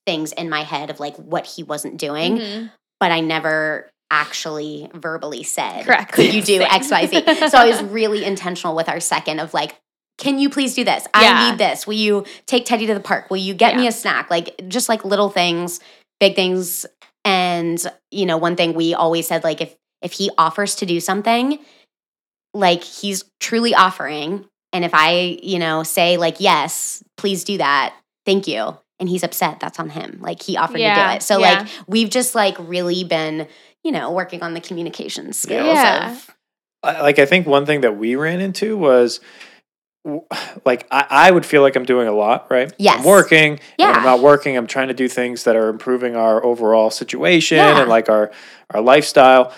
things 0.06 0.32
in 0.32 0.48
my 0.50 0.62
head 0.62 0.90
of 0.90 0.98
like 0.98 1.14
what 1.16 1.46
he 1.46 1.62
wasn't 1.62 1.96
doing, 1.98 2.38
Mhm. 2.38 2.70
but 2.98 3.12
I 3.12 3.20
never 3.20 3.90
actually 4.10 4.90
verbally 4.94 5.42
said, 5.42 5.84
Correct. 5.84 6.12
Could 6.12 6.34
you 6.34 6.42
do 6.42 6.58
Same. 6.58 6.68
X, 6.70 6.90
Y, 6.90 7.06
Z? 7.06 7.24
So 7.50 7.58
I 7.58 7.66
was 7.66 7.82
really 7.82 8.24
intentional 8.24 8.74
with 8.74 8.88
our 8.88 9.00
second 9.00 9.38
of 9.40 9.54
like, 9.54 9.76
can 10.18 10.38
you 10.38 10.50
please 10.50 10.74
do 10.74 10.84
this? 10.84 11.06
I 11.14 11.22
Yeah. 11.22 11.50
need 11.50 11.58
this. 11.58 11.86
Will 11.86 11.94
you 11.94 12.24
take 12.46 12.64
Teddy 12.66 12.86
to 12.86 12.94
the 12.94 13.00
park? 13.00 13.30
Will 13.30 13.38
you 13.38 13.54
get 13.54 13.76
me 13.76 13.86
a 13.86 13.92
snack? 13.92 14.30
Like 14.30 14.68
just 14.68 14.88
like 14.88 15.04
little 15.04 15.30
things, 15.30 15.80
big 16.20 16.34
things. 16.36 16.84
And, 17.24 17.80
you 18.10 18.26
know, 18.26 18.36
one 18.36 18.56
thing 18.56 18.74
we 18.74 18.94
always 18.94 19.26
said, 19.28 19.44
like 19.44 19.60
if 19.60 19.74
if 20.02 20.12
he 20.12 20.30
offers 20.36 20.74
to 20.76 20.86
do 20.86 20.98
something, 21.00 21.58
like 22.54 22.82
he's 22.84 23.24
truly 23.40 23.74
offering. 23.74 24.46
And 24.72 24.84
if 24.84 24.92
I, 24.94 25.38
you 25.42 25.58
know, 25.58 25.82
say 25.82 26.16
like, 26.16 26.40
yes, 26.40 27.02
please 27.16 27.44
do 27.44 27.58
that, 27.58 27.94
thank 28.24 28.46
you. 28.46 28.76
And 28.98 29.08
he's 29.08 29.24
upset, 29.24 29.58
that's 29.60 29.78
on 29.80 29.90
him. 29.90 30.18
Like 30.20 30.42
he 30.42 30.56
offered 30.56 30.78
to 30.78 30.94
do 30.94 31.16
it. 31.16 31.22
So 31.22 31.38
yeah. 31.38 31.60
like 31.60 31.68
we've 31.86 32.08
just 32.10 32.34
like 32.34 32.56
really 32.58 33.04
been, 33.04 33.48
you 33.82 33.90
know, 33.92 34.12
working 34.12 34.42
on 34.42 34.54
the 34.54 34.60
communication 34.60 35.32
skills 35.32 35.66
Yeah. 35.66 36.12
of 36.12 36.30
I- 36.84 37.00
like 37.02 37.18
I 37.18 37.26
think 37.26 37.46
one 37.46 37.66
thing 37.66 37.80
that 37.82 37.96
we 37.96 38.16
ran 38.16 38.40
into 38.40 38.76
was 38.76 39.20
like 40.64 40.86
I, 40.90 41.06
I 41.10 41.30
would 41.30 41.46
feel 41.46 41.62
like 41.62 41.76
I'm 41.76 41.84
doing 41.84 42.08
a 42.08 42.12
lot, 42.12 42.50
right? 42.50 42.72
Yes. 42.78 42.98
I'm 42.98 43.04
working. 43.04 43.52
and 43.78 43.88
when 43.88 43.94
I'm 43.94 44.02
not 44.04 44.20
working. 44.20 44.56
I'm 44.56 44.66
trying 44.66 44.88
to 44.88 44.94
do 44.94 45.08
things 45.08 45.44
that 45.44 45.54
are 45.54 45.68
improving 45.68 46.16
our 46.16 46.44
overall 46.44 46.90
situation 46.90 47.58
Yeah. 47.58 47.80
and 47.80 47.88
like 47.88 48.08
our 48.08 48.30
our 48.70 48.80
lifestyle. 48.80 49.52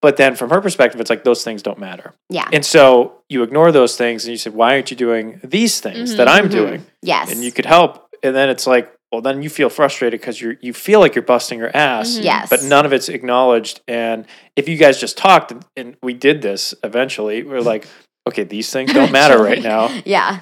But 0.00 0.16
then 0.16 0.36
from 0.36 0.50
her 0.50 0.60
perspective, 0.60 1.00
it's 1.00 1.10
like 1.10 1.24
those 1.24 1.42
things 1.42 1.62
don't 1.62 1.78
matter. 1.78 2.14
yeah. 2.30 2.48
And 2.52 2.64
so 2.64 3.14
you 3.28 3.42
ignore 3.42 3.72
those 3.72 3.96
things 3.96 4.24
and 4.24 4.30
you 4.30 4.38
say, 4.38 4.50
why 4.50 4.74
aren't 4.74 4.90
you 4.92 4.96
doing 4.96 5.40
these 5.42 5.80
things 5.80 6.14
that 6.16 6.28
I'm 6.28 6.46
Mhm. 6.48 6.50
doing? 6.52 6.86
Yes. 7.02 7.32
And 7.32 7.42
you 7.42 7.50
could 7.50 7.66
help. 7.66 8.08
And 8.22 8.34
then 8.34 8.48
it's 8.48 8.66
like, 8.66 8.92
well, 9.10 9.22
then 9.22 9.42
you 9.42 9.48
feel 9.50 9.70
frustrated 9.70 10.20
because 10.20 10.40
you 10.40 10.56
you 10.60 10.72
feel 10.72 11.00
like 11.00 11.14
you're 11.14 11.22
busting 11.24 11.58
your 11.58 11.74
ass 11.74 12.16
Mhm. 12.18 12.24
yes. 12.24 12.48
but 12.48 12.62
none 12.62 12.86
of 12.86 12.92
it's 12.92 13.08
acknowledged. 13.08 13.80
And 13.88 14.26
if 14.54 14.68
you 14.68 14.76
guys 14.76 15.00
just 15.00 15.16
talked 15.18 15.50
and, 15.50 15.64
and 15.76 15.96
we 16.02 16.12
did 16.14 16.42
this 16.42 16.74
eventually, 16.84 17.42
we're 17.42 17.60
like, 17.60 17.86
okay, 18.28 18.44
these 18.44 18.70
things 18.70 18.92
don't 18.92 19.10
matter 19.12 19.42
right 19.42 19.62
now. 19.62 19.90
Yeah. 20.04 20.40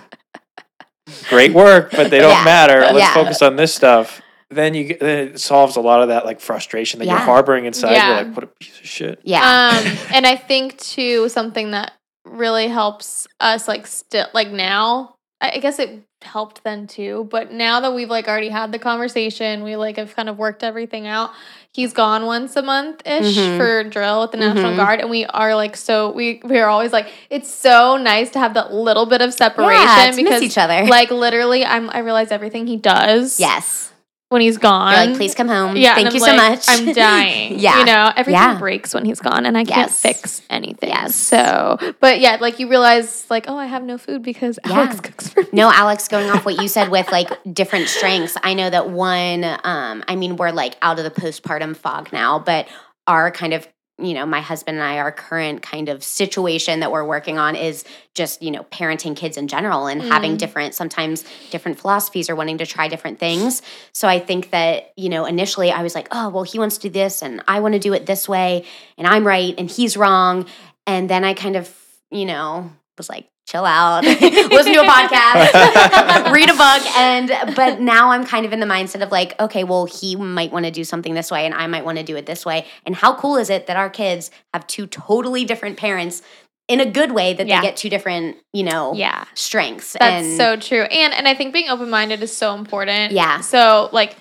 Great 1.30 1.52
work, 1.54 1.92
but 1.92 2.10
they 2.10 2.18
don't 2.18 2.30
Yeah. 2.30 2.44
matter. 2.44 2.80
Let's 2.80 2.98
Yeah. 2.98 3.14
focus 3.14 3.40
on 3.40 3.56
this 3.56 3.72
stuff. 3.74 4.20
Then 4.50 4.74
you 4.74 4.84
get, 4.84 5.00
then 5.00 5.28
it 5.28 5.40
solves 5.40 5.76
a 5.76 5.80
lot 5.80 6.02
of 6.02 6.08
that 6.08 6.24
like 6.24 6.40
frustration 6.40 7.00
that 7.00 7.06
you're 7.06 7.16
harboring 7.18 7.64
inside. 7.64 7.92
Yeah. 7.92 8.08
You're 8.20 8.24
like, 8.26 8.34
what 8.36 8.44
a 8.44 8.46
piece 8.46 8.78
of 8.78 8.86
shit. 8.86 9.20
Yeah. 9.24 9.40
Um, 9.42 9.96
and 10.14 10.26
I 10.26 10.36
think 10.36 10.78
too 10.78 11.28
something 11.28 11.72
that 11.72 11.92
really 12.24 12.68
helps 12.68 13.26
us 13.40 13.66
like 13.68 13.86
still 13.86 14.26
like 14.34 14.50
now. 14.50 15.14
I 15.40 15.52
I 15.54 15.58
guess 15.58 15.78
it 15.80 16.02
helped 16.22 16.64
then 16.64 16.86
too, 16.86 17.26
but 17.30 17.52
now 17.52 17.80
that 17.80 17.92
we've 17.94 18.08
like 18.08 18.26
already 18.28 18.48
had 18.48 18.72
the 18.72 18.78
conversation, 18.78 19.62
we 19.64 19.76
like 19.76 19.96
have 19.96 20.14
kind 20.16 20.28
of 20.28 20.38
worked 20.38 20.62
everything 20.64 21.06
out. 21.06 21.30
He's 21.72 21.92
gone 21.92 22.24
once 22.24 22.56
a 22.56 22.62
month 22.62 23.02
ish 23.06 23.36
Mhm. 23.36 23.58
for 23.58 23.84
drill 23.84 24.22
with 24.22 24.30
the 24.30 24.38
National 24.38 24.72
Mhm. 24.72 24.76
Guard, 24.76 25.00
and 25.00 25.10
we 25.10 25.26
are 25.26 25.54
like 25.54 25.76
so 25.76 26.10
we 26.12 26.40
we 26.44 26.58
are 26.58 26.68
always 26.68 26.92
like 26.92 27.08
it's 27.30 27.52
so 27.52 27.96
nice 27.96 28.30
to 28.30 28.38
have 28.38 28.54
that 28.54 28.72
little 28.72 29.06
bit 29.06 29.20
of 29.20 29.34
separation 29.34 29.82
yeah, 29.82 30.10
to 30.10 30.16
because 30.16 30.40
miss 30.40 30.42
each 30.42 30.56
other. 30.58 30.84
like 30.86 31.10
literally 31.10 31.64
I'm 31.64 31.90
I 31.90 31.98
realize 31.98 32.30
everything 32.30 32.66
he 32.68 32.76
does 32.76 33.38
yes. 33.38 33.92
When 34.28 34.40
he's 34.40 34.58
gone. 34.58 34.92
You're 34.92 35.06
like, 35.06 35.16
please 35.16 35.34
come 35.34 35.46
home. 35.48 35.76
Yeah, 35.76 35.94
Thank 35.94 36.12
you 36.12 36.20
so 36.20 36.26
like, 36.34 36.36
much. 36.36 36.64
I'm 36.68 36.92
dying. 36.92 37.58
Yeah. 37.66 37.78
you 37.78 37.84
know, 37.84 38.12
everything 38.16 38.32
Yeah. 38.42 38.58
breaks 38.58 38.92
when 38.92 39.04
he's 39.04 39.20
gone, 39.20 39.46
and 39.46 39.56
I 39.56 39.64
can't 39.64 39.88
Yes. 39.90 40.00
fix 40.02 40.42
anything. 40.50 40.88
Yes. 40.88 41.14
So, 41.14 41.78
but 42.00 42.20
yeah, 42.20 42.38
like 42.40 42.58
you 42.58 42.68
realize, 42.68 43.24
like, 43.30 43.44
oh, 43.48 43.56
I 43.56 43.66
have 43.66 43.84
no 43.84 43.98
food 43.98 44.22
because 44.22 44.58
Yeah. 44.66 44.72
Alex 44.74 45.00
cooks 45.00 45.28
for 45.28 45.42
me. 45.42 45.48
No, 45.52 45.70
Alex, 45.72 46.08
going 46.08 46.28
off 46.30 46.44
what 46.44 46.60
you 46.60 46.66
said 46.68 46.90
with 46.90 47.10
like 47.12 47.30
different 47.52 47.88
strengths, 47.88 48.36
I 48.42 48.54
know 48.54 48.68
that 48.68 48.90
one, 48.90 49.44
um, 49.44 50.02
I 50.08 50.16
mean, 50.16 50.36
we're 50.36 50.50
like 50.50 50.76
out 50.82 50.98
of 50.98 51.04
the 51.04 51.10
postpartum 51.20 51.76
fog 51.76 52.12
now, 52.12 52.38
but 52.40 52.66
our 53.06 53.30
kind 53.30 53.54
of, 53.54 53.68
you 53.98 54.12
know, 54.12 54.26
my 54.26 54.40
husband 54.40 54.76
and 54.78 54.84
I, 54.86 54.98
our 54.98 55.10
current 55.10 55.62
kind 55.62 55.88
of 55.88 56.04
situation 56.04 56.80
that 56.80 56.92
we're 56.92 57.04
working 57.04 57.38
on 57.38 57.56
is 57.56 57.82
just, 58.14 58.42
you 58.42 58.50
know, 58.50 58.64
parenting 58.64 59.16
kids 59.16 59.38
in 59.38 59.48
general 59.48 59.86
and 59.86 60.02
having 60.02 60.34
Mm. 60.34 60.38
different, 60.38 60.74
sometimes 60.74 61.24
different 61.50 61.78
philosophies 61.80 62.28
or 62.28 62.36
wanting 62.36 62.58
to 62.58 62.66
try 62.66 62.88
different 62.88 63.18
things. 63.18 63.62
So 63.92 64.06
I 64.06 64.18
think 64.18 64.50
that, 64.50 64.92
you 64.96 65.08
know, 65.08 65.24
initially 65.24 65.70
I 65.70 65.82
was 65.82 65.94
like, 65.94 66.08
oh, 66.10 66.28
well, 66.28 66.42
he 66.42 66.58
wants 66.58 66.76
to 66.78 66.88
do 66.88 66.92
this 66.92 67.22
and 67.22 67.42
I 67.48 67.60
want 67.60 67.72
to 67.72 67.78
do 67.78 67.94
it 67.94 68.04
this 68.04 68.28
way 68.28 68.64
and 68.98 69.06
I'm 69.06 69.26
right 69.26 69.54
and 69.56 69.70
he's 69.70 69.96
wrong. 69.96 70.46
And 70.86 71.08
then 71.08 71.24
I 71.24 71.32
kind 71.32 71.56
of, 71.56 71.74
you 72.10 72.26
know, 72.26 72.70
was 72.98 73.08
like, 73.08 73.28
chill 73.46 73.64
out, 73.64 74.04
listen 74.04 74.72
to 74.74 74.80
a 74.80 74.84
podcast, 74.84 76.32
read 76.32 76.50
a 76.50 76.52
book. 76.54 76.96
And, 76.96 77.54
but 77.54 77.80
now 77.80 78.10
I'm 78.10 78.26
kind 78.26 78.44
of 78.44 78.52
in 78.52 78.60
the 78.60 78.66
mindset 78.66 79.02
of 79.02 79.12
like, 79.12 79.38
okay, 79.40 79.62
well, 79.64 79.86
he 79.86 80.16
might 80.16 80.50
want 80.52 80.64
to 80.66 80.70
do 80.72 80.82
something 80.84 81.14
this 81.14 81.30
way 81.30 81.46
and 81.46 81.54
I 81.54 81.66
might 81.68 81.84
want 81.84 81.98
to 81.98 82.04
do 82.04 82.16
it 82.16 82.26
this 82.26 82.44
way. 82.44 82.66
And 82.84 82.94
how 82.96 83.14
cool 83.14 83.36
is 83.36 83.48
it 83.48 83.68
that 83.68 83.76
our 83.76 83.88
kids 83.88 84.30
have 84.52 84.66
two 84.66 84.86
totally 84.88 85.44
different 85.44 85.76
parents 85.76 86.22
in 86.68 86.80
a 86.80 86.86
good 86.90 87.12
way 87.12 87.32
that 87.34 87.46
Yeah. 87.46 87.60
they 87.60 87.68
get 87.68 87.76
two 87.76 87.88
different, 87.88 88.36
you 88.52 88.64
know, 88.64 88.92
Yeah, 88.94 89.24
strengths. 89.34 89.92
that's 89.92 90.26
and 90.26 90.36
so 90.36 90.56
true. 90.56 90.82
And 90.82 91.14
and 91.14 91.28
I 91.28 91.34
think 91.34 91.52
being 91.54 91.68
open 91.68 91.88
minded 91.88 92.20
is 92.24 92.36
so 92.36 92.56
important. 92.56 93.12
Yeah. 93.12 93.40
So 93.40 93.88
like 93.92 94.16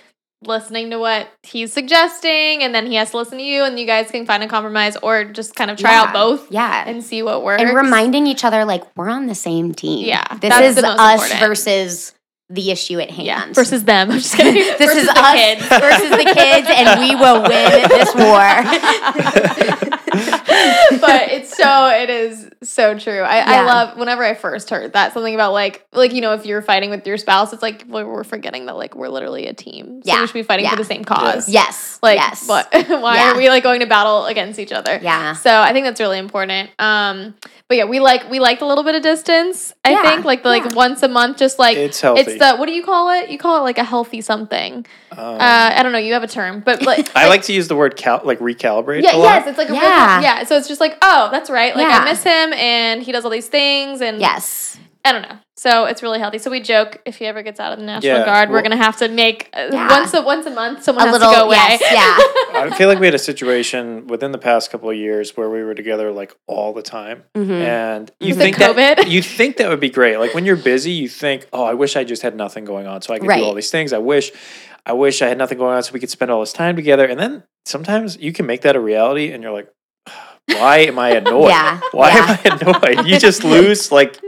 listening 0.48 0.90
to 0.92 1.00
what 1.00 1.28
he's 1.44 1.72
suggesting, 1.74 2.64
and 2.64 2.74
then 2.74 2.86
he 2.86 2.96
has 2.96 3.12
to 3.12 3.18
listen 3.18 3.38
to 3.38 3.44
you, 3.44 3.64
and 3.64 3.80
you 3.80 3.86
guys 3.86 4.10
can 4.12 4.26
find 4.26 4.44
a 4.44 4.48
compromise, 4.48 4.96
or 5.04 5.24
just 5.26 5.56
kind 5.56 5.70
of 5.72 5.78
try 5.78 5.92
Yeah. 5.92 6.02
out 6.04 6.14
both 6.14 6.52
Yeah. 6.52 6.84
and 6.88 7.04
see 7.04 7.22
what 7.24 7.44
works. 7.44 7.62
and 7.62 7.76
reminding 7.76 8.28
each 8.28 8.44
other 8.44 8.66
like 8.66 8.84
we're 8.96 9.10
on 9.10 9.28
the 9.28 9.36
same 9.36 9.74
team. 9.74 10.06
Yeah, 10.08 10.26
This 10.40 10.50
that's 10.50 10.66
is 10.68 10.76
the 10.76 10.82
most 10.84 11.00
us 11.00 11.22
important. 11.24 11.40
versus 11.50 12.12
the 12.50 12.70
issue 12.70 13.00
at 13.00 13.10
hand. 13.10 13.26
yeah 13.26 13.46
versus 13.54 13.84
them. 13.86 14.12
I'm 14.12 14.20
just 14.20 14.36
kidding. 14.38 14.54
this 14.54 14.78
Versus 14.78 14.98
is 15.04 15.08
the 15.08 15.20
us 15.20 15.34
kids. 15.34 15.62
versus 15.68 16.10
the 16.12 16.32
kids, 16.36 16.68
and 16.70 17.00
we 17.00 17.16
will 17.16 17.42
win 17.42 17.90
this 17.90 18.14
war. 19.90 19.92
but 21.02 21.32
it's 21.32 21.56
so 21.56 21.88
it 21.88 22.10
is 22.10 22.50
so 22.64 22.98
true. 22.98 23.22
I, 23.22 23.58
I 23.60 23.66
love 23.66 23.98
whenever 23.98 24.24
I 24.24 24.34
first 24.34 24.70
heard 24.70 24.94
that 24.94 25.14
something 25.14 25.34
about 25.34 25.54
like 25.54 25.86
like 25.94 26.14
you 26.14 26.22
know 26.22 26.34
if 26.34 26.46
you're 26.46 26.62
fighting 26.62 26.90
with 26.90 27.06
your 27.08 27.18
spouse, 27.18 27.54
it's 27.54 27.62
like 27.62 27.84
we're, 27.88 28.06
we're 28.06 28.24
forgetting 28.24 28.66
that 28.68 28.76
like 28.76 28.96
we're 28.96 29.10
literally 29.10 29.48
a 29.48 29.54
team. 29.54 30.02
So 30.04 30.12
Yeah. 30.14 30.22
we 30.22 30.28
should 30.28 30.34
be 30.34 30.44
fighting 30.44 30.66
Yeah. 30.66 30.72
for 30.72 30.78
the 30.78 30.84
same 30.86 31.04
cause. 31.06 31.50
yes, 31.50 32.00
Like 32.02 32.18
yes, 32.18 32.48
what? 32.48 32.68
Why 32.74 33.16
Yeah. 33.18 33.34
are 33.34 33.38
we 33.38 33.50
like 33.50 33.64
going 33.64 33.80
to 33.82 33.86
battle 33.88 34.26
against 34.26 34.60
each 34.60 34.72
other? 34.72 35.00
yeah, 35.02 35.34
So 35.34 35.50
I 35.60 35.74
think 35.74 35.86
that's 35.86 36.00
really 36.00 36.20
important. 36.20 36.70
Um, 36.80 37.36
but 37.68 37.78
yeah, 37.78 37.86
we 37.86 38.00
like 38.00 38.30
we 38.30 38.40
liked 38.40 38.62
a 38.62 38.66
little 38.66 38.84
bit 38.84 38.96
of 38.96 39.02
distance. 39.02 39.74
I 39.84 39.92
Yeah, 39.92 40.04
think 40.04 40.24
like 40.26 40.44
the, 40.44 40.50
like 40.50 40.66
yeah. 40.66 40.76
once 40.76 41.02
a 41.04 41.08
month, 41.08 41.38
just 41.38 41.58
like 41.58 41.78
It's 41.78 42.00
healthy. 42.00 42.22
it's 42.22 42.38
the 42.40 42.56
what 42.58 42.68
do 42.68 42.74
you 42.74 42.84
call 42.84 43.10
it? 43.10 43.30
You 43.30 43.38
call 43.40 43.58
it 43.58 43.62
like 43.62 43.78
a 43.80 43.84
healthy 43.84 44.22
something. 44.22 44.86
Um, 45.12 45.18
Uh, 45.18 45.40
I 45.76 45.82
don't 45.82 45.92
know. 45.92 45.98
You 45.98 46.14
have 46.14 46.24
a 46.24 46.28
term, 46.28 46.60
but 46.60 46.84
like 46.84 47.10
I 47.16 47.28
like 47.28 47.42
to 47.44 47.54
use 47.54 47.68
the 47.68 47.76
word 47.76 47.96
cal- 47.96 48.22
like 48.24 48.40
recalibrate. 48.40 49.02
yeah, 49.02 49.16
a 49.16 49.18
lot. 49.18 49.36
yes, 49.40 49.48
it's 49.48 49.58
like 49.58 49.70
a 49.70 49.74
Yeah. 49.74 49.82
yeah. 49.82 50.22
yeah. 50.22 50.42
So 50.48 50.58
it's 50.58 50.68
just 50.68 50.82
like, 50.82 50.98
oh, 51.02 51.30
that's 51.32 51.50
right. 51.50 51.76
Like 51.76 51.88
Yeah. 51.88 52.00
I 52.00 52.06
miss 52.06 52.24
him, 52.24 52.54
and 52.54 53.02
he 53.04 53.12
does 53.12 53.24
all 53.26 53.32
these 53.32 53.48
things, 53.48 54.02
and 54.02 54.20
yes, 54.20 54.78
I 55.04 55.12
don't 55.12 55.22
know. 55.22 55.38
So 55.58 55.86
it's 55.86 56.04
really 56.04 56.20
healthy. 56.20 56.38
So 56.38 56.52
we 56.52 56.60
joke 56.62 57.02
if 57.06 57.16
he 57.16 57.26
ever 57.26 57.42
gets 57.42 57.60
out 57.60 57.72
of 57.72 57.80
the 57.80 57.86
National 57.86 58.18
Yeah, 58.20 58.26
Guard, 58.26 58.50
we're 58.50 58.62
gonna 58.62 58.76
have 58.76 58.98
to 58.98 59.08
make 59.08 59.50
uh, 59.54 59.70
Yeah. 59.72 59.88
once 59.90 60.14
a 60.14 60.22
once 60.22 60.46
a 60.46 60.50
month. 60.52 60.84
Someone 60.84 61.06
a 61.08 61.12
has 61.12 61.14
little 61.20 61.32
to 61.34 61.40
go 61.40 61.46
away. 61.46 61.56
yes, 61.56 61.82
yeah, 62.54 62.62
I 62.64 62.76
feel 62.78 62.90
like 62.90 63.00
we 63.00 63.06
had 63.08 63.16
a 63.16 63.20
situation 63.20 64.08
within 64.08 64.32
the 64.32 64.38
past 64.38 64.72
couple 64.72 64.90
of 64.90 64.98
years 64.98 65.38
where 65.38 65.50
we 65.50 65.64
were 65.64 65.74
together 65.76 66.12
like 66.12 66.36
all 66.48 66.74
the 66.74 66.82
time, 66.82 67.24
Mhm. 67.36 67.50
and 67.52 68.12
you 68.20 68.30
Is 68.32 68.38
it 68.38 68.42
think 68.42 68.58
that 68.58 69.08
you 69.08 69.22
think 69.22 69.58
that 69.58 69.70
would 69.70 69.80
be 69.80 69.90
great. 69.90 70.18
Like 70.18 70.34
when 70.34 70.46
you're 70.46 70.56
busy, 70.58 70.92
you 70.92 71.08
think, 71.08 71.48
"Oh, 71.54 71.64
I 71.64 71.74
wish 71.74 71.96
I 71.96 72.04
just 72.04 72.22
had 72.22 72.36
nothing 72.36 72.66
going 72.66 72.86
on, 72.88 73.02
so 73.02 73.14
I 73.14 73.20
could 73.20 73.28
Right. 73.30 73.40
do 73.40 73.46
all 73.46 73.54
these 73.54 73.72
things. 73.72 73.94
I 73.94 73.98
wish, 74.00 74.32
I 74.86 74.94
wish 74.94 75.22
I 75.22 75.28
had 75.28 75.38
nothing 75.38 75.58
going 75.58 75.76
on, 75.76 75.84
so 75.84 75.94
we 75.94 76.00
could 76.00 76.10
spend 76.12 76.32
all 76.32 76.42
this 76.42 76.54
time 76.54 76.76
together." 76.76 77.06
And 77.06 77.20
then 77.20 77.44
sometimes 77.66 78.18
you 78.20 78.34
can 78.34 78.46
make 78.46 78.62
that 78.62 78.76
a 78.76 78.80
reality, 78.80 79.32
and 79.32 79.42
you're 79.42 79.54
like, 79.54 79.70
"Why 80.48 80.78
am 80.80 80.98
I 81.00 81.10
annoyed? 81.12 81.50
Yeah, 81.50 81.80
Why 81.92 82.10
yeah. 82.10 82.18
am 82.18 82.30
I 82.30 82.56
annoyed?" 82.96 83.08
You 83.08 83.20
just 83.20 83.44
lose 83.44 83.92
like 83.92 84.20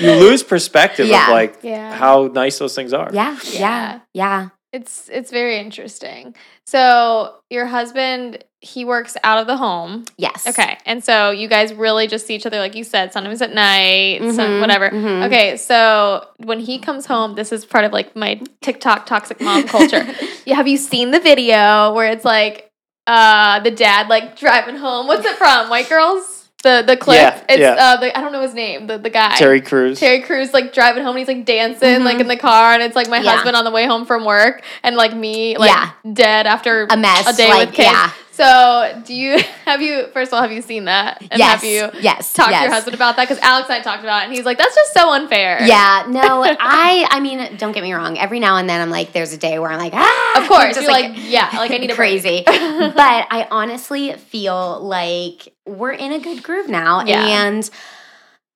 you 0.00 0.10
lose 0.12 0.42
perspective 0.42 1.06
Yeah. 1.06 1.26
of 1.26 1.32
like 1.32 1.58
Yeah. 1.62 1.94
how 1.94 2.28
nice 2.32 2.58
those 2.58 2.74
things 2.74 2.92
are. 2.92 3.10
yeah, 3.12 3.36
Yeah. 3.52 3.60
yeah, 3.60 3.98
yeah. 4.12 4.48
It's 4.72 5.08
it's 5.12 5.30
very 5.30 5.58
interesting. 5.58 6.34
So 6.66 7.34
your 7.50 7.66
husband 7.66 8.42
he 8.60 8.84
works 8.84 9.14
out 9.22 9.38
of 9.38 9.46
the 9.46 9.56
home. 9.58 10.04
Yes. 10.16 10.46
Okay. 10.48 10.78
And 10.86 11.04
so 11.04 11.30
you 11.30 11.48
guys 11.48 11.72
really 11.74 12.06
just 12.08 12.26
see 12.26 12.34
each 12.34 12.46
other 12.46 12.58
like 12.58 12.74
you 12.74 12.82
said 12.82 13.12
sometimes 13.12 13.42
at 13.42 13.52
night, 13.54 14.20
some 14.34 14.48
Mhm, 14.52 14.60
whatever. 14.60 14.90
mhm. 14.90 15.26
Okay, 15.26 15.56
so 15.58 16.26
when 16.38 16.58
he 16.60 16.78
comes 16.78 17.04
home, 17.06 17.34
this 17.34 17.52
is 17.52 17.64
part 17.66 17.84
of 17.84 17.92
like 17.92 18.16
my 18.16 18.40
TikTok 18.62 19.06
toxic 19.06 19.40
mom 19.40 19.64
culture. 19.68 20.04
Yeah, 20.46 20.54
Have 20.60 20.66
you 20.66 20.78
seen 20.78 21.10
the 21.10 21.20
video 21.20 21.92
where 21.92 22.10
it's 22.10 22.24
like 22.24 22.70
uh 23.06 23.60
the 23.60 23.70
dad 23.70 24.08
like 24.08 24.38
driving 24.38 24.76
home. 24.76 25.06
What's 25.06 25.26
it 25.26 25.36
from? 25.36 25.68
White 25.68 25.88
Girls. 25.88 26.33
The 26.64 26.82
the 26.86 26.96
clip. 26.96 27.16
Yeah, 27.18 27.44
it's 27.48 27.60
yeah. 27.60 27.74
uh 27.78 27.96
the, 28.00 28.16
I 28.18 28.20
don't 28.22 28.32
know 28.32 28.40
his 28.42 28.54
name. 28.54 28.86
The 28.88 28.98
the 28.98 29.10
guy. 29.10 29.36
Terry 29.36 29.60
Crews. 29.60 30.00
Terry 30.00 30.20
Crews 30.22 30.52
like 30.52 30.72
driving 30.72 31.02
home 31.04 31.10
and 31.16 31.18
he's 31.20 31.28
like 31.28 31.44
dancing 31.44 32.02
like 32.04 32.16
Mhm. 32.16 32.22
in 32.22 32.28
the 32.28 32.36
car 32.38 32.72
and 32.72 32.82
it's 32.82 32.96
like 32.96 33.08
my 33.08 33.20
Yeah. 33.20 33.32
husband 33.32 33.54
on 33.54 33.64
the 33.64 33.70
way 33.70 33.86
home 33.86 34.06
from 34.06 34.24
work 34.24 34.62
and 34.82 34.96
like 34.96 35.14
me 35.14 35.56
like 35.58 35.70
Yeah. 35.70 35.90
dead 36.12 36.46
after 36.46 36.86
A 36.90 36.96
mess, 36.96 37.28
a 37.28 37.36
day 37.36 37.50
like, 37.50 37.68
with 37.68 37.74
kids. 37.76 37.88
yeah. 37.92 38.10
So 38.32 39.02
do 39.04 39.14
you 39.14 39.38
have 39.66 39.80
you 39.82 40.08
first 40.14 40.32
of 40.32 40.36
all 40.36 40.42
have 40.42 40.50
you 40.52 40.62
seen 40.62 40.86
that 40.86 41.20
and 41.30 41.38
yes. 41.38 41.60
have 41.60 41.64
you 41.64 42.00
yes. 42.00 42.32
talked 42.32 42.50
yes. 42.50 42.60
to 42.60 42.64
your 42.64 42.72
husband 42.74 42.94
about 42.96 43.16
that 43.16 43.28
because 43.28 43.42
Alex 43.44 43.68
and 43.68 43.78
I 43.78 43.82
talked 43.82 44.02
about 44.02 44.22
it 44.22 44.24
and 44.26 44.34
he's 44.34 44.44
like 44.44 44.58
that's 44.58 44.74
just 44.74 44.92
so 44.94 45.12
unfair. 45.12 45.58
Yeah, 45.64 46.04
no, 46.08 46.42
I 46.58 47.06
I 47.10 47.20
mean, 47.20 47.56
don't 47.58 47.72
get 47.72 47.82
me 47.84 47.92
wrong. 47.92 48.18
Every 48.18 48.40
now 48.40 48.56
and 48.56 48.68
then 48.68 48.80
I'm 48.80 48.90
like 48.90 49.12
there's 49.12 49.32
a 49.32 49.38
day 49.38 49.58
where 49.60 49.70
I'm 49.70 49.78
like, 49.78 49.92
ah 49.94 50.40
Of 50.42 50.48
course, 50.48 50.74
just 50.74 50.82
you're 50.82 50.90
like, 50.90 51.12
yeah, 51.16 51.50
like 51.54 51.70
I 51.70 51.76
need 51.78 51.90
a 51.90 51.94
break. 51.94 52.22
crazy. 52.24 52.42
but 52.44 53.26
I 53.30 53.46
honestly 53.50 54.14
feel 54.14 54.80
like 54.82 55.53
we're 55.66 55.92
in 55.92 56.12
a 56.12 56.18
good 56.18 56.42
groove 56.42 56.68
now 56.68 57.04
Yeah. 57.04 57.46
and 57.46 57.68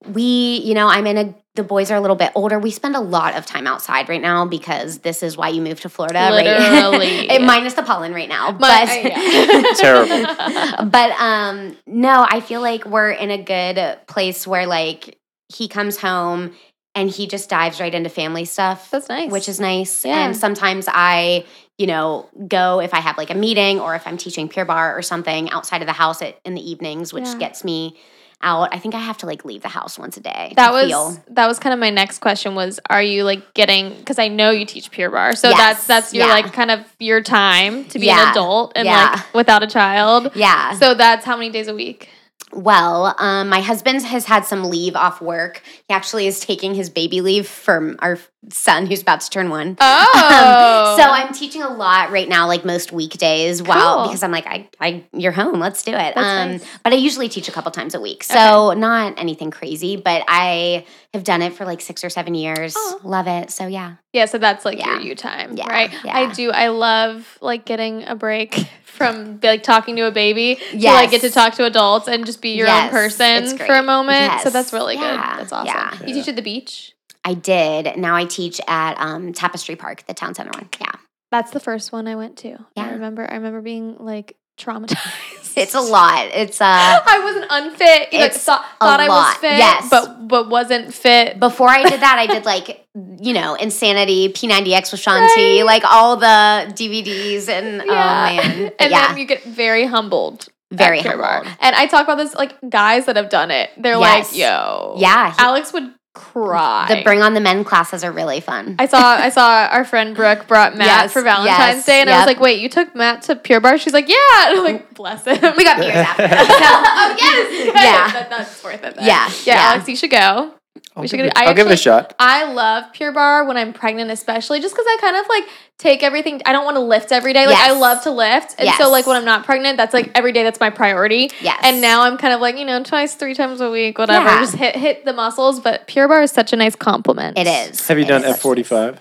we, 0.07 0.61
you 0.65 0.75
know, 0.75 0.87
I'm 0.89 1.07
in 1.07 1.19
a 1.19 1.35
the 1.57 1.65
boys 1.65 1.91
are 1.91 1.97
a 1.97 2.01
little 2.01 2.15
bit 2.15 2.31
older. 2.37 2.57
We 2.57 2.71
spend 2.71 2.95
a 2.95 3.01
lot 3.01 3.35
of 3.37 3.45
time 3.45 3.67
outside 3.67 4.09
right 4.09 4.23
now 4.23 4.45
because 4.47 4.99
this 4.99 5.25
is 5.25 5.37
why 5.37 5.49
you 5.49 5.61
moved 5.61 5.83
to 5.83 5.89
Florida, 5.89 6.31
Literally. 6.31 7.27
right? 7.29 7.43
minus 7.43 7.75
the 7.75 7.83
pollen 7.83 8.15
right 8.15 8.29
now. 8.29 8.53
My- 8.53 8.59
but 8.59 8.89
uh, 8.89 9.09
yeah. 9.09 9.63
Terrible. 9.77 10.87
but 10.91 11.11
um 11.21 11.77
no 11.87 12.25
i 12.31 12.41
feel 12.41 12.61
like 12.61 12.85
we're 12.87 13.11
in 13.11 13.31
a 13.33 13.43
good 13.43 13.99
place 14.07 14.47
where 14.47 14.67
like 14.67 15.19
he 15.53 15.67
comes 15.67 15.97
home 15.99 16.53
and 16.95 17.11
he 17.11 17.27
just 17.27 17.51
dives 17.51 17.81
right 17.81 17.93
into 17.95 18.09
family 18.09 18.45
stuff 18.45 18.91
That's 18.93 19.09
nice. 19.09 19.31
which 19.33 19.49
is 19.49 19.59
nice 19.59 20.05
Yeah. 20.05 20.27
and 20.27 20.37
sometimes 20.37 20.87
i 20.89 21.45
you 21.79 21.87
know 21.87 22.29
go 22.49 22.81
if 22.81 22.93
i 22.93 23.01
have 23.01 23.17
like 23.17 23.31
a 23.31 23.35
meeting 23.35 23.81
or 23.81 23.95
if 23.95 24.07
i'm 24.07 24.17
teaching 24.17 24.49
Pure 24.49 24.67
Barre 24.67 24.97
or 24.97 25.03
something 25.03 25.49
outside 25.51 25.81
of 25.81 25.87
the 25.87 25.93
house 25.95 26.21
at, 26.23 26.39
in 26.45 26.55
the 26.55 26.71
evenings 26.71 27.13
which 27.13 27.25
Yeah. 27.25 27.39
gets 27.39 27.65
me 27.65 27.97
out 28.43 28.69
i 28.73 28.79
think 28.79 28.95
i 28.95 28.99
have 28.99 29.17
to 29.19 29.27
like 29.27 29.45
leave 29.45 29.63
the 29.63 29.69
house 29.69 29.99
once 29.99 30.17
a 30.17 30.21
day 30.21 30.53
that 30.57 30.73
was 30.73 30.87
feel. 30.89 31.17
that 31.31 31.47
was 31.49 31.59
kind 31.59 31.73
of 31.73 31.81
my 31.81 31.91
next 31.91 32.19
question 32.21 32.55
was 32.55 32.79
are 32.91 33.03
you 33.03 33.25
like 33.25 33.55
getting 33.55 33.97
because 33.99 34.19
I 34.19 34.29
know 34.29 34.51
you 34.53 34.65
teach 34.65 34.91
Pure 34.91 35.11
Barre 35.11 35.35
so 35.35 35.49
Yes, 35.51 35.59
that's 35.59 35.87
that's 35.87 36.15
your 36.15 36.27
yeah. 36.27 36.33
like 36.35 36.53
kind 36.53 36.71
of 36.71 36.81
your 37.01 37.21
time 37.23 37.85
to 37.87 37.99
be 37.99 38.07
Yeah, 38.07 38.27
an 38.27 38.31
adult 38.33 38.73
and 38.77 38.87
yeah. 38.87 39.11
like 39.17 39.35
without 39.35 39.63
a 39.63 39.67
child. 39.67 40.31
yeah 40.37 40.73
So 40.75 40.95
that's 40.95 41.25
how 41.25 41.37
many 41.37 41.51
days 41.51 41.67
a 41.69 41.75
week? 41.75 42.11
Well, 42.53 43.15
um, 43.19 43.49
my 43.51 43.61
husband 43.61 44.03
has 44.05 44.25
had 44.25 44.45
some 44.47 44.65
leave 44.71 44.97
off 44.97 45.21
work. 45.21 45.63
He 45.87 45.93
actually 45.95 46.27
is 46.27 46.41
taking 46.41 46.75
his 46.75 46.89
baby 46.89 47.21
leave 47.21 47.47
from 47.47 47.97
our 48.01 48.19
son 48.51 48.87
who's 48.87 49.03
about 49.03 49.21
to 49.21 49.31
turn 49.31 49.51
one. 49.51 49.77
Oh, 49.81 50.95
Um, 50.97 51.03
so 51.03 51.11
I'm 51.11 51.33
teaching 51.35 51.63
a 51.63 51.69
lot 51.69 52.11
right 52.11 52.29
now, 52.29 52.47
like 52.47 52.65
most 52.65 52.93
weekdays, 52.93 53.63
while 53.63 53.97
Cool. 53.97 54.07
because 54.07 54.23
I'm 54.23 54.31
like, 54.31 54.47
I, 54.47 54.69
I, 54.81 55.05
you're 55.13 55.33
home, 55.33 55.59
let's 55.61 55.83
do 55.83 55.93
it. 55.93 56.17
Um, 56.17 56.53
nice. 56.53 56.65
but 56.85 56.93
I 56.93 56.97
usually 56.97 57.29
teach 57.29 57.49
a 57.49 57.53
couple 57.53 57.71
times 57.73 57.95
a 57.95 58.01
week, 58.01 58.23
so 58.25 58.73
not 58.75 59.19
anything 59.19 59.51
crazy. 59.51 59.97
But 59.97 60.25
I 60.29 60.87
have 61.15 61.25
done 61.25 61.43
it 61.43 61.55
for 61.55 61.65
like 61.65 61.81
six 61.81 62.05
or 62.05 62.11
seven 62.11 62.35
years. 62.35 62.75
Oh. 62.77 63.01
Love 63.03 63.27
it. 63.27 63.51
So 63.51 63.67
yeah, 63.67 63.97
yeah, 64.13 64.27
so 64.27 64.39
that's 64.39 64.65
like 64.65 64.85
your 64.85 65.01
you 65.01 65.15
time, 65.15 65.57
Yeah, 65.57 65.69
right? 65.69 65.93
yeah. 66.05 66.17
I 66.17 66.33
do. 66.33 66.51
I 66.51 66.69
love 66.69 67.39
like 67.41 67.65
getting 67.65 68.05
a 68.05 68.15
break 68.15 68.55
from 68.85 69.41
like 69.43 69.63
talking 69.63 69.97
to 69.97 70.03
a 70.03 70.11
baby 70.11 70.59
to 70.73 70.77
like 70.79 71.11
get 71.11 71.21
to 71.23 71.31
talk 71.31 71.55
to 71.55 71.65
adults 71.65 72.09
and 72.09 72.25
just 72.25 72.41
be 72.41 72.55
your 72.55 72.67
Yes, 72.67 72.85
own 72.87 72.91
person 72.91 73.59
for 73.59 73.75
a 73.75 73.83
moment. 73.83 74.41
So 74.43 74.51
that's 74.51 74.73
really 74.73 74.95
Yeah, 74.95 75.35
good. 75.35 75.41
That's 75.41 75.53
awesome. 75.53 75.67
yeah. 75.67 76.07
You 76.07 76.15
teach 76.15 76.29
at 76.29 76.37
the 76.37 76.43
beach. 76.43 76.95
I 77.29 77.35
did. 77.35 77.97
Now 77.97 78.15
I 78.17 78.25
teach 78.25 78.61
at 78.67 78.95
um, 78.99 79.33
Tapestry 79.33 79.77
Park, 79.77 80.07
the 80.07 80.15
town 80.15 80.35
center 80.35 80.51
one. 80.55 80.69
Yeah, 80.81 80.93
That's 81.31 81.51
the 81.51 81.61
first 81.61 81.93
one 81.93 82.09
I 82.09 82.15
went 82.17 82.39
to. 82.39 82.49
Yeah. 82.49 82.85
I 82.87 82.91
remember. 82.93 83.31
I 83.31 83.35
remember 83.35 83.61
being 83.61 83.97
like 83.99 84.35
traumatized. 84.59 85.57
it's 85.57 85.75
a 85.75 85.81
lot. 85.81 86.27
It's 86.33 86.61
uh, 86.61 86.65
I 86.67 87.21
wasn't 87.25 87.47
unfit. 87.51 88.13
Like, 88.13 88.13
It's 88.13 88.43
thought, 88.45 88.65
a 88.81 88.85
thought 88.85 89.01
I 89.01 89.09
was 89.09 89.35
fit, 89.37 89.59
yes. 89.59 89.89
but 89.91 90.27
but 90.27 90.49
wasn't 90.49 90.93
fit. 90.95 91.39
before 91.39 91.69
I 91.69 91.83
did 91.89 92.01
that, 92.01 92.17
I 92.19 92.27
did 92.27 92.45
like 92.55 92.85
you 93.21 93.35
know 93.35 93.55
Insanity, 93.55 94.31
P90X 94.31 94.93
with 94.93 95.01
Shaun 95.01 95.29
T, 95.35 95.59
Right. 95.59 95.67
like 95.67 95.85
all 95.85 96.17
the 96.17 96.73
DVDs, 96.75 97.49
and 97.49 97.83
oh 97.83 97.87
man, 97.87 98.73
and 98.79 98.91
yeah, 98.91 99.09
then 99.09 99.19
you 99.19 99.27
get 99.27 99.45
very 99.45 99.85
humbled. 99.85 100.49
very 100.73 101.01
humbled. 101.01 101.47
And 101.61 101.75
I 101.77 101.87
talk 101.87 102.05
about 102.05 102.19
this 102.19 102.35
like 102.35 102.57
guys 102.69 103.07
that 103.07 103.17
have 103.17 103.29
done 103.31 103.51
it. 103.51 103.71
They're 103.79 103.99
Yes. 103.99 104.31
like, 104.33 104.39
"Yo, 104.41 104.95
Yeah, 104.99 105.31
he- 105.33 105.39
Alex 105.39 105.73
would 105.73 105.93
cry." 106.15 106.87
the 106.89 107.03
Bring 107.03 107.23
on 107.23 107.35
the 107.35 107.41
Men 107.41 107.65
classes 107.65 108.05
are 108.05 108.13
really 108.13 108.41
fun. 108.41 108.77
I 108.79 108.87
saw 108.87 108.99
I 108.99 109.29
saw 109.31 109.69
our 109.71 109.85
friend 109.85 110.15
Brooke 110.15 110.47
brought 110.47 110.77
Matt 110.77 110.87
Yes, 110.87 111.13
for 111.13 111.23
Valentine's 111.23 111.77
yes, 111.77 111.87
Day, 111.87 112.01
and 112.01 112.11
I 112.11 112.19
was 112.19 112.27
like, 112.27 112.41
"Wait, 112.41 112.61
you 112.61 112.69
took 112.69 112.95
Matt 112.95 113.23
to 113.23 113.37
Pure 113.37 113.61
Barre?" 113.61 113.79
She's 113.79 113.93
like, 113.93 114.09
"Yeah." 114.09 114.17
And 114.49 114.59
I'm 114.59 114.65
like, 114.65 114.95
"Bless 114.95 115.25
him." 115.25 115.39
we 115.57 115.65
got 115.65 115.79
beers 115.79 115.95
after. 115.97 116.23
oh 116.31 117.17
yes, 117.19 117.67
Yeah. 117.67 118.13
that, 118.13 118.31
that's 118.31 118.65
worth 118.65 118.83
it. 118.85 118.95
Then. 118.97 119.05
Yeah, 119.07 119.27
yeah, 119.45 119.55
yeah. 119.55 119.71
Alex, 119.73 119.89
you 119.89 119.97
should 119.97 120.11
go. 120.11 120.55
I'll, 120.99 121.03
We 121.03 121.09
should 121.09 121.17
give, 121.19 121.27
it, 121.27 121.33
I 121.37 121.45
I'll 121.47 121.55
give 121.55 121.69
it 121.69 121.73
a 121.73 121.77
shot. 121.77 122.15
I 122.19 122.53
love 122.53 122.93
Pure 122.93 123.13
Barre 123.13 123.47
when 123.47 123.57
I'm 123.57 123.73
pregnant, 123.73 124.11
especially 124.11 124.59
just 124.61 124.75
because 124.75 124.87
I 124.89 124.99
kind 125.01 125.17
of 125.17 125.27
like 125.29 125.45
take 125.79 126.03
everything. 126.03 126.43
I 126.45 126.51
don't 126.53 126.65
want 126.65 126.77
to 126.77 126.81
lift 126.81 127.13
every 127.13 127.33
day. 127.33 127.47
Like 127.47 127.57
I 127.57 127.71
love 127.79 128.03
to 128.03 128.11
lift, 128.11 128.57
and 128.59 128.69
so 128.77 128.91
like 128.91 129.07
when 129.07 129.17
I'm 129.17 129.25
not 129.25 129.45
pregnant, 129.45 129.77
that's 129.77 129.95
like 129.95 130.11
every 130.17 130.33
day. 130.33 130.43
That's 130.43 130.59
my 130.59 130.71
priority. 130.71 131.31
Yes. 131.41 131.61
And 131.63 131.81
now 131.81 132.03
I'm 132.03 132.19
kind 132.19 132.35
of 132.35 132.41
like 132.41 132.59
you 132.59 132.65
know 132.65 132.83
twice, 132.83 133.15
three 133.15 133.35
times 133.35 133.61
a 133.61 133.71
week, 133.71 133.97
whatever. 133.99 134.25
Yeah. 134.27 134.41
Just 134.41 134.57
hit 134.57 134.75
hit 134.77 135.05
the 135.05 135.13
muscles. 135.13 135.61
But 135.61 135.87
Pure 135.87 136.09
Barre 136.09 136.25
is 136.25 136.33
such 136.33 136.53
a 136.53 136.57
nice 136.57 136.75
compliment. 136.75 137.39
it 137.39 137.47
is. 137.47 137.87
Have 137.87 137.99
you 137.99 138.05
It 138.05 138.09
done 138.09 138.25
is. 138.25 138.31
F 138.35 138.41
forty 138.41 138.65
five? 138.65 139.01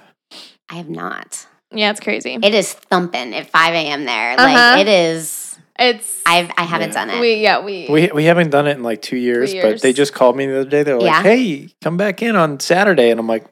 I 0.69 0.75
have 0.75 0.89
not. 0.89 1.47
Yeah, 1.71 1.89
it's 1.91 1.99
crazy. 1.99 2.37
It 2.41 2.53
is 2.53 2.73
thumping 2.73 3.33
at 3.33 3.49
five 3.49 3.73
a.m. 3.73 4.05
there. 4.05 4.33
Uh-huh. 4.33 4.45
Like 4.53 4.79
it 4.81 4.87
is. 4.87 5.46
It's 5.79 6.21
I've 6.25 6.51
I 6.57 6.63
haven't 6.63 6.89
Yeah. 6.89 7.05
done 7.05 7.09
it. 7.11 7.19
we 7.21 7.35
yeah 7.35 7.59
we, 7.63 7.87
We 7.89 8.07
we 8.13 8.23
haven't 8.25 8.49
done 8.49 8.67
it 8.67 8.77
in 8.77 8.83
like 8.83 9.01
two 9.01 9.17
years, 9.17 9.53
but 9.53 9.81
they 9.81 9.93
just 9.93 10.13
called 10.13 10.35
me 10.35 10.45
the 10.45 10.61
other 10.61 10.69
day. 10.69 10.83
They 10.83 10.93
were 10.93 11.01
Yeah. 11.01 11.17
like, 11.17 11.23
"Hey, 11.25 11.69
come 11.81 11.97
back 11.97 12.21
in 12.21 12.35
on 12.35 12.59
Saturday," 12.59 13.09
and 13.11 13.19
I'm 13.19 13.27
like, 13.27 13.45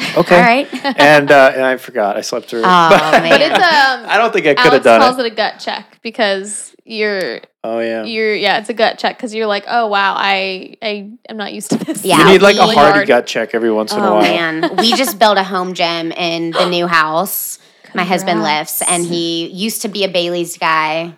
"Okay." 0.16 0.36
All 0.36 0.42
right. 0.42 0.68
And 0.98 1.30
uh, 1.30 1.52
and 1.54 1.64
I 1.64 1.76
forgot. 1.76 2.16
I 2.16 2.20
slept 2.22 2.46
through. 2.48 2.60
it. 2.60 2.66
Oh, 2.66 2.88
but, 2.90 3.12
man. 3.22 3.30
but 3.30 3.40
it's 3.40 3.54
um. 3.54 4.10
I 4.10 4.16
don't 4.18 4.32
think 4.32 4.46
I 4.46 4.54
could 4.54 4.72
have 4.72 4.72
Alex 4.72 4.84
done 4.84 5.00
calls 5.00 5.18
it. 5.18 5.26
it 5.26 5.32
a 5.32 5.34
gut 5.34 5.58
check 5.58 5.98
because 6.02 6.74
you're 6.86 7.40
Oh 7.66 7.78
yeah. 7.80 8.04
you're 8.04 8.34
yeah 8.34 8.58
it's 8.58 8.68
a 8.68 8.74
gut 8.74 8.98
check 8.98 9.16
because 9.16 9.34
you're 9.34 9.46
like 9.46 9.64
oh 9.66 9.86
wow 9.86 10.14
I 10.18 10.76
I 10.82 11.10
am 11.30 11.38
not 11.38 11.54
used 11.54 11.70
to 11.70 11.78
this. 11.78 12.04
Yeah, 12.04 12.18
you 12.18 12.24
need 12.26 12.42
like 12.42 12.56
a 12.56 12.66
we- 12.68 12.74
hardy 12.74 13.06
gut 13.06 13.26
check 13.26 13.54
every 13.54 13.72
once 13.72 13.92
in 13.92 14.00
a 14.00 14.06
Oh 14.06 14.14
while. 14.16 14.22
man, 14.22 14.76
we 14.76 14.92
just 14.94 15.18
built 15.18 15.38
a 15.38 15.44
home 15.44 15.72
gym 15.72 16.12
in 16.12 16.50
the 16.50 16.68
new 16.68 16.86
house. 16.86 17.58
My 17.94 18.02
husband 18.04 18.42
lifts, 18.42 18.82
and 18.82 19.06
he 19.06 19.46
used 19.46 19.82
to 19.82 19.88
be 19.88 20.02
a 20.04 20.08
Bailey's 20.08 20.58
guy, 20.58 21.14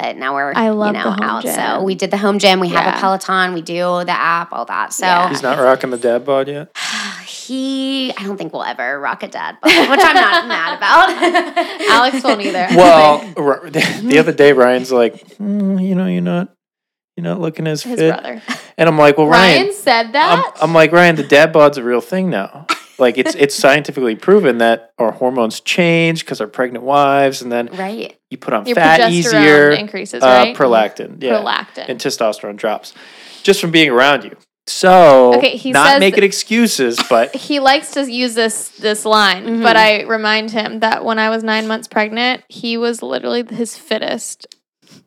but 0.00 0.16
now 0.16 0.34
we're 0.34 0.52
I 0.54 0.70
love 0.70 0.94
you 0.94 1.02
the 1.02 1.04
know 1.04 1.10
home 1.10 1.22
out. 1.22 1.44
So 1.44 1.82
we 1.82 1.94
did 1.94 2.10
the 2.10 2.16
home 2.16 2.38
gym. 2.38 2.60
We 2.60 2.68
have 2.68 2.94
a 2.94 2.98
Peloton. 2.98 3.54
We 3.54 3.62
do 3.62 4.04
the 4.04 4.12
app, 4.12 4.52
all 4.52 4.64
that. 4.66 4.92
So 4.92 5.06
Yeah. 5.06 5.28
He's 5.28 5.42
not 5.42 5.58
rocking 5.58 5.90
the 5.90 5.98
dad 5.98 6.24
bod 6.24 6.48
yet. 6.48 6.74
he, 7.26 8.12
I 8.16 8.22
don't 8.22 8.36
think 8.36 8.52
we'll 8.52 8.64
ever 8.64 8.98
rock 8.98 9.22
a 9.22 9.28
dad 9.28 9.58
bod, 9.60 9.90
which 9.90 10.00
I'm 10.02 10.14
not 10.14 10.48
mad 10.48 10.76
about. 10.76 11.80
Alex 11.90 12.24
won't 12.24 12.40
either. 12.40 12.66
Well, 12.74 13.18
the 13.34 14.16
other 14.18 14.32
day 14.32 14.52
Ryan's 14.52 14.92
like, 14.92 15.26
"Mm, 15.38 15.86
you 15.86 15.94
know, 15.94 16.06
you're 16.06 16.22
not, 16.22 16.54
you're 17.16 17.24
not 17.24 17.40
looking 17.40 17.66
as 17.66 17.82
his 17.82 17.98
fit, 17.98 18.14
brother 18.14 18.42
and 18.78 18.88
I'm 18.88 18.96
like, 18.96 19.18
well, 19.18 19.26
Ryan, 19.26 19.62
Ryan, 19.62 19.74
said 19.74 20.06
I'm, 20.06 20.12
that. 20.12 20.56
I'm 20.60 20.72
like 20.72 20.92
Ryan, 20.92 21.16
the 21.16 21.22
dad 21.22 21.52
bod's 21.52 21.76
a 21.76 21.82
real 21.82 22.00
thing 22.00 22.30
now. 22.30 22.66
Like 23.00 23.18
it's 23.18 23.34
it's 23.34 23.54
scientifically 23.54 24.14
proven 24.14 24.58
that 24.58 24.92
our 24.98 25.12
hormones 25.12 25.60
change 25.60 26.24
because 26.24 26.40
our 26.40 26.46
pregnant 26.46 26.84
wives, 26.84 27.42
and 27.42 27.50
then 27.50 27.66
right. 27.72 28.16
you 28.30 28.36
put 28.38 28.52
on 28.54 28.66
Your 28.66 28.74
fat 28.76 29.00
progesterone 29.00 29.10
easier, 29.10 29.70
increases, 29.70 30.22
uh, 30.22 30.26
right? 30.26 30.56
prolactin, 30.56 31.22
yeah, 31.22 31.40
Prolactin. 31.40 31.88
and 31.88 31.98
testosterone 32.00 32.56
drops 32.56 32.92
just 33.42 33.60
from 33.60 33.70
being 33.70 33.88
around 33.90 34.24
you. 34.24 34.36
So, 34.66 35.34
Okay, 35.34 35.56
he 35.56 35.72
not 35.72 35.86
says 35.92 36.00
making 36.00 36.22
excuses, 36.22 37.00
but 37.08 37.34
he 37.48 37.58
likes 37.58 37.92
to 37.92 38.08
use 38.10 38.34
this 38.34 38.68
this 38.68 39.04
line, 39.04 39.44
Mhm. 39.46 39.62
but 39.62 39.76
I 39.76 40.02
remind 40.02 40.50
him 40.52 40.80
that 40.80 41.04
when 41.04 41.18
I 41.18 41.30
was 41.30 41.42
nine 41.42 41.66
months 41.66 41.88
pregnant, 41.88 42.44
he 42.48 42.76
was 42.76 43.02
literally 43.02 43.44
his 43.50 43.76
fittest 43.76 44.46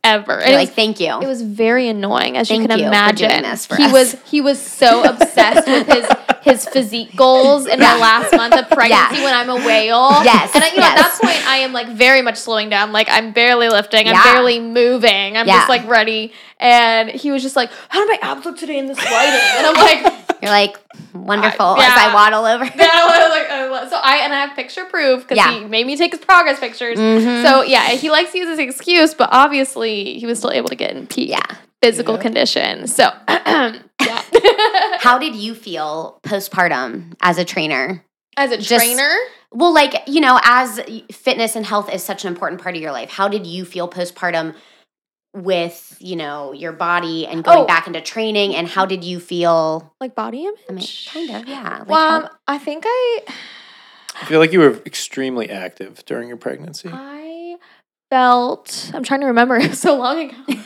ever. 0.04 0.40
And 0.40 0.56
like, 0.56 0.70
was- 0.70 0.76
thank 0.76 1.00
you. 1.00 1.18
It 1.22 1.28
was 1.28 1.42
very 1.42 1.88
annoying, 1.88 2.36
as 2.38 2.48
Thank 2.50 2.64
you 2.64 2.68
can 2.68 2.80
you 2.80 2.86
for 2.86 2.90
imagine. 2.90 3.30
doing 3.30 3.44
this 3.44 3.66
for 3.66 3.76
he 3.78 3.84
us. 3.86 3.92
was 3.94 4.16
he 4.26 4.42
was 4.42 4.60
so 4.60 5.04
obsessed 5.10 5.68
with 5.68 5.88
his 5.88 6.06
his 6.44 6.66
physique 6.68 7.16
goals 7.16 7.66
in 7.66 7.80
my 7.80 7.86
Yeah. 7.96 8.02
last 8.02 8.34
month 8.36 8.54
of 8.56 8.70
pregnancy 8.70 9.18
Yeah. 9.18 9.24
when 9.24 9.34
I'm 9.34 9.50
a 9.50 9.56
whale. 9.56 10.24
Yes, 10.24 10.52
and 10.54 10.64
I, 10.64 10.68
you 10.72 10.78
know 10.78 10.84
at 10.88 10.96
that 10.98 11.20
point 11.22 11.48
I 11.48 11.58
am 11.60 11.74
like 11.74 11.88
very 11.88 12.22
much 12.22 12.38
slowing 12.38 12.70
down. 12.70 12.92
Like 12.92 13.08
I'm 13.10 13.32
barely 13.32 13.70
lifting. 13.70 14.08
I'm 14.08 14.14
Yeah. 14.16 14.24
barely 14.34 14.60
moving. 14.60 15.38
I'm 15.38 15.48
Yeah. 15.48 15.58
just 15.60 15.70
like 15.70 15.88
ready. 15.88 16.34
And 16.60 17.10
he 17.10 17.32
was 17.32 17.42
just 17.44 17.56
like, 17.56 17.70
"How 17.90 18.00
do 18.02 18.08
my 18.08 18.20
abs 18.22 18.46
look 18.46 18.58
today 18.58 18.78
in 18.78 18.88
this 18.88 18.98
lighting?" 18.98 19.40
And 19.58 19.68
I'm 19.68 19.74
like. 19.76 20.14
You're 20.44 20.52
like 20.52 20.76
wonderful 21.14 21.66
I- 21.80 21.86
as. 21.86 21.92
I 21.96 22.14
waddle 22.14 22.46
over. 22.46 22.66
Yeah, 22.76 22.90
I 22.92 23.68
like, 23.72 23.90
so 23.90 23.96
I 23.96 24.18
and 24.26 24.34
I 24.34 24.42
have 24.46 24.58
picture 24.58 24.84
proof 24.84 25.22
because 25.22 25.38
Yeah. 25.38 25.54
he 25.58 25.64
made 25.64 25.88
me 25.88 25.96
take 25.96 26.12
his 26.12 26.20
progress 26.20 26.60
pictures. 26.60 26.98
Mhm. 27.00 27.46
So 27.48 27.62
yeah, 27.62 27.88
he 27.92 28.10
likes 28.12 28.34
to 28.34 28.40
use 28.40 28.48
this 28.48 28.60
excuse, 28.60 29.14
but 29.14 29.30
obviously 29.32 30.20
he 30.20 30.26
was 30.26 30.40
still 30.40 30.52
able 30.52 30.68
to 30.68 30.76
get 30.76 30.92
in 30.92 31.08
peak 31.08 31.30
Yeah. 31.30 31.40
physical 31.82 32.16
Yeah. 32.16 32.22
condition. 32.24 32.88
So 32.88 33.10
yeah, 33.30 33.74
How 35.00 35.18
did 35.20 35.36
you 35.36 35.54
feel 35.56 36.20
postpartum 36.24 37.14
as 37.22 37.38
a 37.38 37.46
trainer? 37.46 38.04
as 38.36 38.52
a 38.52 38.58
Just- 38.58 38.84
trainer, 38.84 39.16
Well, 39.52 39.72
like, 39.74 39.94
you 40.08 40.20
know, 40.20 40.40
as 40.44 40.80
fitness 41.12 41.56
and 41.56 41.64
health 41.64 41.94
is 41.94 42.04
such 42.04 42.26
an 42.26 42.30
important 42.30 42.60
part 42.62 42.76
of 42.76 42.82
your 42.82 42.92
life, 42.92 43.12
how 43.12 43.28
did 43.28 43.46
you 43.46 43.64
feel 43.66 43.88
postpartum 43.88 44.56
with, 45.36 45.96
you 46.00 46.16
know, 46.16 46.52
your 46.52 46.72
body 46.72 47.28
and 47.28 47.44
going 47.44 47.60
Oh. 47.60 47.66
back 47.66 47.86
into 47.86 48.02
training? 48.02 48.56
And 48.56 48.68
how 48.68 48.86
did 48.88 49.04
you 49.04 49.20
feel? 49.20 49.94
Like 50.02 50.16
body 50.16 50.46
image? 50.46 50.60
I 50.68 50.74
mean, 51.20 51.28
kind 51.30 51.42
of, 51.44 51.48
yeah. 51.48 51.78
Like 51.80 51.88
Well, 51.88 52.10
how- 52.10 52.18
um, 52.26 52.30
I 52.48 52.58
think 52.58 52.86
I 52.88 53.20
I 54.20 54.26
feel 54.26 54.40
like 54.40 54.52
you 54.52 54.60
were 54.60 54.80
extremely 54.86 55.50
active 55.52 56.04
during 56.06 56.28
your 56.28 56.38
pregnancy. 56.38 56.90
I 56.92 57.58
felt 58.12 58.92
I'm 58.96 59.04
trying 59.04 59.22
to 59.22 59.28
remember 59.28 59.58
it 59.58 59.70
was 59.70 59.80
so 59.80 59.96
long 59.96 60.20
ago. 60.30 60.36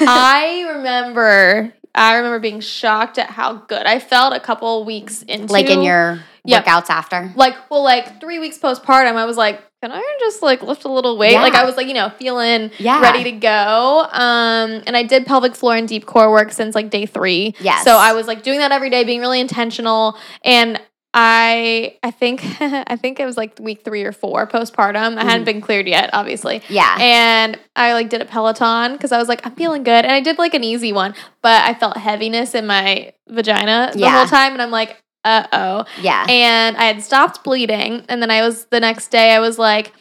I 0.00 0.64
remember 0.76 1.72
I 1.94 2.16
remember 2.16 2.38
being 2.38 2.60
shocked 2.60 3.18
at 3.18 3.30
how 3.30 3.54
good 3.54 3.86
I 3.86 3.98
felt 3.98 4.32
a 4.34 4.40
couple 4.40 4.84
weeks 4.84 5.22
into 5.22 5.52
like 5.52 5.68
in 5.70 5.82
your 5.82 6.20
Yep. 6.44 6.64
workouts 6.64 6.90
after. 6.90 7.32
like 7.36 7.54
well 7.70 7.84
like 7.84 8.20
three 8.20 8.40
weeks 8.40 8.58
postpartum 8.58 9.14
I 9.14 9.26
was 9.26 9.36
like 9.36 9.60
can 9.80 9.92
I 9.92 10.16
just 10.20 10.42
like 10.42 10.60
lift 10.62 10.84
a 10.84 10.88
little 10.90 11.16
weight 11.16 11.34
like 11.36 11.54
I 11.54 11.64
was 11.64 11.76
like 11.76 11.86
you 11.86 11.94
know 11.94 12.08
feeling 12.18 12.72
Yeah. 12.78 13.00
ready 13.00 13.22
to 13.24 13.32
go 13.32 14.00
um 14.10 14.82
and 14.86 14.96
I 14.96 15.04
did 15.04 15.24
pelvic 15.24 15.54
floor 15.54 15.76
and 15.76 15.86
deep 15.86 16.04
core 16.04 16.32
work 16.32 16.50
since 16.50 16.74
like 16.74 16.90
day 16.90 17.06
three 17.06 17.54
Yes. 17.60 17.84
so 17.84 17.92
I 17.96 18.12
was 18.14 18.26
like 18.26 18.42
doing 18.42 18.58
that 18.58 18.72
every 18.72 18.90
day 18.90 19.04
being 19.04 19.20
really 19.20 19.38
intentional 19.40 20.16
and 20.44 20.80
I 21.14 21.98
I 22.02 22.10
think 22.10 22.42
I 22.60 22.96
think 22.96 23.20
it 23.20 23.26
was 23.26 23.36
like 23.36 23.58
week 23.60 23.84
three 23.84 24.02
or 24.04 24.12
four 24.12 24.46
postpartum 24.46 25.18
I 25.18 25.24
hadn't 25.24 25.44
been 25.44 25.60
cleared 25.60 25.86
yet 25.86 26.10
obviously 26.12 26.62
Yeah. 26.68 26.96
and 26.98 27.58
I 27.76 27.92
like 27.92 28.08
did 28.08 28.22
a 28.22 28.24
Peloton 28.24 28.92
because 28.92 29.12
I 29.12 29.18
was 29.18 29.28
like, 29.28 29.44
I'm 29.46 29.54
feeling 29.54 29.82
good. 29.82 30.04
And 30.04 30.12
I 30.12 30.20
did 30.20 30.38
like 30.38 30.54
an 30.54 30.64
easy 30.64 30.92
one, 30.92 31.14
but 31.42 31.64
I 31.64 31.74
felt 31.74 31.96
heaviness 31.96 32.54
in 32.54 32.66
my 32.66 33.12
vagina 33.28 33.90
the 33.92 33.98
Yeah. 34.00 34.18
whole 34.18 34.26
time. 34.26 34.52
And 34.52 34.62
I'm 34.62 34.70
like, 34.70 35.02
uh 35.24 35.46
oh. 35.52 35.84
yeah. 36.00 36.26
And 36.28 36.76
I 36.76 36.84
had 36.84 37.02
stopped 37.02 37.44
bleeding. 37.44 38.04
And 38.08 38.20
then 38.22 38.30
I 38.30 38.42
was 38.42 38.64
the 38.66 38.80
next 38.80 39.08
day, 39.08 39.32
I 39.34 39.38
was 39.40 39.58
like, 39.58 39.92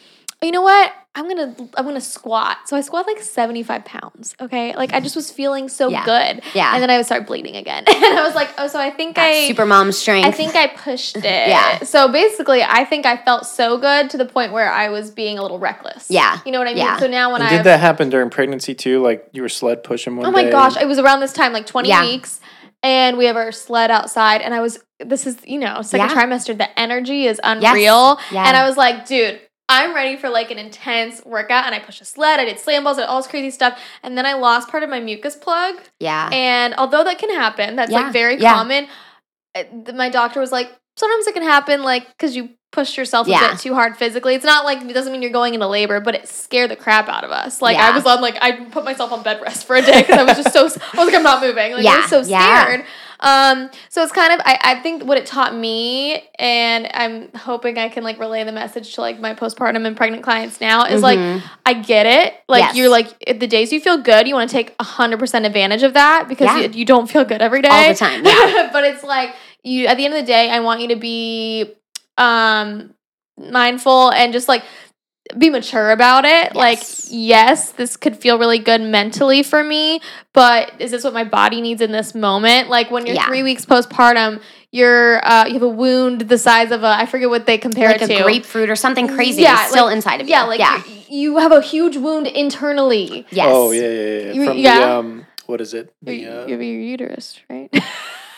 you 0.42 0.52
know 0.52 0.62
what? 0.62 0.94
I'm 1.14 1.28
gonna 1.28 1.54
I'm 1.76 1.84
gonna 1.84 2.00
squat. 2.00 2.58
So 2.70 2.78
I 2.78 2.82
squat 2.82 3.06
like 3.06 3.22
75 3.22 3.84
pounds. 3.84 4.34
Okay. 4.40 4.74
Like 4.76 4.94
I 4.94 5.02
just 5.02 5.16
was 5.16 5.30
feeling 5.30 5.68
so 5.68 5.90
Yeah. 5.90 6.06
good. 6.06 6.42
Yeah. 6.54 6.72
And 6.74 6.82
then 6.82 6.90
I 6.90 6.96
would 6.96 7.06
start 7.06 7.28
bleeding 7.28 7.58
again. 7.58 7.84
and 7.88 7.96
I 8.18 8.24
was 8.26 8.34
like, 8.34 8.50
oh, 8.58 8.68
so 8.68 8.80
I 8.80 8.92
think 8.92 9.16
That 9.18 9.28
I 9.30 9.48
super 9.48 9.66
mom 9.66 9.92
strength. 9.92 10.26
I 10.26 10.32
think 10.32 10.56
I 10.56 10.68
pushed 10.68 11.18
it. 11.18 11.24
Yeah. 11.26 11.80
So 11.84 12.10
basically, 12.10 12.64
I 12.64 12.86
think 12.86 13.06
I 13.06 13.18
felt 13.18 13.46
so 13.46 13.78
good 13.78 14.10
to 14.12 14.18
the 14.18 14.26
point 14.26 14.54
where 14.54 14.72
I 14.72 14.88
was 14.88 15.12
being 15.12 15.38
a 15.38 15.42
little 15.42 15.60
reckless. 15.60 16.08
Yeah. 16.10 16.40
You 16.46 16.54
know 16.54 16.60
what 16.60 16.68
I 16.70 16.72
mean? 16.72 16.78
Yeah. 16.86 16.98
So 16.98 17.08
now 17.08 17.34
when 17.34 17.42
And 17.42 17.50
I 17.50 17.58
did 17.58 17.66
that 17.66 17.82
happen 17.82 18.10
during 18.10 18.30
pregnancy 18.30 18.74
too? 18.74 19.02
Like 19.02 19.28
you 19.34 19.42
were 19.42 19.50
sled 19.50 19.84
pushing 19.84 20.16
one 20.16 20.28
Oh 20.28 20.32
my 20.32 20.44
day? 20.46 20.52
gosh, 20.52 20.78
it 20.78 20.88
was 20.88 20.98
around 20.98 21.20
this 21.20 21.34
time, 21.34 21.52
like 21.52 21.66
20 21.66 21.90
Yeah. 21.90 22.04
weeks. 22.06 22.40
And 22.84 23.18
we 23.18 23.26
have 23.26 23.36
our 23.36 23.52
sled 23.52 23.92
outside, 23.92 24.42
and 24.42 24.56
I 24.56 24.60
was, 24.62 24.80
this 25.00 25.28
is, 25.28 25.38
you 25.46 25.60
know, 25.60 25.84
second 25.84 26.10
Yeah. 26.10 26.16
trimester. 26.16 26.58
The 26.58 26.80
energy 26.80 27.28
is 27.28 27.40
unreal. 27.44 28.18
Yeah. 28.32 28.48
And 28.48 28.58
I 28.58 28.68
was 28.68 28.76
like, 28.76 29.06
dude, 29.06 29.40
I'm 29.72 29.94
ready 29.96 30.18
for 30.18 30.30
like 30.30 30.52
an 30.52 30.58
intense 30.60 31.24
workout. 31.26 31.66
And 31.66 31.74
I 31.76 31.80
pushed 31.80 32.02
a 32.02 32.06
sled, 32.06 32.40
I 32.40 32.46
did 32.46 32.60
slam 32.60 32.84
balls, 32.84 32.98
I 32.98 33.02
did 33.02 33.08
all 33.10 33.22
this 33.22 33.28
crazy 33.30 33.52
stuff. 33.52 33.80
And 34.04 34.18
then 34.18 34.26
I 34.26 34.34
lost 34.34 34.70
part 34.70 34.84
of 34.84 34.90
my 34.90 35.00
mucus 35.00 35.36
plug. 35.36 35.76
yeah. 36.00 36.30
And 36.32 36.74
although 36.78 37.04
that 37.04 37.18
can 37.20 37.30
happen, 37.30 37.76
that's 37.76 37.92
Yeah. 37.92 38.02
like 38.02 38.14
very 38.14 38.38
Yeah. 38.38 38.54
common. 38.54 38.88
uh, 39.56 39.64
My 39.94 40.10
doctor 40.10 40.40
was 40.40 40.52
like, 40.52 40.72
sometimes 40.98 41.28
it 41.28 41.34
can 41.34 41.44
happen, 41.44 41.84
like, 41.84 42.08
because 42.10 42.36
you 42.36 42.50
pushed 42.72 42.96
yourself 42.98 43.28
a 43.28 43.32
bit 43.32 43.60
too 43.60 43.74
hard 43.74 43.98
physically. 43.98 44.34
It's 44.34 44.46
not 44.46 44.64
like 44.64 44.82
it 44.82 44.94
doesn't 44.94 45.12
mean 45.12 45.22
you're 45.22 45.30
going 45.32 45.54
into 45.56 45.68
labor, 45.68 46.00
but 46.00 46.16
it 46.16 46.30
scared 46.30 46.70
the 46.72 46.78
crap 46.78 47.10
out 47.10 47.26
of 47.26 47.32
us. 47.32 47.62
Like 47.62 47.76
I 47.76 47.92
was 47.92 48.06
on 48.06 48.22
like 48.22 48.38
I 48.42 48.64
put 48.66 48.86
myself 48.86 49.12
on 49.12 49.24
bed 49.24 49.42
rest 49.42 49.66
for 49.68 49.76
a 49.76 49.82
day 49.82 50.02
because 50.02 50.18
I 50.18 50.24
was 50.24 50.38
just 50.38 50.54
so 50.54 50.62
I 50.62 50.64
was 50.64 50.78
like 51.08 51.14
I'm 51.16 51.22
not 51.24 51.42
moving. 51.42 51.74
Like 51.74 51.86
I 51.86 51.98
was 51.98 52.10
so 52.10 52.22
Yeah. 52.22 52.64
scared. 52.64 52.86
Um, 53.22 53.70
so 53.90 54.02
it's 54.04 54.12
kind 54.12 54.34
of 54.34 54.40
I, 54.46 54.58
I 54.62 54.80
think 54.82 55.04
what 55.04 55.18
it 55.18 55.26
taught 55.26 55.56
me, 55.56 56.24
and 56.40 56.88
I'm 56.94 57.32
hoping 57.36 57.78
I 57.78 57.90
can 57.90 58.04
like 58.04 58.20
relay 58.20 58.44
the 58.44 58.52
message 58.52 58.96
to 58.96 59.02
like 59.02 59.20
my 59.20 59.36
postpartum 59.36 59.86
and 59.86 59.96
pregnant 59.96 60.24
clients 60.24 60.60
now 60.60 60.86
is 60.86 61.02
like 61.04 61.20
Mhm. 61.20 61.44
I 61.66 61.74
get 61.74 62.06
it. 62.06 62.34
Like 62.50 62.62
Yes. 62.64 62.76
you're 62.76 62.90
like 62.90 63.08
the 63.40 63.48
days 63.48 63.72
you 63.72 63.80
feel 63.80 63.98
good, 63.98 64.28
you 64.28 64.34
want 64.34 64.50
to 64.50 64.54
take 64.56 64.76
hundred 64.82 65.20
percent 65.20 65.46
advantage 65.46 65.84
of 65.84 65.94
that 65.94 66.28
because 66.28 66.46
Yeah. 66.48 66.60
you, 66.68 66.70
you 66.80 66.86
don't 66.86 67.10
feel 67.10 67.24
good 67.24 67.42
every 67.42 67.62
day 67.62 67.70
all 67.70 67.88
the 67.90 67.94
time. 67.96 68.26
Yeah. 68.26 68.70
but 68.74 68.84
it's 68.86 69.04
like 69.04 69.36
you 69.64 69.86
at 69.88 69.98
the 69.98 70.06
end 70.06 70.14
of 70.16 70.20
the 70.20 70.26
day, 70.26 70.50
I 70.50 70.60
want 70.62 70.82
you 70.82 70.88
to 70.90 70.96
be 70.96 71.74
um 72.18 72.94
mindful 73.38 74.12
and 74.12 74.34
just 74.34 74.48
like 74.48 74.64
be 75.38 75.50
mature 75.50 75.92
about 75.92 76.26
it. 76.26 76.56
Like, 76.56 76.80
Yes. 76.80 77.10
yes, 77.12 77.72
this 77.72 77.98
could 77.98 78.18
feel 78.18 78.38
really 78.40 78.60
good 78.60 78.82
mentally 78.82 79.44
for 79.44 79.64
me, 79.64 80.02
but 80.34 80.72
is 80.80 80.92
this 80.92 81.04
what 81.04 81.14
my 81.14 81.24
body 81.24 81.62
needs 81.62 81.82
in 81.82 81.92
this 81.92 82.14
moment? 82.16 82.70
Like 82.70 82.92
when 82.92 83.06
you're 83.06 83.16
Yeah. 83.16 83.28
three 83.28 83.44
weeks 83.44 83.66
postpartum, 83.66 84.42
you're 84.72 85.26
uh, 85.28 85.46
you 85.48 85.54
have 85.54 85.64
a 85.64 85.68
wound 85.68 86.22
the 86.22 86.38
size 86.38 86.72
of 86.72 86.84
a 86.84 86.88
I 86.88 87.06
forget 87.06 87.30
what 87.30 87.46
they 87.46 87.58
compare 87.58 87.90
like 87.90 88.02
it 88.02 88.10
a 88.10 88.18
to. 88.18 88.24
grapefruit 88.24 88.70
or 88.70 88.76
something 88.76 89.08
crazy 89.08 89.42
Yeah, 89.42 89.66
still 89.68 89.86
like- 89.86 89.96
inside 89.98 90.22
of 90.22 90.28
you. 90.28 90.32
Yeah, 90.36 90.44
like 90.44 90.60
yeah. 90.60 90.82
You, 91.10 91.34
you 91.34 91.38
have 91.40 91.52
a 91.52 91.62
huge 91.62 91.98
wound 91.98 92.28
internally. 92.28 93.26
yes. 93.32 93.48
Oh 93.52 93.72
yeah, 93.72 93.82
yeah, 93.82 94.32
yeah. 94.34 94.46
From 94.46 94.58
yeah. 94.58 94.80
the 94.80 94.92
um, 95.00 95.26
what 95.48 95.60
is 95.60 95.74
it? 95.74 95.94
Your, 96.06 96.16
The, 96.16 96.28
uh, 96.28 96.48
your, 96.48 96.62
your 96.62 96.80
uterus, 96.82 97.40
right? 97.50 97.70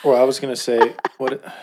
well, 0.03 0.15
I 0.19 0.23
was 0.23 0.39
gonna 0.39 0.55
say 0.55 0.93
what. 1.17 1.43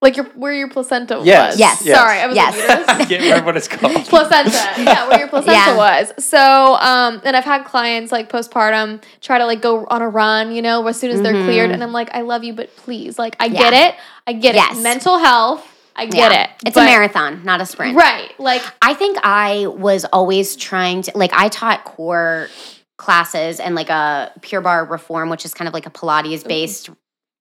It, 0.00 0.04
like 0.04 0.16
your 0.16 0.26
where 0.34 0.52
your 0.52 0.68
placenta 0.68 1.20
Yes, 1.24 1.52
was. 1.52 1.60
yes, 1.60 1.82
yes. 1.84 1.96
Sorry, 1.98 2.18
I 2.20 2.26
was 2.26 2.36
Yes. 2.36 2.56
like 2.56 2.68
uterus. 2.68 2.88
I 2.88 3.04
can't 3.04 3.22
remember 3.22 3.46
what 3.46 3.56
it's 3.56 3.68
called. 3.68 3.94
placenta. 4.06 4.50
Yeah, 4.82 5.08
where 5.08 5.18
your 5.18 5.28
placenta 5.28 5.52
Yeah. 5.52 5.76
was. 5.76 6.12
So, 6.24 6.38
um, 6.80 7.20
and 7.24 7.36
I've 7.36 7.44
had 7.44 7.64
clients 7.64 8.10
like 8.12 8.30
postpartum 8.30 9.02
try 9.20 9.38
to 9.38 9.46
like 9.46 9.60
go 9.60 9.86
on 9.86 10.02
a 10.02 10.08
run, 10.08 10.52
you 10.52 10.62
know, 10.62 10.86
as 10.86 10.98
soon 10.98 11.10
as 11.10 11.20
they're 11.22 11.34
Mhm. 11.34 11.44
cleared, 11.44 11.70
and 11.70 11.82
I'm 11.82 11.92
like, 11.92 12.14
I 12.14 12.22
love 12.22 12.44
you, 12.44 12.52
but 12.54 12.74
please, 12.76 13.18
like, 13.18 13.36
I 13.40 13.46
Yeah. 13.46 13.58
get 13.70 13.72
it, 13.72 13.94
I 14.26 14.32
get 14.32 14.54
Yes. 14.54 14.78
it. 14.78 14.82
Mental 14.82 15.18
health, 15.18 15.66
I 15.96 16.06
get 16.06 16.32
Yeah. 16.32 16.42
it. 16.44 16.50
It's 16.66 16.74
but- 16.74 16.82
a 16.82 16.84
marathon, 16.86 17.42
not 17.44 17.60
a 17.60 17.66
sprint. 17.66 17.96
right? 17.96 18.32
Like, 18.38 18.62
I 18.80 18.94
think 18.94 19.18
I 19.22 19.66
was 19.66 20.06
always 20.06 20.56
trying 20.56 21.02
to 21.02 21.12
like 21.14 21.32
I 21.34 21.48
taught 21.48 21.84
core 21.84 22.48
classes 22.96 23.60
and 23.60 23.74
like 23.74 23.90
a 23.90 24.30
Pure 24.40 24.60
Barre 24.62 24.84
reform, 24.84 25.28
which 25.30 25.44
is 25.44 25.52
kind 25.54 25.68
of 25.68 25.74
like 25.74 25.86
a 25.86 25.90
Pilates 25.90 26.46
based 26.46 26.90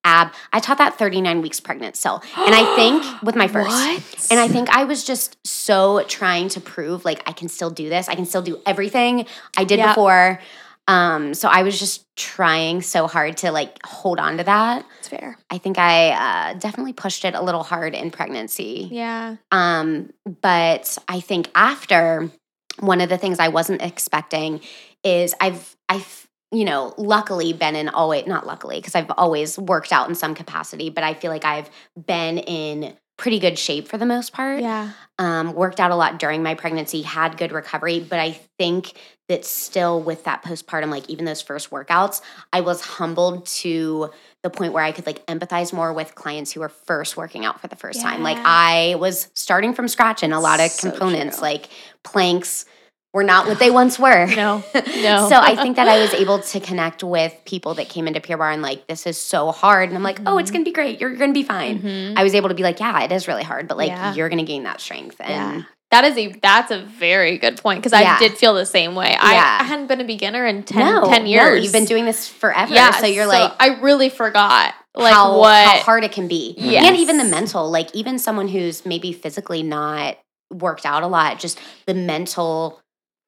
ab. 0.10 0.34
I 0.52 0.60
taught 0.60 0.78
that 0.80 0.98
39 0.98 1.42
weeks 1.42 1.60
pregnant. 1.60 1.96
So 1.96 2.16
and 2.48 2.56
I 2.56 2.64
think 2.76 3.22
with 3.28 3.36
my 3.36 3.48
first. 3.48 3.70
what? 3.70 4.28
And 4.32 4.40
I 4.40 4.48
think 4.48 4.70
I 4.70 4.84
was 4.86 5.04
just 5.04 5.38
so 5.46 6.04
trying 6.08 6.50
to 6.50 6.60
prove 6.62 7.06
like 7.06 7.22
I 7.28 7.34
can 7.34 7.48
still 7.50 7.70
do 7.70 7.90
this. 7.90 8.10
I 8.10 8.16
can 8.16 8.26
still 8.26 8.42
do 8.42 8.60
everything 8.66 9.26
I 9.58 9.64
did 9.64 9.80
Yeah. 9.80 9.90
before. 9.94 10.40
Um, 10.88 11.36
so 11.36 11.48
I 11.48 11.62
was 11.62 11.78
just 11.78 12.04
trying 12.16 12.82
so 12.82 13.06
hard 13.06 13.38
to 13.38 13.52
like 13.52 13.78
hold 13.86 14.18
on 14.20 14.38
to 14.38 14.44
that. 14.46 14.86
it's 15.00 15.08
fair. 15.10 15.38
I 15.52 15.60
think 15.60 15.78
I 15.78 16.10
uh, 16.10 16.54
definitely 16.56 16.94
pushed 16.94 17.26
it 17.26 17.36
a 17.36 17.42
little 17.44 17.62
hard 17.62 17.94
in 17.94 18.10
pregnancy. 18.10 18.90
Yeah. 18.92 19.36
Um, 19.52 20.10
but 20.42 20.98
I 21.08 21.20
think 21.20 21.52
after 21.54 22.32
one 22.80 23.02
of 23.02 23.10
the 23.10 23.18
things 23.20 23.38
I 23.40 23.50
wasn't 23.50 23.82
expecting 23.84 24.62
is 25.04 25.36
I've 25.40 25.76
I've 25.88 26.28
you 26.52 26.66
know 26.66 26.94
luckily 26.98 27.54
been 27.54 27.76
in 27.76 27.90
always 27.90 28.26
not 28.28 28.46
luckily 28.46 28.78
because 28.78 28.96
I've 28.96 29.12
always 29.18 29.58
worked 29.58 29.92
out 29.92 30.10
in 30.10 30.16
some 30.16 30.36
capacity, 30.36 30.90
but 30.90 31.04
I 31.04 31.14
feel 31.14 31.32
like 31.32 31.46
I've 31.46 31.70
been 32.06 32.38
in 32.40 32.96
pretty 33.20 33.38
good 33.38 33.60
shape 33.60 33.88
for 33.88 33.98
the 33.98 34.06
most 34.06 34.32
part. 34.32 34.62
Yeah. 34.62 34.92
Um, 35.20 35.54
worked 35.54 35.82
out 35.82 35.92
a 35.92 35.96
lot 35.96 36.20
during 36.20 36.42
my 36.42 36.56
pregnancy, 36.56 37.02
had 37.02 37.38
good 37.38 37.52
recovery, 37.52 38.00
but 38.00 38.18
I 38.18 38.40
think 38.58 38.94
that 39.28 39.44
still 39.44 40.02
with 40.02 40.24
that 40.24 40.42
postpartum, 40.42 40.90
like 40.90 41.08
even 41.10 41.26
those 41.26 41.42
first 41.42 41.70
workouts, 41.70 42.22
I 42.54 42.62
was 42.62 42.82
humbled 42.82 43.46
to 43.48 44.10
the 44.42 44.50
point 44.50 44.72
where 44.72 44.84
I 44.84 44.94
could 44.94 45.06
like 45.06 45.26
empathize 45.28 45.74
more 45.74 45.92
with 45.92 46.16
clients 46.16 46.54
who 46.54 46.62
were 46.62 46.70
first 46.70 47.18
working 47.18 47.44
out 47.46 47.60
for 47.60 47.68
the 47.68 47.76
first 47.76 48.02
time. 48.02 48.24
Like 48.24 48.38
I 48.40 48.96
was 48.96 49.30
starting 49.34 49.74
from 49.74 49.90
scratch 49.90 50.24
in 50.24 50.32
a 50.32 50.40
lot 50.40 50.62
of 50.62 50.72
So 50.72 50.90
components, 50.90 51.38
true. 51.40 51.48
like 51.48 51.70
planks 52.04 52.66
were 53.14 53.24
not 53.24 53.48
what 53.48 53.60
they 53.60 53.72
once 53.72 53.98
were. 53.98 54.26
No. 54.36 54.64
No. 54.74 55.28
So 55.30 55.36
I 55.36 55.56
think 55.56 55.76
that 55.78 55.88
I 55.88 56.00
was 56.00 56.14
able 56.14 56.40
to 56.40 56.60
connect 56.60 57.04
with 57.04 57.36
people 57.46 57.74
that 57.76 57.90
came 57.90 58.08
into 58.08 58.22
Pure 58.22 58.38
Barre 58.38 58.52
and 58.54 58.62
like, 58.62 58.88
this 58.88 59.06
is 59.08 59.18
so 59.18 59.52
hard. 59.52 59.90
And 59.90 59.98
I'm 59.98 60.04
like, 60.04 60.20
oh, 60.26 60.38
it's 60.38 60.50
Mhm. 60.50 60.54
gonna 60.54 60.66
be 60.66 60.72
great. 60.72 61.00
You're 61.02 61.16
gonna 61.16 61.34
be 61.34 61.44
fine. 61.44 61.80
Mhm. 61.82 62.14
I 62.18 62.24
was 62.24 62.36
able 62.36 62.50
to 62.50 62.56
be 62.56 62.64
like, 62.64 62.80
yeah, 62.80 63.02
it 63.04 63.12
is 63.12 63.28
really 63.28 63.44
hard, 63.44 63.68
but 63.68 63.78
like 63.78 63.90
Yeah. 63.90 64.14
you're 64.14 64.30
gonna 64.30 64.44
gain 64.44 64.64
that 64.64 64.80
strength. 64.82 65.18
And 65.20 65.30
Yeah. 65.58 65.62
That 65.92 66.04
is 66.06 66.16
a 66.20 66.28
that's 66.40 66.70
a 66.70 66.78
very 66.82 67.40
good 67.40 67.58
point 67.58 67.80
because 67.82 67.94
I 67.94 68.02
Yeah. 68.02 68.20
did 68.20 68.38
feel 68.38 68.54
the 68.54 68.66
same 68.66 68.94
way. 68.94 69.18
I, 69.20 69.34
Yeah. 69.34 69.58
I 69.62 69.64
hadn't 69.64 69.88
been 69.88 70.02
a 70.02 70.04
beginner 70.04 70.46
in 70.46 70.62
10, 70.62 70.86
no, 70.86 71.10
10 71.10 71.24
no, 71.24 71.30
years. 71.30 71.64
you've 71.64 71.74
been 71.74 71.86
doing 71.86 72.06
this 72.06 72.28
forever. 72.28 72.72
yeah, 72.76 72.92
so 72.92 73.08
you're 73.08 73.26
like 73.26 73.52
I 73.60 73.80
really 73.82 74.10
forgot 74.10 74.76
like 74.96 75.12
how, 75.14 75.40
what 75.40 75.66
how 75.66 75.78
hard 75.80 76.04
it 76.04 76.12
can 76.12 76.28
be. 76.28 76.54
Yes. 76.60 76.86
And 76.86 76.96
even 76.96 77.18
the 77.18 77.24
mental, 77.24 77.72
like 77.72 77.90
even 77.96 78.20
someone 78.20 78.48
who's 78.50 78.86
maybe 78.86 79.12
physically 79.14 79.64
not 79.64 80.18
worked 80.54 80.86
out 80.86 81.02
a 81.02 81.08
lot, 81.08 81.40
just 81.40 81.58
the 81.88 81.96
mental 81.96 82.80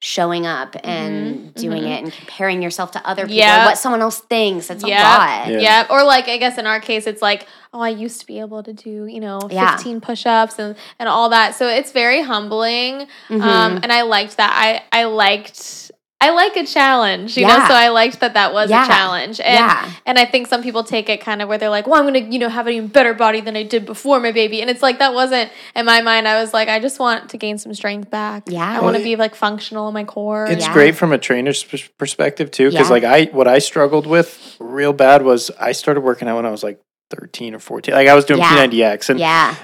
showing 0.04 0.48
up 0.48 0.76
and 0.84 1.36
Mhm, 1.36 1.54
doing 1.54 1.84
mhm. 1.84 1.92
it 1.96 2.04
and 2.04 2.12
comparing 2.12 2.62
yourself 2.64 2.90
to 2.92 3.08
other 3.08 3.22
people, 3.28 3.38
Yeah. 3.38 3.64
or 3.64 3.66
what 3.68 3.78
someone 3.78 4.02
else 4.02 4.20
thinks. 4.20 4.72
It's 4.72 4.84
Yep. 4.84 5.00
a 5.00 5.04
lot. 5.04 5.48
Yeah. 5.48 5.60
Yeah. 5.60 5.86
Or 5.92 6.04
like 6.04 6.28
I 6.28 6.38
guess 6.38 6.58
in 6.58 6.66
our 6.66 6.80
case 6.80 7.06
it's 7.06 7.22
like, 7.22 7.46
oh, 7.72 7.82
I 7.82 7.90
used 7.90 8.20
to 8.20 8.26
be 8.26 8.40
able 8.40 8.64
to 8.64 8.74
do, 8.74 9.06
you 9.06 9.20
know, 9.20 9.40
Yeah. 9.52 9.76
15 9.78 10.02
push-ups 10.02 10.58
and 10.58 10.76
and 10.98 11.08
all 11.08 11.30
that. 11.30 11.54
So 11.56 11.68
it's 11.68 11.92
very 11.92 12.24
humbling. 12.24 13.06
Mhm. 13.30 13.42
Um 13.44 13.80
and 13.84 13.94
I 13.94 14.02
liked 14.02 14.38
that. 14.38 14.52
I 14.56 14.82
I 14.92 15.04
liked 15.04 15.91
I 16.24 16.30
like 16.30 16.56
a 16.56 16.66
challenge, 16.66 17.36
you 17.36 17.48
know. 17.48 17.56
So 17.68 17.74
I 17.74 17.90
liked 17.90 18.20
that 18.20 18.36
that 18.36 18.54
was 18.54 18.70
Yeah. 18.70 18.84
a 18.84 18.88
challenge, 18.88 19.40
and 19.40 19.56
yeah. 19.56 19.92
and 20.06 20.20
I 20.20 20.26
think 20.26 20.48
some 20.48 20.62
people 20.62 20.84
take 20.84 21.10
it 21.10 21.20
kind 21.20 21.42
of 21.42 21.50
where 21.50 21.58
they're 21.58 21.70
like, 21.70 21.88
well, 21.88 22.00
I'm 22.00 22.06
gonna 22.06 22.20
you 22.32 22.38
know 22.40 22.48
have 22.48 22.68
an 22.68 22.74
even 22.74 22.88
better 22.90 23.14
body 23.16 23.42
than 23.42 23.58
I 23.58 23.64
did 23.64 23.86
before 23.88 24.20
my 24.20 24.32
baby, 24.32 24.62
and 24.62 24.70
it's 24.70 24.84
like 24.84 25.00
that 25.00 25.14
wasn't 25.16 25.52
in 25.76 25.86
my 25.86 26.02
mind. 26.02 26.28
I 26.28 26.40
was 26.40 26.54
like, 26.54 26.70
I 26.70 26.80
just 26.80 27.00
want 27.00 27.30
to 27.32 27.38
gain 27.38 27.58
some 27.58 27.74
strength 27.74 28.10
back. 28.12 28.44
Yeah. 28.46 28.62
I 28.64 28.80
want 28.82 28.96
to 28.96 29.00
Well, 29.00 29.04
be 29.04 29.16
like 29.16 29.34
functional 29.36 29.88
in 29.88 29.94
my 29.96 30.04
core. 30.04 30.46
It's 30.46 30.68
Yeah. 30.68 30.74
great 30.74 30.96
from 30.96 31.12
a 31.12 31.18
trainer's 31.18 31.64
perspective 31.98 32.52
too, 32.52 32.70
because 32.70 32.88
Yeah. 32.88 32.94
like 32.94 33.04
I, 33.04 33.24
what 33.32 33.48
I 33.48 33.58
struggled 33.60 34.06
with 34.06 34.56
real 34.60 34.94
bad 34.94 35.24
was 35.24 35.50
I 35.60 35.72
started 35.72 36.02
working 36.02 36.28
out 36.28 36.36
when 36.36 36.46
I 36.46 36.52
was 36.52 36.62
like 36.64 36.80
thirteen 37.10 37.56
or 37.56 37.60
fourteen. 37.60 37.96
Like 37.96 38.08
I 38.08 38.14
was 38.14 38.26
doing 38.26 38.40
Yeah. 38.42 38.50
P90X, 38.68 39.10
and 39.10 39.20
Yeah. 39.20 39.56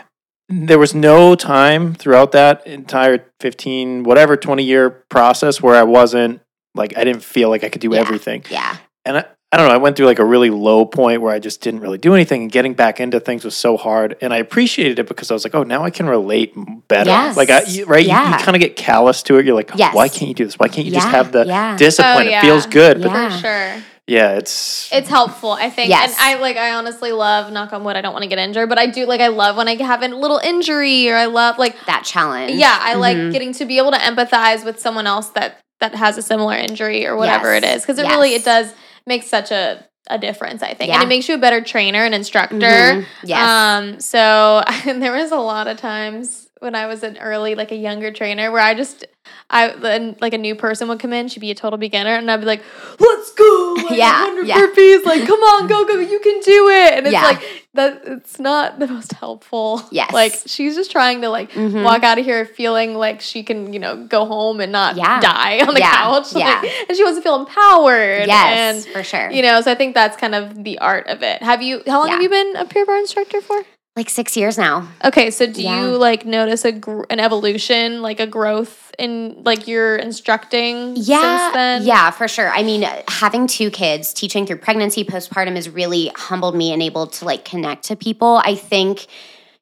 there 0.50 0.80
was 0.80 0.96
no 0.96 1.36
time 1.36 1.94
throughout 1.94 2.32
that 2.32 2.66
entire 2.66 3.26
fifteen, 3.40 4.04
whatever, 4.04 4.36
twenty 4.36 4.64
year 4.64 4.90
process 4.90 5.62
where 5.62 5.76
I 5.76 5.84
wasn't 5.84 6.42
like 6.76 6.98
I 6.98 7.04
didn't 7.04 7.24
feel 7.24 7.50
like 7.50 7.64
I 7.64 7.70
could 7.70 7.82
do 7.82 7.94
Yeah. 7.94 8.00
everything, 8.02 8.44
Yeah. 8.50 8.78
and 9.06 9.18
I, 9.18 9.26
I 9.52 9.56
don't 9.58 9.70
know. 9.70 9.74
I 9.74 9.78
went 9.78 9.96
through 9.96 10.08
like 10.08 10.20
a 10.20 10.26
really 10.26 10.50
low 10.50 10.86
point 10.86 11.22
where 11.22 11.34
I 11.34 11.40
just 11.40 11.62
didn't 11.62 11.80
really 11.80 11.98
do 11.98 12.14
anything, 12.14 12.42
and 12.44 12.52
getting 12.52 12.74
back 12.74 13.00
into 13.00 13.20
things 13.22 13.46
was 13.46 13.56
so 13.56 13.78
hard. 13.78 14.18
And 14.22 14.34
I 14.34 14.38
appreciated 14.38 15.00
it 15.00 15.08
because 15.08 15.32
I 15.32 15.34
was 15.34 15.46
like, 15.46 15.56
oh, 15.56 15.64
now 15.64 15.84
I 15.86 15.90
can 15.90 16.06
relate 16.08 16.54
better. 16.90 17.10
Yes. 17.12 17.38
Like 17.38 17.50
I, 17.50 17.62
you- 17.64 17.86
right, 17.86 18.04
you, 18.04 18.10
Yeah. 18.10 18.38
you 18.38 18.44
kind 18.44 18.56
of 18.58 18.60
get 18.62 18.76
callous 18.76 19.24
to 19.24 19.38
it. 19.38 19.46
You're 19.46 19.56
like, 19.56 19.72
Yes. 19.76 19.96
why 19.96 20.10
can't 20.10 20.28
you 20.28 20.34
do 20.34 20.44
this? 20.46 20.56
Why 20.60 20.68
can't 20.68 20.86
you 20.86 20.92
just 20.94 21.08
have 21.08 21.32
the 21.32 21.46
Yeah. 21.46 21.78
discipline? 21.78 22.28
Oh, 22.28 22.32
It 22.38 22.42
feels 22.42 22.66
yeah. 22.66 22.72
good, 22.72 23.02
but 23.02 23.32
for 23.32 23.38
sure. 23.40 23.74
yeah, 24.06 24.32
it's 24.34 24.90
It's 24.92 25.08
helpful, 25.10 25.52
I 25.54 25.70
think. 25.70 25.90
Yes. 25.92 26.12
And 26.12 26.38
I 26.38 26.42
like 26.42 26.58
I 26.58 26.74
honestly 26.74 27.14
love 27.14 27.50
knock 27.54 27.72
on 27.72 27.86
wood, 27.86 27.96
I 27.96 28.02
don't 28.02 28.12
want 28.14 28.24
to 28.24 28.30
get 28.30 28.40
injured, 28.40 28.68
but 28.68 28.78
I 28.78 28.88
do 28.88 29.06
like 29.06 29.22
I 29.22 29.28
love 29.30 29.56
when 29.56 29.70
I 29.70 29.76
have 29.82 30.04
a 30.04 30.10
little 30.10 30.40
injury 30.44 31.10
or 31.10 31.16
I 31.16 31.26
love 31.26 31.58
like 31.58 31.74
That 31.86 32.04
challenge. 32.04 32.52
yeah, 32.52 32.78
I 32.82 32.96
like 32.96 33.16
Mhm. 33.16 33.32
getting 33.32 33.54
to 33.54 33.66
be 33.66 33.78
able 33.78 33.92
to 33.92 33.98
empathize 33.98 34.66
with 34.66 34.78
someone 34.82 35.08
else 35.08 35.30
that 35.30 35.60
that 35.80 35.96
has 35.96 36.18
a 36.18 36.22
similar 36.22 36.56
injury 36.56 37.06
or 37.06 37.16
whatever 37.16 37.54
Yes. 37.54 37.64
it 37.64 37.76
is 37.78 37.82
because 37.84 38.00
it 38.00 38.08
really 38.08 38.34
it 38.34 38.44
does 38.46 38.74
make 39.06 39.24
such 39.24 39.52
a 39.52 39.86
a 40.10 40.18
difference, 40.18 40.64
I 40.64 40.74
think. 40.74 40.94
And 40.94 41.04
it 41.04 41.08
makes 41.10 41.28
you 41.28 41.36
a 41.36 41.38
better 41.38 41.60
trainer 41.60 42.06
and 42.06 42.16
instructor. 42.16 42.56
Mhm. 42.56 43.06
Yes. 43.26 43.42
Um, 43.50 44.00
so 44.00 44.64
and 44.88 45.02
there 45.04 45.12
was 45.12 45.32
a 45.32 45.38
lot 45.38 45.68
of 45.68 45.76
times 45.78 46.48
when 46.62 46.76
I 46.76 46.88
was 46.88 47.04
an 47.04 47.18
early, 47.18 47.54
like 47.56 47.72
a 47.72 47.76
younger 47.76 48.12
trainer, 48.12 48.50
where 48.52 48.62
I 48.62 48.74
just, 48.74 49.06
I 49.50 49.74
like 50.22 50.34
a 50.34 50.38
new 50.40 50.56
person 50.56 50.88
would 50.88 51.00
come 51.00 51.12
in, 51.14 51.28
she'd 51.28 51.42
be 51.42 51.52
a 51.52 51.56
total 51.56 51.78
beginner, 51.78 52.16
and 52.16 52.32
I'd 52.32 52.40
be 52.40 52.46
like, 52.48 52.64
"Let's 53.00 53.32
go, 53.34 53.76
like, 53.86 53.92
Yeah, 54.00 54.24
100 54.26 54.48
yeah. 54.48 54.56
burpees, 54.58 55.04
like 55.06 55.28
come 55.28 55.40
on, 55.42 55.68
go, 55.68 55.86
go, 55.86 56.00
you 56.00 56.20
can 56.20 56.40
do 56.40 56.70
it." 56.70 56.94
And 56.94 57.06
it's 57.06 57.12
Yeah. 57.14 57.24
like 57.24 57.67
that. 57.78 58.02
It's 58.06 58.40
not 58.40 58.78
the 58.80 58.88
most 58.88 59.14
helpful. 59.14 59.82
Yes. 59.92 60.12
like 60.12 60.34
she's 60.46 60.76
just 60.76 60.92
trying 60.92 61.22
to 61.22 61.30
like 61.30 61.52
Mhm. 61.52 61.84
walk 61.84 62.04
out 62.04 62.20
of 62.20 62.26
here 62.26 62.46
feeling 62.46 62.94
like 62.96 63.22
she 63.22 63.42
can, 63.44 63.72
you 63.74 63.80
know, 63.80 63.96
go 64.06 64.26
home 64.26 64.60
and 64.60 64.72
not 64.72 64.96
Yeah. 64.98 65.20
die 65.22 65.62
on 65.66 65.74
the 65.74 65.80
Yeah, 65.80 65.94
couch. 65.96 66.34
yeah. 66.36 66.60
Like, 66.62 66.72
and 66.90 66.98
she 66.98 67.04
wants 67.04 67.18
to 67.18 67.24
feel 67.24 67.36
empowered. 67.40 68.28
yes, 68.28 68.86
and 68.86 68.94
for 68.94 69.04
sure. 69.04 69.32
you 69.32 69.42
know, 69.42 69.62
so 69.62 69.72
I 69.72 69.76
think 69.76 69.94
that's 69.96 70.18
kind 70.18 70.36
of 70.36 70.64
the 70.64 70.78
art 70.80 71.08
of 71.08 71.24
it. 71.24 71.42
Have 71.42 71.62
you? 71.62 71.82
How 71.88 72.00
long 72.00 72.08
Yeah. 72.08 72.14
have 72.16 72.22
you 72.24 72.30
been 72.30 72.56
a 72.58 72.66
Pure 72.66 72.86
Barre 72.86 73.00
instructor 73.00 73.42
for? 73.42 73.64
Like 73.98 74.10
six 74.10 74.38
years 74.38 74.58
now. 74.58 74.88
Okay, 75.04 75.32
so 75.32 75.48
do 75.48 75.62
Yeah. 75.62 75.82
you 75.82 75.98
like 75.98 76.26
notice 76.26 76.64
a 76.64 76.72
gr- 76.72 77.04
an 77.10 77.20
evolution, 77.20 78.02
like 78.04 78.20
a 78.20 78.28
growth 78.28 78.94
in 79.00 79.42
like 79.44 79.68
your 79.68 79.96
instructing 79.98 80.94
Yeah, 80.96 81.20
since 81.48 81.54
then? 81.56 81.84
yeah, 81.84 82.12
for 82.12 82.28
sure. 82.28 82.50
I 82.50 82.62
mean, 82.64 82.88
having 83.08 83.48
two 83.48 83.72
kids, 83.72 84.14
teaching 84.14 84.46
through 84.46 84.58
pregnancy, 84.58 85.04
postpartum 85.04 85.56
has 85.56 85.68
really 85.68 86.12
humbled 86.16 86.56
me 86.56 86.72
and 86.72 86.82
able 86.82 87.08
to 87.08 87.26
like 87.26 87.44
connect 87.44 87.86
to 87.86 87.96
people. 87.96 88.40
I 88.46 88.54
think, 88.56 89.08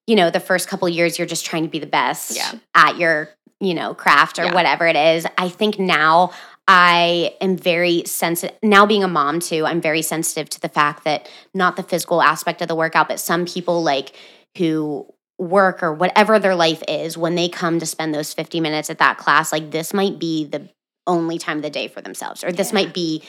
you 0.06 0.16
know, 0.18 0.30
the 0.30 0.42
first 0.42 0.68
couple 0.68 0.88
years 0.90 1.18
you're 1.18 1.28
just 1.28 1.46
trying 1.46 1.64
to 1.64 1.70
be 1.70 1.80
the 1.80 1.88
best 1.88 2.36
Yeah. 2.36 2.52
at 2.76 2.98
your, 2.98 3.30
you 3.62 3.74
know, 3.74 3.94
craft 3.94 4.38
or 4.38 4.46
Yeah. 4.46 4.54
whatever 4.54 4.86
it 4.86 4.98
is. 4.98 5.26
I 5.38 5.48
think 5.48 5.80
now 5.80 6.32
I 6.68 7.36
am 7.42 7.58
very 7.58 8.04
sensitive. 8.06 8.58
Now 8.64 8.86
being 8.86 9.04
a 9.04 9.08
mom 9.08 9.40
too, 9.40 9.66
I'm 9.66 9.82
very 9.82 10.02
sensitive 10.02 10.50
to 10.50 10.60
the 10.62 10.70
fact 10.70 11.04
that 11.04 11.30
not 11.54 11.76
the 11.76 11.84
physical 11.84 12.22
aspect 12.22 12.62
of 12.62 12.68
the 12.68 12.76
workout, 12.76 13.08
but 13.08 13.20
some 13.20 13.46
people 13.46 13.84
like 13.84 14.16
who 14.58 15.06
work 15.38 15.84
or 15.84 15.94
whatever 15.94 16.40
their 16.40 16.56
life 16.56 16.82
is 16.88 17.18
when 17.18 17.36
they 17.36 17.50
come 17.50 17.78
to 17.80 17.86
spend 17.86 18.16
those 18.16 18.34
50 18.34 18.62
minutes 18.62 18.90
at 18.90 19.00
that 19.00 19.18
class 19.18 19.52
like 19.52 19.70
this 19.70 19.94
might 19.94 20.18
be 20.18 20.46
the 20.46 20.70
only 21.08 21.38
time 21.38 21.58
of 21.58 21.64
the 21.64 21.70
day 21.70 21.90
for 21.90 22.00
themselves 22.02 22.42
or 22.42 22.54
this 22.54 22.70
Yeah. 22.70 22.76
might 22.76 22.94
be 22.94 23.22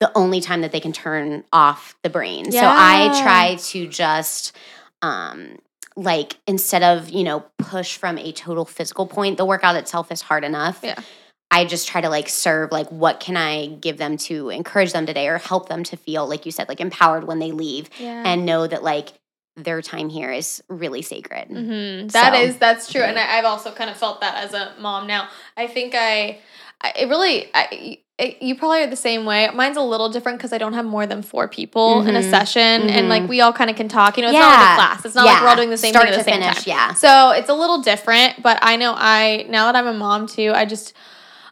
the 0.00 0.10
only 0.16 0.40
time 0.40 0.62
that 0.62 0.72
they 0.72 0.80
can 0.80 0.92
turn 0.94 1.44
off 1.52 1.94
the 2.02 2.08
brain 2.08 2.50
so 2.50 2.60
i 2.64 3.20
try 3.22 3.56
to 3.56 3.86
just 3.86 4.56
um 5.02 5.58
like 5.96 6.38
instead 6.46 6.82
of 6.82 7.10
you 7.10 7.22
know 7.24 7.44
push 7.58 7.98
from 7.98 8.16
a 8.16 8.32
total 8.32 8.64
physical 8.64 9.06
point 9.06 9.36
the 9.36 9.44
workout 9.44 9.76
itself 9.76 10.10
is 10.10 10.22
hard 10.22 10.44
enough 10.44 10.80
Yeah. 10.82 10.98
I 11.50 11.64
just 11.64 11.88
try 11.88 12.00
to 12.00 12.08
like 12.08 12.28
serve 12.28 12.70
like 12.72 12.88
what 12.88 13.20
can 13.20 13.36
i 13.36 13.66
give 13.66 13.96
them 13.98 14.16
to 14.16 14.50
encourage 14.50 14.92
them 14.92 15.06
today 15.06 15.28
or 15.28 15.38
help 15.38 15.68
them 15.68 15.82
to 15.84 15.96
feel 15.96 16.26
like 16.28 16.46
you 16.46 16.52
said 16.52 16.68
like 16.68 16.80
empowered 16.80 17.24
when 17.24 17.38
they 17.38 17.52
leave 17.52 17.88
yeah. 17.98 18.22
and 18.26 18.46
know 18.46 18.66
that 18.66 18.82
like 18.82 19.12
their 19.56 19.82
time 19.82 20.08
here 20.08 20.30
is 20.32 20.62
really 20.68 21.02
sacred 21.02 21.48
hmm 21.48 22.06
That 22.08 22.34
So- 22.34 22.40
is 22.40 22.56
that's 22.58 22.90
true, 22.90 23.02
and 23.02 23.16
Yeah. 23.16 23.26
I, 23.30 23.38
I've 23.38 23.44
also 23.44 23.72
kind 23.72 23.90
of 23.90 23.96
felt 23.96 24.20
that 24.22 24.42
as 24.44 24.54
a 24.54 24.74
mom. 24.80 25.06
Now 25.06 25.28
I 25.56 25.66
think 25.66 25.94
I, 25.94 26.38
I 26.80 26.92
it 26.96 27.08
really, 27.08 27.50
I, 27.52 27.98
it, 28.16 28.40
you 28.40 28.54
probably 28.54 28.82
are 28.82 28.86
the 28.86 28.96
same 28.96 29.24
way. 29.26 29.50
Mine's 29.52 29.76
a 29.76 29.82
little 29.82 30.08
different 30.08 30.38
because 30.38 30.52
I 30.54 30.58
don't 30.58 30.72
have 30.74 30.84
more 30.86 31.04
than 31.06 31.20
four 31.22 31.48
people 31.48 32.02
in 32.06 32.14
a 32.16 32.20
Mhm. 32.20 32.30
session, 32.30 32.88
and 32.88 33.08
like 33.10 33.24
Mhm. 33.24 33.28
we 33.28 33.40
all 33.42 33.52
kind 33.52 33.68
of 33.68 33.76
can 33.76 33.88
talk. 33.88 34.16
You 34.16 34.22
know, 34.22 34.30
it's 34.30 34.38
not 34.38 34.48
like 34.48 34.72
a 34.72 34.74
class. 34.76 35.04
It's 35.04 35.14
not 35.14 35.26
like 35.26 35.42
we're 35.42 35.48
all 35.48 35.56
doing 35.56 35.70
the 35.70 35.76
same 35.76 35.92
Start 35.92 36.04
thing 36.06 36.14
at 36.14 36.24
the 36.24 36.24
to 36.24 36.30
same 36.30 36.40
finish, 36.42 36.64
time. 36.64 36.64
yeah. 36.66 36.94
So 36.94 37.30
it's 37.32 37.50
a 37.50 37.54
little 37.54 37.82
different, 37.82 38.40
but 38.42 38.58
I 38.62 38.76
know 38.76 38.94
I 38.96 39.46
now 39.50 39.66
that 39.70 39.76
I'm 39.76 39.88
a 39.88 39.92
mom 39.92 40.26
too, 40.26 40.52
I 40.54 40.64
just 40.64 40.94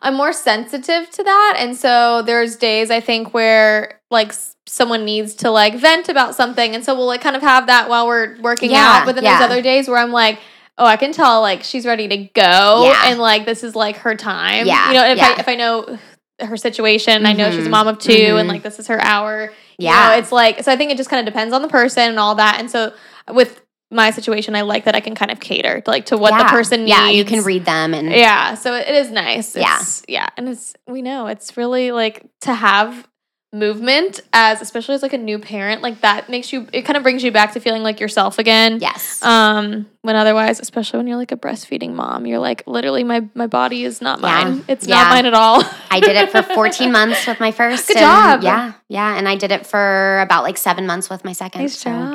I'm 0.02 0.14
more 0.14 0.32
sensitive 0.32 1.10
to 1.10 1.22
that, 1.24 1.56
and 1.58 1.76
so 1.76 2.22
there's 2.22 2.56
days 2.56 2.90
I 2.90 3.00
think 3.00 3.34
where 3.34 4.00
like 4.10 4.32
someone 4.66 5.04
needs 5.04 5.34
to 5.36 5.50
like 5.50 5.74
vent 5.74 6.08
about 6.08 6.34
something, 6.34 6.74
and 6.74 6.84
so 6.84 6.94
we'll 6.94 7.06
like 7.06 7.20
kind 7.20 7.36
of 7.36 7.42
have 7.42 7.66
that 7.66 7.88
while 7.88 8.06
we're 8.06 8.38
working 8.40 8.70
Yeah, 8.70 8.98
out. 9.00 9.06
But 9.06 9.14
then 9.16 9.24
yeah. 9.24 9.38
there's 9.38 9.50
other 9.50 9.62
days 9.62 9.88
where 9.88 9.98
I'm 9.98 10.12
like. 10.12 10.38
Oh, 10.80 10.86
I 10.86 10.96
can 10.96 11.10
tell 11.10 11.40
like 11.40 11.64
she's 11.64 11.84
ready 11.84 12.06
to 12.06 12.16
go, 12.16 12.84
Yeah. 12.84 13.02
and 13.06 13.18
like 13.18 13.44
this 13.44 13.64
is 13.64 13.74
like 13.74 13.96
her 13.96 14.14
time. 14.14 14.64
Yeah, 14.64 14.86
you 14.86 14.94
know, 14.94 15.10
if. 15.10 15.20
I 15.20 15.40
if 15.40 15.48
I 15.48 15.56
know 15.56 15.98
her 16.40 16.56
situation, 16.56 17.26
I 17.26 17.32
know 17.32 17.50
she's 17.50 17.66
a 17.66 17.68
Mhm, 17.68 17.72
mom 17.72 17.88
of 17.88 17.98
2 17.98 18.12
mhm. 18.12 18.38
and 18.38 18.48
like 18.48 18.62
this 18.62 18.78
is 18.78 18.86
her 18.86 19.00
hour. 19.02 19.50
You 19.76 19.86
Yeah. 19.86 20.10
know, 20.10 20.18
it's 20.18 20.30
like 20.30 20.62
so. 20.62 20.70
I 20.70 20.76
think 20.76 20.92
it 20.92 20.96
just 20.96 21.10
kind 21.10 21.18
of 21.26 21.34
depends 21.34 21.52
on 21.52 21.62
the 21.62 21.68
person 21.68 22.08
and 22.10 22.20
all 22.20 22.36
that. 22.36 22.60
And 22.60 22.70
so 22.70 22.92
with 23.28 23.60
my 23.90 24.10
situation, 24.10 24.54
I 24.54 24.62
like 24.62 24.84
that 24.84 24.94
I 24.94 25.00
can 25.00 25.14
kind 25.14 25.30
of 25.30 25.40
cater 25.40 25.80
to 25.80 25.90
like 25.90 26.06
to 26.06 26.18
what 26.18 26.36
the 26.36 26.44
person 26.44 26.80
needs. 26.80 26.90
Yeah, 26.90 27.08
you 27.10 27.24
can 27.24 27.42
read 27.44 27.64
them 27.64 27.94
and 27.94 28.10
Yeah, 28.10 28.54
so 28.54 28.74
it 28.74 28.88
is 28.88 29.10
nice. 29.10 29.56
Yeah. 29.56 29.78
It's, 29.80 30.02
yeah, 30.08 30.28
and 30.36 30.48
it's 30.48 30.74
we 30.86 31.00
know 31.02 31.26
it's 31.26 31.56
really 31.56 31.90
like 31.90 32.26
to 32.42 32.52
have 32.54 33.08
movement 33.50 34.20
as 34.34 34.60
especially 34.60 34.94
as 34.94 35.00
like 35.02 35.14
a 35.14 35.18
new 35.18 35.38
parent 35.38 35.80
like 35.80 36.02
that 36.02 36.28
makes 36.28 36.52
you 36.52 36.66
it 36.70 36.82
kind 36.82 36.98
of 36.98 37.02
brings 37.02 37.24
you 37.24 37.32
back 37.32 37.54
to 37.54 37.60
feeling 37.60 37.82
like 37.82 37.98
yourself 37.98 38.38
again. 38.38 38.78
yes. 38.78 39.22
Um, 39.22 39.86
when 40.02 40.16
otherwise, 40.16 40.60
especially 40.60 40.98
when 40.98 41.06
you're 41.06 41.16
like 41.16 41.32
a 41.32 41.36
breastfeeding 41.36 41.94
mom, 41.94 42.26
you're 42.26 42.38
like 42.38 42.62
literally 42.66 43.04
my 43.04 43.26
my 43.34 43.46
body 43.46 43.84
is 43.84 44.02
not 44.02 44.20
Yeah. 44.20 44.44
mine. 44.44 44.64
It's 44.68 44.86
Yeah. 44.86 44.96
not 44.96 45.10
mine 45.10 45.24
at 45.26 45.32
all. 45.34 45.62
I 45.90 46.00
did 46.00 46.14
it 46.16 46.30
for 46.30 46.42
14 46.54 46.92
months 46.92 47.26
with 47.26 47.40
my 47.40 47.50
first. 47.50 47.88
Good 47.88 47.96
and 47.96 48.04
job. 48.04 48.42
Yeah, 48.42 48.72
yeah, 48.88 49.16
and 49.16 49.26
I 49.26 49.36
did 49.36 49.50
it 49.50 49.66
for 49.66 50.20
about 50.20 50.42
like 50.42 50.58
seven 50.58 50.86
months 50.86 51.08
with 51.08 51.24
my 51.24 51.32
second. 51.32 51.62
nice 51.62 51.78
so 51.78 51.88
job. 51.90 52.10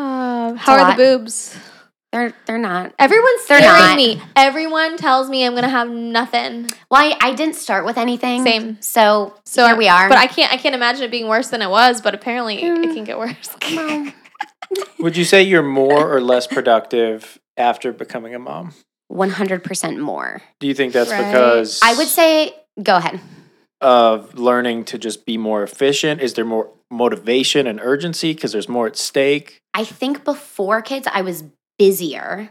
A 0.56 0.58
How 0.60 0.74
are 0.74 0.80
lot. 0.80 0.98
the 0.98 1.04
boobs? 1.04 1.56
They're 2.12 2.34
they're 2.46 2.60
not. 2.60 2.94
Everyone's 3.00 3.46
They're 3.48 3.58
scaring 3.60 3.80
not. 3.82 3.96
me. 3.98 4.22
Everyone 4.36 4.98
tells 4.98 5.30
me 5.30 5.46
I'm 5.46 5.56
gonna 5.56 5.68
have 5.68 5.90
nothing. 5.90 6.70
Well, 6.92 7.02
I, 7.02 7.18
I 7.20 7.34
didn't 7.34 7.56
start 7.56 7.86
with 7.86 7.98
anything. 7.98 8.44
Same. 8.44 8.78
So 8.82 9.34
So 9.46 9.66
here 9.66 9.76
we 9.76 9.88
are. 9.88 10.10
But 10.10 10.20
I 10.20 10.28
can't 10.28 10.54
I 10.54 10.58
can't 10.58 10.76
imagine 10.76 11.04
it 11.04 11.12
being 11.12 11.28
worse 11.28 11.48
than 11.50 11.62
it 11.64 11.70
was, 11.72 12.02
but 12.02 12.14
apparently 12.14 12.62
it- 12.62 12.78
it 12.78 12.90
Mm. 12.90 12.94
can 12.94 13.04
get 13.04 13.18
worse. 13.18 13.50
Well, 14.70 14.86
Would 15.00 15.18
you 15.18 15.24
say 15.26 15.44
you're 15.44 15.62
more 15.64 16.12
or 16.12 16.20
less 16.22 16.48
productive 16.48 17.40
after 17.58 17.92
becoming 17.92 18.34
a 18.34 18.40
mom? 18.40 18.74
100% 19.12 20.00
more. 20.00 20.42
Do 20.60 20.68
you 20.68 20.74
think 20.74 20.94
that's 20.94 21.12
Right. 21.12 21.26
because 21.28 21.80
I 21.84 21.94
would 21.96 22.08
say. 22.08 22.56
Go 22.82 22.96
ahead. 22.96 23.20
Of 23.84 24.34
learning 24.36 24.86
to 24.86 24.98
just 24.98 25.26
be 25.26 25.38
more 25.38 25.62
efficient? 25.64 26.22
Is 26.22 26.34
there 26.34 26.46
more 26.46 26.70
motivation 26.90 27.68
and 27.68 27.80
urgency 27.82 28.34
because 28.34 28.52
there's 28.52 28.70
more 28.70 28.88
at 28.88 28.96
stake? 28.96 29.60
I 29.74 29.84
think 29.84 30.24
before 30.24 30.82
kids, 30.82 31.08
I 31.12 31.22
was 31.22 31.44
busier, 31.78 32.50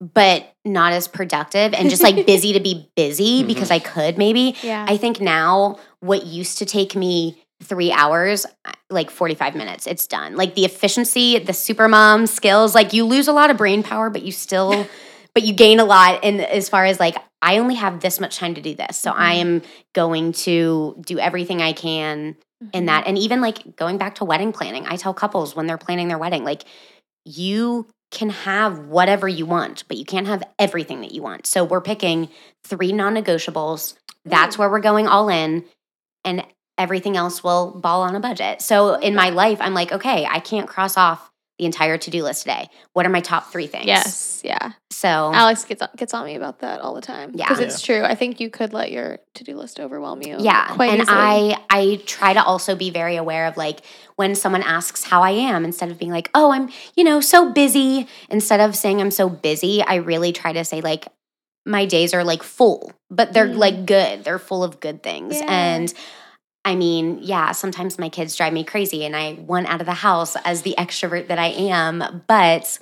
but 0.00 0.52
not 0.64 0.92
as 0.92 1.06
productive 1.08 1.72
and 1.74 1.88
just 1.90 2.02
like 2.02 2.26
busy 2.26 2.52
to 2.54 2.60
be 2.60 2.90
busy 2.96 3.42
Mhm. 3.42 3.46
because 3.52 3.70
I 3.70 3.78
could 3.78 4.18
maybe. 4.18 4.56
Yeah. 4.62 4.84
I 4.88 4.96
think 4.96 5.20
now 5.20 5.78
what 6.00 6.26
used 6.26 6.58
to 6.58 6.66
take 6.66 6.96
me 6.96 7.40
three 7.62 7.92
hours, 7.92 8.44
like 8.90 9.10
45 9.10 9.54
minutes, 9.54 9.86
it's 9.86 10.06
done. 10.06 10.36
Like 10.36 10.54
the 10.54 10.64
efficiency, 10.64 11.38
the 11.38 11.52
super 11.52 11.88
mom 11.88 12.26
skills, 12.26 12.74
like 12.74 12.92
you 12.92 13.04
lose 13.04 13.28
a 13.28 13.32
lot 13.32 13.50
of 13.50 13.56
brain 13.56 13.82
power, 13.82 14.10
but 14.10 14.22
you 14.22 14.32
still, 14.32 14.86
but 15.34 15.44
you 15.44 15.54
gain 15.54 15.78
a 15.80 15.84
lot 15.84 16.24
in 16.24 16.40
as 16.40 16.68
far 16.68 16.84
as 16.84 16.98
like, 17.00 17.16
I 17.44 17.58
only 17.58 17.74
have 17.74 18.00
this 18.00 18.18
much 18.20 18.38
time 18.38 18.54
to 18.54 18.62
do 18.62 18.74
this. 18.74 18.96
So 18.96 19.12
I 19.14 19.34
Mhm. 19.36 19.40
am 19.40 19.62
going 19.92 20.32
to 20.32 20.96
do 21.06 21.18
everything 21.18 21.60
I 21.62 21.72
can 21.72 22.36
in 22.72 22.86
that. 22.86 23.06
And 23.06 23.18
even 23.18 23.40
like 23.42 23.76
going 23.76 23.98
back 23.98 24.14
to 24.16 24.24
wedding 24.24 24.52
planning, 24.52 24.86
I 24.86 24.96
tell 24.96 25.12
couples 25.14 25.54
when 25.54 25.66
they're 25.66 25.78
planning 25.78 26.08
their 26.08 26.18
wedding, 26.18 26.44
like 26.44 26.64
you 27.24 27.86
can 28.10 28.30
have 28.30 28.78
whatever 28.78 29.28
you 29.28 29.46
want, 29.46 29.84
but 29.88 29.96
you 29.96 30.04
can't 30.04 30.26
have 30.26 30.42
everything 30.58 31.00
that 31.02 31.12
you 31.12 31.22
want. 31.22 31.46
So 31.46 31.64
we're 31.64 31.80
picking 31.80 32.28
three 32.64 32.92
non 32.92 33.14
negotiables. 33.14 33.94
That's 34.24 34.56
where 34.56 34.70
we're 34.70 34.80
going 34.80 35.06
all 35.06 35.28
in. 35.28 35.64
and 36.24 36.44
everything 36.78 37.16
else 37.16 37.44
will 37.44 37.72
ball 37.80 38.02
on 38.02 38.16
a 38.16 38.20
budget. 38.20 38.62
So 38.62 38.94
in 38.94 39.14
my 39.14 39.30
life, 39.30 39.58
I'm 39.60 39.74
like, 39.74 39.92
okay, 39.92 40.26
I 40.26 40.40
can't 40.40 40.66
cross 40.68 40.96
off 40.96 41.30
the 41.58 41.66
entire 41.66 41.96
to 41.96 42.10
do 42.10 42.22
list 42.24 42.42
today. 42.42 42.68
What 42.94 43.06
are 43.06 43.10
my 43.10 43.20
top 43.20 43.52
three 43.52 43.66
things? 43.68 43.86
Yes, 43.86 44.40
yeah. 44.44 44.72
So 44.90 45.08
Alex 45.08 45.64
gets 45.64 45.82
on, 45.82 45.88
gets 45.96 46.12
on 46.12 46.24
me 46.26 46.34
about 46.34 46.60
that 46.60 46.80
all 46.80 46.94
the 46.94 47.00
time. 47.00 47.32
Yeah. 47.34 47.48
because 47.48 47.60
it's 47.60 47.80
true. 47.80 48.02
I 48.02 48.14
think 48.16 48.40
you 48.40 48.50
could 48.50 48.72
let 48.72 48.90
your 48.90 49.18
to 49.34 49.44
do 49.44 49.56
list 49.56 49.78
overwhelm 49.78 50.22
you. 50.22 50.36
yeah, 50.40 50.74
quite 50.74 50.90
and 50.90 51.02
easily. 51.02 51.16
I 51.16 51.58
I 51.70 52.02
try 52.06 52.32
to 52.32 52.42
also 52.42 52.74
be 52.74 52.90
very 52.90 53.16
aware 53.16 53.46
of 53.46 53.56
like 53.56 53.80
when 54.16 54.34
someone 54.34 54.62
asks 54.62 55.04
how 55.04 55.22
I 55.22 55.30
am, 55.30 55.64
instead 55.64 55.90
of 55.90 55.98
being 55.98 56.10
like, 56.10 56.28
oh, 56.34 56.50
I'm 56.52 56.70
you 56.96 57.04
know 57.04 57.20
so 57.20 57.52
busy. 57.52 58.08
Instead 58.30 58.60
of 58.60 58.74
saying 58.74 59.00
I'm 59.00 59.10
so 59.12 59.28
busy, 59.28 59.82
I 59.82 59.96
really 59.96 60.32
try 60.32 60.52
to 60.52 60.64
say 60.64 60.80
like 60.80 61.06
my 61.66 61.86
days 61.86 62.12
are 62.14 62.24
like 62.24 62.42
full, 62.42 62.92
but 63.10 63.32
they're 63.32 63.46
Mm. 63.48 63.56
like 63.58 63.86
good. 63.86 64.24
They're 64.24 64.38
full 64.40 64.64
of 64.64 64.80
good 64.80 65.02
things. 65.02 65.36
Yeah. 65.40 65.46
And 65.48 65.94
I 66.64 66.74
mean, 66.76 67.18
yeah, 67.22 67.52
sometimes 67.52 67.98
my 67.98 68.08
kids 68.08 68.36
drive 68.36 68.52
me 68.52 68.64
crazy 68.64 69.04
and 69.04 69.14
I 69.14 69.34
want 69.34 69.66
out 69.68 69.80
of 69.80 69.86
the 69.86 69.92
house 69.92 70.34
as 70.44 70.62
the 70.62 70.74
extrovert 70.78 71.28
that 71.28 71.38
I 71.38 71.48
am, 71.48 72.22
but 72.26 72.78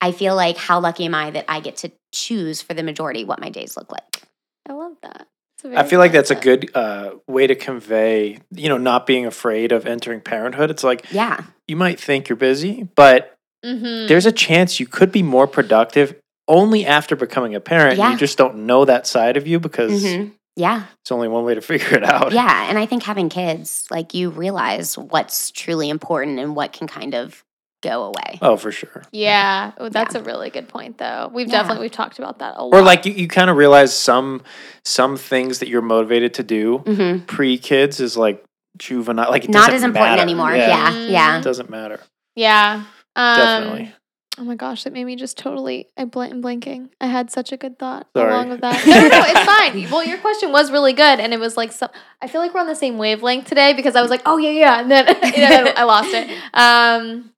I 0.00 0.12
feel 0.12 0.34
like 0.36 0.56
how 0.58 0.80
lucky 0.80 1.06
am 1.06 1.14
I 1.14 1.30
that 1.30 1.46
I 1.48 1.60
get 1.60 1.76
to 1.78 1.92
choose 2.12 2.60
for 2.60 2.74
the 2.74 2.82
majority 2.82 3.24
what 3.24 3.40
my 3.40 3.48
days 3.48 3.76
look 3.76 3.90
like. 3.90 4.22
I 4.68 4.74
love 4.74 4.96
that. 5.02 5.28
It's 5.56 5.64
a 5.64 5.68
I 5.68 5.70
very 5.76 5.88
feel 5.88 5.98
like 5.98 6.12
that's 6.12 6.30
a 6.30 6.34
good 6.34 6.70
uh, 6.74 7.12
way 7.26 7.46
to 7.46 7.54
convey, 7.54 8.38
you 8.50 8.68
know, 8.68 8.78
not 8.78 9.06
being 9.06 9.24
afraid 9.26 9.72
of 9.72 9.86
entering 9.86 10.20
parenthood. 10.20 10.70
It's 10.70 10.84
like 10.84 11.06
Yeah. 11.10 11.40
you 11.66 11.76
might 11.76 11.98
think 11.98 12.28
you're 12.28 12.36
busy, 12.36 12.88
but 12.96 13.34
Mhm. 13.64 14.08
there's 14.08 14.26
a 14.26 14.32
chance 14.32 14.78
you 14.78 14.86
could 14.86 15.10
be 15.12 15.22
more 15.22 15.46
productive 15.46 16.16
only 16.48 16.84
after 16.84 17.16
becoming 17.16 17.54
a 17.54 17.60
parent. 17.60 17.96
Yeah. 17.98 18.10
You 18.10 18.16
just 18.18 18.36
don't 18.36 18.66
know 18.66 18.84
that 18.84 19.06
side 19.06 19.36
of 19.36 19.46
you 19.46 19.58
because 19.58 20.02
hmm 20.02 20.28
Yeah. 20.56 20.84
it's 21.00 21.10
only 21.12 21.28
one 21.28 21.44
way 21.44 21.54
to 21.54 21.60
figure 21.72 21.96
it 21.96 22.04
out. 22.04 22.32
Yeah. 22.32 22.68
And 22.68 22.78
I 22.78 22.86
think 22.86 23.02
having 23.04 23.28
kids, 23.28 23.86
like 23.90 24.14
you 24.14 24.30
realize 24.30 24.98
what's 24.98 25.50
truly 25.50 25.88
important 25.88 26.38
and 26.38 26.54
what 26.54 26.72
can 26.72 26.86
kind 26.86 27.14
of 27.14 27.42
go 27.82 28.04
away. 28.04 28.38
Oh, 28.40 28.56
for 28.56 28.70
sure. 28.70 29.02
Yeah, 29.10 29.72
oh, 29.78 29.88
that's 29.88 30.14
a 30.14 30.22
really 30.22 30.50
good 30.50 30.68
point, 30.68 30.98
though. 30.98 31.30
We've 31.34 31.48
Yeah. 31.48 31.62
definitely 31.62 31.82
we've 31.82 31.90
talked 31.90 32.18
about 32.20 32.38
that 32.38 32.54
a 32.56 32.62
lot. 32.64 32.74
Or 32.78 32.82
like 32.82 33.06
you, 33.06 33.12
you 33.12 33.26
kind 33.26 33.50
of 33.50 33.56
realize 33.56 33.92
some 33.96 34.42
some 34.84 35.16
things 35.16 35.58
that 35.58 35.68
you're 35.68 35.82
motivated 35.82 36.34
to 36.34 36.42
do 36.44 36.78
hmm 36.78 37.18
pre 37.26 37.58
kids 37.58 37.98
is 37.98 38.16
like 38.16 38.44
juvenile, 38.78 39.30
like 39.30 39.44
it 39.44 39.50
Not 39.50 39.70
doesn't 39.70 39.74
as 39.76 39.82
important 39.82 40.10
matter. 40.12 40.22
anymore. 40.22 40.54
Yeah, 40.54 40.68
Yeah. 40.68 40.92
Mm. 40.92 41.10
Yeah. 41.10 41.38
it 41.38 41.42
doesn't 41.44 41.70
matter. 41.70 41.98
yeah, 42.36 42.84
um, 43.16 43.36
Definitely. 43.36 43.94
Oh 44.42 44.44
my 44.44 44.56
gosh, 44.56 44.82
that 44.82 44.92
made 44.92 45.04
me 45.04 45.14
just 45.14 45.38
totally. 45.38 45.86
I 45.96 46.04
bl- 46.04 46.22
I'm 46.22 46.42
blanking. 46.42 46.88
I 47.00 47.06
had 47.06 47.30
such 47.30 47.52
a 47.52 47.56
good 47.56 47.78
thought 47.78 48.08
Sorry. 48.16 48.28
along 48.28 48.48
with 48.48 48.60
that. 48.62 48.84
No, 48.86 49.00
no, 49.00 49.08
no, 49.08 49.22
it's 49.24 49.44
fine. 49.44 49.88
Well, 49.88 50.02
your 50.04 50.18
question 50.18 50.50
was 50.50 50.72
really 50.72 50.92
good, 50.94 51.20
and 51.20 51.32
it 51.32 51.38
was 51.38 51.56
like 51.56 51.70
some. 51.70 51.90
I 52.20 52.26
feel 52.26 52.40
like 52.40 52.52
we're 52.52 52.58
on 52.60 52.66
the 52.66 52.74
same 52.74 52.98
wavelength 52.98 53.46
today 53.46 53.72
because 53.72 53.94
I 53.94 54.02
was 54.02 54.10
like, 54.10 54.22
oh 54.26 54.38
yeah, 54.38 54.50
yeah, 54.50 54.80
and 54.80 54.90
then, 54.90 55.06
and 55.22 55.32
then 55.32 55.72
I 55.76 55.84
lost 55.84 56.08
it. 56.12 56.28
Um, 56.54 57.30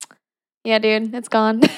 yeah, 0.64 0.78
dude, 0.78 1.14
it's 1.14 1.28
gone. 1.28 1.60
but 1.60 1.70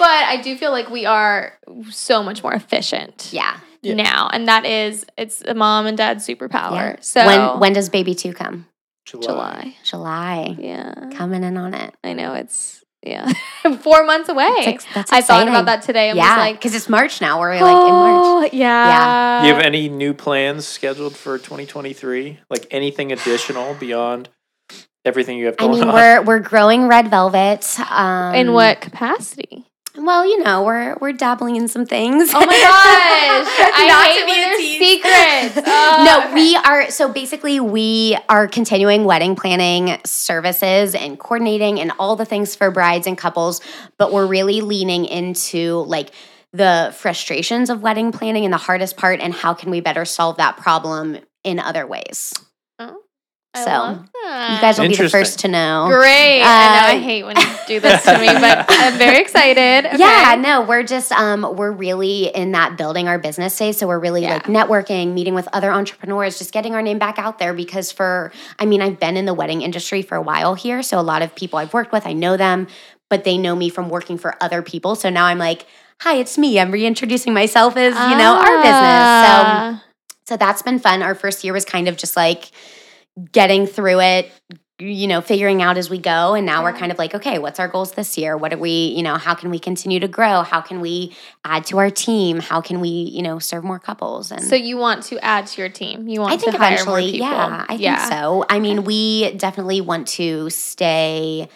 I 0.00 0.40
do 0.44 0.56
feel 0.56 0.70
like 0.70 0.90
we 0.90 1.04
are 1.04 1.54
so 1.90 2.22
much 2.22 2.44
more 2.44 2.52
efficient 2.54 3.30
Yeah. 3.32 3.58
Yeah. 3.82 3.94
now, 3.94 4.28
and 4.32 4.46
that 4.46 4.64
is 4.64 5.04
it's 5.16 5.42
a 5.42 5.54
mom 5.54 5.86
and 5.86 5.98
dad 5.98 6.18
superpower. 6.18 6.94
Yeah. 6.94 6.96
So 7.00 7.26
when 7.26 7.58
when 7.58 7.72
does 7.72 7.88
baby 7.88 8.14
two 8.14 8.32
come? 8.32 8.66
July, 9.06 9.74
July. 9.84 10.54
yeah, 10.58 11.10
Coming 11.14 11.42
in 11.42 11.56
on 11.56 11.72
it. 11.74 11.94
I 12.04 12.12
know 12.12 12.34
it's 12.34 12.84
yeah, 13.02 13.30
four 13.80 14.04
months 14.04 14.28
away. 14.28 14.48
That's, 14.56 14.66
ex- 14.66 14.86
that's 14.94 15.12
I 15.12 15.20
thought 15.20 15.48
about 15.48 15.66
that 15.66 15.82
today 15.82 16.08
and 16.10 16.16
yeah, 16.16 16.36
was 16.36 16.38
like, 16.38 16.56
because 16.56 16.74
it's 16.74 16.88
March 16.88 17.20
now. 17.20 17.38
We're 17.40 17.52
like 17.52 17.60
in 17.60 17.92
March. 17.92 18.24
oh, 18.24 18.48
yeah. 18.52 19.40
Do 19.42 19.48
you 19.48 19.54
have 19.54 19.62
any 19.62 19.88
new 19.88 20.14
plans 20.14 20.66
scheduled 20.66 21.16
for 21.16 21.38
2023? 21.38 22.38
Like 22.50 22.66
anything 22.70 23.12
additional 23.12 23.74
beyond 23.74 24.28
everything 25.04 25.38
you 25.38 25.46
have 25.46 25.56
I 25.58 25.68
mean, 25.68 25.82
on? 25.84 25.94
we're 25.94 26.22
we're 26.22 26.38
growing 26.40 26.88
red 26.88 27.08
velvet. 27.08 27.78
Um, 27.90 28.34
In 28.34 28.52
what 28.52 28.80
capacity? 28.80 29.64
Well, 30.00 30.24
you 30.24 30.42
know, 30.42 30.62
we're 30.62 30.96
we're 31.00 31.12
dabbling 31.12 31.56
in 31.56 31.66
some 31.66 31.84
things. 31.84 32.30
Oh 32.32 32.38
my 32.38 32.46
gosh. 32.46 32.54
I 33.74 33.88
Not 33.88 34.06
hate 34.06 34.20
to 34.20 34.26
be 34.26 34.30
when 34.30 34.38
a 34.38 34.44
there's 34.44 34.78
secrets. 34.78 35.68
Oh, 35.80 36.04
no, 36.04 36.24
okay. 36.26 36.34
we 36.34 36.56
are 36.56 36.90
so 36.90 37.12
basically 37.12 37.60
we 37.60 38.16
are 38.28 38.46
continuing 38.46 39.04
wedding 39.04 39.34
planning 39.36 39.98
services 40.04 40.94
and 40.94 41.18
coordinating 41.18 41.80
and 41.80 41.92
all 41.98 42.16
the 42.16 42.24
things 42.24 42.54
for 42.54 42.70
brides 42.70 43.06
and 43.06 43.18
couples, 43.18 43.60
but 43.96 44.12
we're 44.12 44.26
really 44.26 44.60
leaning 44.60 45.04
into 45.04 45.78
like 45.86 46.10
the 46.52 46.94
frustrations 46.96 47.68
of 47.68 47.82
wedding 47.82 48.12
planning 48.12 48.44
and 48.44 48.52
the 48.52 48.58
hardest 48.58 48.96
part 48.96 49.20
and 49.20 49.34
how 49.34 49.52
can 49.52 49.70
we 49.70 49.80
better 49.80 50.04
solve 50.04 50.36
that 50.36 50.56
problem 50.56 51.18
in 51.44 51.58
other 51.58 51.86
ways. 51.86 52.32
I 53.58 53.64
so, 53.64 53.70
love 53.70 54.08
that. 54.24 54.54
You 54.54 54.60
guys 54.60 54.78
will 54.78 54.88
be 54.88 54.96
the 54.96 55.08
first 55.08 55.38
to 55.40 55.48
know. 55.48 55.86
Great. 55.90 56.42
I 56.42 56.80
know 56.80 56.86
I 56.88 56.96
Uh, 56.96 57.00
hate 57.00 57.22
when 57.24 57.36
you 57.36 57.46
do 57.66 57.80
this 57.80 58.02
to 58.04 58.18
me, 58.18 58.26
but 58.26 58.66
I'm 58.70 58.98
very 58.98 59.18
excited. 59.20 59.86
Okay. 59.86 59.98
Yeah, 59.98 60.36
no, 60.38 60.62
we're 60.62 60.82
just 60.82 61.10
um 61.12 61.54
we're 61.56 61.70
really 61.72 62.26
in 62.34 62.52
that 62.52 62.76
building 62.76 63.08
our 63.08 63.18
business 63.18 63.56
days. 63.56 63.78
So 63.78 63.86
we're 63.86 63.98
really 63.98 64.22
Yeah. 64.22 64.34
like 64.34 64.44
networking, 64.44 65.12
meeting 65.14 65.34
with 65.34 65.48
other 65.52 65.70
entrepreneurs, 65.72 66.38
just 66.38 66.52
getting 66.52 66.74
our 66.74 66.82
name 66.82 66.98
back 66.98 67.18
out 67.18 67.38
there 67.38 67.52
because 67.54 67.90
for 67.92 68.32
I 68.58 68.66
mean, 68.66 68.80
I've 68.82 69.00
been 69.00 69.16
in 69.16 69.24
the 69.24 69.34
wedding 69.34 69.62
industry 69.62 70.02
for 70.02 70.16
a 70.16 70.22
while 70.22 70.54
here. 70.54 70.82
So 70.82 70.98
a 70.98 71.02
lot 71.02 71.22
of 71.22 71.34
people 71.34 71.58
I've 71.58 71.72
worked 71.74 71.92
with, 71.92 72.06
I 72.06 72.12
know 72.12 72.36
them, 72.36 72.66
but 73.08 73.24
they 73.24 73.38
know 73.38 73.56
me 73.56 73.68
from 73.70 73.88
working 73.88 74.18
for 74.18 74.34
other 74.42 74.60
people. 74.62 74.94
So 74.94 75.08
now 75.10 75.24
I'm 75.26 75.38
like, 75.38 75.66
hi, 76.00 76.14
it's 76.16 76.36
me. 76.38 76.60
I'm 76.60 76.70
reintroducing 76.70 77.32
myself 77.32 77.76
as, 77.76 77.94
you 78.10 78.16
know, 78.16 78.34
our 78.36 78.56
business. 78.62 79.08
So 79.24 79.32
Ah. 79.50 79.82
so 80.28 80.36
that's 80.36 80.62
been 80.62 80.78
fun. 80.78 81.02
Our 81.02 81.14
first 81.14 81.42
year 81.44 81.52
was 81.52 81.64
kind 81.64 81.88
of 81.88 81.96
just 81.96 82.16
like 82.16 82.50
getting 83.32 83.66
through 83.66 84.00
it, 84.00 84.30
you 84.78 85.06
know, 85.08 85.20
figuring 85.20 85.60
out 85.60 85.76
as 85.76 85.90
we 85.90 85.98
go. 85.98 86.34
And 86.34 86.46
now 86.46 86.62
we're 86.62 86.72
kind 86.72 86.92
of 86.92 86.98
like, 86.98 87.14
okay, 87.14 87.38
what's 87.38 87.58
our 87.58 87.66
goals 87.66 87.92
this 87.92 88.16
year? 88.16 88.36
What 88.36 88.52
do 88.52 88.58
we, 88.58 88.92
you 88.96 89.02
know, 89.02 89.16
how 89.16 89.34
can 89.34 89.50
we 89.50 89.58
continue 89.58 89.98
to 90.00 90.08
grow? 90.08 90.42
How 90.42 90.60
can 90.60 90.80
we 90.80 91.16
add 91.44 91.66
to 91.66 91.78
our 91.78 91.90
team? 91.90 92.38
How 92.38 92.60
can 92.60 92.80
we, 92.80 92.88
you 92.88 93.22
know, 93.22 93.38
serve 93.40 93.64
more 93.64 93.80
couples? 93.80 94.30
And 94.30 94.42
So 94.42 94.54
you 94.54 94.76
want 94.76 95.02
to 95.04 95.18
add 95.24 95.48
to 95.48 95.60
your 95.60 95.68
team? 95.68 96.06
You 96.08 96.20
want 96.20 96.34
I 96.34 96.36
think 96.36 96.52
to 96.52 96.58
hire 96.58 96.74
eventually, 96.74 97.02
more 97.02 97.10
people? 97.10 97.26
yeah, 97.28 97.66
I 97.68 97.76
think 97.76 97.98
so. 98.12 98.44
I 98.48 98.60
mean, 98.60 98.84
we 98.84 99.32
definitely 99.32 99.80
want 99.80 100.06
to 100.08 100.48
stay 100.50 101.48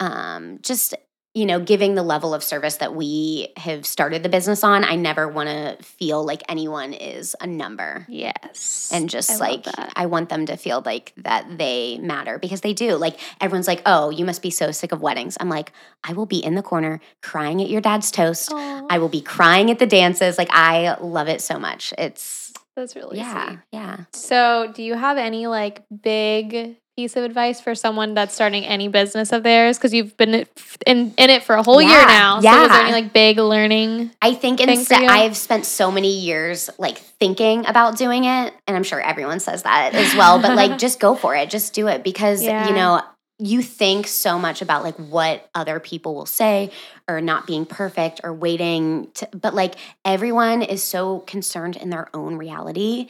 um, 0.00 0.58
just 0.62 0.94
you 1.36 1.44
know, 1.44 1.60
giving 1.60 1.94
the 1.94 2.02
level 2.02 2.32
of 2.32 2.42
service 2.42 2.78
that 2.78 2.94
we 2.94 3.48
have 3.58 3.84
started 3.84 4.22
the 4.22 4.28
business 4.30 4.64
on, 4.64 4.84
I 4.84 4.96
never 4.96 5.28
want 5.28 5.50
to 5.50 5.76
feel 5.84 6.24
like 6.24 6.42
anyone 6.48 6.94
is 6.94 7.36
a 7.42 7.46
number. 7.46 8.06
Yes. 8.08 8.88
And 8.90 9.10
just 9.10 9.30
I 9.30 9.36
like. 9.36 9.66
I 9.94 10.06
want 10.06 10.30
them 10.30 10.46
to 10.46 10.56
feel 10.56 10.82
like 10.86 11.12
that 11.18 11.58
they 11.58 11.98
matter 11.98 12.38
because 12.38 12.62
they 12.62 12.72
do. 12.72 12.96
Like, 12.96 13.20
everyone's 13.38 13.68
like, 13.68 13.82
oh, 13.84 14.08
you 14.08 14.24
must 14.24 14.40
be 14.40 14.48
so 14.48 14.70
sick 14.70 14.92
of 14.92 15.02
weddings. 15.02 15.36
I'm 15.38 15.50
like, 15.50 15.72
I 16.02 16.14
will 16.14 16.24
be 16.24 16.42
in 16.42 16.54
the 16.54 16.62
corner 16.62 17.00
crying 17.22 17.60
at 17.60 17.68
your 17.68 17.82
dad's 17.82 18.10
toast. 18.10 18.50
Aw, 18.50 18.86
I 18.88 18.96
will 18.96 19.10
be 19.10 19.20
crying 19.20 19.70
at 19.70 19.78
the 19.78 19.86
dances. 19.86 20.38
Like, 20.38 20.48
I 20.52 20.96
love 21.02 21.28
it 21.28 21.42
so 21.42 21.58
much. 21.58 21.92
It's, 21.98 22.54
that's 22.74 22.96
really 22.96 23.18
yeah, 23.18 23.48
sweet. 23.48 23.58
yeah. 23.72 23.96
So, 24.14 24.72
do 24.74 24.82
you 24.82 24.94
have 24.94 25.18
any 25.18 25.48
like 25.48 25.82
big 26.02 26.78
piece 26.96 27.14
of 27.14 27.24
advice 27.24 27.60
for 27.60 27.74
someone 27.74 28.14
that's 28.14 28.34
starting 28.34 28.64
any 28.64 28.88
business 28.88 29.30
of 29.30 29.42
theirs? 29.42 29.76
Because 29.76 29.92
you've 29.92 30.16
been 30.16 30.46
in 30.86 31.14
in 31.16 31.30
it 31.30 31.42
for 31.42 31.54
a 31.54 31.62
whole 31.62 31.80
year 31.80 31.90
Yeah, 31.90 32.06
now. 32.06 32.40
So, 32.40 32.62
is 32.62 32.68
there 32.70 32.80
any 32.80 32.88
yeah. 32.88 32.94
like 32.94 33.12
big 33.12 33.38
learning? 33.38 34.10
I 34.22 34.34
think 34.34 34.60
instead? 34.60 35.04
I've 35.04 35.36
spent 35.36 35.66
so 35.66 35.90
many 35.92 36.18
years 36.20 36.70
like 36.78 36.96
thinking 36.98 37.66
about 37.66 37.98
doing 37.98 38.24
it, 38.24 38.54
and 38.66 38.76
I'm 38.76 38.82
sure 38.82 39.00
everyone 39.00 39.40
says 39.40 39.62
that 39.64 39.94
as 39.94 40.14
well. 40.14 40.40
but 40.40 40.56
like, 40.56 40.78
just 40.86 40.98
go 40.98 41.14
for 41.14 41.36
it, 41.36 41.50
just 41.50 41.74
do 41.74 41.86
it 41.86 42.02
because 42.02 42.42
Yeah. 42.42 42.66
you 42.68 42.74
know 42.74 43.02
you 43.38 43.60
think 43.60 44.06
so 44.06 44.38
much 44.38 44.62
about 44.62 44.82
like 44.82 44.96
what 44.96 45.46
other 45.54 45.78
people 45.78 46.14
will 46.14 46.24
say 46.24 46.70
or 47.06 47.20
not 47.20 47.46
being 47.46 47.66
perfect 47.66 48.22
or 48.24 48.32
waiting 48.32 49.08
to, 49.12 49.28
but 49.34 49.54
like 49.54 49.74
everyone 50.06 50.62
is 50.62 50.82
so 50.82 51.18
concerned 51.20 51.76
in 51.76 51.90
their 51.90 52.08
own 52.16 52.36
reality 52.36 53.08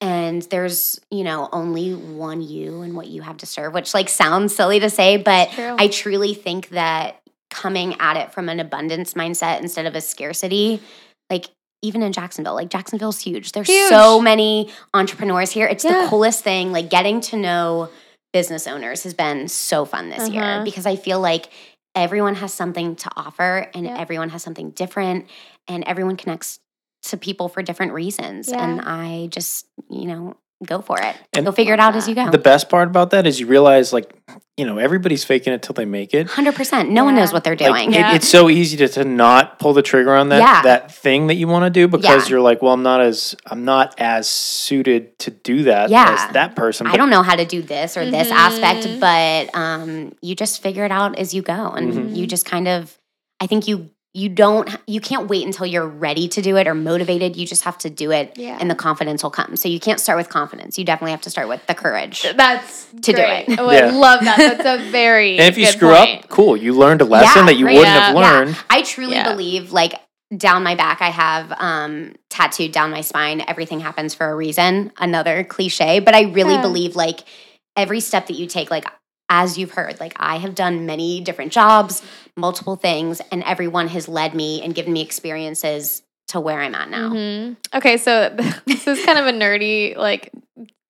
and 0.00 0.42
there's 0.42 1.00
you 1.10 1.24
know 1.24 1.48
only 1.52 1.92
one 1.94 2.40
you 2.40 2.82
and 2.82 2.94
what 2.94 3.08
you 3.08 3.22
have 3.22 3.36
to 3.38 3.46
serve 3.46 3.74
which 3.74 3.94
like 3.94 4.08
sounds 4.08 4.54
silly 4.54 4.78
to 4.80 4.88
say 4.90 5.16
but 5.16 5.48
I 5.58 5.88
truly 5.88 6.34
think 6.34 6.68
that 6.70 7.20
coming 7.50 7.96
at 7.98 8.16
it 8.16 8.32
from 8.32 8.48
an 8.48 8.60
abundance 8.60 9.14
mindset 9.14 9.60
instead 9.62 9.86
of 9.86 9.94
a 9.94 10.00
scarcity, 10.02 10.82
like 11.30 11.46
even 11.80 12.02
in 12.02 12.12
Jacksonville, 12.12 12.54
like 12.54 12.68
Jacksonville's 12.68 13.18
huge. 13.20 13.52
There's 13.52 13.66
Huge. 13.68 13.88
so 13.88 14.20
many 14.20 14.70
entrepreneurs 14.92 15.50
here. 15.50 15.66
It's 15.66 15.82
Yeah. 15.82 16.02
the 16.02 16.08
coolest 16.08 16.44
thing. 16.44 16.72
Like 16.72 16.90
getting 16.90 17.20
to 17.22 17.36
know 17.38 17.88
business 18.34 18.66
owners 18.66 19.04
has 19.04 19.14
been 19.14 19.48
so 19.48 19.86
fun 19.86 20.10
this 20.10 20.28
Uh-huh. 20.28 20.32
year 20.32 20.62
because 20.64 20.84
I 20.84 20.96
feel 20.96 21.20
like 21.20 21.48
everyone 21.94 22.34
has 22.34 22.52
something 22.52 22.96
to 22.96 23.10
offer 23.16 23.70
and 23.74 23.86
Yeah. 23.86 23.98
everyone 23.98 24.28
has 24.28 24.42
something 24.42 24.70
different 24.72 25.26
and 25.66 25.82
everyone 25.84 26.16
connects 26.16 26.58
to 27.04 27.16
people 27.16 27.48
for 27.48 27.62
different 27.62 27.92
reasons. 27.92 28.50
And 28.50 28.80
I 28.82 29.28
just, 29.30 29.64
you 29.90 30.06
know, 30.06 30.36
go 30.66 30.80
for 30.80 31.00
it. 31.00 31.14
And- 31.32 31.44
You'll 31.44 31.52
figure 31.52 31.74
it 31.74 31.80
out 31.80 31.94
as 31.94 32.08
you 32.08 32.14
go. 32.14 32.30
The 32.30 32.38
best 32.38 32.68
part 32.68 32.88
about 32.88 33.10
that 33.10 33.26
is 33.26 33.38
you 33.38 33.46
realize, 33.46 33.92
like, 33.92 34.12
you 34.56 34.66
know, 34.66 34.78
everybody's 34.78 35.22
faking 35.22 35.52
it 35.52 35.62
till 35.62 35.72
they 35.74 35.84
make 35.84 36.12
it. 36.14 36.26
Hundred 36.26 36.56
percent. 36.56 36.90
No 36.90 37.04
one 37.04 37.14
knows 37.14 37.32
what 37.32 37.44
they're 37.44 37.54
Like, 37.54 37.88
doing. 37.90 37.94
it- 37.94 38.14
it's 38.16 38.28
so 38.28 38.50
easy 38.50 38.76
to, 38.78 38.88
to 38.88 39.04
not 39.04 39.60
pull 39.60 39.72
the 39.72 39.82
trigger 39.82 40.14
on 40.16 40.30
that 40.30 40.40
Yeah. 40.40 40.62
that 40.62 40.90
thing 40.92 41.28
that 41.28 41.36
you 41.36 41.46
want 41.46 41.64
to 41.64 41.70
do 41.70 41.86
because 41.86 42.24
Yeah. 42.26 42.30
you're 42.30 42.40
like, 42.40 42.60
well, 42.60 42.72
I'm 42.72 42.82
not 42.82 43.00
as 43.00 43.36
I'm 43.46 43.64
not 43.64 43.94
as 43.98 44.26
suited 44.26 45.16
to 45.20 45.30
do 45.30 45.62
that 45.64 45.90
Yeah. 45.90 46.16
as 46.26 46.32
that 46.32 46.56
person. 46.56 46.88
I 46.88 46.96
don't 46.96 47.10
know 47.10 47.22
how 47.22 47.36
to 47.36 47.44
do 47.44 47.62
this 47.62 47.96
or 47.96 48.10
this 48.10 48.28
Mhm. 48.28 48.32
aspect, 48.32 48.88
but 49.00 49.56
um, 49.56 50.12
you 50.22 50.34
just 50.34 50.60
figure 50.60 50.84
it 50.84 50.90
out 50.90 51.16
as 51.18 51.32
you 51.34 51.42
go, 51.42 51.70
and 51.70 51.92
Mhm. 51.92 52.16
you 52.16 52.26
just 52.26 52.44
kind 52.46 52.66
of. 52.66 52.98
I 53.40 53.46
think 53.46 53.68
you 53.68 53.90
you 54.14 54.28
don't 54.28 54.68
you 54.86 55.00
can't 55.00 55.28
wait 55.28 55.44
until 55.46 55.66
you're 55.66 55.86
ready 55.86 56.28
to 56.28 56.42
do 56.42 56.56
it 56.56 56.66
or 56.66 56.74
motivated. 56.74 57.36
You 57.36 57.46
just 57.46 57.62
have 57.64 57.78
to 57.78 57.90
do 57.90 58.10
it, 58.10 58.32
Yeah. 58.36 58.56
and 58.60 58.70
the 58.70 58.74
confidence 58.74 59.22
will 59.22 59.30
come. 59.30 59.54
So 59.56 59.68
you 59.68 59.78
can't 59.78 60.00
start 60.00 60.16
with 60.18 60.28
confidence. 60.28 60.78
You 60.78 60.84
definitely 60.84 61.12
have 61.12 61.20
to 61.22 61.30
start 61.30 61.48
with 61.48 61.64
the 61.66 61.74
courage. 61.74 62.22
That's 62.36 62.86
To 63.02 63.12
do 63.12 63.22
it. 63.22 63.58
Oh, 63.58 63.70
Yeah. 63.70 63.86
I 63.86 63.90
love 63.90 64.24
that. 64.24 64.36
That's 64.38 64.80
a 64.80 64.90
very 64.90 65.38
And 65.38 65.48
if 65.48 65.58
you 65.58 65.66
good 65.66 65.74
screw 65.74 65.94
point. 65.94 66.24
up, 66.24 66.30
cool. 66.30 66.56
You 66.56 66.72
learned 66.72 67.00
a 67.02 67.04
lesson 67.04 67.42
Yeah, 67.42 67.46
that 67.46 67.56
you 67.58 67.66
right, 67.66 67.74
wouldn't 67.76 67.94
yeah, 67.94 68.00
have 68.00 68.16
Yeah. 68.16 68.20
learned. 68.40 68.56
I 68.70 68.82
truly 68.82 69.14
Yeah. 69.14 69.30
believe 69.30 69.72
like 69.72 69.94
down 70.36 70.62
my 70.62 70.74
back 70.74 71.00
I 71.00 71.08
have 71.10 71.52
um 71.58 72.14
tattooed 72.28 72.70
down 72.72 72.90
my 72.90 73.00
spine 73.00 73.42
everything 73.48 73.80
happens 73.80 74.14
for 74.14 74.30
a 74.30 74.34
reason 74.36 74.92
another 74.98 75.42
cliche 75.42 76.00
but 76.00 76.14
I 76.14 76.24
really 76.24 76.52
Yeah. 76.56 76.60
believe 76.60 76.96
like 76.96 77.20
every 77.78 78.00
step 78.00 78.26
that 78.26 78.34
you 78.34 78.46
take 78.46 78.70
like 78.70 78.84
as 79.28 79.58
you've 79.58 79.72
heard 79.72 80.00
like 80.00 80.14
I 80.16 80.36
have 80.38 80.54
done 80.54 80.86
many 80.86 81.20
different 81.20 81.52
jobs 81.52 82.02
multiple 82.36 82.76
things 82.76 83.20
and 83.30 83.42
everyone 83.44 83.88
has 83.88 84.08
led 84.08 84.34
me 84.34 84.62
and 84.62 84.74
given 84.74 84.92
me 84.92 85.02
experiences 85.02 86.02
to 86.28 86.40
where 86.40 86.60
I'm 86.60 86.74
at 86.74 86.90
now. 86.90 87.10
Mhm. 87.10 87.56
Okay, 87.74 87.96
so 87.96 88.34
this 88.66 88.86
is 88.86 89.04
kind 89.04 89.18
of 89.18 89.26
a 89.26 89.32
nerdy 89.32 89.96
like 89.96 90.30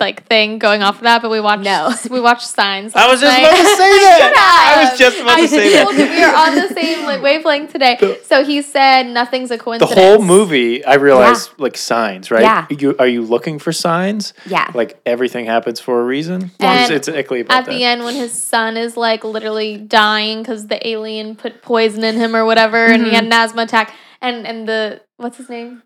like 0.00 0.24
thing 0.26 0.58
going 0.58 0.82
off 0.82 0.96
of 0.96 1.02
that, 1.02 1.22
but 1.22 1.30
we 1.30 1.40
watched 1.40 1.64
No. 1.64 1.92
we 2.10 2.20
watched 2.20 2.46
Signs. 2.46 2.94
I 2.94 3.10
was 3.10 3.20
just 3.20 3.36
last 3.36 3.50
about 3.50 3.56
to 3.56 3.76
say 3.76 3.98
that. 3.98 4.74
I 4.76 4.90
was 4.90 4.98
just 4.98 5.20
about 5.20 5.38
I 5.38 5.40
to 5.42 5.48
say 5.48 5.82
told 5.82 5.96
that. 5.96 6.10
we 6.10 6.22
are 6.22 6.34
on 6.34 6.54
the 6.54 6.74
same 6.74 7.04
like 7.04 7.20
wavelength 7.20 7.72
today. 7.72 8.18
So 8.24 8.44
he 8.44 8.62
said 8.62 9.08
nothing's 9.08 9.50
a 9.50 9.58
coincidence. 9.58 9.94
The 9.94 10.00
whole 10.00 10.22
movie, 10.22 10.84
I 10.84 10.94
realized, 10.94 11.50
like 11.58 11.76
signs, 11.76 12.30
right? 12.30 12.42
Yeah. 12.42 12.66
You, 12.70 12.96
are 12.98 13.08
you 13.08 13.22
looking 13.22 13.58
for 13.58 13.72
signs? 13.72 14.34
Yeah. 14.46 14.70
Like 14.72 15.00
everything 15.04 15.46
happens 15.46 15.80
for 15.80 16.00
a 16.00 16.04
reason? 16.04 16.52
And 16.60 16.92
it's, 16.92 17.08
it's 17.08 17.08
exactly 17.08 17.40
about 17.40 17.58
at 17.58 17.66
that. 17.66 17.72
the 17.72 17.84
end 17.84 18.04
when 18.04 18.14
his 18.14 18.32
son 18.32 18.76
is 18.76 18.96
like 18.96 19.24
literally 19.24 19.76
dying 19.76 20.42
because 20.42 20.68
the 20.68 20.86
alien 20.86 21.34
put 21.34 21.62
poison 21.62 22.04
in 22.04 22.16
him 22.16 22.36
or 22.36 22.44
whatever, 22.44 22.86
and 22.86 23.02
he 23.02 23.08
mm-hmm. 23.08 23.14
had 23.14 23.24
an 23.24 23.32
asthma 23.32 23.62
attack, 23.62 23.94
and 24.20 24.46
and 24.46 24.68
the 24.68 25.00
what's 25.16 25.38
his 25.38 25.48
name? 25.48 25.82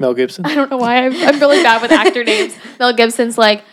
Mel 0.00 0.14
Gibson. 0.14 0.44
I 0.46 0.54
don't 0.54 0.70
know 0.70 0.76
why 0.76 1.04
I'm, 1.06 1.12
I'm 1.14 1.38
really 1.40 1.62
bad 1.62 1.80
with 1.82 1.92
actor 1.92 2.24
names. 2.32 2.54
Mel 2.78 2.92
Gibson's 2.92 3.38
like, 3.38 3.64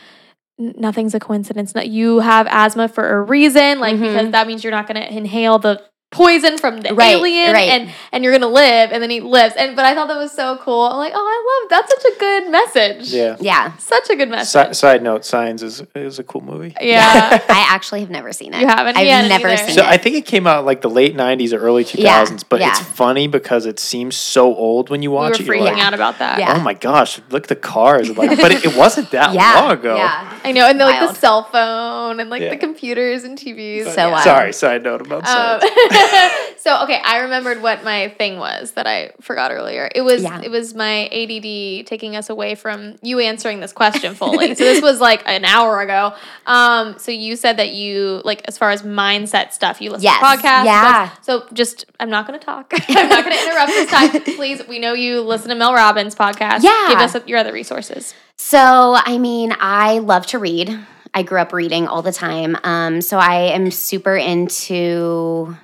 nothing's 0.57 1.15
a 1.15 1.19
coincidence. 1.19 1.73
You 1.75 2.19
have 2.19 2.47
asthma 2.49 2.87
for 2.87 3.07
a 3.17 3.21
reason, 3.21 3.79
like 3.79 3.95
Mhm. 3.95 4.01
because 4.01 4.31
that 4.31 4.45
means 4.47 4.63
you're 4.63 4.71
not 4.71 4.87
going 4.87 5.01
to 5.01 5.11
inhale 5.15 5.57
the 5.59 5.81
poison 6.11 6.57
from 6.57 6.81
the 6.81 6.93
Right, 6.93 7.15
alien, 7.15 7.53
right. 7.53 7.69
and 7.69 7.89
and 8.11 8.23
you're 8.23 8.33
gonna 8.33 8.47
live, 8.51 8.91
and 8.91 9.01
then 9.01 9.09
he 9.09 9.21
lives. 9.21 9.55
And 9.57 9.75
but 9.75 9.85
I 9.85 9.95
thought 9.95 10.07
that 10.09 10.17
was 10.17 10.31
so 10.33 10.57
cool. 10.57 10.81
I'm 10.83 10.97
like, 10.97 11.13
oh, 11.15 11.19
I 11.19 11.61
love 11.63 11.69
that's 11.69 11.89
such 12.03 12.13
a 12.13 12.19
good 12.19 12.51
message. 12.51 13.13
Yeah. 13.13 13.37
Yeah. 13.39 13.77
such 13.77 14.09
a 14.09 14.15
good 14.15 14.29
message. 14.29 14.67
Si- 14.69 14.73
side 14.73 15.01
note: 15.03 15.23
Signs 15.25 15.63
is 15.63 15.83
is 15.95 16.19
a 16.19 16.23
cool 16.23 16.41
movie. 16.41 16.75
yeah. 16.81 17.39
I 17.49 17.65
actually 17.69 18.01
have 18.01 18.09
never 18.09 18.33
seen 18.33 18.53
it. 18.53 18.59
You 18.61 18.67
haven't? 18.67 18.97
I've 18.97 19.05
He 19.05 19.29
never 19.29 19.47
either. 19.47 19.57
seen 19.65 19.75
So 19.75 19.81
it. 19.83 19.87
I 19.87 19.97
think 19.97 20.15
it 20.17 20.25
came 20.25 20.45
out 20.47 20.65
like 20.65 20.81
the 20.81 20.89
late 20.89 21.15
'90s 21.15 21.53
or 21.53 21.57
early 21.59 21.85
2000s, 21.85 21.97
Yeah, 22.03 22.37
but 22.49 22.61
it's 22.61 22.79
funny 22.81 23.27
because 23.27 23.65
it 23.65 23.79
seems 23.79 24.15
so 24.17 24.53
old 24.55 24.89
when 24.89 25.01
you 25.01 25.11
we 25.11 25.15
were 25.15 25.21
watch 25.23 25.39
it. 25.39 25.45
You're 25.45 25.55
freaking 25.55 25.73
like, 25.75 25.83
out 25.83 25.93
about 25.93 26.19
that. 26.19 26.39
Yeah. 26.39 26.55
oh 26.57 26.59
my 26.61 26.73
gosh, 26.73 27.19
look 27.29 27.43
at 27.43 27.49
the 27.49 27.55
cars! 27.55 28.09
Like, 28.17 28.39
but 28.41 28.51
it, 28.51 28.65
it 28.65 28.75
wasn't 28.75 29.11
that 29.11 29.33
yeah. 29.33 29.61
long 29.61 29.71
ago. 29.71 29.95
Yeah. 29.95 30.39
I 30.43 30.51
know, 30.51 30.67
and 30.67 30.79
then, 30.79 30.87
like 30.87 30.99
the 31.09 31.13
cell 31.15 31.43
phone 31.43 32.19
and 32.19 32.29
like 32.29 32.41
Yeah. 32.41 32.49
the 32.49 32.57
computers 32.57 33.23
and 33.23 33.37
TVs. 33.37 33.93
So 33.95 34.09
wild. 34.11 34.23
Sorry, 34.23 34.51
side 34.53 34.83
note 34.83 35.01
about 35.01 35.25
Um, 35.25 35.61
signs. 35.61 35.71
so 36.57 36.83
okay, 36.83 36.99
I 37.03 37.19
remembered 37.19 37.61
what 37.61 37.83
my 37.83 38.09
thing 38.09 38.37
was 38.37 38.71
that 38.71 38.87
I 38.87 39.11
forgot 39.21 39.51
earlier. 39.51 39.89
It 39.93 40.01
was 40.01 40.23
Yeah. 40.23 40.41
it 40.41 40.49
was 40.51 40.73
my 40.73 41.07
ADD 41.11 41.85
taking 41.87 42.15
us 42.15 42.29
away 42.29 42.55
from 42.55 42.95
you 43.01 43.19
answering 43.19 43.59
this 43.59 43.73
question 43.73 44.13
fully. 44.15 44.55
so 44.55 44.63
this 44.63 44.81
was 44.81 44.99
like 44.99 45.23
an 45.27 45.45
hour 45.45 45.81
ago. 45.81 46.13
Um, 46.45 46.97
so 46.99 47.11
you 47.11 47.35
said 47.35 47.57
that 47.57 47.69
you 47.73 48.21
like 48.25 48.41
as 48.47 48.57
far 48.57 48.71
as 48.71 48.83
mindset 48.83 49.53
stuff, 49.53 49.81
you 49.81 49.89
listen 49.91 50.03
Yes. 50.03 50.19
to 50.19 50.25
podcasts. 50.25 50.65
Yeah. 50.65 51.09
books. 51.09 51.25
So 51.25 51.45
just 51.53 51.85
I'm 51.99 52.09
not 52.09 52.27
going 52.27 52.39
to 52.39 52.45
talk. 52.45 52.73
I'm 52.89 53.09
not 53.09 53.23
going 53.25 53.37
to 53.37 53.43
interrupt 53.43 53.67
this 53.69 53.89
time. 53.89 54.21
Please, 54.35 54.61
we 54.67 54.79
know 54.79 54.93
you 54.93 55.21
listen 55.21 55.49
to 55.49 55.55
Mel 55.55 55.73
Robbins 55.73 56.15
podcast. 56.15 56.63
Yeah. 56.63 56.85
give 56.89 56.97
us 56.99 57.15
your 57.27 57.37
other 57.39 57.53
resources. 57.53 58.13
So, 58.37 58.95
I 58.97 59.17
mean, 59.19 59.53
I 59.59 59.99
love 59.99 60.25
to 60.27 60.39
read. 60.39 60.77
I 61.13 61.23
grew 61.23 61.39
up 61.39 61.53
reading 61.53 61.87
all 61.87 62.01
the 62.01 62.11
time. 62.13 62.57
Um, 62.63 63.01
so 63.01 63.17
I 63.17 63.35
am 63.53 63.69
super 63.69 64.15
into 64.15 65.55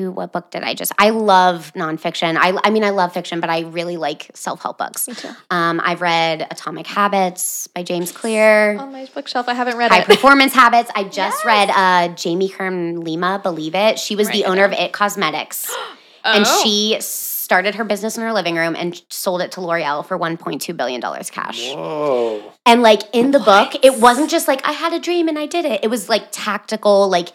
who 0.00 0.10
what 0.10 0.32
book 0.32 0.50
did 0.50 0.62
I 0.62 0.72
just 0.74 0.92
I 0.98 1.10
love 1.10 1.72
nonfiction. 1.74 2.36
I 2.40 2.58
I 2.64 2.70
mean 2.70 2.84
I 2.84 2.90
love 2.90 3.12
fiction, 3.12 3.40
but 3.40 3.50
I 3.50 3.60
really 3.60 3.96
like 3.98 4.30
self-help 4.34 4.78
books. 4.78 5.06
Me 5.08 5.14
too. 5.14 5.28
Um, 5.50 5.80
I've 5.84 6.00
read 6.00 6.46
Atomic 6.50 6.86
Habits 6.86 7.66
by 7.68 7.82
James 7.82 8.12
Clear. 8.12 8.78
On 8.78 8.90
my 8.92 9.06
bookshelf, 9.14 9.48
I 9.48 9.54
haven't 9.54 9.76
read 9.76 9.90
High 9.90 10.00
it. 10.00 10.06
Performance 10.06 10.54
Habits. 10.54 10.90
I 10.94 11.04
just 11.04 11.44
Yes. 11.44 11.44
read 11.44 11.70
uh, 11.70 12.14
Jamie 12.14 12.48
Kern 12.48 13.00
Lima, 13.02 13.40
Believe 13.42 13.74
It. 13.74 13.98
She 13.98 14.16
was 14.16 14.28
Write 14.28 14.32
the 14.34 14.40
it 14.44 14.48
owner 14.48 14.64
of. 14.64 14.72
It 14.72 14.92
Cosmetics. 14.92 15.70
And 16.22 16.44
Oh. 16.46 16.60
she 16.62 16.98
started 17.00 17.76
her 17.76 17.84
business 17.84 18.18
in 18.18 18.22
her 18.22 18.32
living 18.34 18.54
room 18.54 18.76
and 18.76 19.02
sold 19.08 19.40
it 19.40 19.52
to 19.52 19.62
L'Oreal 19.62 20.04
for 20.06 20.18
$1.2 20.18 20.76
billion 20.76 21.00
cash. 21.00 21.72
Whoa. 21.72 22.52
And 22.66 22.82
like 22.82 23.00
in 23.14 23.30
the 23.30 23.40
book, 23.40 23.72
it 23.82 23.98
wasn't 23.98 24.28
just 24.30 24.46
like 24.46 24.60
I 24.68 24.72
had 24.72 24.92
a 24.92 24.98
dream 25.00 25.28
and 25.28 25.38
I 25.38 25.46
did 25.46 25.64
it. 25.64 25.80
It 25.82 25.88
was 25.88 26.10
like 26.10 26.24
tactical, 26.30 27.08
like 27.08 27.30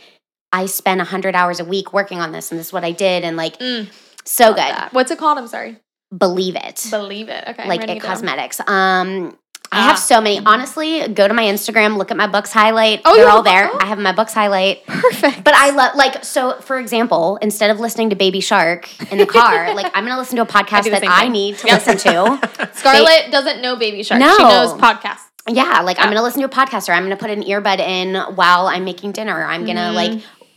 I 0.52 0.66
spent 0.68 1.00
100 1.00 1.36
hours 1.36 1.60
a 1.60 1.66
week 1.66 1.94
working 1.94 2.20
on 2.20 2.32
this 2.32 2.52
and 2.52 2.60
this 2.60 2.68
is 2.68 2.74
what 2.74 2.84
I 2.84 2.92
did. 2.92 3.24
And 3.24 3.36
like, 3.38 3.58
Mm, 3.60 3.88
so 4.24 4.50
good. 4.50 4.58
that. 4.58 4.90
What's 4.94 5.12
it 5.12 5.18
called? 5.18 5.38
I'm 5.38 5.48
sorry. 5.48 5.78
Believe 6.16 6.56
it. 6.56 6.86
Believe 6.90 7.30
it. 7.30 7.44
Okay. 7.48 7.68
Like 7.68 7.82
it 7.90 8.02
cosmetics. 8.02 8.60
Um, 8.62 9.38
I 9.72 9.80
Ah. 9.80 9.82
have 9.90 10.00
so 10.00 10.22
many. 10.22 10.40
Honestly, 10.46 11.06
go 11.10 11.28
to 11.28 11.34
my 11.34 11.44
Instagram, 11.44 11.98
look 11.98 12.12
at 12.12 12.16
my 12.16 12.28
books 12.28 12.54
highlight. 12.54 13.02
Oh, 13.04 13.16
They're 13.16 13.28
all 13.28 13.42
there. 13.42 13.70
oh. 13.74 13.78
I 13.82 13.88
have 13.88 13.98
my 13.98 14.12
books 14.14 14.32
highlight. 14.32 14.86
Perfect. 14.86 15.44
But 15.44 15.56
I 15.56 15.72
love 15.72 15.96
like 15.96 16.24
so. 16.24 16.54
For 16.62 16.78
example, 16.80 17.38
instead 17.42 17.72
of 17.72 17.80
listening 17.80 18.12
to 18.12 18.16
Baby 18.16 18.40
Shark 18.42 18.88
in 19.12 19.18
the 19.18 19.26
car, 19.26 19.74
like 19.76 19.88
I'm 19.96 20.06
gonna 20.06 20.20
listen 20.20 20.36
to 20.38 20.44
a 20.44 20.46
podcast 20.46 20.84
the 20.84 20.92
that 20.92 21.04
I 21.06 21.28
need 21.28 21.58
to 21.58 21.68
Yep. 21.68 21.86
listen 21.88 21.98
to. 22.14 22.70
Scarlett 22.74 23.32
doesn't 23.32 23.62
know 23.62 23.76
Baby 23.76 24.04
Shark. 24.04 24.22
She 24.22 24.28
No. 24.28 24.38
knows 24.38 24.74
podcasts. 24.80 25.22
Yeah, 25.48 25.82
like 25.82 25.98
Yeah. 25.98 26.04
I'm 26.04 26.10
gonna 26.10 26.24
listen 26.24 26.42
to 26.42 26.48
a 26.48 26.50
podcast 26.50 26.88
or 26.88 26.94
I'm 26.94 27.04
gonna 27.04 27.18
put 27.18 27.32
an 27.32 27.44
earbud 27.44 27.80
in 27.80 28.16
while 28.36 28.68
I'm 28.68 28.86
making 28.86 29.12
dinner. 29.14 29.44
I'm 29.46 29.66
gonna 29.66 29.92
Mhm. 29.92 29.94
like 29.96 30.12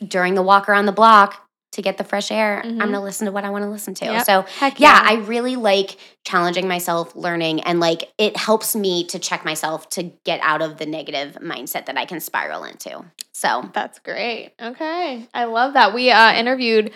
during 0.07 0.35
the 0.35 0.43
walk 0.43 0.69
around 0.69 0.87
the 0.87 0.93
block 0.93 1.45
to 1.73 1.83
get 1.83 1.99
the 1.99 2.05
fresh 2.05 2.31
air. 2.31 2.63
Mhm. 2.65 2.73
I'm 2.73 2.79
gonna 2.79 3.03
listen 3.03 3.27
to 3.27 3.33
what 3.33 3.45
I 3.45 3.51
want 3.51 3.63
to 3.65 3.71
listen 3.71 3.95
to. 3.95 4.05
Yep. 4.07 4.25
So 4.27 4.43
Heck 4.59 4.81
yeah, 4.81 5.01
I 5.05 5.17
really 5.17 5.55
like 5.55 5.97
challenging 6.25 6.67
myself, 6.67 7.15
learning, 7.15 7.61
and 7.61 7.79
like 7.79 8.11
it 8.17 8.37
helps 8.37 8.75
me 8.75 9.05
to 9.05 9.19
check 9.19 9.45
myself 9.45 9.89
to 9.91 10.05
get 10.25 10.41
out 10.43 10.63
of 10.63 10.79
the 10.79 10.87
negative 10.87 11.37
mindset 11.43 11.87
that 11.87 11.99
I 11.99 12.05
can 12.07 12.21
spiral 12.21 12.65
into. 12.65 13.05
So 13.33 13.71
That's 13.75 13.99
great. 14.01 14.53
Okay. 14.61 15.29
I 15.35 15.45
love 15.45 15.75
that. 15.75 15.95
We 15.95 16.11
uh, 16.11 16.33
interviewed, 16.33 16.91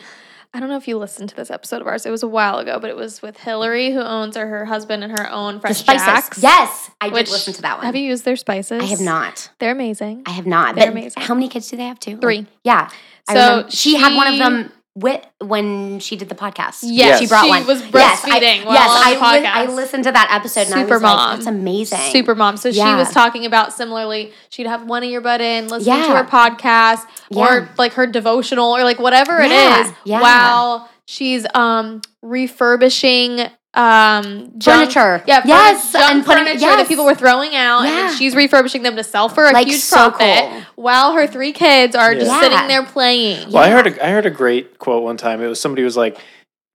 I 0.54 0.60
don't 0.60 0.68
know 0.68 0.76
if 0.76 0.86
you 0.86 0.98
listened 0.98 1.30
to 1.30 1.36
this 1.36 1.50
episode 1.50 1.80
of 1.80 1.86
ours. 1.86 2.04
It 2.04 2.10
was 2.10 2.22
a 2.22 2.28
while 2.28 2.58
ago, 2.58 2.78
but 2.78 2.90
it 2.90 2.96
was 2.96 3.22
with 3.22 3.38
Hillary, 3.38 3.90
who 3.90 4.00
owns 4.00 4.36
or 4.36 4.46
her 4.46 4.66
husband 4.66 5.02
and 5.02 5.18
her 5.18 5.30
own 5.30 5.54
the 5.54 5.60
Fresh 5.60 5.78
spices, 5.78 6.04
Jacks. 6.06 6.42
yes, 6.42 6.90
I 7.00 7.06
did 7.06 7.14
Which- 7.14 7.30
listen 7.30 7.54
to 7.54 7.62
that 7.62 7.78
one. 7.78 7.86
Have 7.86 7.96
you 7.96 8.02
used 8.02 8.26
their 8.26 8.36
spices? 8.36 8.82
I 8.82 8.84
have 8.86 9.00
not. 9.00 9.48
They're 9.60 9.72
amazing. 9.72 10.24
I 10.26 10.32
have 10.32 10.46
not. 10.46 10.74
They're 10.74 10.86
But 10.86 10.92
amazing. 10.92 11.22
How 11.22 11.32
many 11.34 11.48
kids 11.48 11.70
do 11.70 11.78
they 11.78 11.84
have? 11.86 11.98
Two. 11.98 12.18
Three. 12.18 12.46
yeah. 12.64 12.88
So 13.30 13.34
remember- 13.34 13.70
she, 13.70 13.96
had 13.96 14.14
one 14.14 14.26
of 14.26 14.38
them 14.38 14.72
with 14.94 15.24
when 15.38 16.00
she 16.00 16.16
did 16.16 16.28
the 16.28 16.34
podcast. 16.34 16.80
Yes, 16.82 17.18
she 17.20 17.26
brought 17.26 17.44
she 17.44 17.48
one. 17.50 17.66
was 17.66 17.80
Yes, 17.94 18.24
I- 18.24 18.28
breastfeeding 18.40 18.64
while 18.66 18.74
yes, 18.74 18.90
I, 19.22 19.38
li- 19.40 19.46
I 19.46 19.64
listened 19.66 20.04
to 20.04 20.12
that 20.12 20.28
episode 20.30 20.66
and 20.66 20.74
I 20.74 20.82
Super 20.82 20.94
was 20.96 21.02
like, 21.02 21.16
mom. 21.16 21.36
that's 21.36 21.46
amazing. 21.46 21.98
Super 22.12 22.34
mom. 22.34 22.56
So 22.58 22.70
she 22.72 22.80
was 22.82 23.10
talking 23.10 23.46
about 23.46 23.72
similarly, 23.72 24.32
she'd 24.50 24.66
have 24.66 24.84
one 24.86 25.02
earbud 25.02 25.40
in, 25.40 25.68
listening 25.68 26.02
to 26.02 26.16
her 26.16 26.24
podcast 26.24 27.06
Yeah. 27.30 27.46
or 27.62 27.68
like 27.78 27.94
her 27.94 28.06
devotional 28.06 28.70
or 28.76 28.82
like 28.84 28.98
whatever 28.98 29.40
it 29.40 29.50
Yeah, 29.50 29.86
is 29.86 29.92
yeah. 30.04 30.20
while 30.20 30.90
she's 31.06 31.46
um 31.54 32.02
refurbishing 32.20 33.48
um 33.74 34.52
junk- 34.58 34.92
Furniture. 34.92 35.22
Yeah, 35.26 35.42
Yes, 35.46 35.92
junk 35.92 36.10
and 36.10 36.24
putting- 36.24 36.44
furniture 36.44 36.60
yes. 36.60 36.76
that 36.76 36.88
people 36.88 37.04
were 37.04 37.14
throwing 37.14 37.56
out, 37.56 37.80
and 37.80 37.88
Yeah. 37.88 38.06
then 38.08 38.16
she's 38.16 38.34
refurbishing 38.36 38.82
them 38.82 38.96
to 38.96 39.04
sell 39.04 39.28
for 39.28 39.46
a 39.46 39.52
Like, 39.52 39.66
huge 39.66 39.80
so 39.80 40.10
profit, 40.10 40.44
cool. 40.50 40.60
while 40.76 41.12
her 41.14 41.26
three 41.26 41.52
kids 41.52 41.96
are 41.96 42.14
just 42.14 42.26
Yeah. 42.26 42.40
sitting 42.40 42.68
there 42.68 42.82
playing. 42.84 43.50
Well, 43.50 43.62
I 43.62 43.70
heard 43.70 43.86
a, 43.86 44.06
I 44.06 44.10
heard 44.10 44.26
a 44.26 44.30
great 44.30 44.78
quote 44.78 45.02
one 45.02 45.16
time. 45.16 45.42
It 45.42 45.46
was 45.46 45.58
somebody 45.60 45.82
was 45.84 45.96
like, 45.96 46.18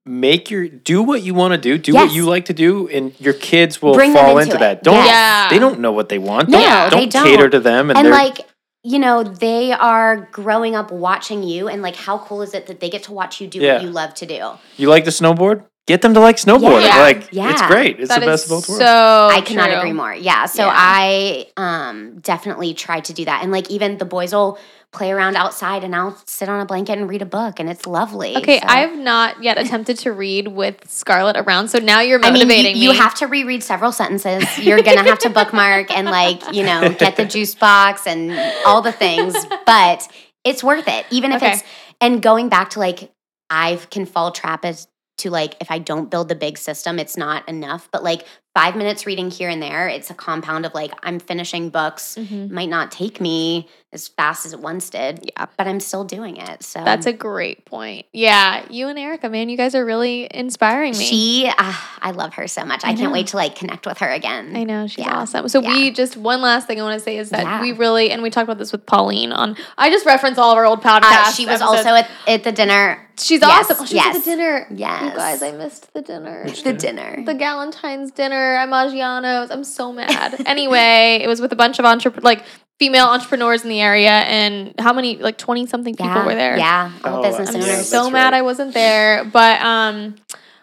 "Make 0.06 0.49
your 0.49 0.68
do 0.68 1.03
what 1.03 1.22
you 1.22 1.34
want 1.36 1.52
to 1.53 1.57
do, 1.60 1.78
do 1.78 1.94
what 1.94 2.11
you 2.11 2.26
like 2.26 2.45
to 2.45 2.53
do, 2.53 2.88
and 2.91 3.14
your 3.19 3.34
kids 3.34 3.80
will 3.82 3.94
Bring 3.94 4.14
fall 4.14 4.38
into 4.40 4.53
into, 4.53 4.57
that." 4.57 4.82
Don't 4.84 4.95
Yes. 4.95 5.07
Yeah. 5.07 5.49
they 5.49 5.60
don't 5.60 5.80
know 5.80 5.91
what 5.91 6.10
they 6.10 6.18
want? 6.18 6.49
No, 6.49 6.57
don't, 6.57 6.99
they 6.99 7.06
don't 7.06 7.24
cater 7.26 7.44
don't. 7.44 7.52
to 7.52 7.60
them, 7.60 7.90
and, 7.91 7.99
and 7.99 8.10
like 8.10 8.40
you 8.84 8.99
know 8.99 9.22
they 9.22 9.72
are 9.74 10.30
growing 10.32 10.74
up 10.76 10.91
watching 10.91 11.44
you 11.44 11.68
and 11.68 11.82
like 11.82 11.95
how 11.95 12.18
cool 12.18 12.41
is 12.41 12.53
it 12.53 12.68
that 12.68 12.80
they 12.80 12.90
get 12.90 13.03
to 13.03 13.11
watch 13.11 13.41
you 13.41 13.48
do 13.48 13.60
Yeah. 13.60 13.74
what 13.74 13.82
you 13.84 13.90
love 13.90 14.14
to 14.15 14.26
do 14.26 14.52
you 14.78 14.88
like 14.88 15.03
to 15.06 15.10
snowboard. 15.11 15.64
Get 15.88 16.01
them 16.03 16.14
to 16.14 16.19
like 16.19 16.35
snowboard. 16.38 16.84
Yeah. 16.84 16.99
Like 16.99 17.30
it's 17.34 17.61
great. 17.64 17.99
It's 17.99 18.09
That 18.09 18.19
the 18.19 18.26
best 18.27 18.45
of 18.45 18.49
both 18.51 18.69
worlds. 18.69 18.84
so 18.84 19.30
I 19.31 19.41
cannot 19.41 19.69
true. 19.69 19.77
agree 19.80 19.93
more. 19.93 20.14
Yeah. 20.14 20.45
So 20.45 20.65
Yeah. 20.65 20.73
I 20.76 21.47
um 21.57 22.19
definitely 22.19 22.73
try 22.76 22.99
to 22.99 23.14
do 23.14 23.26
that. 23.26 23.41
And 23.41 23.51
like 23.51 23.72
even 23.72 23.97
the 23.97 24.05
boys 24.05 24.34
will 24.34 24.59
play 24.93 25.11
around 25.11 25.35
outside 25.35 25.84
and 25.84 25.93
I'll 25.95 26.18
sit 26.26 26.47
on 26.49 26.59
a 26.61 26.65
blanket 26.65 26.97
and 26.97 27.09
read 27.09 27.22
a 27.22 27.26
book 27.26 27.59
and 27.59 27.69
it's 27.69 27.85
lovely. 27.85 28.38
Okay, 28.38 28.59
So- 28.59 28.68
I 28.68 28.80
have 28.80 28.97
not 28.97 29.43
yet 29.43 29.57
attempted 29.57 29.97
to 29.99 30.11
read 30.14 30.47
with 30.47 30.89
Scarlett 30.89 31.35
around, 31.38 31.68
so 31.68 31.77
now 31.80 31.99
you're 32.01 32.19
I 32.23 32.31
mean, 32.31 32.47
motivating 32.47 32.76
you, 32.77 32.84
you 32.84 32.89
me. 32.91 32.97
have 32.97 33.14
to 33.15 33.27
reread 33.27 33.64
several 33.64 33.91
sentences. 33.91 34.45
You're 34.59 34.81
gonna 34.81 35.03
have 35.03 35.19
to 35.19 35.30
bookmark 35.30 35.91
and 35.95 36.07
like, 36.07 36.41
you 36.53 36.64
know, 36.64 36.89
get 36.97 37.15
the 37.18 37.26
juice 37.26 37.53
box 37.55 38.07
and 38.07 38.31
all 38.65 38.81
the 38.81 38.93
things. 38.93 39.35
But 39.65 40.07
it's 40.45 40.64
worth 40.64 40.88
it. 40.88 41.05
Even 41.11 41.31
if 41.34 41.43
Okay. 41.43 41.53
it's 41.53 41.64
and 42.01 42.22
going 42.22 42.47
back 42.49 42.69
to 42.72 42.80
like 42.80 43.11
I 43.49 43.80
can 43.91 44.05
fall 44.05 44.31
trap 44.31 44.64
as 44.65 44.88
to 45.18 45.30
like 45.31 45.56
if 45.60 45.72
I 45.72 45.80
don't 45.80 46.10
build 46.10 46.30
the 46.30 46.35
big 46.35 46.57
system, 46.57 46.99
it's 46.99 47.18
not 47.18 47.48
enough. 47.49 47.89
But 47.91 48.03
like 48.03 48.26
five 48.53 48.76
minutes 48.76 49.06
reading 49.06 49.30
here 49.30 49.49
and 49.49 49.61
there, 49.61 49.88
it's 49.88 50.10
a 50.10 50.14
compound 50.14 50.65
of 50.65 50.73
like 50.73 50.94
I'm 51.03 51.19
finishing 51.19 51.69
books. 51.69 52.15
Mhm. 52.19 52.52
Might 52.52 52.69
not 52.69 52.91
take 52.91 53.19
me 53.19 53.68
as 53.98 54.07
fast 54.07 54.45
as 54.45 54.53
it 54.53 54.60
once 54.60 54.90
did. 54.90 55.19
Yeah. 55.36 55.48
But 55.57 55.68
I'm 55.68 55.80
still 55.80 56.03
doing 56.03 56.38
it. 56.38 56.61
So 56.64 56.84
That's 56.84 57.06
a 57.07 57.14
great 57.14 57.65
point. 57.65 58.06
Yeah, 58.14 58.64
you 58.69 58.88
and 58.88 58.98
Erica, 58.99 59.28
man, 59.30 59.49
you 59.49 59.57
guys 59.57 59.74
are 59.74 59.84
really 59.84 60.28
inspiring 60.32 60.91
me. 60.98 61.03
she 61.06 61.52
ah, 61.57 61.98
I 62.02 62.11
love 62.11 62.36
her 62.36 62.48
so 62.48 62.64
much. 62.64 62.86
I, 62.86 62.90
I 62.91 62.94
can't 62.95 63.11
wait 63.11 63.28
to 63.28 63.38
like 63.38 63.56
connect 63.56 63.86
with 63.88 63.98
her 63.98 64.10
again. 64.10 64.56
I 64.56 64.64
know 64.64 64.86
she's 64.88 64.99
Yeah. 65.06 65.15
awesome. 65.18 65.49
So 65.49 65.61
Yeah. 65.61 65.69
we 65.74 65.91
just 65.91 66.15
one 66.15 66.41
last 66.41 66.68
thing 66.68 66.80
I 66.80 66.84
want 66.84 66.98
to 66.99 67.03
say 67.03 67.18
is 67.18 67.32
that 67.32 67.44
Yeah. 67.44 67.61
we 67.61 67.72
really 67.72 68.11
and 68.11 68.22
we 68.22 68.30
talked 68.30 68.44
about 68.45 68.60
this 68.60 68.72
with 68.72 68.86
Pauline 68.86 69.32
on. 69.32 69.57
I 69.78 69.90
just 69.90 70.06
reference 70.06 70.38
all 70.38 70.52
of 70.52 70.57
our 70.57 70.65
old 70.65 70.82
podcasts. 70.82 71.28
Uh, 71.28 71.32
she 71.32 71.45
was 71.45 71.61
episodes. 71.61 71.86
also 71.86 71.90
at, 71.95 72.10
at 72.28 72.44
the 72.44 72.52
dinner. 72.52 73.03
She's 73.19 73.41
yes, 73.41 73.65
awesome. 73.72 73.78
Oh, 73.84 73.86
she 73.88 73.95
was 73.95 74.06
at 74.06 74.14
the 74.14 74.19
dinner. 74.19 74.68
Yes. 74.69 75.03
you 75.11 75.18
guys, 75.18 75.41
I 75.41 75.52
missed 75.52 75.91
the 75.91 76.03
dinner. 76.03 76.44
Which 76.45 76.61
The 76.61 76.74
dinner? 76.74 77.15
dinner. 77.15 77.26
The 77.26 77.34
Galentine's 77.34 78.11
dinner 78.11 78.53
at 78.57 78.69
Maggiano's. 78.69 79.49
I'm 79.49 79.64
so 79.64 79.91
mad. 79.91 80.40
anyway, 80.45 81.19
it 81.24 81.28
was 81.28 81.41
with 81.41 81.52
a 81.52 81.56
bunch 81.56 81.80
of 81.80 81.86
entrep- 81.86 82.22
like 82.24 82.44
female 82.80 83.06
entrepreneurs 83.08 83.64
in 83.64 83.70
the 83.70 83.82
area, 83.82 84.10
and 84.12 84.74
how 84.80 84.94
many 84.94 85.18
like 85.18 85.38
twenty 85.38 85.66
something 85.66 85.95
people 85.95 86.12
yeah, 86.14 86.26
were 86.26 86.36
there. 86.36 86.58
Yeah, 86.58 86.91
all 87.04 87.20
Oh, 87.20 87.22
business 87.24 87.54
I'm 87.56 87.62
Yeah, 87.62 87.82
so 87.82 88.10
mad 88.10 88.26
right. 88.34 88.34
I 88.36 88.41
wasn't 88.44 88.74
there. 88.74 89.24
But 89.26 89.62
um, 89.62 90.16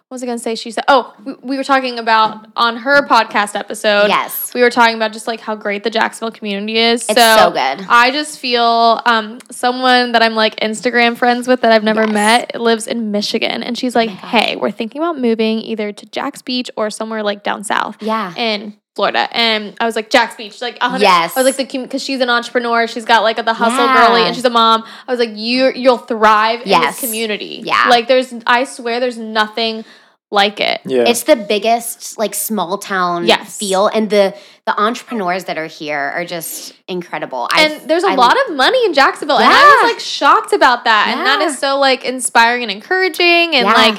what 0.09 0.17
was 0.17 0.23
I 0.23 0.27
gonna 0.27 0.39
say? 0.39 0.55
She 0.55 0.71
said, 0.71 0.85
"Oh, 0.87 1.13
we, 1.25 1.35
we 1.43 1.57
were 1.57 1.65
talking 1.65 1.99
about 1.99 2.47
on 2.55 2.77
her 2.77 3.05
podcast 3.09 3.59
episode. 3.59 4.07
yes, 4.09 4.53
we 4.55 4.61
were 4.61 4.71
talking 4.71 4.95
about 4.95 5.13
just 5.13 5.27
like 5.27 5.41
how 5.41 5.57
great 5.57 5.83
the 5.83 5.91
Jacksonville 5.91 6.31
community 6.31 6.77
is. 6.79 7.03
it's 7.09 7.15
so, 7.21 7.51
good. 7.51 7.85
I 7.89 8.11
just 8.13 8.39
feel 8.39 9.01
um, 9.07 9.41
someone 9.51 10.13
that 10.13 10.23
I'm 10.23 10.35
like 10.37 10.55
Instagram 10.61 11.17
friends 11.17 11.49
with 11.49 11.63
that 11.63 11.73
I've 11.73 11.83
never 11.83 12.03
Yes. 12.03 12.13
met 12.13 12.61
lives 12.61 12.87
in 12.87 13.11
Michigan, 13.11 13.65
and 13.65 13.77
she's 13.77 13.97
like, 13.97 14.11
my 14.11 14.15
gosh. 14.21 14.31
"Hey, 14.31 14.57
we're 14.57 14.71
thinking 14.71 15.01
about 15.03 15.19
moving 15.19 15.59
either 15.59 15.91
to 15.91 16.07
Jax 16.07 16.43
Beach 16.43 16.71
or 16.77 16.91
somewhere 16.91 17.25
like 17.25 17.43
down 17.43 17.65
south 17.65 17.97
Yeah, 18.01 18.33
in 18.37 18.75
Florida." 18.95 19.29
And 19.33 19.75
I 19.81 19.87
was 19.87 19.97
like, 19.97 20.11
"Jax 20.11 20.35
Beach, 20.37 20.61
like 20.61 20.79
a 20.81 20.89
hundred." 20.89 21.03
Yes. 21.05 21.37
I 21.37 21.43
was 21.43 21.59
like, 21.59 21.69
"The 21.69 21.79
because 21.79 22.03
she's 22.03 22.21
an 22.21 22.31
entrepreneur, 22.31 22.87
she's 22.87 23.05
got 23.05 23.23
like 23.23 23.39
a 23.39 23.43
the 23.43 23.55
hustle 23.55 23.85
Yeah. 23.85 24.07
girly, 24.09 24.23
and 24.23 24.35
she's 24.35 24.45
a 24.45 24.51
mom." 24.51 24.85
I 25.07 25.11
was 25.13 25.19
like, 25.19 25.31
"You 25.35 25.73
you'll 25.75 25.99
thrive 25.99 26.63
in 26.63 26.81
this 26.81 27.01
community. 27.01 27.63
Yeah. 27.65 27.87
like 27.89 28.09
there's 28.09 28.33
I 28.47 28.65
swear 28.65 29.01
there's 29.01 29.19
nothing 29.19 29.85
like 30.31 30.59
it. 30.59 30.81
Yeah. 30.85 31.05
it's 31.07 31.23
the 31.25 31.37
biggest 31.37 32.19
like 32.19 32.35
small 32.35 32.77
town 32.79 33.25
Yes. 33.27 33.57
feel, 33.57 33.87
and 33.89 34.11
the 34.11 34.35
the 34.67 34.81
entrepreneurs 34.81 35.45
that 35.45 35.59
are 35.59 35.67
here 35.67 35.99
are 36.17 36.25
just 36.25 36.73
incredible. 36.89 37.47
I- 37.53 37.63
and 37.67 37.89
there's 37.89 38.03
a 38.03 38.09
I- 38.09 38.15
lot 38.15 38.37
of 38.49 38.57
money 38.57 38.85
in 38.87 38.95
Jacksonville, 38.95 39.39
and 39.39 39.47
I 39.53 39.83
was 39.83 39.93
like 39.93 40.01
shocked 40.01 40.53
about 40.53 40.85
that. 40.85 41.09
And 41.17 41.25
that 41.27 41.41
is 41.43 41.59
so 41.59 41.79
like 41.79 42.05
inspiring 42.05 42.63
and 42.63 42.73
encouraging, 42.73 43.55
and 43.55 43.67
Yeah. 43.69 43.73
like 43.75 43.97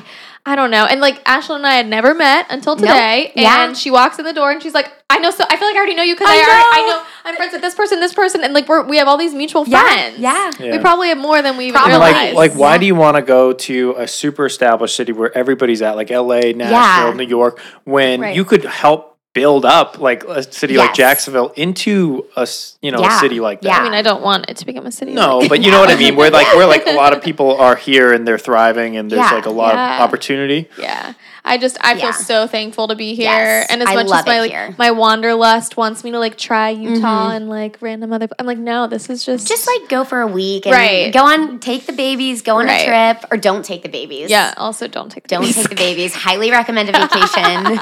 I 0.48 0.56
don't 0.56 0.70
know. 0.70 0.86
And 0.86 1.02
like 1.02 1.24
Ashlyn 1.26 1.56
and 1.58 1.66
I 1.68 1.74
had 1.74 1.88
never 1.88 2.14
met 2.14 2.46
until 2.52 2.76
Nope. 2.76 2.82
today, 2.88 3.32
and 3.36 3.76
she 3.76 3.90
walks 3.90 4.20
in 4.20 4.26
the 4.26 4.34
door 4.34 4.52
and 4.52 4.62
she's 4.62 4.76
like, 4.76 4.92
"I 5.10 5.18
know, 5.18 5.32
so 5.32 5.44
I 5.50 5.58
feel 5.58 5.68
like 5.68 5.76
I 5.76 5.78
already 5.80 5.96
know 5.96 6.04
you 6.04 6.14
because 6.14 6.28
I, 6.30 6.34
I 6.34 6.38
already, 6.38 6.64
I 6.72 6.82
know. 6.82 6.88
know 6.98 7.04
I'm 7.26 7.36
friends 7.36 7.54
with 7.54 7.62
this 7.64 7.74
person, 7.74 8.00
this 8.00 8.14
person, 8.14 8.44
and 8.44 8.54
like 8.54 8.68
we're 8.68 8.84
we 8.84 8.98
have 8.98 9.08
all 9.08 9.18
these 9.18 9.34
mutual 9.34 9.68
Yeah, 9.68 9.82
friends. 9.82 10.20
yeah. 10.20 10.52
we 10.60 10.78
probably 10.78 11.10
have 11.10 11.18
more 11.18 11.42
than 11.42 11.58
we 11.58 11.66
even 11.66 11.76
Probably. 11.82 11.94
Realize. 11.94 12.34
like, 12.36 12.52
like, 12.52 12.60
why 12.60 12.74
Yeah. 12.74 12.78
do 12.78 12.86
you 12.86 12.96
want 12.96 13.18
to 13.18 13.24
go 13.24 13.54
to 13.54 13.96
a 13.98 14.08
super 14.08 14.46
established 14.46 14.96
city 14.96 15.12
where 15.14 15.36
everybody's 15.36 15.82
at, 15.82 15.96
like 15.96 16.12
L.A., 16.12 16.54
Nashville, 16.54 17.16
New 17.16 17.24
York, 17.26 17.60
when 17.84 18.22
Right. 18.22 18.36
you 18.36 18.46
could 18.46 18.66
help 18.66 19.15
build 19.36 19.66
up 19.66 19.99
like 19.99 20.24
a 20.24 20.41
city 20.52 20.78
like 20.78 20.94
Jacksonville 20.95 21.52
into 21.56 22.26
a 22.38 22.41
s- 22.41 22.78
you 22.82 22.90
know 22.91 23.02
Yeah. 23.02 23.18
a 23.18 23.20
city 23.20 23.40
like 23.40 23.62
that? 23.62 23.68
Yeah. 23.68 23.78
I 23.80 23.84
mean, 23.84 23.94
I 23.94 24.02
don't 24.02 24.24
want 24.24 24.49
it 24.49 24.57
to 24.57 24.66
become 24.66 24.88
a 24.88 24.91
city. 24.91 25.14
No, 25.14 25.40
like- 25.40 25.49
but 25.49 25.62
you 25.64 25.70
know 25.72 25.80
what 25.82 25.91
I 25.91 25.95
mean. 25.95 26.16
Where 26.16 26.32
like 26.32 26.48
where 26.56 26.66
like 26.66 26.88
a 26.88 26.94
lot 26.94 27.12
of 27.14 27.22
people 27.28 27.56
are 27.57 27.76
here 27.76 28.12
and 28.14 28.26
they're 28.28 28.40
thriving 28.40 28.98
and 28.98 29.12
there's 29.12 29.20
Yeah. 29.30 29.36
like 29.36 29.45
a 29.45 29.52
lot 29.52 29.76
Yeah. 29.76 29.95
of 29.98 30.02
opportunity. 30.02 30.70
Yeah. 30.80 31.14
I 31.48 31.58
just 31.60 31.78
I 31.80 31.94
feel 31.94 32.06
Yeah. 32.06 32.12
so 32.12 32.48
thankful 32.48 32.88
to 32.88 32.96
be 32.96 33.14
here. 33.14 33.26
Yes. 33.30 33.68
And 33.70 33.82
as 33.84 33.88
I 33.88 33.94
much 33.96 34.06
as 34.12 34.26
my 34.26 34.40
like 34.40 34.52
here. 34.52 34.74
my 34.80 34.90
wanderlust 34.92 35.78
wants 35.78 36.04
me 36.04 36.10
to 36.12 36.20
like 36.20 36.38
try 36.38 36.70
Utah 36.72 37.30
Mhm. 37.30 37.36
and 37.36 37.50
like 37.50 37.78
random 37.82 38.12
other 38.12 38.28
I'm 38.40 38.48
like, 38.48 38.58
no, 38.58 38.88
this 38.88 39.10
is 39.10 39.24
just 39.24 39.48
just 39.48 39.68
like 39.68 39.88
go 39.88 40.04
for 40.04 40.22
a 40.22 40.28
week 40.28 40.66
and 40.66 40.74
Right. 40.74 41.14
go 41.14 41.24
on 41.26 41.60
take 41.60 41.86
the 41.86 41.94
babies, 41.94 42.42
go 42.42 42.58
on 42.58 42.66
Right. 42.66 42.82
a 42.82 42.86
trip, 43.20 43.32
or 43.32 43.38
don't 43.38 43.64
take 43.64 43.84
the 43.84 43.90
babies. 43.90 44.30
Yeah, 44.32 44.54
also 44.58 44.88
don't 44.88 45.12
take 45.12 45.24
the 45.28 45.36
Don't 45.36 45.42
babies. 45.44 45.56
take 45.58 45.70
the 45.70 45.76
babies. 45.76 46.14
Highly 46.16 46.50
recommend 46.52 46.90
a 46.90 46.94
vacation. 46.94 47.80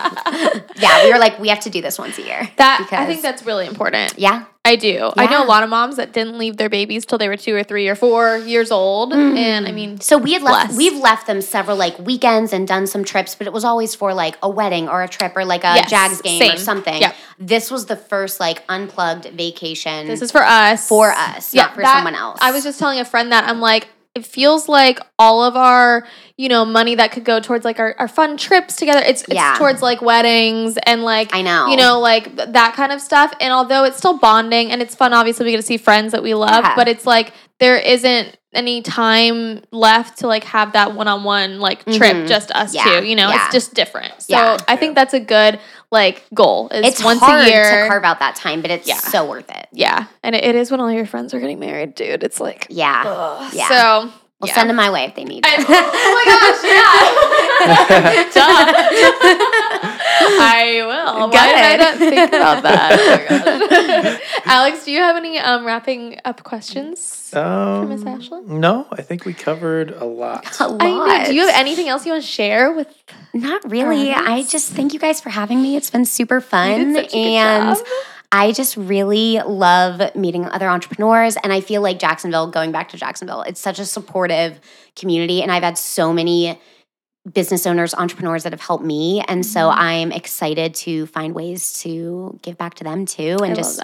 yeah, 0.78 1.04
we 1.06 1.12
were 1.14 1.20
like, 1.20 1.40
we 1.40 1.48
have 1.48 1.62
to 1.62 1.70
do 1.70 1.82
this 1.82 1.98
once 1.98 2.18
a 2.18 2.24
year. 2.24 2.50
That 2.58 2.88
I 2.92 3.06
think 3.06 3.22
that's 3.22 3.44
really 3.46 3.66
important. 3.66 4.14
Yeah. 4.18 4.44
I 4.66 4.78
do. 4.78 5.12
I 5.18 5.28
know 5.28 5.44
a 5.44 5.46
lot 5.46 5.64
of 5.64 5.70
moms 5.70 5.98
that 5.98 6.14
didn't 6.14 6.38
leave 6.38 6.56
their 6.56 6.70
babies 6.70 7.06
till 7.06 7.18
they 7.18 7.28
were 7.28 7.36
two 7.36 7.54
or 7.54 7.64
three 7.66 7.90
or 7.90 7.96
four 7.96 8.38
years 8.38 8.72
old. 8.72 9.12
Mm-hmm. 9.12 9.36
And 9.36 9.68
I 9.68 9.74
mean 9.74 10.00
So 10.00 10.18
we 10.18 10.32
had 10.32 10.42
left 10.42 10.68
Blessed. 10.68 10.78
we've 10.78 11.02
left 11.02 11.28
them 11.28 11.42
several 11.42 11.76
like 11.76 12.00
weekends 12.00 12.54
and 12.54 12.66
done 12.66 12.88
some 12.88 13.04
trips, 13.04 13.36
but 13.36 13.46
it 13.46 13.52
was 13.52 13.66
always 13.66 13.94
for 13.94 14.14
like 14.14 14.38
a 14.42 14.50
wedding 14.50 14.88
or 14.88 15.04
a 15.04 15.08
trip 15.10 15.34
or 15.36 15.44
like 15.44 15.66
a 15.66 15.76
Yes, 15.76 15.90
Jags 15.90 16.22
game 16.22 16.42
or 16.54 16.56
something. 16.58 17.02
Yep. 17.02 17.16
This 17.40 17.70
was 17.70 17.88
the 17.88 17.98
first 17.98 18.40
like 18.40 18.64
unplugged 18.70 19.26
vacation. 19.34 20.08
this 20.08 20.22
is 20.22 20.32
for 20.32 20.44
us. 20.44 20.88
for 20.88 21.12
us, 21.12 21.54
not 21.54 21.76
for 21.76 21.82
that- 21.82 21.96
someone 21.98 22.16
else. 22.16 22.40
I 22.42 22.52
was 22.52 22.64
just 22.64 22.80
telling 22.80 23.00
a 23.00 23.06
friend 23.06 23.34
that 23.34 23.44
I'm 23.50 23.60
like, 23.60 23.90
it 24.16 24.26
feels 24.26 24.70
like 24.70 25.00
all 25.18 25.44
of 25.44 25.56
our, 25.56 26.06
you 26.38 26.48
know, 26.48 26.66
money 26.66 26.94
that 26.96 27.12
could 27.12 27.24
go 27.26 27.40
towards 27.40 27.66
like 27.66 27.80
our, 27.80 27.96
our 27.98 28.08
fun 28.08 28.38
trips 28.38 28.76
together. 28.76 29.00
It's 29.04 29.24
it's 29.24 29.34
Yeah. 29.34 29.56
towards 29.58 29.82
like 29.82 30.04
weddings 30.04 30.78
and 30.86 31.02
like 31.04 31.34
I 31.34 31.42
know. 31.42 31.68
you 31.70 31.78
know, 31.78 32.00
like 32.00 32.36
that 32.36 32.76
kind 32.76 32.92
of 32.92 33.02
stuff. 33.02 33.34
And 33.42 33.52
although 33.52 33.86
it's 33.86 33.98
still 33.98 34.20
bonding 34.20 34.70
and 34.72 34.84
it's 34.84 34.94
fun, 34.94 35.14
obviously 35.14 35.46
we 35.46 35.52
get 35.52 35.58
to 35.58 35.64
see 35.64 35.78
friends 35.78 36.12
that 36.12 36.22
we 36.22 36.36
love, 36.36 36.64
Yeah. 36.64 36.76
but 36.76 36.88
it's 36.88 37.08
like 37.08 37.34
there 37.60 37.78
isn't 37.78 38.38
any 38.54 38.82
time 38.84 39.64
left 39.72 40.20
to 40.20 40.28
like 40.28 40.44
have 40.44 40.74
that 40.74 40.94
one 40.94 41.08
on 41.08 41.24
one 41.24 41.60
like 41.60 41.84
trip, 41.86 42.16
Mhm. 42.18 42.28
just 42.28 42.52
us 42.52 42.74
Yeah. 42.76 42.84
two. 42.84 43.04
You 43.06 43.16
know, 43.16 43.30
Yeah. 43.30 43.46
it's 43.46 43.54
just 43.54 43.74
different. 43.74 44.22
So 44.22 44.36
Yeah. 44.36 44.58
I 44.68 44.76
think 44.76 44.94
that's 44.96 45.14
a 45.14 45.20
good 45.20 45.60
like 45.92 46.24
goal. 46.34 46.70
Is 46.70 46.86
it's 46.86 47.04
once 47.04 47.20
hard 47.20 47.48
a 47.48 47.50
year. 47.50 47.84
to 47.84 47.88
carve 47.88 48.04
out 48.04 48.20
that 48.20 48.36
time, 48.36 48.62
but 48.62 48.70
it's 48.72 48.88
Yeah. 48.88 48.98
so 48.98 49.26
worth 49.26 49.50
it. 49.50 49.68
yeah, 49.72 50.06
and 50.24 50.36
it, 50.36 50.44
it 50.44 50.56
is 50.56 50.70
when 50.72 50.80
all 50.82 50.92
your 50.92 51.06
friends 51.08 51.34
are 51.34 51.40
getting 51.40 51.60
married, 51.60 51.96
dude. 51.96 52.24
It's 52.24 52.40
like, 52.40 52.68
Yeah. 52.70 53.04
ugh. 53.06 53.52
Yeah. 53.54 53.68
So 53.70 54.10
We'll 54.40 54.50
yeah. 54.50 54.56
send 54.56 54.70
them 54.70 54.76
my 54.76 54.90
way 54.92 55.06
if 55.06 55.16
they 55.16 55.24
need. 55.24 55.46
I- 55.46 55.56
it. 55.56 55.66
oh 55.70 56.14
my 56.16 56.26
gosh, 56.26 56.64
yeah. 58.36 59.90
Duh. 60.30 60.38
I 60.42 60.84
will. 60.86 61.30
Why 61.30 61.48
did 61.48 61.66
I 61.66 61.76
not 61.78 61.98
think 61.98 62.34
about 62.34 62.64
that? 62.64 63.30
Oh 63.44 63.60
my 63.60 64.02
gosh. 64.02 64.22
Alex, 64.46 64.86
do 64.86 64.92
you 64.92 65.00
have 65.00 65.16
any 65.16 65.38
um, 65.40 65.66
wrapping 65.66 66.20
up 66.26 66.44
questions 66.44 67.30
for 67.30 67.40
Um, 67.40 67.90
Miss 67.90 68.06
Ashley? 68.06 68.42
No, 68.46 68.88
I 68.92 69.02
think 69.02 69.26
we 69.26 69.34
covered 69.34 69.92
a 69.92 70.06
lot. 70.06 70.60
A 70.60 70.68
lot. 70.68 70.82
I 70.82 70.90
know. 71.24 71.26
Do 71.28 71.36
you 71.36 71.42
have 71.48 71.56
anything 71.56 71.88
else 71.90 72.06
you 72.06 72.12
want 72.12 72.24
to 72.24 72.30
share 72.30 72.72
with? 72.74 72.88
Not 73.34 73.70
really. 73.70 74.12
I 74.12 74.44
just 74.44 74.72
thank 74.74 74.94
you 74.94 75.00
guys 75.00 75.20
for 75.22 75.30
having 75.30 75.62
me. 75.62 75.76
It's 75.76 75.90
been 75.90 76.06
super 76.06 76.36
You 76.36 76.42
fun. 76.42 76.94
did 76.94 76.96
such 76.96 77.14
a 77.14 77.18
good 77.18 77.18
and 77.18 77.76
job. 77.78 77.88
I 78.32 78.52
just 78.52 78.76
really 78.78 79.40
love 79.46 80.16
meeting 80.16 80.46
other 80.46 80.68
entrepreneurs. 80.68 81.36
And 81.44 81.54
I 81.54 81.62
feel 81.62 81.82
like 81.82 82.00
Jacksonville, 82.00 82.48
going 82.48 82.72
back 82.72 82.90
to 82.90 82.98
Jacksonville, 82.98 83.42
it's 83.44 83.60
such 83.60 83.78
a 83.80 83.86
supportive 83.86 84.60
community. 84.96 85.42
And 85.44 85.52
I've 85.52 85.64
had 85.64 85.78
so 85.78 86.12
many 86.14 86.60
business 87.32 87.66
owners, 87.66 87.94
entrepreneurs 87.94 88.44
that 88.44 88.52
have 88.52 88.62
helped 88.62 88.84
me. 88.84 89.24
And 89.28 89.46
so 89.46 89.62
Mhm. 89.70 89.76
I'm 89.78 90.12
excited 90.12 90.76
to 90.76 91.06
find 91.08 91.34
ways 91.34 91.74
to 91.84 92.38
give 92.42 92.58
back 92.58 92.74
to 92.76 92.84
them 92.84 93.06
too 93.06 93.38
and 93.42 93.54
I 93.54 93.56
just 93.56 93.82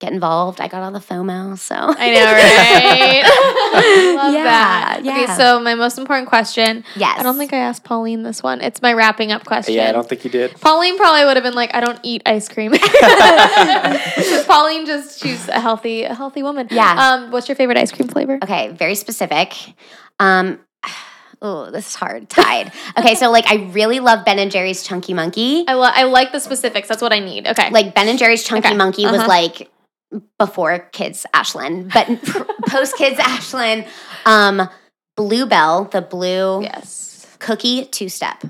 get 0.00 0.12
involved. 0.12 0.60
I 0.62 0.66
got 0.66 0.82
all 0.82 0.90
the 0.90 0.98
FOMO. 0.98 1.56
So 1.58 1.74
I 1.76 2.10
know, 2.10 2.24
right? 2.24 3.22
love 4.16 4.32
Yeah, 4.34 4.44
that. 4.44 5.00
Okay, 5.06 5.26
so 5.36 5.60
my 5.60 5.74
most 5.74 5.98
important 5.98 6.28
question. 6.28 6.82
yes. 6.96 7.18
I 7.20 7.22
don't 7.22 7.36
think 7.38 7.52
I 7.52 7.58
asked 7.58 7.84
Pauline 7.84 8.22
this 8.24 8.42
one. 8.42 8.60
It's 8.60 8.80
my 8.82 8.92
wrapping 8.94 9.30
up 9.30 9.44
question. 9.44 9.74
Yeah, 9.74 9.88
I 9.90 9.92
don't 9.92 10.08
think 10.08 10.24
you 10.24 10.30
did. 10.30 10.58
Pauline 10.60 10.96
probably 10.96 11.24
would 11.26 11.36
have 11.36 11.44
been 11.44 11.54
like, 11.54 11.72
I 11.74 11.80
don't 11.80 12.00
eat 12.02 12.22
ice 12.26 12.48
cream. 12.48 12.72
Pauline 14.46 14.86
just 14.86 15.20
she's 15.20 15.46
a 15.48 15.60
healthy, 15.60 16.02
a 16.04 16.14
healthy 16.14 16.42
woman. 16.42 16.68
Yeah. 16.70 16.94
Um, 17.24 17.30
what's 17.30 17.48
your 17.48 17.56
favorite 17.56 17.78
ice 17.78 17.92
cream 17.92 18.08
flavor? 18.08 18.38
Okay, 18.42 18.68
very 18.72 18.94
specific. 18.94 19.54
Um, 20.18 20.58
oh, 21.42 21.70
this 21.70 21.88
is 21.88 21.94
hard. 21.94 22.28
Tied. 22.28 22.72
Okay, 22.98 23.14
so 23.14 23.30
like 23.30 23.46
I 23.46 23.56
really 23.72 24.00
love 24.00 24.24
Ben 24.24 24.38
and 24.38 24.50
Jerry's 24.50 24.82
Chunky 24.82 25.14
Monkey. 25.14 25.64
I, 25.66 25.74
li- 25.74 25.92
I 25.94 26.04
like 26.04 26.32
the 26.32 26.40
specifics. 26.40 26.88
That's 26.88 27.02
what 27.02 27.12
I 27.12 27.18
need. 27.20 27.46
Okay. 27.46 27.70
Like 27.70 27.94
Ben 27.94 28.08
and 28.08 28.18
Jerry's 28.18 28.44
Chunky 28.44 28.68
Okay, 28.68 28.76
Monkey 28.76 29.04
was 29.06 29.16
uh-huh. 29.16 29.28
like 29.28 29.70
before 30.38 30.78
Kids 30.92 31.26
Ashlyn, 31.34 31.92
but 31.92 32.06
post 32.68 32.96
Kids 32.96 33.18
Ashlyn, 33.18 33.86
um, 34.26 34.68
Bluebell, 35.16 35.84
the 35.84 36.02
blue 36.02 36.62
yes. 36.62 37.26
cookie 37.38 37.84
two 37.86 38.08
step. 38.08 38.42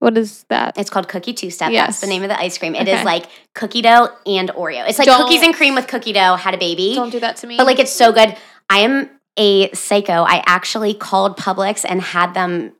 What 0.00 0.16
is 0.16 0.44
that? 0.48 0.78
It's 0.78 0.88
called 0.88 1.08
Cookie 1.08 1.34
Two 1.34 1.50
Step. 1.50 1.72
Yes. 1.72 1.86
That's 1.86 2.00
the 2.00 2.06
name 2.06 2.22
of 2.22 2.30
the 2.30 2.40
ice 2.40 2.56
cream. 2.56 2.74
It 2.74 2.88
is 2.88 2.94
Okay. 2.94 3.04
like 3.04 3.26
cookie 3.54 3.82
dough 3.82 4.08
and 4.24 4.48
Oreo. 4.48 4.88
It's 4.88 4.98
like 4.98 5.04
Don't- 5.04 5.20
cookies 5.20 5.42
and 5.42 5.54
cream 5.54 5.74
with 5.74 5.88
cookie 5.88 6.14
dough. 6.14 6.36
Had 6.36 6.54
a 6.54 6.58
baby, 6.58 6.94
Don't 6.94 7.10
do 7.10 7.20
that 7.20 7.36
to 7.38 7.46
me. 7.46 7.58
but 7.58 7.66
like 7.66 7.78
it's 7.78 7.92
so 7.92 8.10
good. 8.10 8.34
I 8.70 8.78
am 8.78 9.10
a 9.40 9.72
psycho. 9.72 10.22
I 10.22 10.42
actually 10.46 10.92
called 10.94 11.38
Publix 11.38 11.86
and 11.88 12.00
had 12.00 12.34
them 12.34 12.74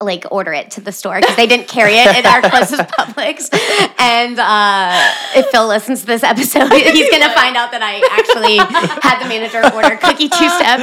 like 0.00 0.26
order 0.30 0.52
it 0.52 0.72
to 0.72 0.80
the 0.82 0.92
store 0.92 1.18
because 1.20 1.36
they 1.36 1.46
didn't 1.46 1.68
carry 1.68 1.94
it 1.94 2.06
at 2.06 2.26
our 2.26 2.42
closest 2.50 2.82
Publix. 2.92 3.48
And 3.98 4.38
uh, 4.38 4.90
if 5.34 5.46
Phil 5.48 5.66
listens 5.66 6.00
to 6.00 6.06
this 6.06 6.22
episode, 6.22 6.70
he's 6.72 7.08
gonna 7.10 7.32
find 7.32 7.56
out 7.56 7.72
that 7.72 7.80
I 7.80 8.02
actually 8.12 8.58
had 9.00 9.22
the 9.22 9.28
manager 9.28 9.62
order 9.74 9.96
cookie 9.96 10.28
two 10.34 10.48
step. 10.50 10.80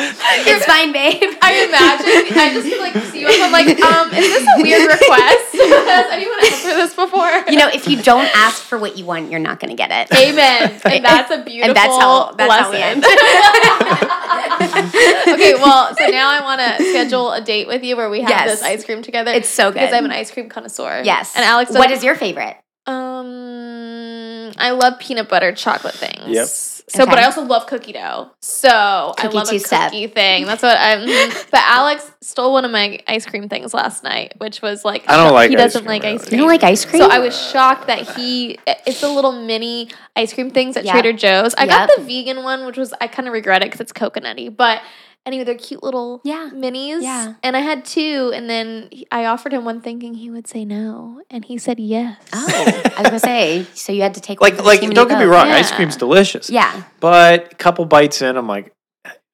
It's 0.48 0.66
fine, 0.66 0.92
babe. 0.92 1.22
I 1.42 1.68
imagine 1.68 2.34
I 2.34 2.54
just 2.56 2.68
like 2.82 2.96
see 3.12 3.22
you 3.22 3.28
I'm 3.30 3.52
like, 3.52 3.80
um, 3.84 4.10
is 4.16 4.26
this 4.26 4.48
a 4.48 4.62
weird 4.62 4.90
request? 4.90 5.54
Has 5.62 6.08
anyone 6.12 6.40
asked 6.42 6.64
for 6.66 6.74
this 6.74 6.96
before? 6.96 7.30
You 7.52 7.60
know, 7.60 7.68
if 7.68 7.88
you 7.88 8.02
don't 8.02 8.30
ask 8.34 8.64
for 8.64 8.80
what 8.80 8.98
you 8.98 9.06
want, 9.06 9.30
you're 9.30 9.40
not 9.40 9.60
gonna 9.60 9.76
get 9.76 9.92
it. 9.92 10.18
Amen. 10.18 10.82
And 10.86 11.06
that's 11.06 11.30
a 11.32 11.44
beautiful 11.44 11.70
And 11.70 11.78
that's 11.78 11.98
how 11.98 12.32
that's 12.32 12.52
how 12.52 12.72
we 12.72 12.78
lesson. 12.78 13.04
end. 13.04 14.61
okay, 15.34 15.54
well, 15.56 15.96
so 15.96 16.08
now 16.08 16.30
I 16.30 16.42
want 16.42 16.62
to 16.62 16.84
schedule 16.92 17.32
a 17.32 17.42
date 17.42 17.68
with 17.68 17.84
you 17.84 17.96
where 17.98 18.10
we 18.10 18.22
have 18.22 18.30
Yes. 18.30 18.50
this 18.50 18.64
ice 18.64 18.86
cream 18.86 19.02
together. 19.02 19.32
It's 19.32 19.50
so 19.50 19.72
good. 19.72 19.80
because. 19.80 19.94
I'm 19.94 20.06
an 20.06 20.12
ice 20.12 20.32
cream 20.32 20.50
connoisseur. 20.50 21.02
Yes. 21.04 21.36
And 21.36 21.44
Alex, 21.46 21.72
what 21.72 21.92
is 21.92 22.04
your 22.04 22.16
favorite? 22.16 22.58
Um, 22.88 24.52
I 24.58 24.72
love 24.72 25.00
peanut 25.00 25.30
butter 25.30 25.52
chocolate 25.54 25.94
things. 25.96 26.28
Yep. 26.28 26.48
So, 26.92 27.06
but 27.06 27.18
I 27.18 27.24
also 27.24 27.44
love 27.44 27.68
cookie 27.68 27.94
dough. 27.94 28.32
So 28.42 28.70
I 28.70 29.28
love 29.28 29.48
a 29.48 29.52
two-step. 29.52 29.92
cookie 29.92 30.08
thing. 30.08 30.46
That's 30.46 30.62
what 30.62 30.78
I'm. 30.80 31.06
but 31.52 31.62
Alex 31.64 32.12
stole 32.22 32.52
one 32.54 32.66
of 32.66 32.72
my 32.72 33.00
ice 33.08 33.26
cream 33.26 33.48
things 33.50 33.74
last 33.74 34.04
night, 34.04 34.34
which 34.40 34.62
was 34.62 34.84
like 34.84 35.10
I 35.10 35.16
don't 35.16 35.34
like 35.34 35.50
he 35.52 35.56
ice 35.56 35.64
doesn't 35.64 35.82
cream, 35.86 35.88
like 35.90 36.04
really. 36.04 36.16
ice 36.16 36.22
You 36.24 36.28
cream. 36.28 36.40
don't 36.40 36.48
like 36.50 36.64
ice 36.64 36.86
cream? 36.86 37.02
So 37.04 37.10
I 37.10 37.20
was 37.20 37.36
shocked 37.52 37.88
that 37.88 38.16
he. 38.18 38.60
It's 38.86 39.02
the 39.02 39.10
little 39.10 39.32
mini 39.32 39.90
ice 40.16 40.34
cream 40.34 40.52
things 40.52 40.76
at 40.78 40.84
Yep. 40.86 40.94
Trader 40.94 41.14
Joe's. 41.14 41.54
I 41.56 41.66
got 41.66 41.90
the 41.96 42.04
vegan 42.04 42.44
one, 42.44 42.66
which 42.66 42.78
was 42.78 42.94
I 43.00 43.08
kind 43.08 43.28
of 43.28 43.34
regret 43.34 43.62
it 43.62 43.66
because 43.68 43.80
it's 43.82 43.94
coconutty. 43.94 44.56
But 44.56 44.82
anyway, 45.26 45.44
they're 45.44 45.56
cute 45.56 45.84
little 45.84 46.22
Yeah. 46.24 46.50
minis. 46.54 47.02
Yeah. 47.02 47.34
And 47.44 47.56
I 47.56 47.62
had 47.62 47.86
two, 47.86 48.32
and 48.34 48.50
then 48.50 48.90
I 49.12 49.26
offered 49.26 49.54
him 49.54 49.66
one 49.66 49.82
thinking 49.82 50.14
he 50.16 50.30
would 50.30 50.48
say 50.48 50.66
no, 50.66 51.22
and 51.30 51.46
he 51.46 51.58
said 51.58 51.80
yes. 51.80 52.18
Oh, 52.34 52.46
I 52.48 53.02
was 53.02 53.08
gonna 53.08 53.20
say. 53.34 53.66
So 53.74 53.92
you 53.94 54.02
had 54.02 54.14
to 54.16 54.22
take 54.22 54.40
one 54.42 54.50
Like 54.50 54.58
for 54.58 54.64
the 54.64 54.68
like 54.68 54.82
don't 54.82 55.08
get 55.08 55.20
me 55.20 55.26
wrong, 55.26 55.48
Yeah. 55.48 55.56
ice 55.56 55.72
cream's 55.72 55.98
delicious. 55.98 56.50
Yeah, 56.50 56.84
But 57.00 57.54
a 57.54 57.56
couple 57.56 57.86
bites 57.86 58.22
in, 58.22 58.36
I'm 58.38 58.48
like, 58.48 58.74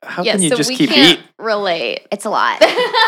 how 0.04 0.24
Yes, 0.24 0.36
can 0.36 0.44
you 0.44 0.50
so 0.50 0.56
just 0.58 0.70
we 0.70 0.76
keep 0.78 0.92
eating? 0.92 1.24
relate. 1.40 2.08
it's 2.12 2.26
a 2.26 2.30
lot. 2.30 2.62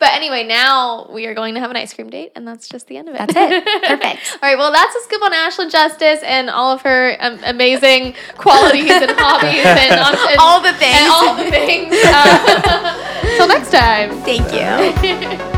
but 0.00 0.10
anyway, 0.12 0.44
now 0.44 1.08
we 1.12 1.26
are 1.26 1.34
going 1.34 1.54
to 1.54 1.60
have 1.60 1.70
an 1.70 1.76
ice 1.76 1.92
cream 1.94 2.10
date, 2.10 2.32
and 2.34 2.46
that's 2.46 2.68
just 2.68 2.86
the 2.86 2.96
end 2.96 3.08
of 3.08 3.14
it. 3.14 3.18
That's 3.18 3.34
it. 3.36 3.64
Perfect. 3.88 4.32
all 4.34 4.38
right, 4.48 4.56
well, 4.58 4.72
that's 4.72 4.94
a 4.94 5.00
scoop 5.00 5.22
on 5.22 5.32
Ashlyn 5.32 5.70
Justice 5.70 6.20
and 6.24 6.48
all 6.50 6.72
of 6.72 6.82
her 6.82 7.16
um, 7.20 7.38
amazing 7.44 8.14
qualities 8.36 8.90
and 8.90 9.10
hobbies 9.16 9.64
and, 9.64 10.00
um, 10.00 10.14
and 10.28 10.38
All 10.38 10.60
the 10.60 10.72
things. 10.74 10.96
and 10.96 11.08
all 11.12 11.34
the 11.36 11.50
things. 11.50 11.94
Uh, 12.10 13.36
till 13.36 13.48
next 13.48 13.70
time. 13.70 14.10
Thank 14.22 14.52
you. 14.52 15.57